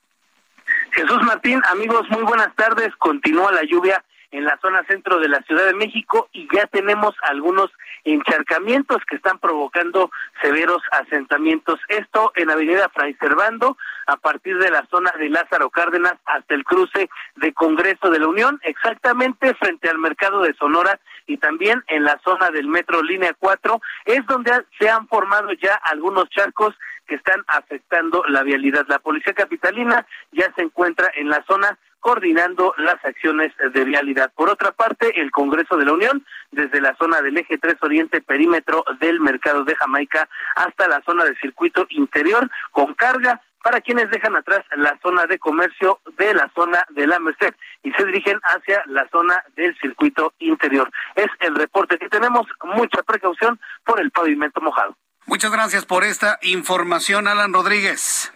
Jesús 0.92 1.20
Martín, 1.24 1.60
amigos, 1.72 2.08
muy 2.08 2.22
buenas 2.22 2.54
tardes. 2.54 2.94
Continúa 2.98 3.50
la 3.50 3.64
lluvia 3.64 4.04
en 4.30 4.44
la 4.44 4.56
zona 4.62 4.84
centro 4.84 5.18
de 5.18 5.28
la 5.28 5.42
Ciudad 5.42 5.66
de 5.66 5.74
México 5.74 6.28
y 6.32 6.46
ya 6.54 6.68
tenemos 6.68 7.16
algunos 7.22 7.72
encharcamientos 8.12 8.98
que 9.08 9.16
están 9.16 9.38
provocando 9.38 10.10
severos 10.40 10.82
asentamientos. 10.92 11.80
Esto 11.88 12.32
en 12.36 12.50
Avenida 12.50 12.88
Fray 12.94 13.14
Servando, 13.14 13.76
a 14.06 14.16
partir 14.16 14.58
de 14.58 14.70
la 14.70 14.86
zona 14.86 15.12
de 15.18 15.28
Lázaro 15.28 15.70
Cárdenas 15.70 16.14
hasta 16.24 16.54
el 16.54 16.64
cruce 16.64 17.08
de 17.36 17.52
Congreso 17.52 18.10
de 18.10 18.20
la 18.20 18.28
Unión, 18.28 18.60
exactamente 18.62 19.54
frente 19.54 19.90
al 19.90 19.98
mercado 19.98 20.42
de 20.42 20.54
Sonora 20.54 21.00
y 21.26 21.38
también 21.38 21.82
en 21.88 22.04
la 22.04 22.20
zona 22.24 22.50
del 22.50 22.68
metro 22.68 23.02
línea 23.02 23.34
4, 23.38 23.80
es 24.04 24.24
donde 24.26 24.52
se 24.78 24.88
han 24.88 25.08
formado 25.08 25.52
ya 25.54 25.74
algunos 25.74 26.28
charcos 26.30 26.74
que 27.06 27.16
están 27.16 27.42
afectando 27.48 28.22
la 28.28 28.42
vialidad. 28.42 28.86
La 28.88 28.98
policía 28.98 29.32
capitalina 29.32 30.06
ya 30.32 30.52
se 30.54 30.62
encuentra 30.62 31.10
en 31.14 31.28
la 31.28 31.44
zona 31.48 31.78
coordinando 32.06 32.72
las 32.78 33.04
acciones 33.04 33.52
de 33.74 33.84
vialidad. 33.84 34.30
Por 34.36 34.48
otra 34.48 34.70
parte, 34.70 35.20
el 35.20 35.32
Congreso 35.32 35.76
de 35.76 35.86
la 35.86 35.92
Unión, 35.92 36.24
desde 36.52 36.80
la 36.80 36.94
zona 36.94 37.20
del 37.20 37.36
eje 37.36 37.58
3 37.58 37.74
Oriente, 37.82 38.20
perímetro 38.20 38.84
del 39.00 39.18
mercado 39.18 39.64
de 39.64 39.74
Jamaica, 39.74 40.28
hasta 40.54 40.86
la 40.86 41.02
zona 41.04 41.24
del 41.24 41.36
circuito 41.40 41.84
interior, 41.90 42.48
con 42.70 42.94
carga 42.94 43.42
para 43.60 43.80
quienes 43.80 44.08
dejan 44.08 44.36
atrás 44.36 44.64
la 44.76 44.96
zona 45.02 45.26
de 45.26 45.40
comercio 45.40 45.98
de 46.16 46.32
la 46.32 46.48
zona 46.54 46.86
de 46.90 47.08
la 47.08 47.18
Merced 47.18 47.56
y 47.82 47.90
se 47.90 48.04
dirigen 48.04 48.38
hacia 48.44 48.84
la 48.86 49.08
zona 49.08 49.42
del 49.56 49.76
circuito 49.80 50.32
interior. 50.38 50.88
Es 51.16 51.26
el 51.40 51.56
reporte 51.56 51.98
que 51.98 52.08
tenemos, 52.08 52.46
mucha 52.62 53.02
precaución 53.02 53.58
por 53.84 53.98
el 53.98 54.12
pavimento 54.12 54.60
mojado. 54.60 54.96
Muchas 55.26 55.50
gracias 55.50 55.84
por 55.84 56.04
esta 56.04 56.38
información, 56.42 57.26
Alan 57.26 57.52
Rodríguez. 57.52 58.32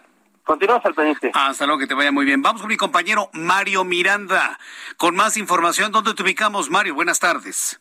Continúa 0.51 0.81
al 0.83 0.95
pendiente. 0.95 1.31
Hasta 1.33 1.65
luego, 1.65 1.79
que 1.79 1.87
te 1.87 1.95
vaya 1.95 2.11
muy 2.11 2.25
bien. 2.25 2.43
Vamos 2.43 2.61
con 2.61 2.69
mi 2.69 2.77
compañero 2.77 3.31
Mario 3.33 3.85
Miranda 3.85 4.59
con 4.97 5.15
más 5.15 5.37
información. 5.37 5.93
¿Dónde 5.93 6.13
te 6.13 6.25
ubicamos, 6.25 6.71
Mario? 6.71 6.97
Buenas 6.97 7.21
tardes. 7.21 7.81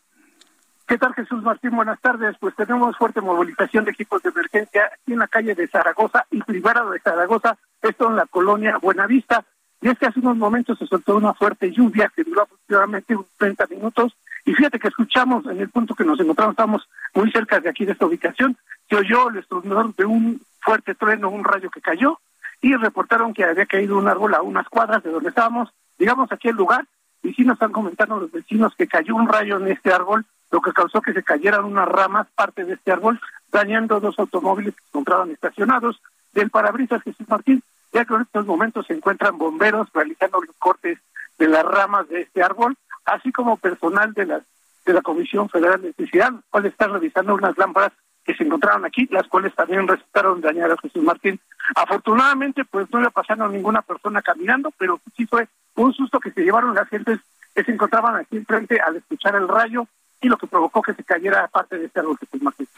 ¿Qué 0.86 0.96
tal, 0.96 1.12
Jesús 1.14 1.42
Martín? 1.42 1.72
Buenas 1.72 2.00
tardes. 2.00 2.36
Pues 2.38 2.54
tenemos 2.54 2.96
fuerte 2.96 3.20
movilización 3.20 3.84
de 3.84 3.90
equipos 3.90 4.22
de 4.22 4.28
emergencia 4.28 4.84
aquí 4.84 5.14
en 5.14 5.18
la 5.18 5.26
calle 5.26 5.56
de 5.56 5.66
Zaragoza 5.66 6.24
y 6.30 6.40
privado 6.44 6.92
de 6.92 7.00
Zaragoza, 7.00 7.58
esto 7.82 8.08
en 8.08 8.14
la 8.14 8.26
colonia 8.26 8.78
Buenavista. 8.80 9.44
Y 9.80 9.88
es 9.88 9.98
que 9.98 10.06
hace 10.06 10.20
unos 10.20 10.36
momentos 10.36 10.78
se 10.78 10.86
soltó 10.86 11.16
una 11.16 11.34
fuerte 11.34 11.72
lluvia 11.72 12.12
que 12.14 12.22
duró 12.22 12.42
aproximadamente 12.42 13.16
unos 13.16 13.26
30 13.36 13.66
minutos. 13.66 14.16
Y 14.44 14.54
fíjate 14.54 14.78
que 14.78 14.86
escuchamos 14.86 15.44
en 15.46 15.58
el 15.58 15.70
punto 15.70 15.96
que 15.96 16.04
nos 16.04 16.20
encontramos, 16.20 16.52
estamos 16.52 16.88
muy 17.14 17.32
cerca 17.32 17.58
de 17.58 17.68
aquí 17.68 17.84
de 17.84 17.92
esta 17.92 18.06
ubicación, 18.06 18.56
se 18.88 18.94
oyó 18.94 19.28
el 19.28 19.38
estruendo 19.38 19.92
de 19.96 20.04
un 20.04 20.40
fuerte 20.60 20.94
trueno, 20.94 21.30
un 21.30 21.42
rayo 21.42 21.68
que 21.68 21.80
cayó, 21.80 22.20
y 22.60 22.74
reportaron 22.76 23.32
que 23.32 23.44
había 23.44 23.66
caído 23.66 23.96
un 23.96 24.08
árbol 24.08 24.34
a 24.34 24.42
unas 24.42 24.68
cuadras 24.68 25.02
de 25.02 25.10
donde 25.10 25.30
estábamos, 25.30 25.70
digamos 25.98 26.30
aquí 26.32 26.48
el 26.48 26.56
lugar, 26.56 26.86
y 27.22 27.32
sí 27.34 27.44
nos 27.44 27.54
están 27.54 27.72
comentando 27.72 28.18
los 28.18 28.30
vecinos 28.30 28.74
que 28.76 28.86
cayó 28.86 29.14
un 29.14 29.28
rayo 29.28 29.58
en 29.58 29.68
este 29.68 29.92
árbol, 29.92 30.24
lo 30.50 30.60
que 30.60 30.72
causó 30.72 31.00
que 31.00 31.12
se 31.12 31.22
cayeran 31.22 31.64
unas 31.64 31.88
ramas, 31.88 32.26
parte 32.34 32.64
de 32.64 32.74
este 32.74 32.92
árbol, 32.92 33.20
dañando 33.50 34.00
dos 34.00 34.18
automóviles 34.18 34.74
que 34.74 34.82
se 34.82 34.88
encontraban 34.88 35.30
estacionados 35.30 36.00
del 36.32 36.50
parabrisas 36.50 37.02
Jesús 37.02 37.28
Martín, 37.28 37.62
ya 37.92 38.04
que 38.04 38.14
en 38.14 38.22
estos 38.22 38.46
momentos 38.46 38.86
se 38.86 38.94
encuentran 38.94 39.38
bomberos 39.38 39.88
realizando 39.92 40.40
los 40.40 40.54
cortes 40.56 40.98
de 41.38 41.48
las 41.48 41.64
ramas 41.64 42.08
de 42.08 42.22
este 42.22 42.42
árbol, 42.42 42.76
así 43.04 43.32
como 43.32 43.56
personal 43.56 44.12
de 44.12 44.26
la, 44.26 44.40
de 44.84 44.92
la 44.92 45.02
Comisión 45.02 45.48
Federal 45.48 45.80
de 45.80 45.88
Electricidad, 45.88 46.32
cual 46.50 46.66
está 46.66 46.86
revisando 46.86 47.34
unas 47.34 47.56
lámparas 47.56 47.92
que 48.24 48.34
se 48.34 48.44
encontraron 48.44 48.84
aquí, 48.84 49.08
las 49.10 49.26
cuales 49.28 49.54
también 49.54 49.88
resultaron 49.88 50.40
dañadas 50.40 50.78
Jesús 50.80 51.02
Martín. 51.02 51.40
Afortunadamente, 51.74 52.64
pues 52.64 52.90
no 52.90 53.00
le 53.00 53.10
pasaron 53.10 53.52
ninguna 53.52 53.82
persona 53.82 54.22
caminando, 54.22 54.72
pero 54.78 55.00
sí 55.16 55.26
fue 55.26 55.48
un 55.74 55.92
susto 55.94 56.20
que 56.20 56.30
se 56.30 56.42
llevaron 56.42 56.74
las 56.74 56.88
gentes 56.88 57.18
que 57.54 57.64
se 57.64 57.72
encontraban 57.72 58.16
aquí 58.16 58.36
enfrente 58.36 58.80
al 58.80 58.96
escuchar 58.96 59.34
el 59.34 59.48
rayo 59.48 59.86
y 60.20 60.28
lo 60.28 60.36
que 60.36 60.46
provocó 60.46 60.82
que 60.82 60.94
se 60.94 61.02
cayera 61.02 61.48
parte 61.48 61.78
de 61.78 61.86
este 61.86 62.00
árbol 62.00 62.18
Jesús 62.18 62.42
Martín. 62.42 62.68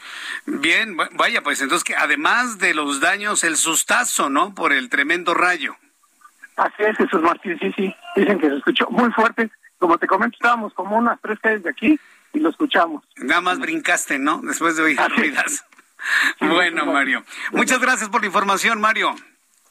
Bien, 0.45 0.95
vaya, 0.95 1.41
pues 1.41 1.61
entonces 1.61 1.83
que 1.83 1.95
además 1.95 2.57
de 2.57 2.73
los 2.73 3.01
daños, 3.01 3.43
el 3.43 3.57
sustazo, 3.57 4.29
¿no? 4.29 4.55
Por 4.55 4.71
el 4.71 4.89
tremendo 4.89 5.33
rayo. 5.33 5.75
Así 6.55 6.83
es, 6.83 6.95
Jesús 6.97 7.21
Martín, 7.21 7.57
sí, 7.59 7.73
sí. 7.75 7.95
Dicen 8.15 8.39
que 8.39 8.49
se 8.49 8.55
escuchó 8.57 8.87
muy 8.89 9.11
fuerte. 9.11 9.49
Como 9.77 9.97
te 9.97 10.07
comento, 10.07 10.37
estábamos 10.37 10.73
como 10.73 10.97
unas 10.97 11.19
tres 11.19 11.37
calles 11.39 11.63
de 11.63 11.69
aquí 11.69 11.99
y 12.33 12.39
lo 12.39 12.49
escuchamos. 12.49 13.03
Nada 13.17 13.41
más 13.41 13.59
brincaste, 13.59 14.19
¿no? 14.19 14.41
Después 14.43 14.75
de 14.75 14.83
oír 14.83 14.99
ruidas. 15.15 15.65
bueno, 16.39 16.85
Mario. 16.85 17.23
Muchas 17.51 17.79
gracias 17.79 18.09
por 18.09 18.21
la 18.21 18.27
información, 18.27 18.81
Mario. 18.81 19.15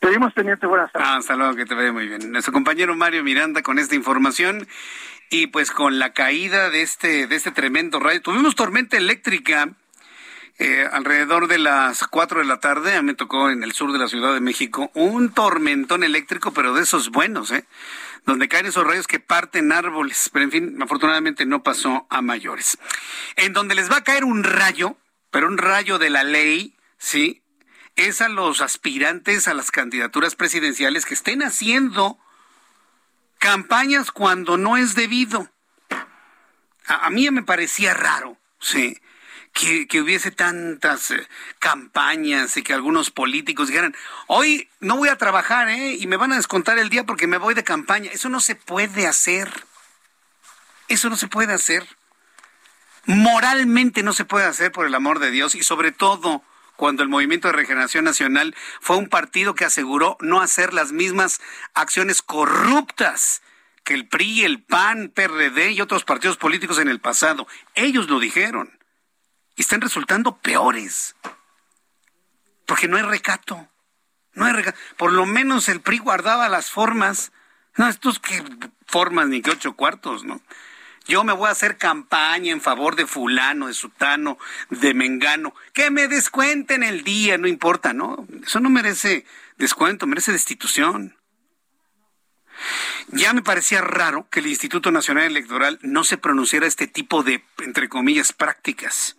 Seguimos 0.00 0.34
teniendo 0.34 0.68
buenas 0.68 0.90
tardes. 0.90 1.08
Ah, 1.08 1.16
hasta 1.18 1.36
luego, 1.36 1.54
que 1.54 1.64
te 1.64 1.74
vea 1.74 1.92
muy 1.92 2.08
bien. 2.08 2.32
Nuestro 2.32 2.52
compañero 2.52 2.94
Mario 2.96 3.22
Miranda 3.22 3.62
con 3.62 3.78
esta 3.78 3.94
información 3.94 4.66
y 5.30 5.46
pues 5.48 5.70
con 5.70 5.98
la 5.98 6.12
caída 6.12 6.70
de 6.70 6.82
este 6.82 7.26
de 7.26 7.36
este 7.36 7.52
tremendo 7.52 8.00
rayo. 8.00 8.20
Tuvimos 8.20 8.54
tormenta 8.54 8.96
eléctrica 8.96 9.68
eh, 10.58 10.86
alrededor 10.92 11.48
de 11.48 11.58
las 11.58 12.06
4 12.06 12.40
de 12.40 12.44
la 12.44 12.60
tarde, 12.60 13.00
me 13.02 13.14
tocó 13.14 13.50
en 13.50 13.62
el 13.62 13.72
sur 13.72 13.90
de 13.92 13.98
la 13.98 14.06
Ciudad 14.06 14.34
de 14.34 14.40
México 14.40 14.90
un 14.94 15.32
tormentón 15.32 16.04
eléctrico, 16.04 16.52
pero 16.52 16.74
de 16.74 16.82
esos 16.82 17.10
buenos, 17.10 17.50
¿eh? 17.50 17.64
Donde 18.24 18.48
caen 18.48 18.66
esos 18.66 18.86
rayos 18.86 19.06
que 19.06 19.20
parten 19.20 19.72
árboles. 19.72 20.30
Pero 20.32 20.44
en 20.44 20.50
fin, 20.50 20.82
afortunadamente 20.82 21.46
no 21.46 21.62
pasó 21.62 22.06
a 22.10 22.22
mayores. 22.22 22.78
En 23.36 23.52
donde 23.52 23.74
les 23.74 23.90
va 23.90 23.98
a 23.98 24.04
caer 24.04 24.24
un 24.24 24.44
rayo, 24.44 24.96
pero 25.30 25.48
un 25.48 25.58
rayo 25.58 25.98
de 25.98 26.10
la 26.10 26.24
ley, 26.24 26.76
¿sí? 26.98 27.42
Es 27.96 28.20
a 28.20 28.28
los 28.28 28.60
aspirantes 28.60 29.48
a 29.48 29.54
las 29.54 29.70
candidaturas 29.70 30.34
presidenciales 30.34 31.04
que 31.04 31.14
estén 31.14 31.42
haciendo 31.42 32.18
campañas 33.38 34.10
cuando 34.12 34.56
no 34.56 34.76
es 34.76 34.94
debido. 34.94 35.50
A, 36.86 37.06
a 37.06 37.10
mí 37.10 37.30
me 37.30 37.42
parecía 37.42 37.92
raro, 37.92 38.38
sí 38.60 39.01
que, 39.52 40.00
hubiese 40.00 40.30
tantas 40.30 41.10
eh, 41.10 41.28
campañas 41.58 42.56
y 42.56 42.62
que 42.62 42.72
algunos 42.72 43.10
políticos 43.10 43.68
dijeran, 43.68 43.94
hoy 44.26 44.68
no 44.80 44.96
voy 44.96 45.08
a 45.08 45.16
trabajar, 45.16 45.68
¿eh? 45.68 45.94
Y 45.94 46.06
me 46.06 46.16
van 46.16 46.32
a 46.32 46.36
descontar 46.36 46.78
el 46.78 46.88
día 46.88 47.04
porque 47.04 47.26
me 47.26 47.36
voy 47.36 47.54
de 47.54 47.64
campaña. 47.64 48.10
Eso 48.10 48.28
no 48.28 48.40
se 48.40 48.54
puede 48.54 49.06
hacer. 49.06 49.66
Eso 50.88 51.10
no 51.10 51.16
se 51.16 51.28
puede 51.28 51.52
hacer. 51.52 51.86
Moralmente 53.04 54.02
no 54.02 54.12
se 54.12 54.24
puede 54.24 54.46
hacer, 54.46 54.72
por 54.72 54.86
el 54.86 54.94
amor 54.94 55.18
de 55.18 55.30
Dios, 55.30 55.54
y 55.54 55.62
sobre 55.62 55.92
todo 55.92 56.42
cuando 56.76 57.02
el 57.02 57.08
Movimiento 57.08 57.48
de 57.48 57.52
Regeneración 57.52 58.04
Nacional 58.04 58.54
fue 58.80 58.96
un 58.96 59.08
partido 59.08 59.54
que 59.54 59.64
aseguró 59.64 60.16
no 60.20 60.40
hacer 60.40 60.72
las 60.72 60.92
mismas 60.92 61.40
acciones 61.74 62.22
corruptas 62.22 63.42
que 63.84 63.94
el 63.94 64.08
PRI, 64.08 64.44
el 64.44 64.62
PAN, 64.62 65.10
PRD 65.14 65.72
y 65.72 65.80
otros 65.80 66.04
partidos 66.04 66.36
políticos 66.36 66.78
en 66.78 66.88
el 66.88 67.00
pasado. 67.00 67.46
Ellos 67.74 68.08
lo 68.08 68.20
dijeron 68.20 68.81
y 69.56 69.62
están 69.62 69.80
resultando 69.80 70.36
peores. 70.38 71.16
Porque 72.66 72.88
no 72.88 72.96
hay 72.96 73.02
recato. 73.02 73.68
No 74.34 74.46
hay 74.46 74.52
recato. 74.52 74.78
Por 74.96 75.12
lo 75.12 75.26
menos 75.26 75.68
el 75.68 75.80
PRI 75.80 75.98
guardaba 75.98 76.48
las 76.48 76.70
formas. 76.70 77.32
No, 77.76 77.88
estos 77.88 78.18
que 78.18 78.42
formas 78.86 79.28
ni 79.28 79.42
que 79.42 79.50
ocho 79.50 79.74
cuartos, 79.74 80.24
¿no? 80.24 80.40
Yo 81.06 81.24
me 81.24 81.32
voy 81.32 81.48
a 81.48 81.52
hacer 81.52 81.78
campaña 81.78 82.52
en 82.52 82.60
favor 82.60 82.94
de 82.94 83.06
fulano, 83.06 83.66
de 83.66 83.74
sutano, 83.74 84.38
de 84.70 84.94
mengano. 84.94 85.54
Que 85.72 85.90
me 85.90 86.06
descuenten 86.06 86.82
el 86.82 87.02
día, 87.02 87.38
no 87.38 87.48
importa, 87.48 87.92
¿no? 87.92 88.26
Eso 88.44 88.60
no 88.60 88.70
merece 88.70 89.26
descuento, 89.58 90.06
merece 90.06 90.32
destitución. 90.32 91.16
Ya 93.08 93.32
me 93.32 93.42
parecía 93.42 93.80
raro 93.80 94.28
que 94.30 94.40
el 94.40 94.46
Instituto 94.46 94.92
Nacional 94.92 95.24
Electoral 95.24 95.78
no 95.82 96.04
se 96.04 96.18
pronunciara 96.18 96.66
este 96.66 96.86
tipo 96.86 97.24
de, 97.24 97.44
entre 97.58 97.88
comillas, 97.88 98.32
prácticas. 98.32 99.16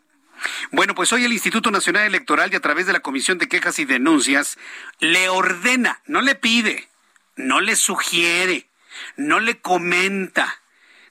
Bueno, 0.72 0.96
pues 0.96 1.12
hoy 1.14 1.26
el 1.26 1.34
Instituto 1.34 1.72
Nacional 1.72 2.06
Electoral 2.06 2.52
y 2.52 2.56
a 2.56 2.62
través 2.62 2.86
de 2.86 2.94
la 2.94 3.02
Comisión 3.02 3.38
de 3.38 3.48
Quejas 3.48 3.80
y 3.80 3.86
Denuncias 3.86 4.58
le 5.00 5.30
ordena, 5.30 6.02
no 6.06 6.22
le 6.22 6.36
pide, 6.36 6.90
no 7.36 7.62
le 7.62 7.76
sugiere, 7.76 8.68
no 9.16 9.40
le 9.40 9.60
comenta, 9.60 10.62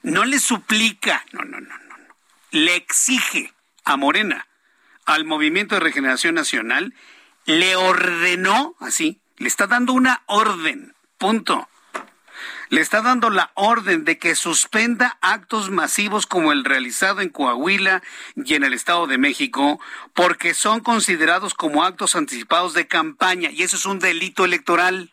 no 0.01 0.25
le 0.25 0.39
suplica, 0.39 1.25
no, 1.31 1.43
no, 1.43 1.59
no, 1.59 1.77
no, 1.77 1.97
no. 1.97 2.15
le 2.51 2.75
exige 2.75 3.53
a 3.85 3.97
Morena, 3.97 4.47
al 5.05 5.25
Movimiento 5.25 5.75
de 5.75 5.81
Regeneración 5.81 6.35
Nacional, 6.35 6.93
le 7.45 7.75
ordenó, 7.75 8.75
así, 8.79 9.19
le 9.37 9.47
está 9.47 9.67
dando 9.67 9.93
una 9.93 10.23
orden, 10.27 10.93
punto 11.17 11.67
le 12.69 12.81
está 12.81 13.01
dando 13.01 13.29
la 13.29 13.51
orden 13.55 14.05
de 14.05 14.17
que 14.17 14.35
suspenda 14.35 15.17
actos 15.21 15.69
masivos 15.69 16.25
como 16.25 16.51
el 16.51 16.65
realizado 16.65 17.21
en 17.21 17.29
Coahuila 17.29 18.03
y 18.35 18.55
en 18.55 18.63
el 18.63 18.73
Estado 18.73 19.07
de 19.07 19.17
México, 19.17 19.79
porque 20.13 20.53
son 20.53 20.79
considerados 20.79 21.53
como 21.53 21.83
actos 21.83 22.15
anticipados 22.15 22.73
de 22.73 22.87
campaña 22.87 23.49
y 23.51 23.63
eso 23.63 23.77
es 23.77 23.85
un 23.85 23.99
delito 23.99 24.45
electoral. 24.45 25.11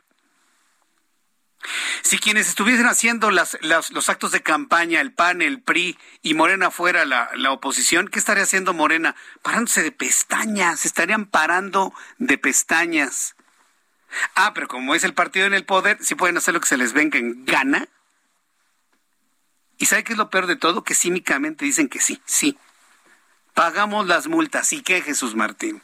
Si 2.03 2.19
quienes 2.19 2.49
estuviesen 2.49 2.87
haciendo 2.87 3.31
las, 3.31 3.59
los 3.61 4.09
actos 4.09 4.33
de 4.33 4.43
campaña, 4.43 5.01
el 5.01 5.13
PAN, 5.13 5.43
el 5.43 5.61
PRI 5.61 5.99
y 6.23 6.35
Morena 6.35 6.71
fuera 6.71 7.05
la, 7.05 7.31
la, 7.35 7.53
oposición, 7.53 8.09
¿qué 8.09 8.19
estaría 8.19 8.45
haciendo 8.45 8.73
Morena? 8.73 9.15
Parándose 9.43 9.83
de 9.83 9.93
pestañas, 9.93 10.87
estarían 10.87 11.27
parando 11.27 11.93
de 12.19 12.39
pestañas. 12.39 13.37
Ah, 14.35 14.53
pero 14.55 14.69
como 14.69 14.95
es 14.95 15.05
el 15.05 15.15
partido 15.15 15.47
en 15.47 15.55
el 15.55 15.65
poder, 15.65 15.99
sí 16.01 16.15
pueden 16.15 16.37
hacer 16.37 16.55
lo 16.55 16.61
que 16.61 16.69
se 16.69 16.77
les 16.77 16.93
venga 16.93 17.19
en 17.19 17.45
gana. 17.45 17.89
¿Y 19.79 19.87
sabe 19.87 20.05
qué 20.05 20.13
es 20.13 20.19
lo 20.19 20.31
peor 20.31 20.47
de 20.47 20.57
todo? 20.57 20.85
Que 20.85 20.95
cínicamente 20.95 21.65
dicen 21.65 21.89
que 21.89 22.01
sí, 22.01 22.21
sí. 22.25 22.59
Pagamos 23.55 24.07
las 24.07 24.29
multas. 24.29 24.73
¿Y 24.73 24.83
qué, 24.83 25.01
Jesús 25.03 25.35
Martín? 25.35 25.83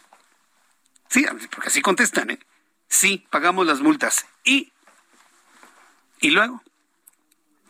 Sí, 1.08 1.24
porque 1.50 1.68
así 1.68 1.82
contestan, 1.82 2.30
¿eh? 2.30 2.38
Sí, 2.88 3.26
pagamos 3.30 3.66
las 3.66 3.80
multas. 3.80 4.26
¿Y? 4.44 4.72
¿Y 6.20 6.30
luego? 6.30 6.62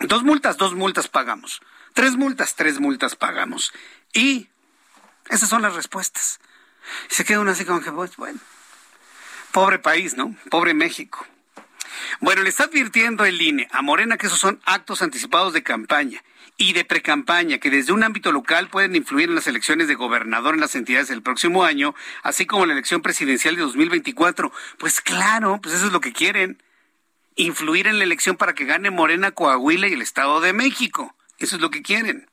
Dos 0.01 0.24
multas, 0.24 0.57
dos 0.57 0.74
multas 0.74 1.09
pagamos. 1.09 1.61
Tres 1.95 2.16
multas, 2.16 2.55
tres 2.55 2.81
multas 2.81 3.16
pagamos. 3.16 3.73
¿Y? 4.12 4.49
Esas 5.28 5.49
son 5.49 5.62
las 5.62 5.74
respuestas. 5.74 6.41
se 7.09 7.24
queda 7.24 7.41
uno 7.41 7.51
así 7.51 7.65
como 7.65 7.81
que, 7.81 7.93
pues, 7.93 8.16
bueno, 8.16 8.39
Pobre 9.57 9.78
país, 9.78 10.19
¿no? 10.19 10.37
Pobre 10.51 10.74
México. 10.74 11.27
Bueno, 12.20 12.43
le 12.43 12.51
está 12.51 12.65
advirtiendo 12.65 13.24
el 13.24 13.41
INE 13.41 13.66
a 13.70 13.81
Morena 13.81 14.19
que 14.19 14.27
esos 14.27 14.39
son 14.39 14.61
actos 14.66 15.01
anticipados 15.01 15.55
de 15.55 15.62
campaña 15.62 16.23
y 16.59 16.74
de 16.74 16.85
precampaña 16.85 17.57
que 17.57 17.70
desde 17.70 17.95
un 17.95 18.03
ámbito 18.03 18.33
local 18.33 18.69
pueden 18.69 18.95
influir 18.95 19.31
en 19.31 19.35
las 19.35 19.47
elecciones 19.47 19.89
de 19.89 19.95
gobernador 19.95 20.53
en 20.53 20.61
las 20.61 20.74
entidades 20.74 21.09
del 21.09 21.23
próximo 21.23 21.65
año, 21.65 21.95
así 22.23 22.45
como 22.45 22.66
la 22.66 22.74
elección 22.74 23.01
presidencial 23.01 23.57
de 23.57 23.62
2024. 23.62 24.53
Pues 24.77 25.01
claro, 25.01 25.59
pues 25.62 25.74
eso 25.74 25.87
es 25.87 25.93
lo 25.93 26.03
que 26.03 26.12
quieren. 26.12 26.62
Influir 27.37 27.87
en 27.87 27.97
la 27.97 28.05
elección 28.05 28.37
para 28.37 28.55
que 28.55 28.66
gane 28.66 28.91
Morena, 28.91 29.31
Coahuila 29.31 29.89
y 29.89 29.95
el 29.95 30.03
Estado 30.03 30.43
de 30.43 30.53
México. 30.53 31.16
Eso 31.39 31.57
es 31.57 31.62
lo 31.62 31.70
que 31.70 31.81
quieren. 31.81 32.28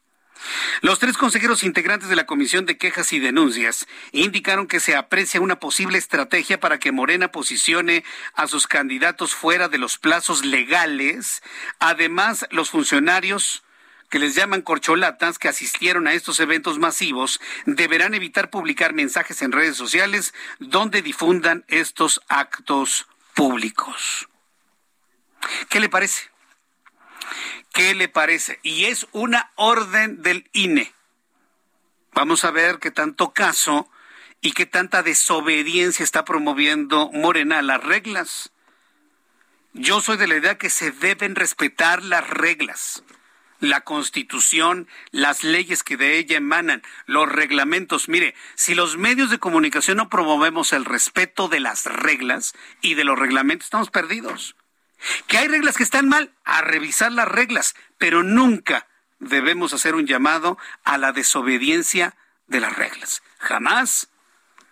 Los 0.82 1.00
tres 1.00 1.18
consejeros 1.18 1.64
integrantes 1.64 2.10
de 2.10 2.16
la 2.16 2.26
Comisión 2.26 2.66
de 2.66 2.78
Quejas 2.78 3.14
y 3.14 3.20
Denuncias 3.20 3.88
indicaron 4.12 4.68
que 4.68 4.80
se 4.80 4.96
aprecia 4.96 5.40
una 5.40 5.60
posible 5.60 5.98
estrategia 5.98 6.60
para 6.60 6.80
que 6.80 6.92
Morena 6.92 7.30
posicione 7.30 8.04
a 8.34 8.48
sus 8.48 8.68
candidatos 8.68 9.34
fuera 9.34 9.70
de 9.70 9.78
los 9.78 9.98
plazos 9.98 10.44
legales. 10.44 11.42
Además, 11.80 12.46
los 12.52 12.70
funcionarios 12.70 13.64
que 14.10 14.20
les 14.20 14.36
llaman 14.36 14.62
corcholatas 14.62 15.40
que 15.40 15.48
asistieron 15.48 16.08
a 16.08 16.14
estos 16.14 16.40
eventos 16.40 16.78
masivos 16.78 17.40
deberán 17.66 18.14
evitar 18.14 18.50
publicar 18.50 18.94
mensajes 18.94 19.42
en 19.42 19.52
redes 19.52 19.76
sociales 19.76 20.34
donde 20.60 21.02
difundan 21.02 21.66
estos 21.68 22.22
actos 22.28 23.08
públicos. 23.34 24.28
¿Qué 25.70 25.80
le 25.80 25.90
parece? 25.90 26.33
¿Qué 27.74 27.96
le 27.96 28.08
parece? 28.08 28.60
Y 28.62 28.86
es 28.86 29.08
una 29.12 29.52
orden 29.56 30.22
del 30.22 30.48
INE. 30.54 30.94
Vamos 32.14 32.46
a 32.46 32.52
ver 32.52 32.78
qué 32.78 32.92
tanto 32.92 33.34
caso 33.34 33.90
y 34.42 34.52
qué 34.52 34.68
tanta 34.68 35.02
desobediencia 35.02 36.04
está 36.04 36.24
promoviendo 36.24 37.10
Morena 37.12 37.60
a 37.60 37.64
las 37.64 37.84
reglas. 37.84 38.52
Yo 39.74 40.02
soy 40.02 40.18
de 40.18 40.28
la 40.28 40.36
idea 40.36 40.60
que 40.60 40.70
se 40.70 40.92
deben 40.92 41.34
respetar 41.34 42.04
las 42.04 42.30
reglas, 42.30 43.04
la 43.60 43.82
constitución, 43.82 44.88
las 45.10 45.44
leyes 45.44 45.82
que 45.82 45.98
de 45.98 46.20
ella 46.20 46.38
emanan, 46.38 46.84
los 47.08 47.28
reglamentos. 47.28 48.08
Mire, 48.08 48.36
si 48.54 48.76
los 48.76 48.98
medios 48.98 49.32
de 49.32 49.40
comunicación 49.40 49.98
no 49.98 50.10
promovemos 50.10 50.74
el 50.74 50.86
respeto 50.86 51.48
de 51.48 51.60
las 51.60 51.86
reglas 51.86 52.54
y 52.82 52.94
de 52.94 53.04
los 53.04 53.18
reglamentos, 53.18 53.66
estamos 53.66 53.90
perdidos. 53.90 54.56
Que 55.28 55.38
hay 55.38 55.48
reglas 55.48 55.78
que 55.78 55.84
están 55.84 56.08
mal, 56.08 56.34
a 56.44 56.62
revisar 56.62 57.12
las 57.12 57.28
reglas, 57.28 57.76
pero 57.98 58.24
nunca 58.24 58.88
debemos 59.20 59.74
hacer 59.74 59.96
un 59.96 60.08
llamado 60.08 60.58
a 60.84 60.98
la 60.98 61.12
desobediencia 61.12 62.16
de 62.48 62.60
las 62.60 62.76
reglas. 62.76 63.24
Jamás. 63.40 64.10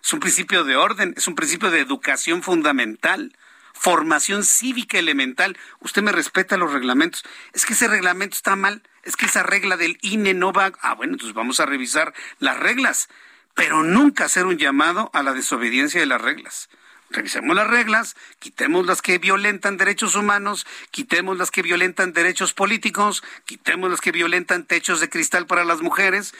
Es 0.02 0.12
un 0.12 0.20
principio 0.20 0.64
de 0.64 0.74
orden, 0.74 1.14
es 1.16 1.28
un 1.28 1.36
principio 1.36 1.70
de 1.70 1.78
educación 1.78 2.42
fundamental, 2.42 3.36
formación 3.72 4.42
cívica 4.42 4.98
elemental. 4.98 5.56
Usted 5.78 6.02
me 6.02 6.10
respeta 6.10 6.56
los 6.56 6.72
reglamentos. 6.72 7.22
Es 7.52 7.64
que 7.64 7.74
ese 7.74 7.86
reglamento 7.86 8.34
está 8.34 8.56
mal, 8.56 8.82
es 9.04 9.14
que 9.14 9.26
esa 9.26 9.44
regla 9.44 9.76
del 9.76 9.98
INE 10.02 10.34
no 10.34 10.52
va. 10.52 10.72
Ah, 10.80 10.94
bueno, 10.94 11.12
entonces 11.12 11.34
vamos 11.34 11.60
a 11.60 11.66
revisar 11.66 12.12
las 12.40 12.58
reglas, 12.58 13.08
pero 13.54 13.84
nunca 13.84 14.24
hacer 14.24 14.46
un 14.46 14.58
llamado 14.58 15.08
a 15.12 15.22
la 15.22 15.34
desobediencia 15.34 16.00
de 16.00 16.06
las 16.06 16.20
reglas 16.20 16.68
revisemos 17.12 17.54
las 17.54 17.68
reglas, 17.68 18.16
quitemos 18.38 18.86
las 18.86 19.02
que 19.02 19.18
violentan 19.18 19.76
derechos 19.76 20.14
humanos, 20.14 20.66
quitemos 20.90 21.36
las 21.38 21.50
que 21.50 21.62
violentan 21.62 22.12
derechos 22.12 22.52
políticos, 22.52 23.22
quitemos 23.44 23.90
las 23.90 24.00
que 24.00 24.12
violentan 24.12 24.66
techos 24.66 25.00
de 25.00 25.08
cristal 25.08 25.46
para 25.46 25.64
las 25.64 25.80
mujeres 25.80 26.34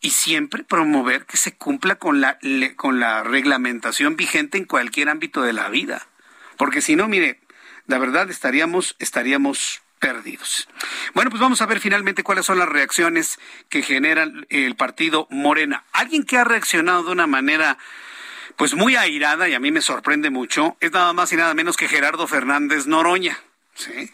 y 0.00 0.10
siempre 0.10 0.64
promover 0.64 1.24
que 1.24 1.38
se 1.38 1.56
cumpla 1.56 1.96
con 1.96 2.20
la, 2.20 2.38
con 2.76 3.00
la 3.00 3.22
reglamentación 3.22 4.16
vigente 4.16 4.58
en 4.58 4.66
cualquier 4.66 5.08
ámbito 5.08 5.42
de 5.42 5.54
la 5.54 5.68
vida. 5.70 6.06
Porque 6.58 6.82
si 6.82 6.94
no, 6.94 7.08
mire, 7.08 7.40
la 7.86 7.98
verdad 7.98 8.30
estaríamos, 8.30 8.96
estaríamos 8.98 9.82
perdidos. 9.98 10.68
Bueno, 11.14 11.30
pues 11.30 11.40
vamos 11.40 11.62
a 11.62 11.66
ver 11.66 11.80
finalmente 11.80 12.22
cuáles 12.22 12.44
son 12.44 12.58
las 12.58 12.68
reacciones 12.68 13.38
que 13.70 13.82
generan 13.82 14.46
el 14.50 14.76
partido 14.76 15.26
Morena. 15.30 15.84
Alguien 15.92 16.24
que 16.24 16.36
ha 16.36 16.44
reaccionado 16.44 17.04
de 17.04 17.12
una 17.12 17.26
manera 17.26 17.78
pues 18.56 18.74
muy 18.74 18.96
airada 18.96 19.48
y 19.48 19.54
a 19.54 19.60
mí 19.60 19.70
me 19.70 19.80
sorprende 19.80 20.30
mucho 20.30 20.76
es 20.80 20.92
nada 20.92 21.12
más 21.12 21.32
y 21.32 21.36
nada 21.36 21.54
menos 21.54 21.76
que 21.76 21.88
Gerardo 21.88 22.26
Fernández 22.26 22.86
Noroña. 22.86 23.38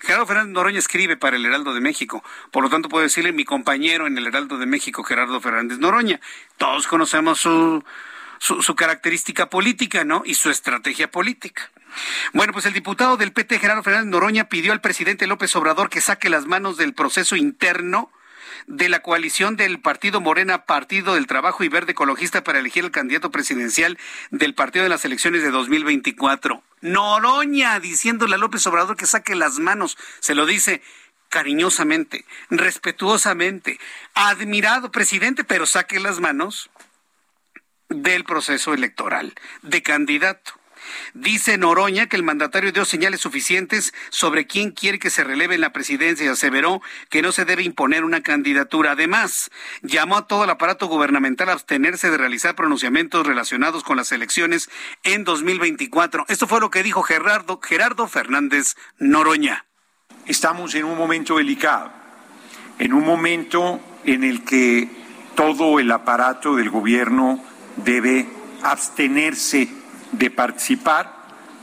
Gerardo 0.00 0.26
Fernández 0.26 0.54
Noroña 0.54 0.78
escribe 0.78 1.16
para 1.16 1.36
el 1.36 1.44
Heraldo 1.44 1.74
de 1.74 1.80
México. 1.80 2.24
Por 2.50 2.62
lo 2.62 2.70
tanto, 2.70 2.88
puedo 2.88 3.02
decirle 3.02 3.32
mi 3.32 3.44
compañero 3.44 4.06
en 4.06 4.16
el 4.16 4.26
Heraldo 4.26 4.56
de 4.56 4.66
México, 4.66 5.04
Gerardo 5.04 5.40
Fernández 5.40 5.78
Noroña. 5.78 6.20
Todos 6.56 6.86
conocemos 6.86 7.40
su, 7.40 7.84
su, 8.38 8.62
su 8.62 8.74
característica 8.74 9.50
política, 9.50 10.04
¿no? 10.04 10.22
Y 10.24 10.34
su 10.34 10.48
estrategia 10.48 11.10
política. 11.10 11.70
Bueno, 12.32 12.54
pues 12.54 12.64
el 12.64 12.72
diputado 12.72 13.18
del 13.18 13.32
PT, 13.32 13.58
Gerardo 13.58 13.82
Fernández 13.82 14.08
Noroña, 14.08 14.48
pidió 14.48 14.72
al 14.72 14.80
presidente 14.80 15.26
López 15.26 15.54
Obrador 15.56 15.90
que 15.90 16.00
saque 16.00 16.30
las 16.30 16.46
manos 16.46 16.78
del 16.78 16.94
proceso 16.94 17.36
interno 17.36 18.10
de 18.70 18.88
la 18.88 19.00
coalición 19.00 19.56
del 19.56 19.80
Partido 19.80 20.20
Morena, 20.20 20.64
Partido 20.64 21.14
del 21.14 21.26
Trabajo 21.26 21.64
y 21.64 21.68
Verde 21.68 21.90
Ecologista 21.90 22.44
para 22.44 22.60
elegir 22.60 22.84
el 22.84 22.92
candidato 22.92 23.32
presidencial 23.32 23.98
del 24.30 24.54
partido 24.54 24.84
de 24.84 24.88
las 24.88 25.04
elecciones 25.04 25.42
de 25.42 25.50
2024. 25.50 26.62
Noroña 26.80 27.80
diciéndole 27.80 28.36
a 28.36 28.38
López 28.38 28.64
Obrador 28.68 28.96
que 28.96 29.06
saque 29.06 29.34
las 29.34 29.58
manos, 29.58 29.98
se 30.20 30.36
lo 30.36 30.46
dice 30.46 30.82
cariñosamente, 31.28 32.24
respetuosamente, 32.48 33.80
admirado 34.14 34.92
presidente, 34.92 35.42
pero 35.42 35.66
saque 35.66 35.98
las 35.98 36.20
manos 36.20 36.70
del 37.88 38.22
proceso 38.22 38.72
electoral, 38.72 39.34
de 39.62 39.82
candidato. 39.82 40.59
Dice 41.14 41.58
Noroña 41.58 42.06
que 42.06 42.16
el 42.16 42.22
mandatario 42.22 42.72
dio 42.72 42.84
señales 42.84 43.20
suficientes 43.20 43.92
sobre 44.10 44.46
quién 44.46 44.70
quiere 44.70 44.98
que 44.98 45.10
se 45.10 45.24
releve 45.24 45.54
en 45.54 45.60
la 45.60 45.72
presidencia 45.72 46.26
y 46.26 46.28
aseveró 46.28 46.82
que 47.08 47.22
no 47.22 47.32
se 47.32 47.44
debe 47.44 47.62
imponer 47.62 48.04
una 48.04 48.22
candidatura. 48.22 48.92
Además, 48.92 49.50
llamó 49.82 50.16
a 50.16 50.26
todo 50.26 50.44
el 50.44 50.50
aparato 50.50 50.86
gubernamental 50.86 51.48
a 51.48 51.52
abstenerse 51.52 52.10
de 52.10 52.18
realizar 52.18 52.54
pronunciamientos 52.54 53.26
relacionados 53.26 53.84
con 53.84 53.96
las 53.96 54.12
elecciones 54.12 54.70
en 55.02 55.24
2024. 55.24 56.26
Esto 56.28 56.46
fue 56.46 56.60
lo 56.60 56.70
que 56.70 56.82
dijo 56.82 57.02
Gerardo, 57.02 57.60
Gerardo 57.62 58.08
Fernández 58.08 58.76
Noroña. 58.98 59.66
Estamos 60.26 60.74
en 60.74 60.84
un 60.84 60.96
momento 60.96 61.38
delicado, 61.38 61.90
en 62.78 62.92
un 62.92 63.04
momento 63.04 63.80
en 64.04 64.24
el 64.24 64.44
que 64.44 64.88
todo 65.34 65.78
el 65.78 65.90
aparato 65.90 66.56
del 66.56 66.70
gobierno 66.70 67.42
debe 67.76 68.28
abstenerse 68.62 69.68
de 70.12 70.30
participar, 70.30 71.20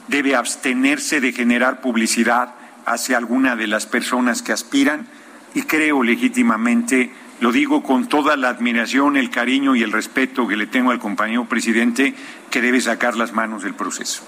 debe 0.08 0.36
abstenerse 0.36 1.20
de 1.20 1.34
generar 1.34 1.82
publicidad 1.82 2.56
hacia 2.86 3.18
alguna 3.18 3.56
de 3.56 3.68
las 3.68 3.86
personas 3.86 4.42
que 4.42 4.54
aspiran 4.54 5.08
y 5.54 5.64
creo 5.64 6.04
legítimamente, 6.04 7.12
lo 7.42 7.52
digo 7.52 7.84
con 7.84 8.08
toda 8.08 8.38
la 8.38 8.50
admiración, 8.50 9.18
el 9.18 9.30
cariño 9.30 9.76
y 9.76 9.84
el 9.84 9.92
respeto 9.92 10.48
que 10.48 10.56
le 10.56 10.68
tengo 10.68 10.92
al 10.92 11.00
compañero 11.00 11.46
presidente, 11.46 12.14
que 12.50 12.62
debe 12.62 12.80
sacar 12.80 13.18
las 13.18 13.34
manos 13.34 13.64
del 13.64 13.74
proceso. 13.74 14.24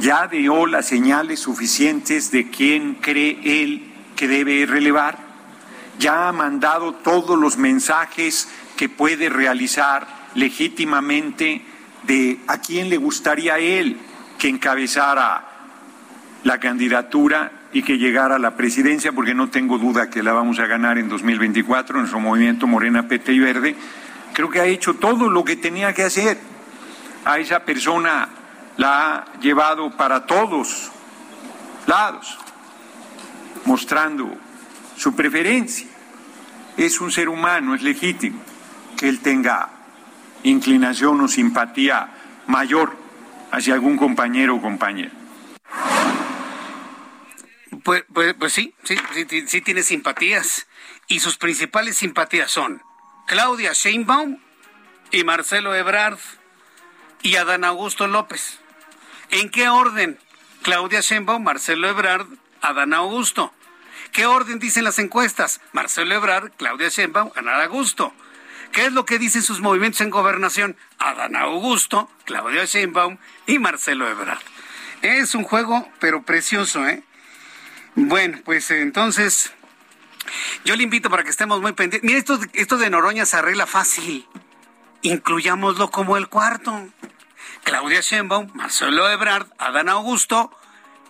Ya 0.00 0.26
dio 0.26 0.66
las 0.66 0.86
señales 0.86 1.40
suficientes 1.40 2.30
de 2.30 2.50
quién 2.50 2.94
cree 2.94 3.38
él 3.44 3.92
que 4.16 4.28
debe 4.28 4.66
relevar, 4.66 5.18
ya 5.98 6.28
ha 6.28 6.32
mandado 6.32 6.94
todos 6.94 7.38
los 7.38 7.56
mensajes 7.58 8.48
que 8.76 8.88
puede 8.88 9.28
realizar 9.28 10.06
legítimamente 10.34 11.62
de 12.04 12.40
a 12.46 12.58
quién 12.58 12.88
le 12.88 12.96
gustaría 12.96 13.54
a 13.54 13.58
él 13.58 13.98
que 14.38 14.48
encabezara 14.48 15.44
la 16.44 16.58
candidatura 16.58 17.52
y 17.72 17.82
que 17.82 17.98
llegara 17.98 18.36
a 18.36 18.38
la 18.38 18.56
presidencia, 18.56 19.12
porque 19.12 19.34
no 19.34 19.50
tengo 19.50 19.78
duda 19.78 20.08
que 20.08 20.22
la 20.22 20.32
vamos 20.32 20.58
a 20.58 20.66
ganar 20.66 20.98
en 20.98 21.08
2024, 21.08 21.96
en 21.96 22.02
nuestro 22.02 22.20
movimiento 22.20 22.66
Morena, 22.66 23.08
PT 23.08 23.32
y 23.32 23.38
Verde, 23.40 23.76
creo 24.32 24.48
que 24.48 24.60
ha 24.60 24.66
hecho 24.66 24.94
todo 24.94 25.28
lo 25.28 25.44
que 25.44 25.56
tenía 25.56 25.92
que 25.92 26.04
hacer. 26.04 26.38
A 27.24 27.38
esa 27.38 27.60
persona 27.64 28.28
la 28.76 29.16
ha 29.16 29.24
llevado 29.40 29.90
para 29.90 30.24
todos 30.24 30.90
lados, 31.86 32.38
mostrando 33.64 34.30
su 34.96 35.14
preferencia. 35.14 35.86
Es 36.76 37.00
un 37.00 37.10
ser 37.10 37.28
humano, 37.28 37.74
es 37.74 37.82
legítimo 37.82 38.40
que 38.96 39.08
él 39.08 39.20
tenga 39.20 39.68
inclinación 40.42 41.20
o 41.20 41.28
simpatía 41.28 42.14
mayor 42.46 42.96
hacia 43.50 43.74
algún 43.74 43.96
compañero 43.96 44.56
o 44.56 44.62
compañera. 44.62 45.12
Pues, 47.84 48.04
pues, 48.12 48.34
pues 48.34 48.52
sí, 48.52 48.74
sí, 48.84 48.96
sí, 49.12 49.44
sí 49.46 49.60
tiene 49.60 49.82
simpatías. 49.82 50.66
Y 51.06 51.20
sus 51.20 51.38
principales 51.38 51.96
simpatías 51.96 52.50
son 52.50 52.82
Claudia 53.26 53.72
Sheinbaum 53.72 54.38
y 55.10 55.24
Marcelo 55.24 55.74
Ebrard 55.74 56.18
y 57.22 57.36
Adán 57.36 57.64
Augusto 57.64 58.06
López. 58.06 58.58
¿En 59.30 59.50
qué 59.50 59.68
orden? 59.68 60.18
Claudia 60.62 61.00
Sheinbaum, 61.00 61.42
Marcelo 61.42 61.88
Ebrard, 61.88 62.26
Adán 62.60 62.92
Augusto. 62.94 63.52
¿Qué 64.12 64.26
orden 64.26 64.58
dicen 64.58 64.84
las 64.84 64.98
encuestas? 64.98 65.60
Marcelo 65.72 66.14
Ebrard, 66.14 66.52
Claudia 66.56 66.88
Sheinbaum, 66.88 67.30
Adán 67.36 67.60
Augusto. 67.62 68.12
¿Qué 68.72 68.86
es 68.86 68.92
lo 68.92 69.04
que 69.04 69.18
dicen 69.18 69.42
sus 69.42 69.60
movimientos 69.60 70.00
en 70.00 70.10
gobernación? 70.10 70.76
Adán 70.98 71.36
Augusto, 71.36 72.10
Claudia 72.24 72.64
Sheinbaum 72.64 73.18
y 73.46 73.58
Marcelo 73.58 74.08
Ebrard. 74.08 74.42
Es 75.02 75.34
un 75.34 75.44
juego, 75.44 75.88
pero 76.00 76.22
precioso, 76.22 76.86
¿eh? 76.86 77.02
Bueno, 77.94 78.38
pues 78.44 78.70
entonces, 78.70 79.52
yo 80.64 80.76
le 80.76 80.84
invito 80.84 81.10
para 81.10 81.24
que 81.24 81.30
estemos 81.30 81.60
muy 81.60 81.72
pendientes. 81.72 82.06
Mira, 82.06 82.18
esto, 82.18 82.38
esto 82.52 82.78
de 82.78 82.90
Noroña 82.90 83.26
se 83.26 83.36
arregla 83.36 83.66
fácil. 83.66 84.26
Incluyámoslo 85.02 85.90
como 85.90 86.16
el 86.16 86.28
cuarto. 86.28 86.88
Claudia 87.64 88.00
Sheinbaum, 88.00 88.50
Marcelo 88.54 89.08
Ebrard, 89.10 89.48
Adán 89.58 89.88
Augusto, 89.88 90.50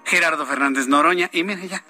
Gerardo 0.04 0.46
Fernández 0.46 0.86
Noroña. 0.86 1.30
Y 1.32 1.44
mire 1.44 1.68
ya, 1.68 1.84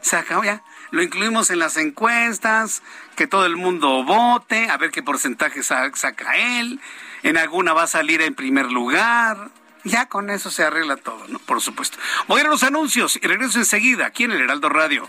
se 0.00 0.16
acabó 0.16 0.44
ya. 0.44 0.62
Lo 0.90 1.02
incluimos 1.02 1.50
en 1.50 1.58
las 1.58 1.76
encuestas, 1.76 2.82
que 3.16 3.26
todo 3.26 3.46
el 3.46 3.56
mundo 3.56 4.04
vote, 4.04 4.70
a 4.70 4.76
ver 4.76 4.90
qué 4.90 5.02
porcentaje 5.02 5.62
saca 5.62 6.36
él. 6.36 6.80
En 7.22 7.36
alguna 7.36 7.72
va 7.72 7.82
a 7.84 7.86
salir 7.86 8.22
en 8.22 8.34
primer 8.34 8.70
lugar. 8.70 9.50
Ya 9.84 10.06
con 10.06 10.30
eso 10.30 10.50
se 10.50 10.64
arregla 10.64 10.96
todo, 10.96 11.26
¿no? 11.28 11.38
Por 11.38 11.60
supuesto. 11.60 11.98
Voy 12.26 12.40
a 12.40 12.44
los 12.44 12.62
anuncios 12.62 13.16
y 13.16 13.26
regreso 13.26 13.58
enseguida 13.58 14.06
aquí 14.06 14.24
en 14.24 14.32
el 14.32 14.40
Heraldo 14.40 14.68
Radio. 14.68 15.08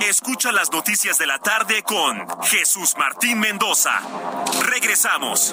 Escucha 0.00 0.52
las 0.52 0.70
noticias 0.70 1.18
de 1.18 1.26
la 1.26 1.38
tarde 1.38 1.82
con 1.82 2.26
Jesús 2.42 2.94
Martín 2.98 3.40
Mendoza. 3.40 4.00
Regresamos. 4.68 5.52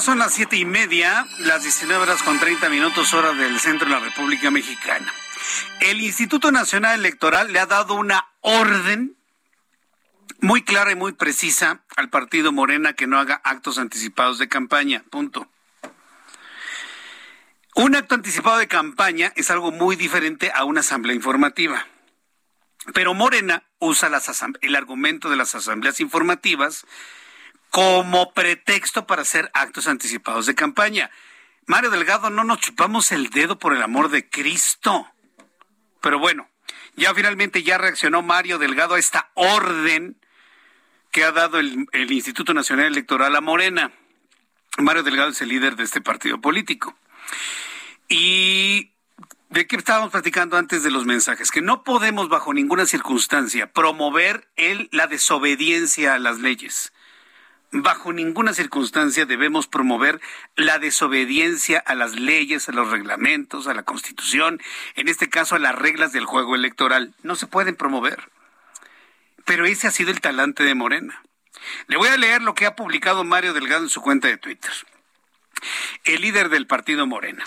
Son 0.00 0.18
las 0.18 0.34
siete 0.34 0.56
y 0.56 0.64
media, 0.66 1.26
las 1.38 1.62
19 1.62 2.02
horas 2.02 2.22
con 2.22 2.38
30 2.38 2.68
minutos 2.68 3.14
hora 3.14 3.32
del 3.32 3.58
centro 3.58 3.88
de 3.88 3.94
la 3.94 4.00
República 4.00 4.50
Mexicana. 4.50 5.12
El 5.80 6.00
Instituto 6.02 6.52
Nacional 6.52 7.00
Electoral 7.00 7.50
le 7.50 7.58
ha 7.58 7.66
dado 7.66 7.94
una 7.94 8.28
orden 8.42 9.16
muy 10.40 10.62
clara 10.62 10.92
y 10.92 10.96
muy 10.96 11.12
precisa 11.12 11.82
al 11.96 12.10
partido 12.10 12.52
Morena 12.52 12.92
que 12.92 13.06
no 13.06 13.18
haga 13.18 13.40
actos 13.42 13.78
anticipados 13.78 14.38
de 14.38 14.48
campaña. 14.48 15.02
Punto. 15.10 15.48
Un 17.74 17.96
acto 17.96 18.14
anticipado 18.14 18.58
de 18.58 18.68
campaña 18.68 19.32
es 19.34 19.50
algo 19.50 19.72
muy 19.72 19.96
diferente 19.96 20.52
a 20.54 20.64
una 20.64 20.80
asamblea 20.80 21.16
informativa. 21.16 21.86
Pero 22.92 23.14
Morena 23.14 23.64
usa 23.78 24.10
el 24.60 24.76
argumento 24.76 25.30
de 25.30 25.36
las 25.36 25.54
asambleas 25.54 26.00
informativas 26.00 26.84
como 27.76 28.32
pretexto 28.32 29.06
para 29.06 29.20
hacer 29.20 29.50
actos 29.52 29.86
anticipados 29.86 30.46
de 30.46 30.54
campaña. 30.54 31.10
Mario 31.66 31.90
Delgado, 31.90 32.30
no 32.30 32.42
nos 32.42 32.58
chupamos 32.60 33.12
el 33.12 33.28
dedo 33.28 33.58
por 33.58 33.76
el 33.76 33.82
amor 33.82 34.08
de 34.08 34.30
Cristo. 34.30 35.06
Pero 36.00 36.18
bueno, 36.18 36.48
ya 36.94 37.12
finalmente 37.12 37.62
ya 37.62 37.76
reaccionó 37.76 38.22
Mario 38.22 38.56
Delgado 38.56 38.94
a 38.94 38.98
esta 38.98 39.30
orden 39.34 40.18
que 41.12 41.24
ha 41.24 41.32
dado 41.32 41.58
el, 41.58 41.86
Instituto 41.92 42.54
Nacional 42.54 42.86
Electoral 42.86 43.36
a 43.36 43.42
Morena. 43.42 43.92
Mario 44.78 45.02
Delgado 45.02 45.28
es 45.28 45.42
el 45.42 45.50
líder 45.50 45.76
de 45.76 45.84
este 45.84 46.00
partido 46.00 46.40
político. 46.40 46.96
Y 48.08 48.92
de 49.50 49.66
qué 49.66 49.76
estábamos 49.76 50.12
platicando 50.12 50.56
antes 50.56 50.82
de 50.82 50.90
los 50.90 51.04
mensajes, 51.04 51.50
que 51.50 51.60
no 51.60 51.84
podemos 51.84 52.30
bajo 52.30 52.54
ninguna 52.54 52.86
circunstancia 52.86 53.70
promover 53.70 54.48
el, 54.56 54.88
la 54.92 55.08
desobediencia 55.08 56.14
a 56.14 56.18
las 56.18 56.38
leyes. 56.38 56.94
Bajo 57.72 58.12
ninguna 58.12 58.54
circunstancia 58.54 59.26
debemos 59.26 59.66
promover 59.66 60.20
la 60.54 60.78
desobediencia 60.78 61.78
a 61.78 61.94
las 61.94 62.12
leyes, 62.12 62.68
a 62.68 62.72
los 62.72 62.90
reglamentos, 62.90 63.66
a 63.66 63.74
la 63.74 63.82
Constitución, 63.82 64.60
en 64.94 65.08
este 65.08 65.28
caso 65.28 65.56
a 65.56 65.58
las 65.58 65.74
reglas 65.74 66.12
del 66.12 66.24
juego 66.24 66.54
electoral. 66.54 67.14
No 67.22 67.34
se 67.34 67.46
pueden 67.46 67.74
promover. 67.74 68.30
Pero 69.44 69.66
ese 69.66 69.86
ha 69.88 69.90
sido 69.90 70.10
el 70.10 70.20
talante 70.20 70.64
de 70.64 70.74
Morena. 70.74 71.22
Le 71.88 71.96
voy 71.96 72.08
a 72.08 72.16
leer 72.16 72.42
lo 72.42 72.54
que 72.54 72.66
ha 72.66 72.76
publicado 72.76 73.24
Mario 73.24 73.52
Delgado 73.52 73.82
en 73.82 73.90
su 73.90 74.00
cuenta 74.00 74.28
de 74.28 74.36
Twitter. 74.36 74.72
El 76.04 76.20
líder 76.22 76.48
del 76.48 76.66
partido 76.66 77.06
Morena 77.06 77.44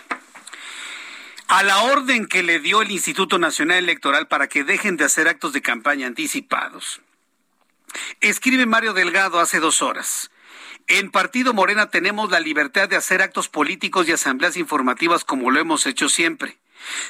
a 1.50 1.64
la 1.64 1.82
orden 1.82 2.28
que 2.28 2.44
le 2.44 2.60
dio 2.60 2.84
el 2.84 2.92
Instituto 2.92 3.40
Nacional 3.40 3.80
Electoral 3.80 4.28
para 4.28 4.48
que 4.48 4.64
dejen 4.64 4.98
de 4.98 5.06
hacer 5.06 5.28
actos 5.28 5.52
de 5.52 5.64
campaña 5.64 6.06
anticipados. 6.06 7.02
Escribe 8.22 8.66
Mario 8.66 8.94
Delgado 8.94 9.40
hace 9.40 9.60
dos 9.60 9.82
horas. 9.82 10.32
En 10.88 11.12
Partido 11.12 11.54
Morena 11.54 11.90
tenemos 11.90 12.32
la 12.32 12.40
libertad 12.40 12.90
de 12.90 12.96
hacer 12.96 13.22
actos 13.22 13.48
políticos 13.48 14.08
y 14.08 14.12
asambleas 14.12 14.58
informativas 14.58 15.24
como 15.24 15.52
lo 15.52 15.60
hemos 15.60 15.86
hecho 15.86 16.10
siempre. 16.10 16.58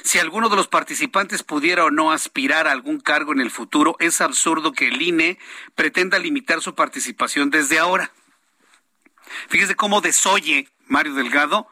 Si 0.02 0.18
alguno 0.18 0.48
de 0.48 0.56
los 0.56 0.68
participantes 0.68 1.42
pudiera 1.42 1.84
o 1.84 1.90
no 1.90 2.12
aspirar 2.12 2.66
a 2.66 2.72
algún 2.72 3.00
cargo 3.00 3.32
en 3.32 3.40
el 3.40 3.50
futuro, 3.50 3.96
es 3.98 4.20
absurdo 4.20 4.72
que 4.72 4.88
el 4.88 5.00
INE 5.00 5.38
pretenda 5.74 6.18
limitar 6.18 6.60
su 6.60 6.74
participación 6.74 7.50
desde 7.50 7.78
ahora. 7.78 8.12
Fíjese 9.48 9.76
cómo 9.76 10.00
desoye 10.00 10.68
Mario 10.86 11.14
Delgado 11.14 11.68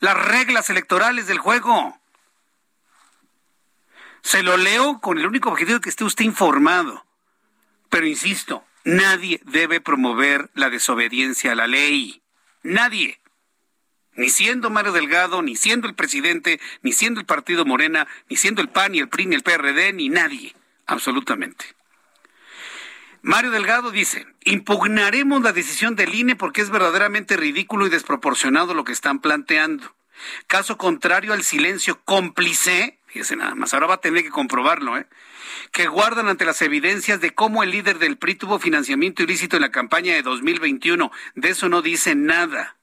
las 0.00 0.16
reglas 0.16 0.68
electorales 0.70 1.26
del 1.26 1.38
juego. 1.38 1.98
Se 4.22 4.42
lo 4.42 4.56
leo 4.56 5.00
con 5.00 5.18
el 5.18 5.26
único 5.26 5.50
objetivo 5.50 5.78
de 5.78 5.82
que 5.82 5.90
esté 5.90 6.04
usted 6.04 6.24
informado. 6.24 7.04
Pero 7.92 8.06
insisto, 8.06 8.64
nadie 8.84 9.42
debe 9.44 9.82
promover 9.82 10.48
la 10.54 10.70
desobediencia 10.70 11.52
a 11.52 11.54
la 11.54 11.66
ley. 11.66 12.22
Nadie. 12.62 13.20
Ni 14.14 14.30
siendo 14.30 14.70
Mario 14.70 14.92
Delgado, 14.92 15.42
ni 15.42 15.56
siendo 15.56 15.88
el 15.88 15.94
presidente, 15.94 16.58
ni 16.80 16.92
siendo 16.92 17.20
el 17.20 17.26
partido 17.26 17.66
Morena, 17.66 18.08
ni 18.30 18.36
siendo 18.36 18.62
el 18.62 18.70
PAN, 18.70 18.92
ni 18.92 19.00
el 19.00 19.10
PRI, 19.10 19.26
ni 19.26 19.34
el 19.34 19.42
PRD, 19.42 19.92
ni 19.92 20.08
nadie. 20.08 20.54
Absolutamente. 20.86 21.66
Mario 23.20 23.50
Delgado 23.50 23.90
dice, 23.90 24.26
impugnaremos 24.44 25.42
la 25.42 25.52
decisión 25.52 25.94
del 25.94 26.14
INE 26.14 26.34
porque 26.34 26.62
es 26.62 26.70
verdaderamente 26.70 27.36
ridículo 27.36 27.86
y 27.86 27.90
desproporcionado 27.90 28.72
lo 28.72 28.84
que 28.84 28.92
están 28.92 29.18
planteando. 29.18 29.94
Caso 30.46 30.78
contrario 30.78 31.34
al 31.34 31.42
silencio 31.42 32.00
cómplice 32.06 32.98
fíjese 33.12 33.36
nada 33.36 33.54
más, 33.54 33.74
ahora 33.74 33.86
va 33.86 33.94
a 33.94 34.00
tener 34.00 34.22
que 34.22 34.30
comprobarlo, 34.30 34.96
¿eh? 34.96 35.06
Que 35.72 35.86
guardan 35.86 36.28
ante 36.28 36.44
las 36.44 36.60
evidencias 36.60 37.20
de 37.22 37.34
cómo 37.34 37.62
el 37.62 37.70
líder 37.70 37.98
del 37.98 38.18
PRI 38.18 38.34
tuvo 38.34 38.58
financiamiento 38.58 39.22
ilícito 39.22 39.56
en 39.56 39.62
la 39.62 39.70
campaña 39.70 40.14
de 40.14 40.22
2021. 40.22 41.10
De 41.34 41.48
eso 41.48 41.70
no 41.70 41.80
dice 41.80 42.14
nada. 42.14 42.76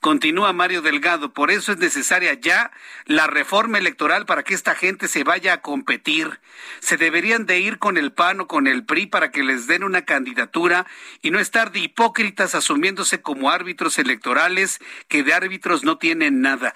Continúa 0.00 0.52
Mario 0.52 0.82
Delgado, 0.82 1.32
por 1.32 1.52
eso 1.52 1.70
es 1.70 1.78
necesaria 1.78 2.34
ya 2.34 2.72
la 3.06 3.28
reforma 3.28 3.78
electoral 3.78 4.26
para 4.26 4.42
que 4.42 4.54
esta 4.54 4.74
gente 4.74 5.06
se 5.06 5.22
vaya 5.22 5.52
a 5.52 5.60
competir. 5.62 6.40
Se 6.80 6.96
deberían 6.96 7.46
de 7.46 7.60
ir 7.60 7.78
con 7.78 7.96
el 7.96 8.10
PAN 8.10 8.40
o 8.40 8.48
con 8.48 8.66
el 8.66 8.84
PRI 8.84 9.06
para 9.06 9.30
que 9.30 9.44
les 9.44 9.68
den 9.68 9.84
una 9.84 10.04
candidatura 10.04 10.86
y 11.22 11.30
no 11.30 11.38
estar 11.38 11.70
de 11.70 11.78
hipócritas 11.78 12.56
asumiéndose 12.56 13.22
como 13.22 13.50
árbitros 13.50 14.00
electorales 14.00 14.80
que 15.06 15.22
de 15.22 15.34
árbitros 15.34 15.84
no 15.84 15.98
tienen 15.98 16.40
nada. 16.40 16.74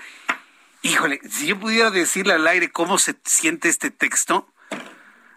Híjole, 0.83 1.21
si 1.29 1.49
yo 1.49 1.59
pudiera 1.59 1.91
decirle 1.91 2.35
al 2.35 2.47
aire 2.47 2.71
cómo 2.71 2.97
se 2.99 3.17
siente 3.25 3.69
este 3.69 3.91
texto, 3.91 4.47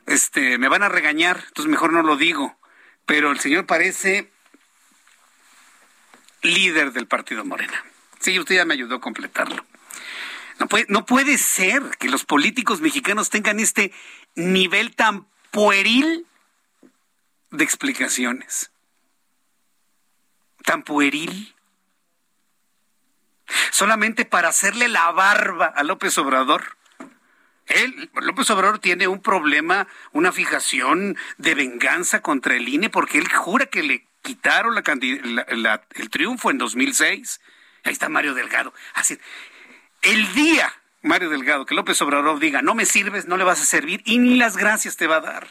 este, 0.09 0.57
me 0.57 0.67
van 0.69 0.81
a 0.83 0.89
regañar, 0.89 1.43
entonces 1.47 1.69
mejor 1.69 1.93
no 1.93 2.01
lo 2.01 2.17
digo. 2.17 2.57
Pero 3.05 3.31
el 3.31 3.39
señor 3.39 3.65
parece 3.65 4.31
líder 6.41 6.91
del 6.93 7.07
partido 7.07 7.45
Morena. 7.45 7.83
Sí, 8.19 8.37
usted 8.39 8.55
ya 8.55 8.65
me 8.65 8.73
ayudó 8.73 8.95
a 8.95 9.01
completarlo. 9.01 9.65
No 10.59 10.67
puede, 10.67 10.85
no 10.89 11.05
puede 11.05 11.37
ser 11.37 11.83
que 11.99 12.09
los 12.09 12.25
políticos 12.25 12.81
mexicanos 12.81 13.29
tengan 13.29 13.59
este 13.59 13.93
nivel 14.35 14.95
tan 14.95 15.27
pueril 15.51 16.25
de 17.51 17.63
explicaciones. 17.63 18.71
Tan 20.65 20.83
pueril 20.83 21.55
solamente 23.71 24.25
para 24.25 24.49
hacerle 24.49 24.87
la 24.87 25.11
barba 25.11 25.67
a 25.67 25.83
López 25.83 26.17
Obrador. 26.17 26.78
Él, 27.69 28.09
López 28.13 28.49
Obrador 28.49 28.79
tiene 28.79 29.07
un 29.07 29.21
problema, 29.21 29.87
una 30.11 30.31
fijación 30.31 31.17
de 31.37 31.55
venganza 31.55 32.21
contra 32.21 32.55
el 32.55 32.67
INE 32.67 32.89
porque 32.89 33.17
él 33.17 33.31
jura 33.31 33.67
que 33.67 33.83
le 33.83 34.05
quitaron 34.21 34.75
la, 34.75 35.81
el 35.95 36.09
triunfo 36.09 36.51
en 36.51 36.57
2006. 36.57 37.41
Ahí 37.83 37.93
está 37.93 38.09
Mario 38.09 38.33
Delgado. 38.33 38.73
Así, 38.93 39.17
el 40.01 40.33
día, 40.33 40.73
Mario 41.01 41.29
Delgado, 41.29 41.65
que 41.65 41.75
López 41.75 42.01
Obrador 42.01 42.39
diga, 42.39 42.61
no 42.61 42.75
me 42.75 42.85
sirves, 42.85 43.27
no 43.27 43.37
le 43.37 43.43
vas 43.43 43.61
a 43.61 43.65
servir 43.65 44.01
y 44.05 44.17
ni 44.17 44.35
las 44.35 44.57
gracias 44.57 44.97
te 44.97 45.07
va 45.07 45.17
a 45.17 45.21
dar. 45.21 45.47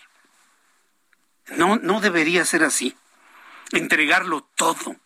No, 1.57 1.77
no 1.77 2.01
debería 2.01 2.45
ser 2.45 2.63
así. 2.65 2.95
Entregarlo 3.73 4.47
todo 4.55 4.97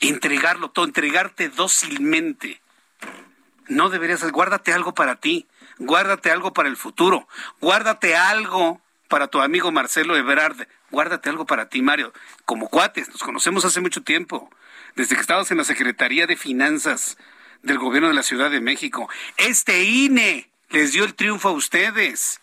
entregarlo 0.00 0.70
todo, 0.70 0.84
entregarte 0.84 1.48
dócilmente. 1.48 2.60
No 3.68 3.88
deberías, 3.88 4.22
guárdate 4.30 4.72
algo 4.72 4.94
para 4.94 5.16
ti, 5.16 5.46
guárdate 5.78 6.30
algo 6.30 6.52
para 6.52 6.68
el 6.68 6.76
futuro, 6.76 7.28
guárdate 7.60 8.16
algo 8.16 8.80
para 9.08 9.28
tu 9.28 9.40
amigo 9.40 9.70
Marcelo 9.72 10.16
Ebrard, 10.16 10.66
guárdate 10.90 11.30
algo 11.30 11.46
para 11.46 11.68
ti, 11.68 11.82
Mario. 11.82 12.12
Como 12.44 12.68
cuates, 12.68 13.08
nos 13.08 13.22
conocemos 13.22 13.64
hace 13.64 13.80
mucho 13.80 14.02
tiempo, 14.02 14.50
desde 14.94 15.14
que 15.14 15.20
estabas 15.20 15.50
en 15.50 15.58
la 15.58 15.64
Secretaría 15.64 16.26
de 16.26 16.36
Finanzas 16.36 17.16
del 17.62 17.78
Gobierno 17.78 18.08
de 18.08 18.14
la 18.14 18.22
Ciudad 18.22 18.50
de 18.50 18.60
México. 18.60 19.08
Este 19.36 19.84
INE 19.84 20.50
les 20.70 20.92
dio 20.92 21.04
el 21.04 21.14
triunfo 21.14 21.48
a 21.48 21.52
ustedes. 21.52 22.40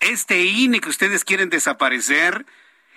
Este 0.00 0.42
INE 0.42 0.80
que 0.80 0.88
ustedes 0.88 1.24
quieren 1.24 1.50
desaparecer 1.50 2.46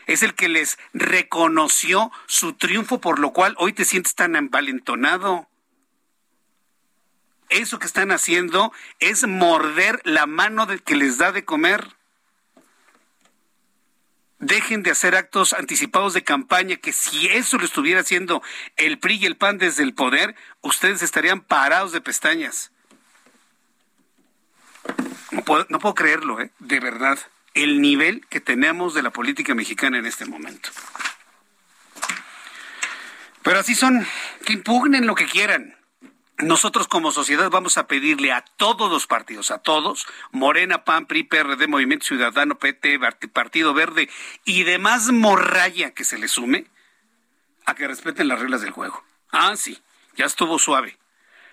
es 0.05 0.23
el 0.23 0.33
que 0.33 0.49
les 0.49 0.77
reconoció 0.93 2.11
su 2.27 2.53
triunfo, 2.53 2.99
por 2.99 3.19
lo 3.19 3.31
cual 3.31 3.55
hoy 3.57 3.73
te 3.73 3.85
sientes 3.85 4.15
tan 4.15 4.35
envalentonado. 4.35 5.47
Eso 7.49 7.79
que 7.79 7.85
están 7.85 8.11
haciendo 8.11 8.71
es 8.99 9.27
morder 9.27 10.01
la 10.03 10.25
mano 10.25 10.65
del 10.65 10.81
que 10.81 10.95
les 10.95 11.17
da 11.17 11.31
de 11.31 11.45
comer. 11.45 11.95
Dejen 14.39 14.83
de 14.83 14.91
hacer 14.91 15.15
actos 15.15 15.53
anticipados 15.53 16.13
de 16.13 16.23
campaña, 16.23 16.75
que 16.75 16.91
si 16.91 17.27
eso 17.27 17.57
lo 17.57 17.65
estuviera 17.65 18.01
haciendo 18.01 18.41
el 18.75 18.99
PRI 18.99 19.15
y 19.15 19.25
el 19.25 19.37
PAN 19.37 19.57
desde 19.57 19.83
el 19.83 19.93
poder, 19.93 20.35
ustedes 20.61 21.01
estarían 21.01 21.41
parados 21.41 21.91
de 21.91 22.01
pestañas. 22.01 22.71
No 25.31 25.43
puedo, 25.43 25.65
no 25.69 25.79
puedo 25.79 25.95
creerlo, 25.95 26.41
¿eh? 26.41 26.51
de 26.59 26.79
verdad 26.79 27.17
el 27.53 27.81
nivel 27.81 28.25
que 28.27 28.41
tenemos 28.41 28.93
de 28.93 29.03
la 29.03 29.11
política 29.11 29.53
mexicana 29.53 29.97
en 29.97 30.05
este 30.05 30.25
momento. 30.25 30.69
Pero 33.43 33.59
así 33.59 33.75
son, 33.75 34.05
que 34.45 34.53
impugnen 34.53 35.05
lo 35.05 35.15
que 35.15 35.25
quieran. 35.25 35.75
Nosotros 36.39 36.87
como 36.87 37.11
sociedad 37.11 37.49
vamos 37.51 37.77
a 37.77 37.87
pedirle 37.87 38.31
a 38.31 38.43
todos 38.43 38.91
los 38.91 39.05
partidos, 39.05 39.51
a 39.51 39.59
todos, 39.59 40.07
Morena, 40.31 40.83
PAN, 40.83 41.05
PRI, 41.05 41.23
PRD, 41.23 41.67
Movimiento 41.67 42.07
Ciudadano, 42.07 42.57
PT, 42.57 42.99
Partido 43.31 43.73
Verde 43.73 44.09
y 44.43 44.63
demás 44.63 45.11
morralla 45.11 45.91
que 45.91 46.03
se 46.03 46.17
le 46.17 46.27
sume, 46.27 46.65
a 47.65 47.75
que 47.75 47.87
respeten 47.87 48.27
las 48.27 48.39
reglas 48.39 48.61
del 48.61 48.71
juego. 48.71 49.03
Ah, 49.31 49.55
sí, 49.55 49.81
ya 50.15 50.25
estuvo 50.25 50.57
suave. 50.59 50.97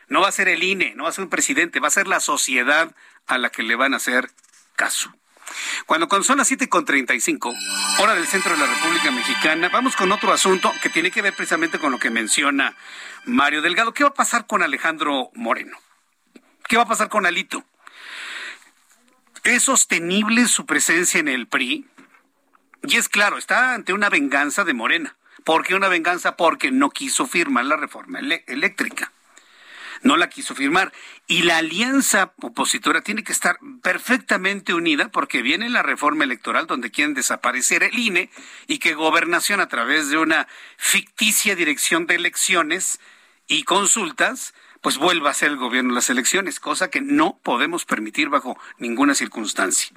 No 0.08 0.20
va 0.22 0.28
a 0.28 0.32
ser 0.32 0.48
el 0.48 0.62
INE, 0.62 0.94
no 0.96 1.04
va 1.04 1.10
a 1.10 1.12
ser 1.12 1.24
un 1.24 1.30
presidente, 1.30 1.78
va 1.78 1.88
a 1.88 1.92
ser 1.92 2.08
la 2.08 2.20
sociedad 2.20 2.94
a 3.26 3.38
la 3.38 3.50
que 3.50 3.62
le 3.62 3.76
van 3.76 3.94
a 3.94 3.98
hacer 3.98 4.30
caso. 4.76 5.14
Cuando, 5.86 6.08
cuando 6.08 6.24
son 6.24 6.38
las 6.38 6.50
7.35, 6.50 7.54
hora 7.98 8.14
del 8.14 8.26
centro 8.26 8.52
de 8.52 8.58
la 8.58 8.66
República 8.66 9.10
Mexicana, 9.10 9.68
vamos 9.68 9.96
con 9.96 10.12
otro 10.12 10.32
asunto 10.32 10.72
que 10.82 10.88
tiene 10.88 11.10
que 11.10 11.22
ver 11.22 11.34
precisamente 11.34 11.78
con 11.78 11.92
lo 11.92 11.98
que 11.98 12.10
menciona 12.10 12.76
Mario 13.24 13.62
Delgado. 13.62 13.92
¿Qué 13.92 14.04
va 14.04 14.10
a 14.10 14.14
pasar 14.14 14.46
con 14.46 14.62
Alejandro 14.62 15.30
Moreno? 15.34 15.76
¿Qué 16.68 16.76
va 16.76 16.84
a 16.84 16.88
pasar 16.88 17.08
con 17.08 17.26
Alito? 17.26 17.64
¿Es 19.42 19.64
sostenible 19.64 20.46
su 20.46 20.66
presencia 20.66 21.18
en 21.18 21.28
el 21.28 21.46
PRI? 21.46 21.86
Y 22.82 22.96
es 22.96 23.08
claro, 23.08 23.38
está 23.38 23.74
ante 23.74 23.92
una 23.92 24.08
venganza 24.08 24.64
de 24.64 24.74
Morena. 24.74 25.16
¿Por 25.44 25.64
qué 25.64 25.74
una 25.74 25.88
venganza? 25.88 26.36
Porque 26.36 26.70
no 26.70 26.90
quiso 26.90 27.26
firmar 27.26 27.64
la 27.64 27.76
reforma 27.76 28.20
eléctrica. 28.46 29.12
No 30.02 30.16
la 30.16 30.28
quiso 30.28 30.54
firmar. 30.54 30.92
Y 31.26 31.42
la 31.42 31.58
alianza 31.58 32.32
opositora 32.40 33.02
tiene 33.02 33.22
que 33.22 33.32
estar 33.32 33.58
perfectamente 33.82 34.74
unida 34.74 35.10
porque 35.10 35.42
viene 35.42 35.68
la 35.68 35.82
reforma 35.82 36.24
electoral 36.24 36.66
donde 36.66 36.90
quieren 36.90 37.14
desaparecer 37.14 37.82
el 37.82 37.98
INE 37.98 38.30
y 38.66 38.78
que 38.78 38.94
gobernación 38.94 39.60
a 39.60 39.68
través 39.68 40.08
de 40.08 40.18
una 40.18 40.48
ficticia 40.76 41.54
dirección 41.54 42.06
de 42.06 42.16
elecciones 42.16 43.00
y 43.46 43.64
consultas 43.64 44.54
pues 44.80 44.96
vuelva 44.96 45.30
a 45.30 45.34
ser 45.34 45.50
el 45.50 45.56
gobierno 45.56 45.92
las 45.92 46.08
elecciones, 46.08 46.58
cosa 46.58 46.88
que 46.88 47.02
no 47.02 47.38
podemos 47.42 47.84
permitir 47.84 48.30
bajo 48.30 48.58
ninguna 48.78 49.14
circunstancia. 49.14 49.94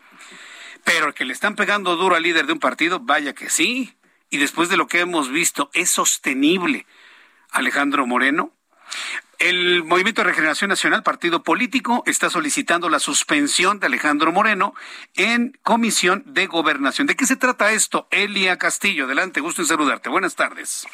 Pero 0.84 1.14
que 1.14 1.24
le 1.24 1.32
están 1.32 1.56
pegando 1.56 1.96
duro 1.96 2.18
al 2.18 2.24
líder 2.24 2.46
de 2.48 2.54
un 2.54 2.60
partido, 2.60 3.00
vaya 3.00 3.34
que 3.34 3.50
sí 3.50 3.96
y 4.34 4.40
después 4.40 4.68
de 4.68 4.78
lo 4.78 4.88
que 4.88 5.00
hemos 5.00 5.30
visto, 5.30 5.70
¿es 5.74 5.92
sostenible 5.92 6.88
Alejandro 7.52 8.08
Moreno? 8.08 8.52
El 9.44 9.84
Movimiento 9.84 10.22
de 10.22 10.30
Regeneración 10.30 10.70
Nacional, 10.70 11.04
partido 11.04 11.44
político, 11.44 12.02
está 12.06 12.30
solicitando 12.30 12.88
la 12.88 13.00
suspensión 13.00 13.78
de 13.78 13.88
Alejandro 13.88 14.32
Moreno 14.32 14.74
en 15.18 15.60
Comisión 15.64 16.24
de 16.26 16.48
Gobernación. 16.48 17.08
¿De 17.08 17.18
qué 17.18 17.26
se 17.26 17.36
trata 17.36 17.74
esto? 17.74 18.08
Elia 18.10 18.58
Castillo, 18.58 19.04
adelante, 19.04 19.42
gusto 19.42 19.62
en 19.62 19.68
saludarte. 19.68 20.08
Buenas 20.08 20.38
tardes. 20.38 20.88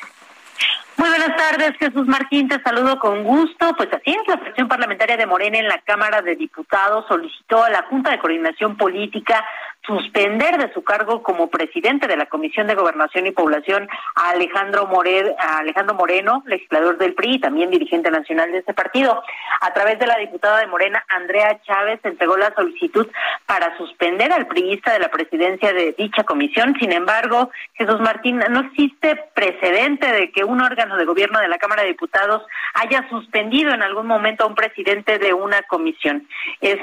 Muy 0.97 1.09
buenas 1.09 1.37
tardes, 1.37 1.77
Jesús 1.77 2.07
Martín, 2.07 2.47
te 2.47 2.59
saludo 2.63 2.97
con 2.99 3.23
gusto. 3.23 3.71
Pues 3.77 3.87
así 3.93 4.09
es, 4.09 4.27
la 4.27 4.39
fracción 4.39 4.67
parlamentaria 4.67 5.15
de 5.15 5.27
Morena 5.27 5.59
en 5.59 5.67
la 5.67 5.79
Cámara 5.81 6.23
de 6.23 6.35
Diputados 6.35 7.05
solicitó 7.07 7.63
a 7.63 7.69
la 7.69 7.83
Junta 7.83 8.09
de 8.09 8.19
Coordinación 8.19 8.77
Política 8.77 9.45
suspender 9.85 10.57
de 10.57 10.73
su 10.73 10.83
cargo 10.83 11.23
como 11.23 11.49
presidente 11.49 12.07
de 12.07 12.17
la 12.17 12.27
Comisión 12.27 12.67
de 12.67 12.75
Gobernación 12.75 13.25
y 13.25 13.31
Población 13.31 13.87
a 14.15 14.31
Alejandro, 14.31 14.89
Alejandro 15.37 15.95
Moreno, 15.95 16.43
legislador 16.45 16.97
del 16.97 17.13
PRI 17.13 17.35
y 17.35 17.39
también 17.39 17.71
dirigente 17.71 18.11
nacional 18.11 18.51
de 18.51 18.59
ese 18.59 18.73
partido. 18.73 19.23
A 19.61 19.73
través 19.73 19.97
de 19.99 20.07
la 20.07 20.17
diputada 20.17 20.59
de 20.59 20.67
Morena, 20.67 21.03
Andrea 21.07 21.59
Chávez, 21.63 21.99
entregó 22.03 22.37
la 22.37 22.53
solicitud 22.53 23.07
para 23.45 23.75
suspender 23.77 24.31
al 24.31 24.47
priista 24.47 24.93
de 24.93 24.99
la 24.99 25.09
presidencia 25.09 25.73
de 25.73 25.93
dicha 25.97 26.23
comisión. 26.23 26.75
Sin 26.79 26.91
embargo, 26.91 27.49
Jesús 27.73 27.99
Martín, 27.99 28.39
no 28.49 28.59
existe 28.59 29.15
precedente 29.33 30.11
de 30.11 30.31
que 30.31 30.43
un 30.43 30.61
órgano 30.61 30.97
de 30.97 31.05
gobierno 31.05 31.39
de 31.39 31.47
la 31.47 31.57
Cámara 31.57 31.83
de 31.83 31.89
Diputados 31.89 32.43
haya 32.73 33.07
suspendido 33.09 33.73
en 33.73 33.81
algún 33.81 34.07
momento 34.07 34.43
a 34.43 34.47
un 34.47 34.55
presidente 34.55 35.17
de 35.17 35.33
una 35.33 35.61
comisión. 35.63 36.27
Es 36.61 36.79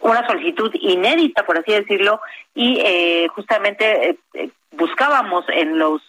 una 0.00 0.26
solicitud 0.26 0.70
inédita, 0.74 1.44
por 1.44 1.58
así 1.58 1.72
decirlo, 1.72 2.20
y 2.54 2.80
eh, 2.84 3.28
justamente 3.34 4.10
eh, 4.10 4.18
eh, 4.34 4.50
buscábamos 4.72 5.44
en 5.48 5.78
los 5.78 6.02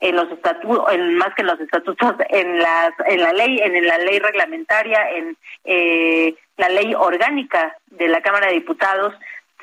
en 0.00 0.16
los 0.16 0.30
estatutos, 0.30 0.92
en, 0.92 1.14
más 1.16 1.34
que 1.34 1.42
en 1.42 1.46
los 1.46 1.60
estatutos, 1.60 2.14
en 2.28 2.58
las 2.58 2.92
en 3.06 3.20
la 3.22 3.32
ley, 3.32 3.58
en 3.60 3.86
la 3.86 3.98
ley 3.98 4.18
reglamentaria, 4.18 5.10
en 5.10 5.36
la 6.56 6.68
ley 6.68 6.94
orgánica 6.94 7.76
de 7.86 8.08
la 8.08 8.20
Cámara 8.20 8.48
de 8.48 8.54
Diputados, 8.54 9.14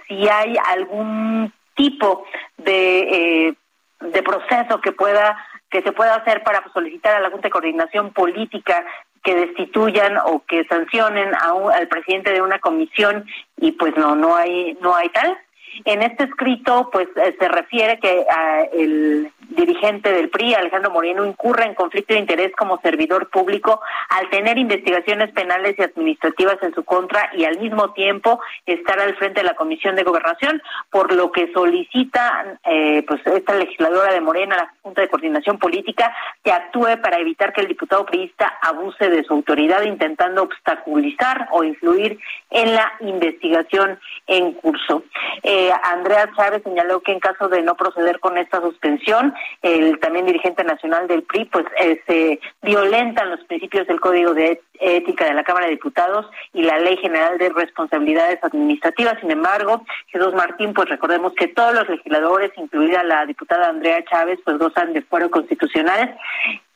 si 0.08 0.28
hay 0.28 0.56
algún 0.70 1.53
tipo 1.76 2.26
de 2.58 3.56
de 3.99 4.24
proceso 4.24 4.82
que 4.82 4.91
pueda 4.94 5.38
que 5.70 5.82
se 5.82 5.91
pueda 5.91 6.16
hacer 6.16 6.44
para 6.44 6.64
solicitar 6.74 7.16
a 7.16 7.20
la 7.20 7.30
Junta 7.30 7.48
de 7.48 7.52
Coordinación 7.52 8.12
Política 8.12 8.86
que 9.23 9.35
destituyan 9.35 10.18
o 10.26 10.43
que 10.48 10.64
sancionen 10.65 11.34
a 11.35 11.52
al 11.73 11.88
presidente 11.88 12.31
de 12.31 12.41
una 12.41 12.60
comisión 12.60 13.26
y 13.57 13.72
pues 13.73 13.95
no 13.98 14.15
no 14.15 14.35
hay 14.35 14.77
no 14.81 14.95
hay 14.95 15.10
tal 15.10 15.38
en 15.85 16.02
este 16.02 16.26
escrito, 16.26 16.89
pues 16.91 17.07
eh, 17.15 17.35
se 17.39 17.48
refiere 17.48 17.99
que 17.99 18.26
ah, 18.30 18.64
el 18.73 19.31
dirigente 19.49 20.11
del 20.11 20.30
PRI, 20.30 20.53
Alejandro 20.53 20.91
Moreno, 20.91 21.26
incurre 21.26 21.65
en 21.65 21.73
conflicto 21.76 22.14
de 22.14 22.19
interés 22.19 22.52
como 22.56 22.80
servidor 22.81 23.30
público 23.30 23.81
al 24.10 24.30
tener 24.30 24.57
investigaciones 24.57 25.31
penales 25.31 25.76
y 25.77 25.84
administrativas 25.84 26.57
en 26.61 26.73
su 26.73 26.84
contra 26.84 27.30
y 27.35 27.45
al 27.45 27.60
mismo 27.60 27.91
tiempo 27.91 28.39
estar 28.65 28.99
al 28.99 29.15
frente 29.15 29.41
de 29.41 29.48
la 29.48 29.56
Comisión 29.56 29.95
de 29.95 30.03
Gobernación, 30.03 30.61
por 30.89 31.11
lo 31.14 31.31
que 31.31 31.52
solicita, 31.53 32.60
eh, 32.65 33.03
pues 33.07 33.22
esta 33.26 33.56
legisladora 33.56 34.14
de 34.14 34.22
Morena, 34.22 34.56
la 34.56 34.73
Junta 34.81 35.02
de 35.02 35.10
Coordinación 35.10 35.57
Política, 35.57 36.15
que 36.43 36.52
actúe 36.52 37.02
para 37.02 37.19
evitar 37.19 37.53
que 37.53 37.61
el 37.61 37.68
diputado 37.68 38.06
priista 38.06 38.57
abuse 38.61 39.10
de 39.10 39.23
su 39.23 39.34
autoridad, 39.34 39.84
intentando 39.84 40.43
obstaculizar 40.43 41.48
o 41.52 41.64
influir 41.64 42.19
en 42.49 42.76
la 42.76 42.93
investigación 43.02 43.99
en 44.27 44.53
curso. 44.53 45.03
Eh, 45.43 45.60
Andrea 45.69 46.29
Chávez 46.35 46.63
señaló 46.63 47.01
que 47.01 47.11
en 47.11 47.19
caso 47.19 47.49
de 47.49 47.61
no 47.61 47.75
proceder 47.75 48.19
con 48.19 48.38
esta 48.38 48.61
suspensión, 48.61 49.33
el 49.61 49.99
también 49.99 50.25
dirigente 50.25 50.63
nacional 50.63 51.07
del 51.07 51.23
PRI, 51.23 51.45
pues 51.45 51.65
eh, 51.79 52.01
se 52.07 52.39
violentan 52.61 53.29
los 53.29 53.43
principios 53.45 53.88
del 53.88 53.99
Código 53.99 54.33
de 54.33 54.61
Ética 54.79 55.25
de 55.25 55.33
la 55.33 55.43
Cámara 55.43 55.65
de 55.65 55.73
Diputados 55.73 56.25
y 56.53 56.63
la 56.63 56.79
Ley 56.79 56.97
General 56.97 57.38
de 57.38 57.49
Responsabilidades 57.49 58.43
Administrativas. 58.43 59.19
Sin 59.19 59.31
embargo, 59.31 59.83
Jesús 60.07 60.33
Martín, 60.33 60.73
pues 60.73 60.89
recordemos 60.89 61.33
que 61.33 61.47
todos 61.47 61.73
los 61.73 61.89
legisladores, 61.89 62.51
incluida 62.57 63.03
la 63.03 63.25
diputada 63.25 63.69
Andrea 63.69 64.03
Chávez, 64.05 64.39
pues 64.43 64.57
gozan 64.57 64.93
de 64.93 65.01
fuero 65.01 65.29
constitucionales 65.29 66.09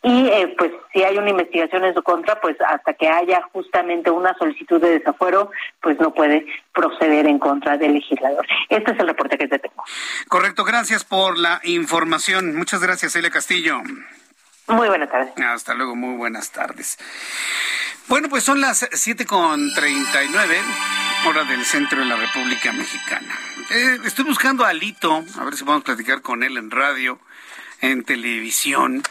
y 0.05 0.27
eh, 0.27 0.53
pues 0.55 0.71
si 0.93 1.03
hay 1.03 1.17
una 1.17 1.31
investigación 1.31 1.83
en 1.83 1.95
su 1.95 2.03
contra, 2.03 2.39
pues 2.39 2.55
hasta 2.61 2.93
que 2.93 3.09
haya 3.09 3.41
justamente 3.51 4.11
una 4.11 4.37
solicitud 4.37 4.79
de 4.79 4.99
desafuero, 4.99 5.49
pues 5.81 5.99
no 5.99 6.13
puede 6.13 6.45
proceder 6.75 7.25
en 7.25 7.39
contra 7.39 7.75
del 7.75 7.93
legislador. 7.93 8.45
Este 8.69 8.91
es 8.91 8.99
el 8.99 9.07
reporte 9.07 9.35
que 9.35 9.47
te 9.47 9.57
tengo. 9.57 9.83
Correcto, 10.27 10.63
gracias 10.63 11.03
por 11.03 11.39
la 11.39 11.59
información. 11.63 12.55
Muchas 12.55 12.83
gracias, 12.83 13.15
Elia 13.15 13.31
Castillo. 13.31 13.81
Muy 14.67 14.87
buenas 14.89 15.09
tardes. 15.09 15.33
Hasta 15.43 15.73
luego, 15.73 15.95
muy 15.95 16.15
buenas 16.17 16.51
tardes. 16.51 16.99
Bueno, 18.07 18.29
pues 18.29 18.43
son 18.43 18.61
las 18.61 18.83
7.39, 18.83 21.27
hora 21.27 21.45
del 21.45 21.65
centro 21.65 21.97
de 21.97 22.05
la 22.05 22.15
República 22.15 22.71
Mexicana. 22.73 23.33
Eh, 23.71 23.97
estoy 24.05 24.25
buscando 24.25 24.65
a 24.65 24.69
Alito, 24.69 25.23
a 25.39 25.43
ver 25.43 25.55
si 25.55 25.63
podemos 25.63 25.83
platicar 25.83 26.21
con 26.21 26.43
él 26.43 26.57
en 26.57 26.69
radio, 26.69 27.19
en 27.81 28.03
televisión. 28.03 29.01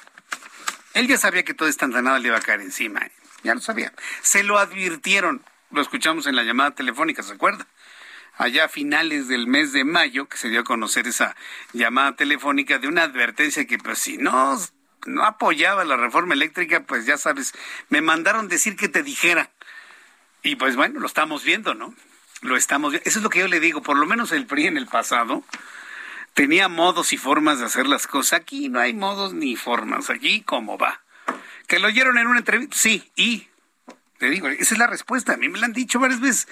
Él 0.95 1.09
ya 1.09 1.19
sabía 1.19 1.45
que 1.45 1.55
toda 1.55 1.69
esta 1.69 1.85
andanada 1.85 2.19
le 2.19 2.29
iba 2.29 2.39
a 2.39 2.41
caer 2.41 2.61
encima. 2.61 3.03
Ya 3.43 3.55
lo 3.55 3.61
sabía. 3.61 3.93
Se 4.23 4.43
lo 4.43 4.59
advirtieron. 4.59 5.45
Lo 5.71 5.83
escuchamos 5.83 6.27
en 6.27 6.37
la 6.37 6.45
llamada 6.45 6.71
telefónica, 6.71 7.23
¿se 7.23 7.35
acuerda? 7.35 7.66
Allá 8.37 8.65
a 8.65 8.69
finales 8.69 9.29
del 9.29 9.47
mes 9.47 9.73
de 9.73 9.85
mayo, 9.85 10.29
que 10.29 10.37
se 10.37 10.49
dio 10.49 10.61
a 10.61 10.65
conocer 10.65 11.07
esa 11.07 11.37
llamada 11.73 12.16
telefónica 12.16 12.79
de 12.79 12.89
una 12.89 13.03
advertencia 13.03 13.66
que, 13.66 13.79
pues, 13.79 13.99
si 13.99 14.19
no, 14.19 14.59
no 15.07 15.25
apoyaba 15.25 15.85
la 15.85 15.97
reforma 15.97 16.35
eléctrica, 16.35 16.85
pues 16.85 17.07
ya 17.07 17.19
sabes, 17.19 17.53
me 17.89 18.01
mandaron 18.01 18.49
decir 18.49 18.77
que 18.77 18.89
te 18.89 19.03
dijera. 19.03 19.51
Y 20.43 20.57
pues 20.57 20.77
bueno, 20.77 21.01
lo 21.01 21.07
estamos 21.07 21.43
viendo, 21.45 21.75
¿no? 21.75 21.95
Lo 22.43 22.57
estamos 22.57 22.93
viendo. 22.93 23.09
Eso 23.09 23.19
es 23.19 23.23
lo 23.23 23.31
que 23.31 23.41
yo 23.41 23.49
le 23.49 23.61
digo, 23.61 23.83
por 23.83 23.97
lo 23.97 24.07
menos 24.07 24.33
el 24.33 24.47
PRI 24.47 24.66
en 24.66 24.77
el 24.77 24.87
pasado 24.87 25.43
tenía 26.35 26.69
modos 26.69 27.12
y 27.12 27.16
formas 27.16 27.61
de 27.61 27.65
hacer 27.65 27.86
las 27.86 28.06
cosas. 28.06 28.40
Aquí 28.40 28.69
no 28.69 28.81
hay 28.81 28.93
modos 28.93 29.32
ni 29.32 29.56
formas, 29.56 30.11
aquí 30.11 30.43
cómo 30.43 30.77
va. 30.77 31.01
¿Que 31.66 31.78
lo 31.78 31.89
oyeron 31.89 32.19
en 32.19 32.27
una 32.27 32.40
entrevista? 32.40 32.77
Sí, 32.77 33.11
y 33.16 33.48
te 34.19 34.28
digo, 34.28 34.48
esa 34.48 34.74
es 34.74 34.78
la 34.78 34.86
respuesta. 34.86 35.32
A 35.32 35.36
mí 35.36 35.48
me 35.48 35.59
la 35.59 35.66
han 35.66 35.73
dicho 35.73 35.98
varias 35.98 36.20
veces. 36.20 36.48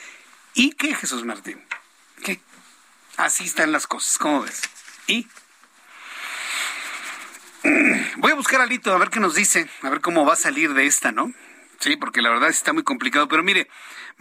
¿Y 0.55 0.73
qué, 0.73 0.95
Jesús 0.95 1.25
Martín? 1.25 1.63
¿Qué? 2.25 2.41
Así 3.17 3.45
están 3.45 3.73
las 3.73 3.87
cosas, 3.87 4.19
¿cómo 4.19 4.43
ves? 4.43 4.63
¿Y? 5.07 5.27
Voy 8.17 8.33
a 8.33 8.35
buscar 8.35 8.61
a 8.61 8.67
Lito 8.67 8.93
a 8.93 8.99
ver 8.99 9.11
qué 9.11 9.21
nos 9.21 9.35
dice, 9.35 9.69
a 9.83 9.91
ver 9.91 10.01
cómo 10.01 10.25
va 10.25 10.33
a 10.33 10.37
salir 10.37 10.75
de 10.75 10.87
esta, 10.87 11.13
¿no? 11.13 11.33
Sí, 11.79 11.97
porque 11.97 12.23
la 12.23 12.31
verdad 12.31 12.49
está 12.49 12.73
muy 12.73 12.85
complicado. 12.85 13.29
Pero 13.29 13.43
mire, 13.43 13.69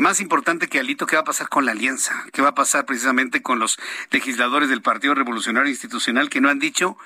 más 0.01 0.19
importante 0.19 0.67
que 0.67 0.79
Alito, 0.79 1.05
¿qué 1.05 1.15
va 1.15 1.21
a 1.21 1.25
pasar 1.25 1.47
con 1.47 1.65
la 1.65 1.71
alianza? 1.71 2.25
¿Qué 2.33 2.41
va 2.41 2.49
a 2.49 2.55
pasar 2.55 2.85
precisamente 2.85 3.41
con 3.41 3.59
los 3.59 3.77
legisladores 4.09 4.67
del 4.67 4.81
Partido 4.81 5.13
Revolucionario 5.13 5.69
Institucional 5.69 6.29
que 6.29 6.41
no 6.41 6.49
han 6.49 6.59
dicho 6.59 6.97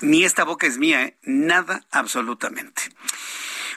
ni 0.00 0.24
esta 0.24 0.44
boca 0.44 0.66
es 0.66 0.78
mía, 0.78 1.04
¿eh? 1.04 1.16
nada 1.22 1.84
absolutamente? 1.90 2.82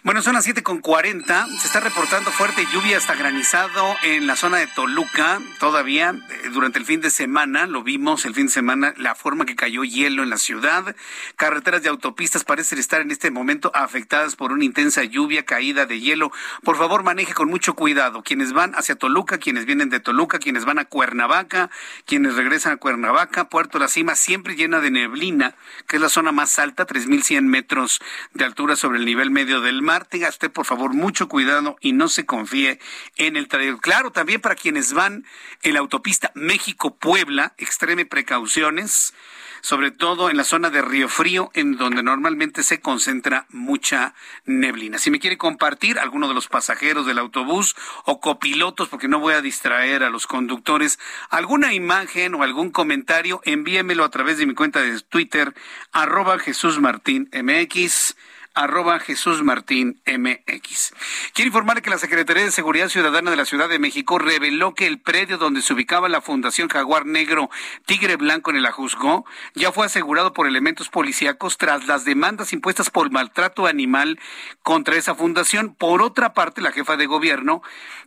Bueno, 0.06 0.22
son 0.22 0.36
las 0.36 0.44
siete 0.44 0.62
con 0.62 0.82
cuarenta. 0.82 1.48
Se 1.60 1.66
está 1.66 1.80
reportando 1.80 2.30
fuerte 2.30 2.64
lluvia 2.72 2.98
hasta 2.98 3.16
granizado 3.16 3.96
en 4.04 4.28
la 4.28 4.36
zona 4.36 4.58
de 4.58 4.68
Toluca. 4.68 5.42
Todavía 5.60 6.12
eh, 6.12 6.50
durante 6.54 6.78
el 6.78 6.86
fin 6.86 7.02
de 7.02 7.10
semana, 7.10 7.66
lo 7.66 7.82
vimos 7.82 8.24
el 8.26 8.36
fin 8.36 8.46
de 8.46 8.52
semana, 8.52 8.94
la 8.98 9.16
forma 9.16 9.48
que 9.48 9.56
cayó 9.56 9.84
hielo 9.84 10.22
en 10.22 10.30
la 10.30 10.38
ciudad. 10.38 10.96
Carreteras 11.38 11.82
de 11.82 11.90
autopistas 11.90 12.44
parecen 12.44 12.78
estar 12.78 13.02
en 13.02 13.10
este 13.10 13.32
momento 13.32 13.72
afectadas 13.74 14.36
por 14.36 14.52
una 14.52 14.64
intensa 14.64 15.04
lluvia, 15.04 15.44
caída 15.44 15.88
de 15.88 16.00
hielo. 16.00 16.32
Por 16.64 16.78
favor, 16.78 17.02
maneje 17.02 17.34
con 17.34 17.50
mucho 17.50 17.74
cuidado. 17.74 18.22
Quienes 18.22 18.54
van 18.54 18.76
hacia 18.76 18.94
Toluca, 18.94 19.40
quienes 19.40 19.66
vienen 19.66 19.90
de 19.90 20.00
Toluca, 20.00 20.38
quienes 20.38 20.66
van 20.66 20.78
a 20.78 20.86
Cuernavaca, 20.86 21.72
quienes 22.06 22.36
regresan 22.36 22.74
a 22.74 22.78
Cuernavaca, 22.78 23.50
Puerto 23.50 23.80
La 23.80 23.88
Cima, 23.88 24.14
siempre 24.14 24.56
llena 24.56 24.82
de 24.82 24.92
neblina, 24.92 25.56
que 25.88 25.96
es 25.96 26.02
la 26.04 26.10
zona 26.10 26.32
más 26.32 26.60
alta, 26.60 26.86
3.100 26.86 27.42
metros 27.46 28.00
de 28.36 28.46
altura 28.46 28.76
sobre 28.76 29.00
el 29.00 29.06
nivel 29.06 29.32
medio 29.32 29.62
del 29.62 29.82
mar 29.82 29.95
tenga 30.04 30.28
usted 30.28 30.52
por 30.52 30.66
favor 30.66 30.94
mucho 30.94 31.30
cuidado 31.30 31.78
y 31.80 31.94
no 31.94 32.10
se 32.10 32.26
confíe 32.26 32.80
en 33.16 33.38
el 33.38 33.48
trayecto. 33.48 33.80
Claro, 33.80 34.12
también 34.12 34.42
para 34.42 34.56
quienes 34.56 34.92
van 34.92 35.26
en 35.64 35.74
la 35.74 35.80
autopista 35.80 36.32
México-Puebla, 36.36 37.54
extreme 37.58 38.06
precauciones, 38.06 39.14
sobre 39.62 39.90
todo 39.90 40.30
en 40.30 40.38
la 40.38 40.44
zona 40.44 40.70
de 40.70 40.82
Río 40.82 41.10
Frío, 41.10 41.50
en 41.54 41.78
donde 41.78 42.04
normalmente 42.04 42.62
se 42.62 42.82
concentra 42.82 43.48
mucha 43.50 44.14
neblina. 44.46 45.00
Si 45.00 45.10
me 45.10 45.20
quiere 45.20 45.38
compartir 45.38 45.98
alguno 45.98 46.28
de 46.28 46.36
los 46.36 46.48
pasajeros 46.48 47.06
del 47.06 47.18
autobús 47.18 47.76
o 48.04 48.20
copilotos, 48.20 48.90
porque 48.90 49.08
no 49.08 49.20
voy 49.20 49.34
a 49.34 49.42
distraer 49.42 50.04
a 50.04 50.12
los 50.12 50.28
conductores, 50.28 51.00
alguna 51.30 51.74
imagen 51.74 52.36
o 52.36 52.44
algún 52.44 52.70
comentario, 52.70 53.42
envíemelo 53.44 54.04
a 54.04 54.12
través 54.12 54.38
de 54.38 54.46
mi 54.46 54.54
cuenta 54.54 54.82
de 54.82 55.00
Twitter, 55.02 55.56
arroba 55.92 56.38
Jesús 56.38 56.80
Martín 56.80 57.30
MX 57.34 58.16
arroba 58.56 59.00
Jesús 59.00 59.44
Martín 59.44 60.02
MX. 60.06 60.94
Quiero 61.34 61.48
informarle 61.48 61.82
que 61.82 61.90
la 61.90 61.98
Secretaría 61.98 62.46
de 62.46 62.52
Seguridad 62.52 62.88
Ciudadana 62.88 63.30
de 63.30 63.38
la 63.38 63.46
Ciudad 63.46 63.68
de 63.68 63.80
México 63.80 64.18
reveló 64.18 64.74
que 64.74 64.88
el 64.88 65.00
predio 65.00 65.38
donde 65.38 65.62
se 65.62 65.74
ubicaba 65.74 66.08
la 66.08 66.22
Fundación 66.22 66.70
Jaguar 66.70 67.06
Negro 67.06 67.50
Tigre 67.86 68.16
Blanco 68.16 68.52
en 68.52 68.58
el 68.58 68.66
Ajusgo 68.66 69.26
ya 69.54 69.74
fue 69.74 69.86
asegurado 69.86 70.34
por 70.34 70.48
elementos 70.48 70.90
policíacos 70.90 71.58
tras 71.58 71.86
las 71.86 72.06
demandas 72.06 72.54
impuestas 72.54 72.90
por 72.90 73.12
maltrato 73.12 73.68
animal 73.68 74.20
contra 74.64 74.96
esa 74.96 75.16
fundación. 75.16 75.76
Por 75.76 76.02
otra 76.02 76.34
parte, 76.34 76.62
la 76.62 76.72
jefa 76.72 76.96
de 76.96 77.08
gobierno, 77.08 77.62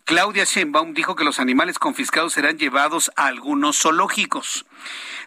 Claudia 0.04 0.44
Sheinbaum, 0.44 0.94
dijo 0.94 1.14
que 1.14 1.24
los 1.24 1.40
animales 1.40 1.78
confiscados 1.78 2.32
serán 2.32 2.58
llevados 2.58 3.12
a 3.16 3.26
algunos 3.26 3.78
zoológicos. 3.78 4.64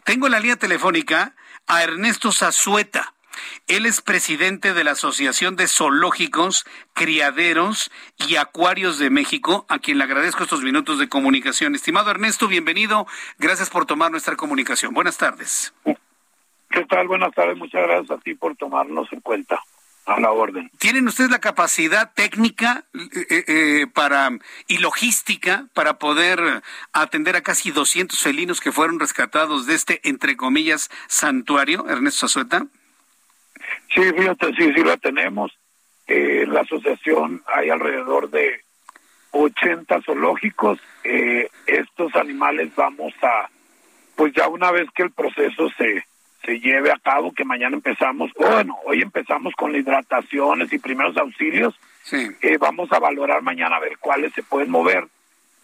Tengo 0.04 0.26
en 0.26 0.32
la 0.32 0.40
línea 0.40 0.56
telefónica 0.56 1.36
a 1.68 1.84
Ernesto 1.84 2.32
Zazueta 2.32 3.14
él 3.68 3.86
es 3.86 4.02
presidente 4.02 4.74
de 4.74 4.84
la 4.84 4.92
Asociación 4.92 5.56
de 5.56 5.68
Zoológicos, 5.68 6.66
Criaderos 6.94 7.92
y 8.18 8.36
Acuarios 8.36 9.00
de 9.00 9.10
México, 9.10 9.66
a 9.70 9.80
quien 9.80 9.98
le 9.98 10.04
agradezco 10.04 10.44
estos 10.44 10.62
minutos 10.62 11.00
de 11.00 11.10
comunicación. 11.10 11.76
Estimado 11.76 12.12
Ernesto, 12.12 12.48
bienvenido. 12.48 13.08
Gracias 13.38 13.70
por 13.70 13.86
tomar 13.86 14.12
nuestra 14.12 14.36
comunicación. 14.36 14.94
Buenas 14.94 15.18
tardes. 15.18 15.74
¿Qué 16.70 16.86
tal? 16.86 17.08
Buenas 17.08 17.34
tardes. 17.34 17.58
Muchas 17.58 17.82
gracias 17.84 18.12
a 18.12 18.22
ti 18.22 18.34
por 18.34 18.56
tomarnos 18.56 19.12
en 19.12 19.22
cuenta. 19.22 19.62
A 20.08 20.20
la 20.20 20.32
orden. 20.32 20.72
¿Tienen 20.80 21.08
ustedes 21.08 21.30
la 21.30 21.40
capacidad 21.40 22.12
técnica 22.16 22.86
eh, 22.96 23.26
eh, 23.30 23.44
eh, 23.48 23.88
para 23.94 24.32
y 24.68 24.80
logística 24.80 25.68
para 25.76 26.00
poder 26.00 26.64
atender 26.92 27.36
a 27.36 27.42
casi 27.42 27.70
200 27.70 28.20
felinos 28.20 28.62
que 28.62 28.72
fueron 28.72 29.00
rescatados 29.00 29.68
de 29.68 29.76
este, 29.76 30.02
entre 30.04 30.36
comillas, 30.36 30.90
santuario, 31.08 31.88
Ernesto 31.88 32.26
Azueta? 32.26 32.66
Sí, 33.94 34.02
fíjate, 34.02 34.54
sí, 34.56 34.72
sí 34.74 34.84
la 34.84 34.98
tenemos. 34.98 35.52
Eh, 36.08 36.44
en 36.44 36.54
la 36.54 36.62
asociación 36.62 37.42
hay 37.46 37.70
alrededor 37.70 38.30
de 38.30 38.62
80 39.32 40.02
zoológicos. 40.02 40.80
Eh, 41.04 41.50
estos 41.66 42.16
animales 42.16 42.74
vamos 42.76 43.14
a, 43.22 43.50
pues 44.16 44.34
ya 44.34 44.48
una 44.48 44.72
vez 44.72 44.90
que 44.96 45.04
el 45.04 45.12
proceso 45.12 45.70
se, 45.78 46.06
se 46.46 46.60
lleve 46.60 46.92
a 46.92 47.00
cabo, 47.00 47.34
que 47.34 47.44
mañana 47.44 47.76
empezamos, 47.76 48.32
bueno, 48.38 48.78
hoy 48.86 49.02
empezamos 49.02 49.54
con 49.56 49.76
hidrataciones 49.76 50.72
y 50.72 50.80
primeros 50.80 51.18
auxilios, 51.18 51.76
sí. 52.04 52.28
Eh, 52.42 52.58
vamos 52.58 52.92
a 52.92 53.00
valorar 53.00 53.42
mañana 53.42 53.76
a 53.76 53.82
ver 53.82 53.98
cuáles 54.00 54.34
se 54.34 54.44
pueden 54.44 54.72
mover. 54.72 55.08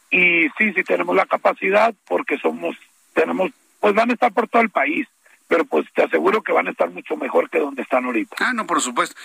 Y 0.10 0.48
sí, 0.58 0.74
sí 0.74 0.84
tenemos 0.84 1.16
la 1.16 1.26
capacidad 1.26 1.94
porque 2.08 2.38
somos, 2.38 2.76
tenemos, 3.14 3.52
pues 3.80 3.94
van 3.94 4.10
a 4.10 4.14
estar 4.14 4.32
por 4.34 4.48
todo 4.48 4.62
el 4.62 4.70
país 4.70 5.08
pero 5.48 5.66
pues 5.66 5.86
te 5.94 6.04
aseguro 6.04 6.44
que 6.44 6.52
van 6.52 6.68
a 6.68 6.72
estar 6.72 6.90
mucho 6.90 7.16
mejor 7.16 7.50
que 7.50 7.60
donde 7.60 7.82
están 7.82 8.06
ahorita. 8.06 8.36
Ah, 8.40 8.54
no, 8.54 8.68
por 8.68 8.82
supuesto. 8.82 9.16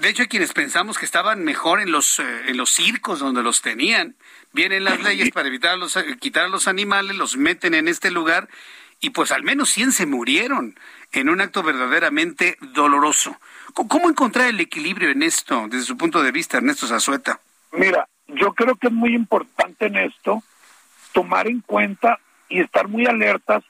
De 0.00 0.08
hecho, 0.08 0.22
hay 0.22 0.28
quienes 0.28 0.52
pensamos 0.52 0.98
que 0.98 1.06
estaban 1.06 1.44
mejor 1.44 1.80
en 1.80 1.90
los, 1.90 2.18
eh, 2.18 2.24
en 2.48 2.56
los 2.56 2.70
circos 2.70 3.18
donde 3.18 3.42
los 3.42 3.62
tenían. 3.62 4.16
Vienen 4.52 4.84
las 4.84 5.02
leyes 5.02 5.30
para 5.30 5.48
evitar 5.48 5.78
los, 5.78 5.96
eh, 5.96 6.16
quitar 6.20 6.44
a 6.44 6.48
los 6.48 6.68
animales, 6.68 7.16
los 7.16 7.36
meten 7.36 7.74
en 7.74 7.88
este 7.88 8.10
lugar 8.10 8.48
y 9.00 9.10
pues 9.10 9.32
al 9.32 9.42
menos 9.42 9.70
100 9.70 9.92
se 9.92 10.06
murieron 10.06 10.78
en 11.12 11.28
un 11.28 11.40
acto 11.40 11.62
verdaderamente 11.62 12.56
doloroso. 12.60 13.38
¿Cómo 13.74 14.08
encontrar 14.08 14.48
el 14.48 14.60
equilibrio 14.60 15.10
en 15.10 15.22
esto 15.22 15.66
desde 15.68 15.84
su 15.84 15.96
punto 15.96 16.22
de 16.22 16.32
vista, 16.32 16.58
Ernesto 16.58 16.86
Zazueta? 16.86 17.40
Mira, 17.72 18.08
yo 18.26 18.54
creo 18.54 18.74
que 18.76 18.86
es 18.88 18.92
muy 18.92 19.14
importante 19.14 19.86
en 19.86 19.96
esto 19.96 20.42
tomar 21.12 21.46
en 21.46 21.60
cuenta 21.60 22.18
y 22.48 22.60
estar 22.60 22.88
muy 22.88 23.06
alertas 23.06 23.64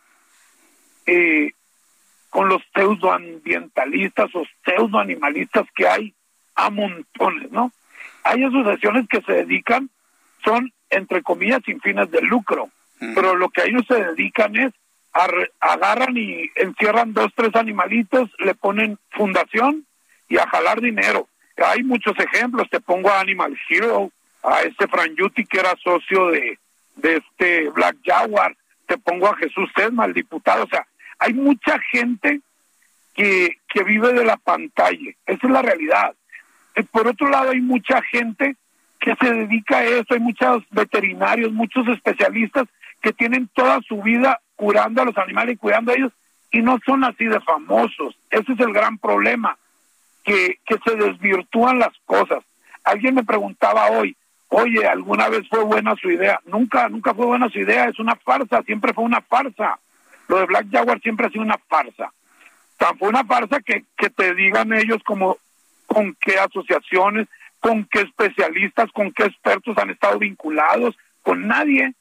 eh, 1.06 1.52
con 2.36 2.50
los 2.50 2.60
pseudoambientalistas 2.74 4.28
o 4.34 4.44
pseudoanimalistas 4.62 5.64
que 5.74 5.88
hay 5.88 6.12
a 6.54 6.68
montones, 6.68 7.50
¿no? 7.50 7.72
Hay 8.24 8.44
asociaciones 8.44 9.08
que 9.08 9.22
se 9.22 9.32
dedican, 9.32 9.88
son 10.44 10.70
entre 10.90 11.22
comillas 11.22 11.62
sin 11.64 11.80
fines 11.80 12.10
de 12.10 12.20
lucro, 12.20 12.68
pero 13.14 13.36
lo 13.36 13.48
que 13.48 13.62
ellos 13.64 13.86
se 13.88 14.04
dedican 14.04 14.54
es 14.54 14.70
a 15.14 15.30
agarran 15.60 16.14
y 16.18 16.50
encierran 16.56 17.14
dos, 17.14 17.32
tres 17.34 17.56
animalitos, 17.56 18.28
le 18.38 18.54
ponen 18.54 18.98
fundación 19.12 19.86
y 20.28 20.36
a 20.36 20.46
jalar 20.46 20.82
dinero. 20.82 21.28
Hay 21.56 21.84
muchos 21.84 22.18
ejemplos, 22.18 22.68
te 22.68 22.80
pongo 22.80 23.08
a 23.08 23.20
Animal 23.20 23.56
Hero, 23.70 24.10
a 24.42 24.60
este 24.60 24.86
Yuti 25.16 25.46
que 25.46 25.60
era 25.60 25.74
socio 25.82 26.26
de, 26.32 26.58
de 26.96 27.16
este 27.16 27.70
Black 27.70 27.96
Jaguar, 28.04 28.54
te 28.86 28.98
pongo 28.98 29.26
a 29.26 29.36
Jesús 29.38 29.70
Sesma, 29.74 30.04
el 30.04 30.12
diputado, 30.12 30.64
o 30.64 30.68
sea, 30.68 30.86
hay 31.18 31.34
mucha 31.34 31.78
gente 31.90 32.40
que, 33.14 33.58
que 33.68 33.82
vive 33.84 34.12
de 34.12 34.24
la 34.24 34.36
pantalla, 34.36 35.10
esa 35.26 35.46
es 35.46 35.50
la 35.50 35.62
realidad. 35.62 36.14
Eh, 36.74 36.84
por 36.84 37.08
otro 37.08 37.28
lado, 37.28 37.50
hay 37.50 37.60
mucha 37.60 38.02
gente 38.02 38.56
que 39.00 39.14
se 39.16 39.32
dedica 39.32 39.78
a 39.78 39.84
eso, 39.84 40.14
hay 40.14 40.20
muchos 40.20 40.64
veterinarios, 40.70 41.52
muchos 41.52 41.86
especialistas 41.88 42.66
que 43.00 43.12
tienen 43.12 43.48
toda 43.54 43.80
su 43.82 44.02
vida 44.02 44.40
curando 44.56 45.02
a 45.02 45.04
los 45.04 45.16
animales 45.18 45.54
y 45.54 45.58
cuidando 45.58 45.92
a 45.92 45.94
ellos 45.94 46.12
y 46.50 46.62
no 46.62 46.78
son 46.84 47.04
así 47.04 47.24
de 47.24 47.40
famosos. 47.40 48.16
Ese 48.30 48.52
es 48.52 48.60
el 48.60 48.72
gran 48.72 48.98
problema, 48.98 49.56
que, 50.24 50.58
que 50.66 50.76
se 50.84 50.96
desvirtúan 50.96 51.78
las 51.78 51.92
cosas. 52.04 52.42
Alguien 52.84 53.14
me 53.14 53.24
preguntaba 53.24 53.90
hoy, 53.90 54.16
oye, 54.48 54.86
¿alguna 54.86 55.28
vez 55.28 55.48
fue 55.48 55.62
buena 55.64 55.94
su 55.96 56.10
idea? 56.10 56.40
Nunca, 56.46 56.88
nunca 56.88 57.14
fue 57.14 57.26
buena 57.26 57.48
su 57.48 57.58
idea, 57.58 57.88
es 57.88 57.98
una 57.98 58.16
farsa, 58.16 58.62
siempre 58.62 58.92
fue 58.92 59.04
una 59.04 59.20
farsa. 59.20 59.78
Lo 60.28 60.38
de 60.38 60.46
Black 60.46 60.66
Jaguar 60.70 61.00
siempre 61.00 61.26
ha 61.26 61.30
sido 61.30 61.42
una 61.42 61.58
farsa. 61.68 62.12
Tan 62.76 62.98
fue 62.98 63.08
una 63.08 63.24
farsa 63.24 63.60
que, 63.60 63.84
que 63.96 64.10
te 64.10 64.34
digan 64.34 64.72
ellos 64.72 65.02
como 65.04 65.38
con 65.86 66.16
qué 66.20 66.38
asociaciones, 66.38 67.28
con 67.60 67.84
qué 67.86 68.00
especialistas, 68.00 68.90
con 68.92 69.12
qué 69.12 69.24
expertos 69.24 69.78
han 69.78 69.90
estado 69.90 70.18
vinculados, 70.18 70.96
con 71.22 71.46
nadie. 71.46 71.94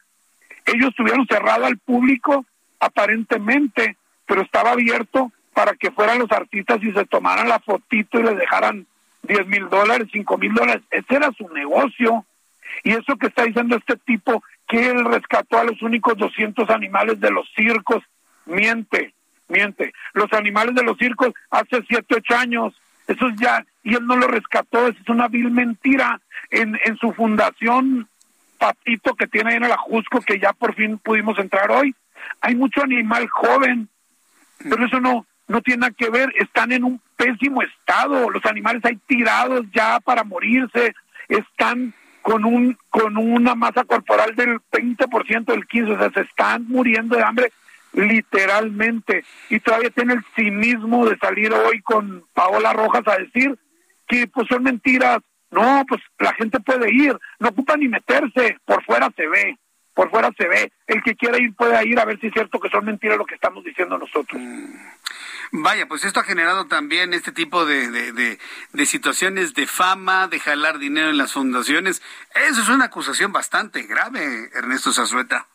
Ellos 0.65 0.89
estuvieron 0.89 1.26
cerrado 1.27 1.65
al 1.65 1.77
público 1.77 2.45
aparentemente, 2.80 3.97
pero 4.26 4.41
estaba 4.41 4.72
abierto 4.72 5.31
para 5.53 5.73
que 5.76 5.91
fueran 5.91 6.19
los 6.19 6.31
artistas 6.31 6.80
y 6.84 6.91
se 6.91 7.06
tomaran 7.06 7.47
la 7.47 7.60
fotito 7.60 8.19
y 8.19 8.23
les 8.23 8.38
dejaran 8.38 8.85
10 9.23 9.47
mil 9.47 9.69
dólares, 9.69 10.10
5 10.11 10.38
mil 10.38 10.53
dólares. 10.53 10.84
Ese 10.91 11.15
era 11.15 11.31
su 11.31 11.47
negocio. 11.49 12.26
Y 12.84 12.91
eso 12.91 13.15
que 13.15 13.27
está 13.27 13.43
diciendo 13.43 13.77
este 13.77 13.95
tipo, 13.97 14.43
que 14.68 14.89
él 14.89 15.06
rescató 15.06 15.57
a 15.57 15.64
los 15.64 15.81
únicos 15.81 16.18
200 16.18 16.69
animales 16.69 17.19
de 17.19 17.31
los 17.31 17.49
circos, 17.56 18.03
miente, 18.45 19.13
miente. 19.47 19.93
Los 20.13 20.31
animales 20.34 20.76
de 20.76 20.84
los 20.84 20.97
circos 20.97 21.34
hace 21.49 21.84
siete, 21.88 22.15
ocho 22.15 22.35
años, 22.35 22.73
eso 23.07 23.27
es 23.27 23.35
ya, 23.39 23.65
y 23.84 23.95
él 23.95 24.05
no 24.05 24.15
lo 24.15 24.27
rescató, 24.27 24.88
eso 24.88 24.97
es 25.01 25.09
una 25.09 25.27
vil 25.27 25.51
mentira. 25.51 26.19
En, 26.49 26.80
en 26.85 26.97
su 26.97 27.11
fundación, 27.13 28.07
Patito, 28.57 29.15
que 29.15 29.27
tiene 29.27 29.51
ahí 29.51 29.57
en 29.57 29.65
el 29.65 29.72
Ajusco, 29.72 30.22
que 30.22 30.39
ya 30.39 30.53
por 30.53 30.76
fin 30.76 30.97
pudimos 30.99 31.38
entrar 31.39 31.72
hoy, 31.72 31.95
hay 32.41 32.55
mucho 32.55 32.84
animal 32.84 33.27
joven, 33.30 33.89
pero 34.59 34.85
eso 34.85 34.99
no, 34.99 35.26
no 35.47 35.61
tiene 35.61 35.81
nada 35.81 35.93
que 35.97 36.09
ver, 36.09 36.31
están 36.39 36.72
en 36.72 36.84
un 36.84 37.01
pésimo 37.15 37.61
estado, 37.61 38.30
los 38.30 38.45
animales 38.45 38.84
hay 38.85 38.97
tirados 39.07 39.65
ya 39.73 39.99
para 39.99 40.23
morirse, 40.23 40.93
están 41.27 41.93
con 42.22 42.43
un 42.43 42.77
con 42.89 43.17
una 43.17 43.53
masa 43.53 43.84
corporal 43.84 44.35
del 44.35 44.59
20%, 44.72 45.45
del 45.45 45.67
15%, 45.67 45.95
o 45.95 45.99
sea, 45.99 46.09
se 46.11 46.22
están 46.22 46.65
muriendo 46.67 47.15
de 47.15 47.23
hambre 47.23 47.51
literalmente. 47.95 49.23
Y 49.49 49.59
todavía 49.59 49.89
tiene 49.89 50.13
el 50.13 50.26
cinismo 50.35 51.07
de 51.07 51.17
salir 51.17 51.51
hoy 51.53 51.81
con 51.81 52.26
Paola 52.34 52.73
Rojas 52.73 53.07
a 53.07 53.17
decir 53.17 53.57
que 54.07 54.27
pues 54.27 54.47
son 54.47 54.63
mentiras, 54.63 55.19
No, 55.51 55.84
pues 55.88 56.01
la 56.19 56.34
gente 56.34 56.59
puede 56.59 56.93
ir, 56.93 57.17
no 57.39 57.49
ocupa 57.49 57.77
ni 57.77 57.88
meterse, 57.88 58.57
por 58.65 58.84
fuera 58.84 59.09
se 59.15 59.26
ve, 59.27 59.57
por 59.93 60.09
fuera 60.09 60.30
se 60.38 60.47
ve. 60.47 60.72
El 60.85 61.01
que 61.01 61.15
quiera 61.15 61.39
ir 61.39 61.55
puede 61.55 61.88
ir 61.88 61.97
a 61.99 62.05
ver 62.05 62.19
si 62.19 62.27
es 62.27 62.34
cierto 62.34 62.59
que 62.59 62.69
son 62.69 62.85
mentiras 62.85 63.17
lo 63.17 63.26
que 63.26 63.35
estamos 63.35 63.63
diciendo 63.63 63.97
nosotros. 63.97 64.41
Mm. 64.41 64.76
Vaya, 65.51 65.88
pues 65.88 66.03
esto 66.03 66.19
ha 66.19 66.23
generado 66.23 66.65
también 66.65 67.13
este 67.13 67.31
tipo 67.31 67.65
de, 67.65 67.89
de, 67.89 68.39
de, 68.73 68.85
situaciones 68.85 69.53
de 69.53 69.67
fama, 69.67 70.27
de 70.27 70.39
jalar 70.39 70.80
dinero 70.80 71.09
en 71.09 71.17
las 71.17 71.34
fundaciones. 71.34 72.01
Eso 72.34 72.61
es 72.61 72.67
una 72.67 72.85
acusación 72.85 73.31
bastante 73.31 73.84
grave, 73.84 74.49
Ernesto 74.53 74.91
Zazueta. 74.91 75.47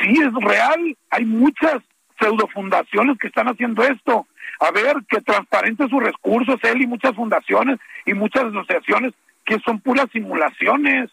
Sí, 0.00 0.18
es 0.20 0.32
real. 0.34 0.96
Hay 1.10 1.24
muchas 1.24 1.82
pseudofundaciones 2.20 3.18
que 3.18 3.28
están 3.28 3.48
haciendo 3.48 3.82
esto. 3.82 4.26
A 4.60 4.70
ver, 4.70 4.96
que 5.08 5.20
transparente 5.20 5.88
sus 5.88 6.02
recursos, 6.02 6.56
él 6.62 6.82
y 6.82 6.86
muchas 6.86 7.14
fundaciones 7.14 7.78
y 8.06 8.14
muchas 8.14 8.44
asociaciones 8.44 9.12
que 9.44 9.58
son 9.60 9.80
puras 9.80 10.06
simulaciones. 10.12 11.10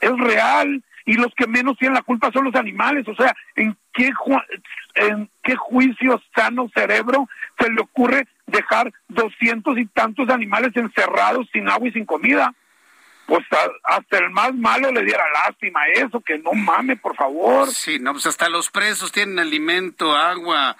Es 0.00 0.16
real. 0.18 0.82
Y 1.06 1.14
los 1.14 1.34
que 1.34 1.46
menos 1.46 1.78
tienen 1.78 1.94
la 1.94 2.02
culpa 2.02 2.30
son 2.32 2.44
los 2.44 2.54
animales. 2.54 3.08
O 3.08 3.14
sea, 3.14 3.34
¿en 3.56 3.74
qué, 3.94 4.10
en 4.96 5.30
qué 5.42 5.56
juicio 5.56 6.20
sano 6.36 6.70
cerebro 6.74 7.26
se 7.58 7.72
le 7.72 7.80
ocurre 7.80 8.28
dejar 8.46 8.92
doscientos 9.08 9.78
y 9.78 9.86
tantos 9.86 10.28
animales 10.28 10.72
encerrados 10.74 11.48
sin 11.52 11.68
agua 11.68 11.88
y 11.88 11.92
sin 11.92 12.04
comida? 12.04 12.52
Pues 13.28 13.44
hasta 13.84 14.18
el 14.18 14.30
más 14.30 14.54
malo 14.54 14.90
le 14.90 15.04
diera 15.04 15.22
lástima 15.44 15.86
eso, 15.88 16.18
que 16.18 16.38
no 16.38 16.52
mame, 16.54 16.96
por 16.96 17.14
favor. 17.14 17.68
Sí, 17.68 17.98
no, 17.98 18.12
pues 18.12 18.24
hasta 18.24 18.48
los 18.48 18.70
presos 18.70 19.12
tienen 19.12 19.38
alimento, 19.38 20.16
agua, 20.16 20.78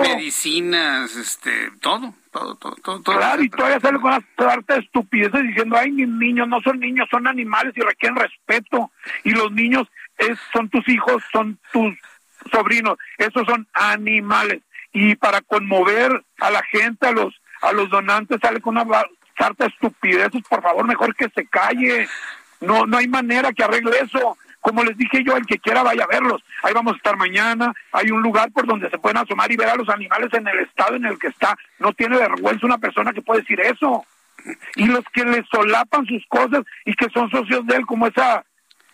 medicinas, 0.00 1.14
este, 1.14 1.70
todo, 1.82 2.14
todo, 2.32 2.54
todo, 2.56 2.76
todo. 2.82 3.02
Claro, 3.02 3.42
y 3.42 3.50
todavía 3.50 3.80
sale 3.80 4.00
con 4.00 4.12
las 4.12 4.66
de 4.66 4.78
estupideces 4.78 5.42
diciendo, 5.42 5.76
ay, 5.76 5.92
mis 5.92 6.08
niños 6.08 6.48
no 6.48 6.58
son 6.62 6.80
niños, 6.80 7.06
son 7.10 7.26
animales 7.26 7.74
y 7.76 7.82
requieren 7.82 8.16
respeto. 8.16 8.90
Y 9.22 9.32
los 9.32 9.52
niños 9.52 9.86
es, 10.16 10.38
son 10.54 10.70
tus 10.70 10.88
hijos, 10.88 11.22
son 11.32 11.58
tus 11.70 11.94
sobrinos, 12.50 12.96
esos 13.18 13.44
son 13.46 13.68
animales. 13.74 14.62
Y 14.94 15.16
para 15.16 15.42
conmover 15.42 16.24
a 16.40 16.50
la 16.50 16.62
gente, 16.62 17.08
a 17.08 17.12
los 17.12 17.34
a 17.60 17.72
los 17.72 17.90
donantes, 17.90 18.38
sale 18.42 18.60
con 18.60 18.76
una 18.76 18.84
sarta 19.36 19.66
estupideces, 19.66 20.42
por 20.48 20.62
favor, 20.62 20.86
mejor 20.86 21.14
que 21.14 21.28
se 21.30 21.46
calle. 21.46 22.08
No, 22.60 22.86
no 22.86 22.98
hay 22.98 23.08
manera 23.08 23.52
que 23.52 23.64
arregle 23.64 23.98
eso. 24.00 24.36
Como 24.60 24.82
les 24.82 24.96
dije 24.96 25.22
yo, 25.22 25.36
el 25.36 25.44
que 25.44 25.58
quiera 25.58 25.82
vaya 25.82 26.04
a 26.04 26.06
verlos. 26.06 26.42
Ahí 26.62 26.72
vamos 26.72 26.94
a 26.94 26.96
estar 26.96 27.16
mañana. 27.16 27.74
Hay 27.92 28.10
un 28.10 28.22
lugar 28.22 28.50
por 28.50 28.66
donde 28.66 28.88
se 28.88 28.98
pueden 28.98 29.18
asomar 29.18 29.52
y 29.52 29.56
ver 29.56 29.68
a 29.68 29.76
los 29.76 29.88
animales 29.90 30.32
en 30.32 30.48
el 30.48 30.60
estado 30.60 30.96
en 30.96 31.04
el 31.04 31.18
que 31.18 31.26
está. 31.26 31.56
No 31.78 31.92
tiene 31.92 32.16
vergüenza 32.16 32.64
una 32.64 32.78
persona 32.78 33.12
que 33.12 33.20
puede 33.20 33.42
decir 33.42 33.60
eso. 33.60 34.06
Y 34.76 34.86
los 34.86 35.04
que 35.12 35.24
le 35.24 35.44
solapan 35.50 36.06
sus 36.06 36.24
cosas 36.28 36.64
y 36.86 36.94
que 36.94 37.10
son 37.10 37.30
socios 37.30 37.66
de 37.66 37.76
él, 37.76 37.86
como 37.86 38.06
esa 38.06 38.44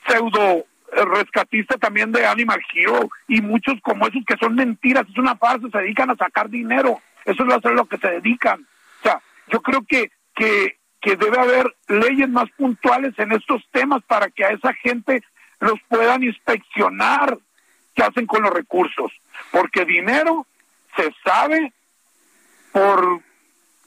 pseudo 0.08 0.64
rescatista 0.92 1.76
también 1.76 2.10
de 2.10 2.26
Animal 2.26 2.60
Hero 2.74 3.08
y 3.28 3.40
muchos 3.40 3.74
como 3.82 4.06
esos 4.08 4.24
que 4.26 4.36
son 4.38 4.56
mentiras, 4.56 5.06
es 5.08 5.18
una 5.18 5.36
farsa, 5.36 5.68
se 5.70 5.78
dedican 5.78 6.10
a 6.10 6.16
sacar 6.16 6.50
dinero. 6.50 7.00
Eso 7.24 7.44
es 7.44 7.64
lo 7.74 7.86
que 7.86 7.98
se 7.98 8.08
dedican. 8.08 8.60
O 8.60 9.02
sea, 9.02 9.20
yo 9.48 9.60
creo 9.62 9.84
que 9.86 10.10
que, 10.40 10.78
que 11.02 11.16
debe 11.16 11.38
haber 11.38 11.76
leyes 11.86 12.28
más 12.30 12.50
puntuales 12.56 13.12
en 13.18 13.32
estos 13.32 13.62
temas 13.72 14.02
para 14.04 14.30
que 14.30 14.42
a 14.42 14.48
esa 14.48 14.72
gente 14.72 15.22
los 15.58 15.78
puedan 15.86 16.22
inspeccionar 16.22 17.36
qué 17.94 18.04
hacen 18.04 18.24
con 18.24 18.42
los 18.42 18.50
recursos. 18.50 19.12
Porque 19.50 19.84
dinero 19.84 20.46
se 20.96 21.12
sabe 21.22 21.74
por 22.72 23.20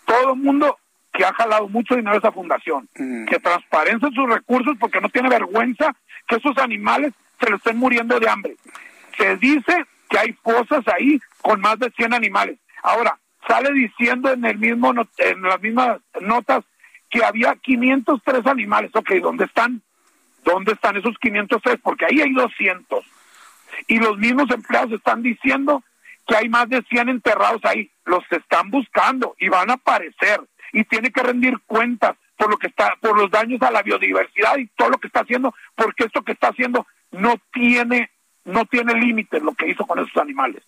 todo 0.05 0.33
el 0.33 0.39
mundo 0.39 0.77
que 1.11 1.25
ha 1.25 1.33
jalado 1.33 1.67
mucho 1.69 1.95
dinero 1.95 2.15
a 2.15 2.19
esa 2.19 2.31
fundación, 2.31 2.87
mm. 2.95 3.25
que 3.25 3.39
transparencia 3.39 4.09
sus 4.13 4.29
recursos 4.29 4.75
porque 4.79 5.01
no 5.01 5.09
tiene 5.09 5.29
vergüenza 5.29 5.95
que 6.27 6.35
esos 6.35 6.55
animales 6.59 7.13
se 7.39 7.49
le 7.49 7.55
estén 7.55 7.77
muriendo 7.77 8.19
de 8.19 8.29
hambre. 8.29 8.57
Se 9.17 9.37
dice 9.37 9.85
que 10.07 10.19
hay 10.19 10.33
fosas 10.33 10.87
ahí 10.87 11.19
con 11.41 11.61
más 11.61 11.79
de 11.79 11.89
100 11.89 12.13
animales. 12.13 12.59
Ahora, 12.83 13.17
sale 13.47 13.71
diciendo 13.73 14.31
en 14.31 14.45
el 14.45 14.57
mismo 14.57 14.93
en 15.17 15.41
las 15.41 15.61
mismas 15.61 15.99
notas 16.21 16.63
que 17.09 17.23
había 17.23 17.55
503 17.55 18.45
animales. 18.47 18.91
Ok, 18.93 19.11
¿dónde 19.21 19.45
están? 19.45 19.81
¿Dónde 20.43 20.73
están 20.73 20.97
esos 20.97 21.17
503? 21.19 21.77
Porque 21.81 22.05
ahí 22.05 22.21
hay 22.21 22.33
200. 22.33 23.05
Y 23.87 23.99
los 23.99 24.17
mismos 24.17 24.49
empleados 24.51 24.93
están 24.93 25.21
diciendo 25.21 25.83
que 26.27 26.35
hay 26.35 26.49
más 26.49 26.69
de 26.69 26.81
100 26.89 27.09
enterrados 27.09 27.61
ahí. 27.65 27.91
Los 28.05 28.23
están 28.31 28.69
buscando 28.69 29.35
y 29.39 29.49
van 29.49 29.69
a 29.69 29.73
aparecer. 29.73 30.41
Y 30.71 30.83
tiene 30.85 31.11
que 31.11 31.21
rendir 31.21 31.59
cuentas 31.67 32.15
por 32.35 32.49
lo 32.49 32.57
que 32.57 32.67
está, 32.67 32.95
por 32.99 33.17
los 33.17 33.29
daños 33.29 33.61
a 33.61 33.71
la 33.71 33.83
biodiversidad 33.83 34.57
y 34.57 34.67
todo 34.75 34.89
lo 34.89 34.97
que 34.97 35.07
está 35.07 35.21
haciendo, 35.21 35.53
porque 35.75 36.05
esto 36.05 36.23
que 36.23 36.33
está 36.33 36.49
haciendo 36.49 36.85
no 37.11 37.35
tiene, 37.53 38.09
no 38.43 38.65
tiene 38.65 38.95
límites 38.95 39.41
lo 39.41 39.53
que 39.53 39.69
hizo 39.69 39.85
con 39.85 39.99
esos 39.99 40.17
animales. 40.17 40.63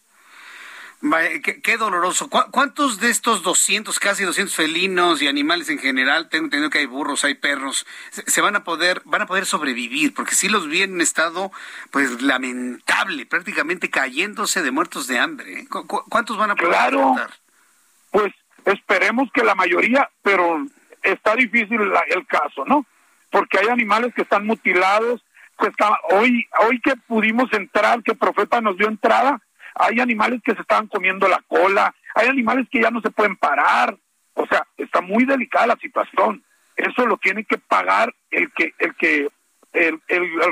Qué, 1.62 1.78
doloroso. 1.78 2.30
¿Cuántos 2.30 3.00
de 3.00 3.10
estos 3.10 3.44
200, 3.44 4.00
casi 4.00 4.24
200 4.24 4.56
felinos 4.56 5.22
y 5.22 5.28
animales 5.28 5.70
en 5.70 5.78
general, 5.78 6.30
tengo 6.30 6.46
entendido 6.46 6.70
que 6.70 6.80
hay 6.80 6.86
burros, 6.86 7.24
hay 7.26 7.36
perros, 7.36 7.86
se 8.10 8.42
van 8.42 8.56
a 8.56 8.64
poder, 8.64 9.02
van 9.06 9.22
a 9.22 9.26
poder 9.28 9.46
sobrevivir? 9.46 10.14
Porque 10.14 10.36
si 10.36 10.50
los 10.50 10.68
vi 10.68 10.82
en 10.82 10.94
un 10.94 11.02
estado, 11.02 11.52
pues 11.92 12.22
lamentable, 12.22 13.26
prácticamente 13.26 13.90
cayéndose 13.90 14.64
de 14.64 14.72
muertos 14.72 15.08
de 15.08 15.20
hambre. 15.20 15.62
¿eh? 15.62 15.68
¿Cuántos 15.70 16.38
van 16.38 16.52
a 16.52 16.56
poder 16.56 16.72
Claro, 16.72 17.16
pues 18.12 18.34
esperemos 18.66 19.30
que 19.34 19.44
la 19.44 19.54
mayoría, 19.54 20.10
pero 20.24 20.66
está 21.04 21.36
difícil 21.36 21.80
el 22.08 22.26
caso, 22.26 22.66
¿no? 22.66 22.86
Porque 23.30 23.60
hay 23.60 23.68
animales 23.68 24.14
que 24.16 24.24
están 24.24 24.46
mutilados. 24.46 25.22
Que 25.58 25.68
está, 25.68 25.98
hoy, 26.12 26.46
hoy 26.68 26.82
que 26.82 26.98
pudimos 27.08 27.52
entrar, 27.54 28.04
que 28.04 28.14
Profeta 28.14 28.60
nos 28.60 28.78
dio 28.78 28.90
entrada, 28.90 29.40
hay 29.76 30.00
animales 30.00 30.42
que 30.44 30.54
se 30.56 30.62
estaban 30.62 30.88
comiendo 30.88 31.28
la 31.28 31.42
cola, 31.48 31.94
hay 32.16 32.28
animales 32.28 32.68
que 32.72 32.82
ya 32.82 32.90
no 32.90 33.02
se 33.02 33.12
pueden 33.12 33.36
parar, 33.36 33.98
o 34.34 34.48
sea, 34.48 34.66
está 34.78 35.02
muy 35.02 35.26
delicada 35.26 35.68
la 35.68 35.78
situación. 35.78 36.44
Eso 36.76 37.06
lo 37.06 37.18
tiene 37.18 37.44
que 37.46 37.58
pagar 37.58 38.14
el 38.32 38.52
que, 38.54 38.74
el 38.80 38.96
que, 38.96 39.30
el, 39.74 40.02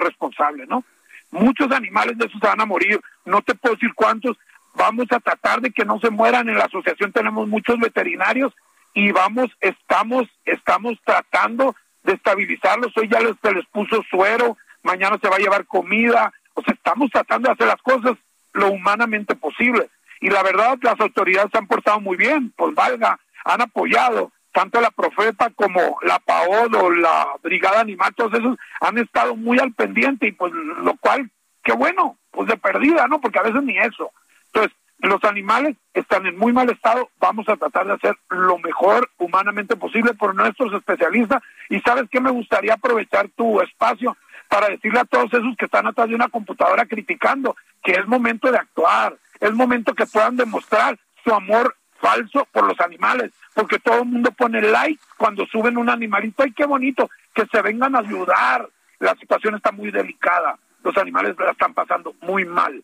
responsable, 0.01 0.65
¿no? 0.67 0.83
Muchos 1.31 1.71
animales 1.71 2.17
de 2.17 2.25
esos 2.25 2.39
van 2.39 2.61
a 2.61 2.65
morir, 2.65 3.01
no 3.25 3.41
te 3.41 3.55
puedo 3.55 3.75
decir 3.75 3.93
cuántos, 3.95 4.37
vamos 4.75 5.07
a 5.11 5.19
tratar 5.19 5.61
de 5.61 5.71
que 5.71 5.85
no 5.85 5.99
se 5.99 6.09
mueran, 6.09 6.49
en 6.49 6.57
la 6.57 6.65
asociación 6.65 7.11
tenemos 7.11 7.47
muchos 7.47 7.79
veterinarios 7.79 8.53
y 8.93 9.11
vamos, 9.11 9.49
estamos, 9.61 10.27
estamos 10.45 10.99
tratando 11.03 11.75
de 12.03 12.13
estabilizarlos, 12.13 12.95
hoy 12.97 13.09
ya 13.09 13.19
les, 13.19 13.35
se 13.41 13.51
les 13.53 13.65
puso 13.67 14.03
suero, 14.09 14.57
mañana 14.83 15.17
se 15.21 15.29
va 15.29 15.37
a 15.37 15.39
llevar 15.39 15.65
comida, 15.65 16.31
o 16.53 16.61
sea, 16.61 16.73
estamos 16.73 17.09
tratando 17.09 17.47
de 17.47 17.53
hacer 17.53 17.67
las 17.67 17.81
cosas 17.81 18.17
lo 18.53 18.69
humanamente 18.69 19.35
posible. 19.35 19.89
Y 20.21 20.29
la 20.29 20.41
verdad, 20.43 20.77
las 20.81 20.99
autoridades 20.99 21.49
se 21.51 21.57
han 21.57 21.67
portado 21.67 21.99
muy 21.99 22.15
bien, 22.15 22.53
pues 22.55 22.73
valga, 22.73 23.19
han 23.43 23.61
apoyado, 23.61 24.31
tanto 24.53 24.79
la 24.79 24.91
Profeta 24.91 25.49
como 25.55 25.97
la 26.03 26.19
PAOD 26.19 26.75
o 26.75 26.91
la 26.91 27.27
Brigada 27.41 27.81
Animal, 27.81 28.13
todos 28.15 28.33
esos 28.35 28.57
han 28.79 28.97
estado 28.99 29.35
muy 29.35 29.59
al 29.59 29.73
pendiente 29.73 30.27
y 30.27 30.31
pues 30.31 30.53
lo 30.53 30.95
cual, 30.97 31.29
qué 31.63 31.73
bueno, 31.73 32.17
pues 32.31 32.47
de 32.47 32.57
perdida, 32.57 33.07
¿no? 33.07 33.19
Porque 33.19 33.39
a 33.39 33.43
veces 33.43 33.63
ni 33.63 33.77
eso. 33.77 34.11
Entonces, 34.45 34.71
los 34.99 35.23
animales 35.25 35.75
están 35.93 36.25
en 36.25 36.37
muy 36.37 36.53
mal 36.53 36.69
estado, 36.69 37.09
vamos 37.19 37.49
a 37.49 37.57
tratar 37.57 37.85
de 37.87 37.93
hacer 37.93 38.15
lo 38.29 38.57
mejor 38.59 39.09
humanamente 39.17 39.75
posible 39.75 40.13
por 40.13 40.33
nuestros 40.33 40.71
especialistas. 40.73 41.41
Y 41.69 41.81
sabes 41.81 42.05
qué, 42.09 42.21
me 42.21 42.31
gustaría 42.31 42.75
aprovechar 42.75 43.27
tu 43.35 43.59
espacio 43.61 44.15
para 44.53 44.69
decirle 44.69 44.99
a 44.99 45.05
todos 45.05 45.33
esos 45.33 45.57
que 45.57 45.65
están 45.65 45.87
atrás 45.87 46.07
de 46.07 46.13
una 46.13 46.29
computadora 46.29 46.85
criticando 46.85 47.55
que 47.83 47.93
es 47.93 48.05
momento 48.05 48.51
de 48.51 48.59
actuar, 48.59 49.17
es 49.39 49.51
momento 49.51 49.95
que 49.95 50.05
puedan 50.05 50.37
demostrar 50.37 50.95
su 51.23 51.33
amor 51.33 51.75
falso 51.99 52.47
por 52.51 52.67
los 52.67 52.79
animales, 52.79 53.31
porque 53.55 53.79
todo 53.79 54.03
el 54.03 54.05
mundo 54.05 54.29
pone 54.29 54.61
like 54.61 55.01
cuando 55.17 55.47
suben 55.47 55.75
un 55.75 55.89
animalito, 55.89 56.43
¡ay, 56.43 56.51
qué 56.51 56.67
bonito! 56.67 57.09
Que 57.33 57.47
se 57.47 57.63
vengan 57.63 57.95
a 57.95 57.99
ayudar. 57.99 58.69
La 58.99 59.15
situación 59.15 59.55
está 59.55 59.71
muy 59.71 59.89
delicada, 59.89 60.59
los 60.83 60.95
animales 60.97 61.35
la 61.39 61.49
están 61.49 61.73
pasando 61.73 62.13
muy 62.21 62.45
mal. 62.45 62.83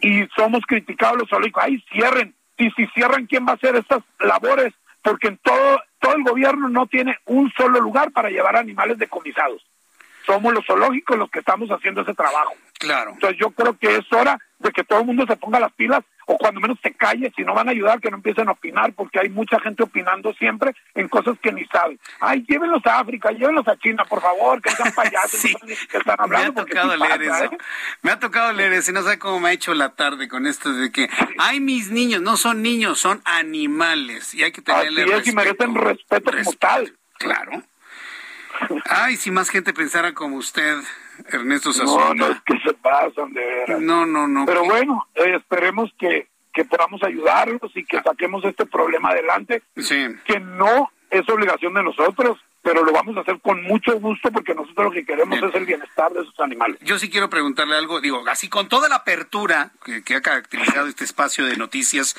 Y 0.00 0.26
somos 0.34 0.64
criticados 0.66 1.18
los 1.18 1.28
zoológicos, 1.28 1.62
¡ay, 1.62 1.84
cierren! 1.92 2.34
Y 2.56 2.70
si 2.70 2.86
cierran, 2.94 3.26
¿quién 3.26 3.46
va 3.46 3.50
a 3.50 3.56
hacer 3.56 3.76
estas 3.76 4.02
labores? 4.18 4.72
Porque 5.02 5.28
en 5.28 5.36
todo, 5.42 5.78
todo 5.98 6.14
el 6.14 6.22
gobierno 6.22 6.70
no 6.70 6.86
tiene 6.86 7.18
un 7.26 7.52
solo 7.52 7.80
lugar 7.80 8.12
para 8.12 8.30
llevar 8.30 8.56
animales 8.56 8.96
decomisados 8.96 9.62
somos 10.26 10.52
los 10.52 10.66
zoológicos 10.66 11.16
los 11.16 11.30
que 11.30 11.38
estamos 11.38 11.70
haciendo 11.70 12.02
ese 12.02 12.14
trabajo. 12.14 12.54
Claro. 12.78 13.12
Entonces 13.12 13.38
yo 13.38 13.50
creo 13.50 13.78
que 13.78 13.96
es 13.96 14.12
hora 14.12 14.38
de 14.58 14.70
que 14.70 14.84
todo 14.84 15.00
el 15.00 15.06
mundo 15.06 15.24
se 15.26 15.36
ponga 15.36 15.60
las 15.60 15.72
pilas 15.72 16.02
o 16.26 16.36
cuando 16.36 16.60
menos 16.60 16.78
se 16.82 16.92
calle, 16.92 17.32
si 17.36 17.42
no 17.42 17.54
van 17.54 17.68
a 17.68 17.70
ayudar, 17.70 18.00
que 18.00 18.10
no 18.10 18.16
empiecen 18.16 18.48
a 18.48 18.52
opinar, 18.52 18.92
porque 18.94 19.20
hay 19.20 19.28
mucha 19.28 19.60
gente 19.60 19.84
opinando 19.84 20.34
siempre 20.34 20.74
en 20.94 21.08
cosas 21.08 21.38
que 21.40 21.52
ni 21.52 21.64
saben. 21.66 22.00
Ay, 22.20 22.44
llévenlos 22.48 22.84
a 22.84 22.98
África, 22.98 23.30
llévenlos 23.30 23.66
a 23.68 23.76
China, 23.78 24.04
por 24.04 24.20
favor, 24.20 24.60
que 24.60 24.70
sean 24.70 24.92
payasos, 24.92 25.40
que 25.90 25.98
están 25.98 26.16
hablando. 26.18 26.52
Me 26.52 26.60
ha 26.60 26.64
tocado 26.64 26.96
leer 26.96 27.22
eso. 27.22 27.44
¿eh? 27.44 27.58
Me 28.02 28.10
ha 28.10 28.18
tocado 28.18 28.52
leer 28.52 28.72
eso 28.72 28.90
y 28.90 28.94
no 28.94 29.02
sé 29.02 29.18
cómo 29.20 29.38
me 29.38 29.50
ha 29.50 29.52
hecho 29.52 29.72
la 29.74 29.94
tarde 29.94 30.26
con 30.26 30.46
esto 30.46 30.72
de 30.72 30.90
que, 30.90 31.08
ay, 31.38 31.60
mis 31.60 31.90
niños, 31.90 32.20
no 32.20 32.36
son 32.36 32.60
niños, 32.60 32.98
son 32.98 33.22
animales 33.24 34.34
y 34.34 34.42
hay 34.42 34.50
que 34.50 34.62
tenerles 34.62 35.04
Así 35.04 35.20
es, 35.20 35.26
y 35.28 35.36
merecen 35.36 35.74
respeto 35.76 36.32
como 36.32 36.52
tal. 36.54 36.92
Claro. 37.18 37.62
Ay, 38.88 39.16
si 39.16 39.30
más 39.30 39.50
gente 39.50 39.72
pensara 39.72 40.14
como 40.14 40.36
usted, 40.36 40.76
Ernesto 41.28 41.72
Sazón. 41.72 42.16
No, 42.16 42.26
no 42.26 42.32
es 42.32 42.40
que 42.42 42.58
se 42.60 42.74
pasan, 42.74 43.32
de 43.32 43.44
veras. 43.44 43.80
No, 43.80 44.06
no, 44.06 44.26
no. 44.28 44.46
Pero 44.46 44.64
bueno, 44.64 45.06
eh, 45.14 45.36
esperemos 45.36 45.92
que, 45.98 46.28
que 46.52 46.64
podamos 46.64 47.02
ayudarlos 47.02 47.70
y 47.74 47.84
que 47.84 48.00
saquemos 48.02 48.44
este 48.44 48.66
problema 48.66 49.10
adelante. 49.10 49.62
Sí. 49.76 50.06
Que 50.24 50.40
no 50.40 50.90
es 51.10 51.28
obligación 51.28 51.74
de 51.74 51.82
nosotros, 51.82 52.38
pero 52.66 52.84
lo 52.84 52.90
vamos 52.90 53.16
a 53.16 53.20
hacer 53.20 53.40
con 53.40 53.62
mucho 53.62 53.96
gusto 54.00 54.28
porque 54.32 54.52
nosotros 54.52 54.86
lo 54.86 54.90
que 54.90 55.04
queremos 55.04 55.40
es 55.40 55.54
el 55.54 55.66
bienestar 55.66 56.12
de 56.12 56.22
esos 56.22 56.40
animales. 56.40 56.80
Yo 56.80 56.98
sí 56.98 57.08
quiero 57.08 57.30
preguntarle 57.30 57.76
algo, 57.76 58.00
digo, 58.00 58.24
así 58.28 58.48
con 58.48 58.68
toda 58.68 58.88
la 58.88 58.96
apertura 58.96 59.70
que, 59.84 60.02
que, 60.02 60.16
ha 60.16 60.20
caracterizado 60.20 60.88
este 60.88 61.04
espacio 61.04 61.46
de 61.46 61.56
noticias, 61.56 62.16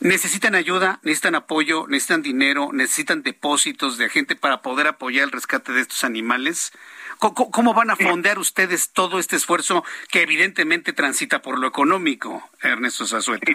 ¿necesitan 0.00 0.56
ayuda, 0.56 0.98
necesitan 1.04 1.36
apoyo, 1.36 1.86
necesitan 1.86 2.22
dinero, 2.22 2.70
necesitan 2.72 3.22
depósitos 3.22 3.96
de 3.96 4.08
gente 4.08 4.34
para 4.34 4.62
poder 4.62 4.88
apoyar 4.88 5.26
el 5.26 5.30
rescate 5.30 5.70
de 5.70 5.82
estos 5.82 6.02
animales? 6.02 6.72
¿Cómo, 7.20 7.52
cómo 7.52 7.72
van 7.72 7.90
a 7.90 7.96
fondear 7.96 8.40
ustedes 8.40 8.90
todo 8.90 9.20
este 9.20 9.36
esfuerzo 9.36 9.84
que 10.10 10.22
evidentemente 10.22 10.92
transita 10.92 11.40
por 11.40 11.60
lo 11.60 11.68
económico, 11.68 12.42
Ernesto 12.60 13.06
Zazueta? 13.06 13.52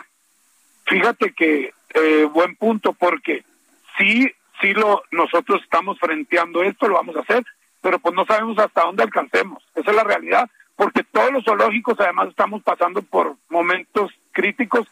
Fíjate 0.86 1.34
que 1.34 1.74
eh, 1.96 2.30
buen 2.32 2.56
punto 2.56 2.94
porque 2.94 3.44
sí 3.98 4.32
sí 4.62 4.74
lo 4.74 5.04
nosotros 5.12 5.62
estamos 5.64 6.00
frenteando 6.00 6.64
esto, 6.64 6.88
lo 6.88 6.96
vamos 6.96 7.16
a 7.16 7.22
hacer, 7.22 7.44
pero 7.82 8.00
pues 8.00 8.16
no 8.16 8.26
sabemos 8.26 8.58
hasta 8.60 8.82
dónde 8.82 9.04
alcancemos. 9.04 9.64
Esa 9.76 9.92
es 9.92 9.96
la 9.96 10.04
realidad, 10.04 10.50
porque 10.76 11.04
todos 11.04 11.32
los 11.32 11.44
zoológicos 11.44 12.00
además 12.00 12.30
estamos 12.30 12.64
pasando 12.64 13.02
por 13.02 13.36
momentos 13.50 14.12
críticos. 14.32 14.88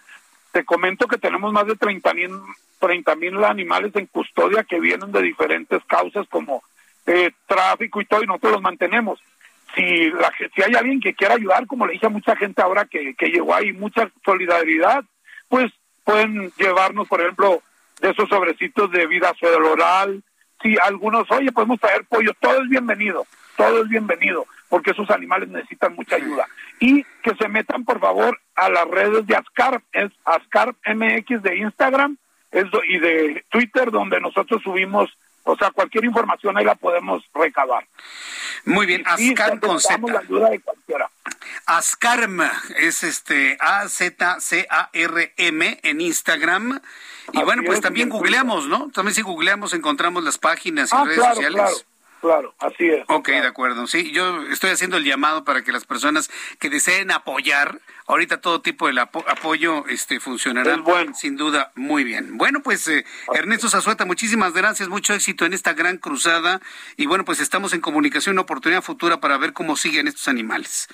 Te 0.52 0.66
comento 0.66 1.08
que 1.08 1.18
tenemos 1.18 1.52
más 1.54 1.68
de 1.68 1.76
30 1.76 2.14
mil 2.14 2.32
30 2.80 3.16
mil 3.16 3.44
animales 3.44 3.96
en 3.96 4.06
custodia 4.06 4.64
que 4.64 4.80
vienen 4.80 5.12
de 5.12 5.22
diferentes 5.22 5.84
causas 5.86 6.28
como 6.30 6.64
eh, 7.06 7.32
tráfico 7.48 8.02
y 8.02 8.06
todo, 8.06 8.24
y 8.24 8.28
nosotros 8.28 8.54
los 8.54 8.62
mantenemos. 8.62 9.20
Si, 9.76 10.10
la, 10.12 10.32
si 10.56 10.62
hay 10.62 10.76
alguien 10.76 11.00
que 11.00 11.14
quiera 11.14 11.36
ayudar, 11.36 11.68
como 11.68 11.86
le 11.86 11.94
dije 11.94 12.06
a 12.06 12.10
mucha 12.10 12.36
gente 12.36 12.62
ahora 12.62 12.86
que, 12.86 13.16
que 13.16 13.28
llegó 13.28 13.54
ahí, 13.54 13.74
mucha 13.74 14.10
solidaridad, 14.24 15.04
pues 15.50 15.72
pueden 16.04 16.52
llevarnos, 16.58 17.08
por 17.08 17.22
ejemplo, 17.22 17.62
de 18.02 18.10
esos 18.12 18.30
sobrecitos 18.30 18.92
de 18.92 19.08
vida 19.08 19.34
oral. 19.72 20.24
Si 20.62 20.76
algunos, 20.78 21.30
oye, 21.32 21.52
podemos 21.52 21.80
traer 21.80 22.06
pollo, 22.06 22.32
todo 22.40 22.62
es 22.64 22.70
bienvenido, 22.70 23.26
todo 23.56 23.84
es 23.84 23.90
bienvenido, 23.90 24.46
porque 24.70 24.92
esos 24.92 25.10
animales 25.10 25.50
necesitan 25.50 25.96
mucha 25.96 26.16
ayuda. 26.16 26.48
Y 26.80 27.04
que 27.24 27.36
se 27.40 27.48
metan, 27.48 27.86
por 27.86 28.00
favor, 28.00 28.40
a 28.56 28.70
las 28.70 28.88
redes 28.88 29.28
de 29.28 29.36
ASCAR, 29.36 29.82
es 29.92 30.12
ASCAR 30.26 30.76
MX 30.86 31.44
de 31.44 31.58
Instagram 31.58 32.18
eso, 32.52 32.82
y 32.88 32.98
de 33.00 33.46
Twitter, 33.50 33.92
donde 33.92 34.20
nosotros 34.20 34.62
subimos, 34.64 35.10
o 35.48 35.58
sea, 35.58 35.72
cualquier 35.72 36.06
información 36.06 36.58
ahí 36.58 36.66
la 36.66 36.76
podemos 36.76 37.24
recabar. 37.34 37.88
Muy 38.66 38.86
bien, 38.86 39.04
ASCAR 39.06 39.60
con 39.60 39.80
Z. 39.80 40.00
la 40.12 40.20
ayuda 40.20 40.50
de 40.50 40.60
cualquiera. 40.60 41.10
ASCARM 41.66 42.42
es 42.78 43.04
este 43.04 43.58
A-Z-C-A-R-M 43.60 45.80
en 45.84 46.02
Instagram. 46.02 46.82
Y 47.34 47.38
Así 47.38 47.46
bueno, 47.46 47.64
pues 47.66 47.78
es, 47.80 47.84
también 47.84 48.10
googleamos, 48.10 48.68
¿no? 48.68 48.90
También 48.92 49.16
si 49.16 49.22
googleamos 49.22 49.74
encontramos 49.74 50.24
las 50.24 50.38
páginas 50.38 50.92
y 50.92 50.96
Ah, 50.96 51.04
redes 51.04 51.18
claro, 51.20 51.36
sociales. 51.36 51.62
claro, 51.62 51.76
claro, 52.22 52.54
así 52.60 52.86
es. 52.90 53.04
Ok, 53.08 53.28
de 53.30 53.48
acuerdo. 53.48 53.88
Sí, 53.88 54.12
yo 54.12 54.44
estoy 54.52 54.70
haciendo 54.72 54.98
el 54.98 55.04
llamado 55.04 55.44
para 55.44 55.64
que 55.64 55.72
las 55.72 55.86
personas 55.86 56.30
que 56.60 56.70
deseen 56.70 57.12
apoyar, 57.12 57.80
ahorita 58.08 58.40
todo 58.42 58.62
tipo 58.62 58.88
de 58.88 58.94
apo- 59.02 59.26
apoyo 59.28 59.86
este 59.88 60.20
funcionará 60.20 60.78
sin 61.14 61.36
duda 61.38 61.72
muy 61.76 62.04
bien. 62.04 62.38
Bueno, 62.38 62.62
pues 62.62 62.88
eh, 62.88 63.06
Ernesto 63.34 63.70
Zazueta, 63.70 64.06
muchísimas 64.06 64.54
gracias, 64.54 64.90
mucho 64.90 65.14
éxito 65.14 65.46
en 65.46 65.54
esta 65.54 65.74
gran 65.74 65.98
cruzada 65.98 66.62
y 66.96 67.06
bueno, 67.06 67.26
pues 67.26 67.40
estamos 67.40 67.74
en 67.74 67.82
comunicación, 67.82 68.34
una 68.34 68.42
oportunidad 68.44 68.82
futura 68.84 69.20
para 69.20 69.38
ver 69.38 69.54
cómo 69.54 69.76
siguen 69.76 70.08
estos 70.08 70.28
animales. 70.28 70.88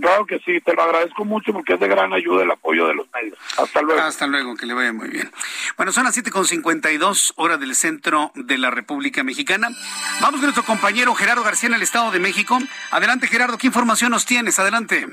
Claro 0.00 0.24
que 0.26 0.38
sí, 0.40 0.60
te 0.60 0.74
lo 0.74 0.82
agradezco 0.82 1.24
mucho 1.24 1.52
porque 1.52 1.74
es 1.74 1.80
de 1.80 1.88
gran 1.88 2.12
ayuda 2.12 2.44
el 2.44 2.50
apoyo 2.50 2.86
de 2.88 2.94
los 2.94 3.06
medios. 3.12 3.38
Hasta 3.58 3.82
luego. 3.82 4.00
Hasta 4.00 4.26
luego, 4.26 4.56
que 4.56 4.66
le 4.66 4.74
vaya 4.74 4.92
muy 4.92 5.08
bien. 5.08 5.30
Bueno, 5.76 5.92
son 5.92 6.04
las 6.04 6.16
7.52 6.16 7.32
hora 7.36 7.56
del 7.56 7.74
centro 7.74 8.32
de 8.34 8.58
la 8.58 8.70
República 8.70 9.22
Mexicana. 9.24 9.68
Vamos 10.20 10.36
con 10.40 10.42
nuestro 10.42 10.63
compañero 10.64 11.14
Gerardo 11.14 11.42
García 11.42 11.68
en 11.68 11.74
el 11.74 11.82
Estado 11.82 12.10
de 12.10 12.18
México. 12.18 12.58
Adelante, 12.90 13.26
Gerardo, 13.26 13.58
¿qué 13.58 13.66
información 13.66 14.10
nos 14.10 14.26
tienes? 14.26 14.58
Adelante. 14.58 15.08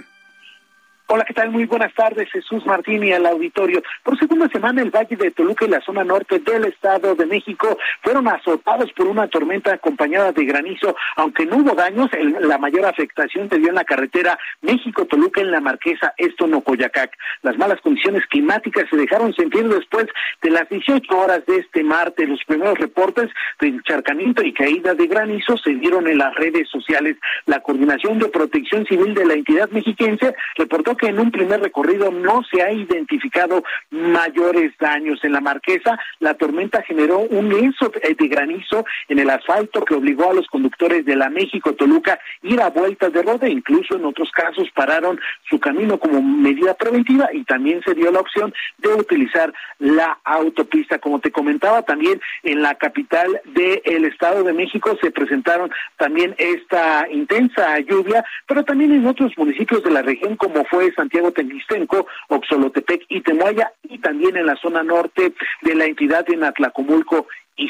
Hola, 1.13 1.25
¿qué 1.25 1.33
tal? 1.33 1.51
Muy 1.51 1.65
buenas 1.65 1.93
tardes, 1.93 2.31
Jesús 2.31 2.65
Martín 2.65 3.03
y 3.03 3.11
al 3.11 3.25
auditorio. 3.25 3.83
Por 4.01 4.17
segunda 4.17 4.47
semana, 4.47 4.81
el 4.81 4.91
Valle 4.91 5.17
de 5.17 5.31
Toluca 5.31 5.65
y 5.65 5.67
la 5.67 5.81
zona 5.81 6.05
norte 6.05 6.39
del 6.39 6.63
Estado 6.63 7.15
de 7.15 7.25
México 7.25 7.77
fueron 8.01 8.29
azotados 8.29 8.93
por 8.93 9.07
una 9.07 9.27
tormenta 9.27 9.73
acompañada 9.73 10.31
de 10.31 10.45
granizo, 10.45 10.95
aunque 11.17 11.45
no 11.45 11.57
hubo 11.57 11.75
daños, 11.75 12.09
el- 12.13 12.47
la 12.47 12.57
mayor 12.57 12.85
afectación 12.85 13.49
se 13.49 13.57
dio 13.57 13.67
en 13.67 13.75
la 13.75 13.83
carretera 13.83 14.39
México-Toluca 14.61 15.41
en 15.41 15.51
la 15.51 15.59
Marquesa 15.59 16.13
Esto-Nocoyacac. 16.15 17.11
Las 17.41 17.57
malas 17.57 17.81
condiciones 17.81 18.25
climáticas 18.27 18.85
se 18.89 18.95
dejaron 18.95 19.33
sentir 19.33 19.67
después 19.67 20.05
de 20.41 20.49
las 20.49 20.69
18 20.69 21.19
horas 21.19 21.45
de 21.45 21.57
este 21.57 21.83
martes. 21.83 22.29
Los 22.29 22.41
primeros 22.45 22.77
reportes 22.79 23.29
de 23.59 23.67
encharcamiento 23.67 24.43
y 24.43 24.53
caída 24.53 24.93
de 24.93 25.07
granizo 25.07 25.57
se 25.57 25.71
dieron 25.71 26.07
en 26.07 26.19
las 26.19 26.33
redes 26.35 26.69
sociales. 26.69 27.17
La 27.47 27.59
Coordinación 27.59 28.17
de 28.17 28.29
Protección 28.29 28.85
Civil 28.85 29.13
de 29.13 29.25
la 29.25 29.33
entidad 29.33 29.69
mexiquense 29.71 30.33
reportó 30.55 30.95
que 31.00 31.00
en 31.07 31.19
un 31.19 31.31
primer 31.31 31.61
recorrido 31.61 32.11
no 32.11 32.43
se 32.51 32.61
ha 32.61 32.71
identificado 32.71 33.63
mayores 33.89 34.73
daños. 34.79 35.23
En 35.23 35.33
la 35.33 35.41
Marquesa, 35.41 35.99
la 36.19 36.35
tormenta 36.35 36.81
generó 36.83 37.19
un 37.19 37.49
lienzo 37.49 37.89
de 37.89 38.21
de 38.21 38.27
granizo 38.27 38.85
en 39.09 39.19
el 39.19 39.29
asfalto 39.29 39.83
que 39.83 39.95
obligó 39.95 40.29
a 40.29 40.33
los 40.33 40.47
conductores 40.47 41.05
de 41.05 41.15
la 41.15 41.29
México-Toluca 41.29 42.19
ir 42.43 42.61
a 42.61 42.69
vueltas 42.69 43.11
de 43.13 43.21
roda. 43.21 43.49
Incluso 43.49 43.95
en 43.95 44.05
otros 44.05 44.31
casos 44.31 44.69
pararon 44.73 45.19
su 45.49 45.59
camino 45.59 45.99
como 45.99 46.21
medida 46.21 46.73
preventiva 46.73 47.29
y 47.33 47.43
también 47.43 47.81
se 47.83 47.93
dio 47.93 48.11
la 48.11 48.19
opción 48.19 48.53
de 48.77 48.89
utilizar 48.89 49.53
la 49.79 50.19
autopista. 50.23 50.99
Como 50.99 51.19
te 51.19 51.31
comentaba, 51.31 51.81
también 51.83 52.21
en 52.43 52.61
la 52.61 52.75
capital 52.75 53.41
del 53.45 54.05
Estado 54.05 54.43
de 54.43 54.53
México 54.53 54.97
se 55.01 55.11
presentaron 55.11 55.71
también 55.97 56.35
esta 56.37 57.07
intensa 57.11 57.79
lluvia, 57.79 58.23
pero 58.47 58.63
también 58.63 58.91
en 58.91 59.05
otros 59.07 59.37
municipios 59.37 59.83
de 59.83 59.91
la 59.91 60.01
región 60.01 60.35
como 60.35 60.63
fue 60.65 60.80
Santiago 60.95 61.31
Tengistenco, 61.31 62.07
Oxolotepec 62.29 63.03
y 63.09 63.21
Temuaya 63.21 63.71
y 63.83 63.99
también 63.99 64.37
en 64.37 64.45
la 64.45 64.55
zona 64.55 64.83
norte 64.83 65.33
de 65.61 65.75
la 65.75 65.85
entidad 65.85 66.25
en 66.29 66.43
Atlacomulco 66.43 67.27
y 67.55 67.69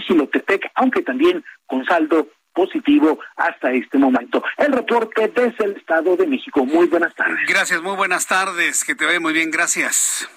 Gilotepec, 0.00 0.70
aunque 0.74 1.02
también 1.02 1.44
con 1.66 1.84
saldo 1.84 2.28
positivo 2.54 3.18
hasta 3.36 3.72
este 3.72 3.98
momento. 3.98 4.44
El 4.58 4.72
reporte 4.72 5.28
desde 5.28 5.64
el 5.64 5.76
Estado 5.76 6.16
de 6.16 6.26
México. 6.26 6.64
Muy 6.64 6.86
buenas 6.86 7.14
tardes. 7.14 7.48
Gracias, 7.48 7.82
muy 7.82 7.96
buenas 7.96 8.26
tardes. 8.26 8.84
Que 8.84 8.94
te 8.94 9.04
vaya 9.04 9.20
muy 9.20 9.32
bien, 9.32 9.50
gracias. 9.50 10.28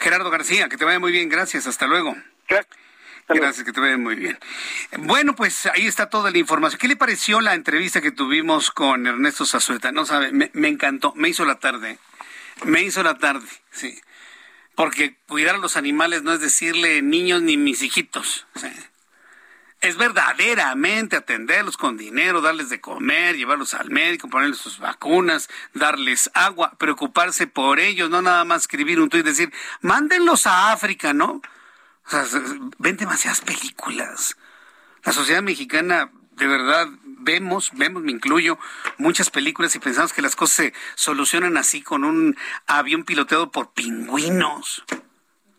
Gerardo 0.00 0.30
García, 0.30 0.68
que 0.68 0.76
te 0.76 0.84
vaya 0.84 0.98
muy 0.98 1.12
bien, 1.12 1.28
gracias. 1.28 1.66
Hasta 1.66 1.86
luego. 1.86 2.14
Gracias, 2.48 2.76
que 3.26 3.72
te 3.72 3.80
vaya 3.80 3.98
muy 3.98 4.14
bien. 4.14 4.38
Bueno, 4.98 5.34
pues 5.34 5.66
ahí 5.66 5.86
está 5.86 6.08
toda 6.08 6.30
la 6.30 6.38
información. 6.38 6.78
¿Qué 6.78 6.88
le 6.88 6.96
pareció 6.96 7.40
la 7.40 7.54
entrevista 7.54 8.00
que 8.00 8.12
tuvimos 8.12 8.70
con 8.70 9.06
Ernesto 9.06 9.44
Zazueta? 9.44 9.92
No 9.92 10.06
sabe, 10.06 10.32
me, 10.32 10.50
me 10.54 10.68
encantó, 10.68 11.12
me 11.16 11.28
hizo 11.28 11.44
la 11.44 11.58
tarde. 11.58 11.98
Me 12.64 12.82
hizo 12.82 13.02
la 13.02 13.18
tarde, 13.18 13.46
sí. 13.70 14.00
Porque 14.74 15.16
cuidar 15.26 15.56
a 15.56 15.58
los 15.58 15.76
animales 15.76 16.22
no 16.22 16.32
es 16.32 16.40
decirle 16.40 17.02
niños 17.02 17.42
ni 17.42 17.56
mis 17.56 17.82
hijitos. 17.82 18.46
sí. 18.54 18.68
Es 19.82 19.98
verdaderamente 19.98 21.16
atenderlos 21.16 21.76
con 21.76 21.98
dinero, 21.98 22.40
darles 22.40 22.70
de 22.70 22.80
comer, 22.80 23.36
llevarlos 23.36 23.74
al 23.74 23.90
médico, 23.90 24.28
ponerles 24.28 24.56
sus 24.56 24.78
vacunas, 24.78 25.50
darles 25.74 26.30
agua, 26.32 26.72
preocuparse 26.78 27.46
por 27.46 27.78
ellos, 27.78 28.08
no 28.08 28.22
nada 28.22 28.44
más 28.44 28.62
escribir 28.62 28.98
un 29.00 29.10
tuit 29.10 29.24
y 29.26 29.28
decir, 29.28 29.52
mándenlos 29.82 30.46
a 30.46 30.72
África, 30.72 31.12
¿no? 31.12 31.42
O 32.06 32.10
sea, 32.10 32.24
se- 32.24 32.46
se- 32.46 32.58
ven 32.78 32.96
demasiadas 32.96 33.40
películas. 33.40 34.36
La 35.04 35.12
sociedad 35.12 35.42
mexicana, 35.42 36.10
de 36.32 36.46
verdad, 36.46 36.88
vemos, 37.04 37.70
vemos, 37.74 38.02
me 38.02 38.12
incluyo, 38.12 38.58
muchas 38.98 39.30
películas 39.30 39.74
y 39.74 39.78
pensamos 39.80 40.12
que 40.12 40.22
las 40.22 40.36
cosas 40.36 40.56
se 40.56 40.74
solucionan 40.94 41.56
así 41.56 41.82
con 41.82 42.04
un 42.04 42.36
avión 42.66 43.04
piloteado 43.04 43.50
por 43.50 43.72
pingüinos. 43.72 44.84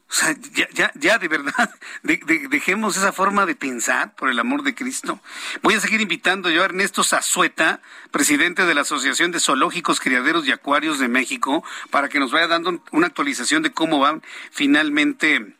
O 0.09 0.13
sea, 0.13 0.33
ya, 0.53 0.69
ya, 0.71 0.89
ya 0.95 1.17
de 1.17 1.27
verdad, 1.27 1.69
de- 2.03 2.21
de- 2.25 2.47
dejemos 2.47 2.95
esa 2.95 3.11
forma 3.11 3.45
de 3.45 3.55
pensar, 3.55 4.15
por 4.15 4.29
el 4.29 4.39
amor 4.39 4.63
de 4.63 4.73
Cristo. 4.73 5.19
Voy 5.63 5.73
a 5.73 5.81
seguir 5.81 5.99
invitando 5.99 6.49
yo 6.49 6.61
a 6.61 6.65
Ernesto 6.65 7.03
Zazueta, 7.03 7.81
presidente 8.11 8.65
de 8.65 8.73
la 8.73 8.81
Asociación 8.81 9.31
de 9.31 9.41
Zoológicos, 9.41 9.99
Criaderos 9.99 10.47
y 10.47 10.53
Acuarios 10.53 10.99
de 10.99 11.09
México, 11.09 11.61
para 11.91 12.07
que 12.07 12.19
nos 12.19 12.31
vaya 12.31 12.47
dando 12.47 12.81
una 12.91 13.07
actualización 13.07 13.63
de 13.63 13.73
cómo 13.73 13.99
van 13.99 14.23
finalmente 14.51 15.56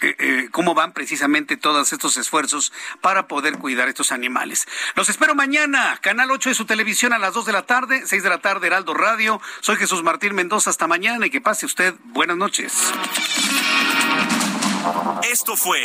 eh, 0.00 0.16
eh, 0.18 0.48
cómo 0.50 0.74
van 0.74 0.92
precisamente 0.92 1.56
todos 1.56 1.92
estos 1.92 2.16
esfuerzos 2.16 2.72
para 3.00 3.28
poder 3.28 3.58
cuidar 3.58 3.88
estos 3.88 4.12
animales. 4.12 4.66
Los 4.94 5.08
espero 5.08 5.34
mañana, 5.34 5.98
Canal 6.00 6.30
8 6.30 6.50
de 6.50 6.54
su 6.54 6.64
televisión 6.64 7.12
a 7.12 7.18
las 7.18 7.34
2 7.34 7.46
de 7.46 7.52
la 7.52 7.62
tarde, 7.62 8.02
6 8.04 8.22
de 8.22 8.28
la 8.28 8.38
tarde, 8.38 8.66
Heraldo 8.66 8.94
Radio. 8.94 9.40
Soy 9.60 9.76
Jesús 9.76 10.02
Martín 10.02 10.34
Mendoza, 10.34 10.70
hasta 10.70 10.86
mañana 10.86 11.26
y 11.26 11.30
que 11.30 11.40
pase 11.40 11.66
usted 11.66 11.94
buenas 12.04 12.36
noches. 12.36 12.92
Esto 15.30 15.56
fue 15.56 15.80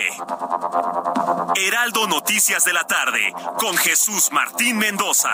Heraldo 1.55 2.07
Noticias 2.07 2.63
de 2.65 2.73
la 2.73 2.85
tarde 2.85 3.33
con 3.57 3.75
Jesús 3.77 4.29
Martín 4.31 4.77
Mendoza. 4.77 5.33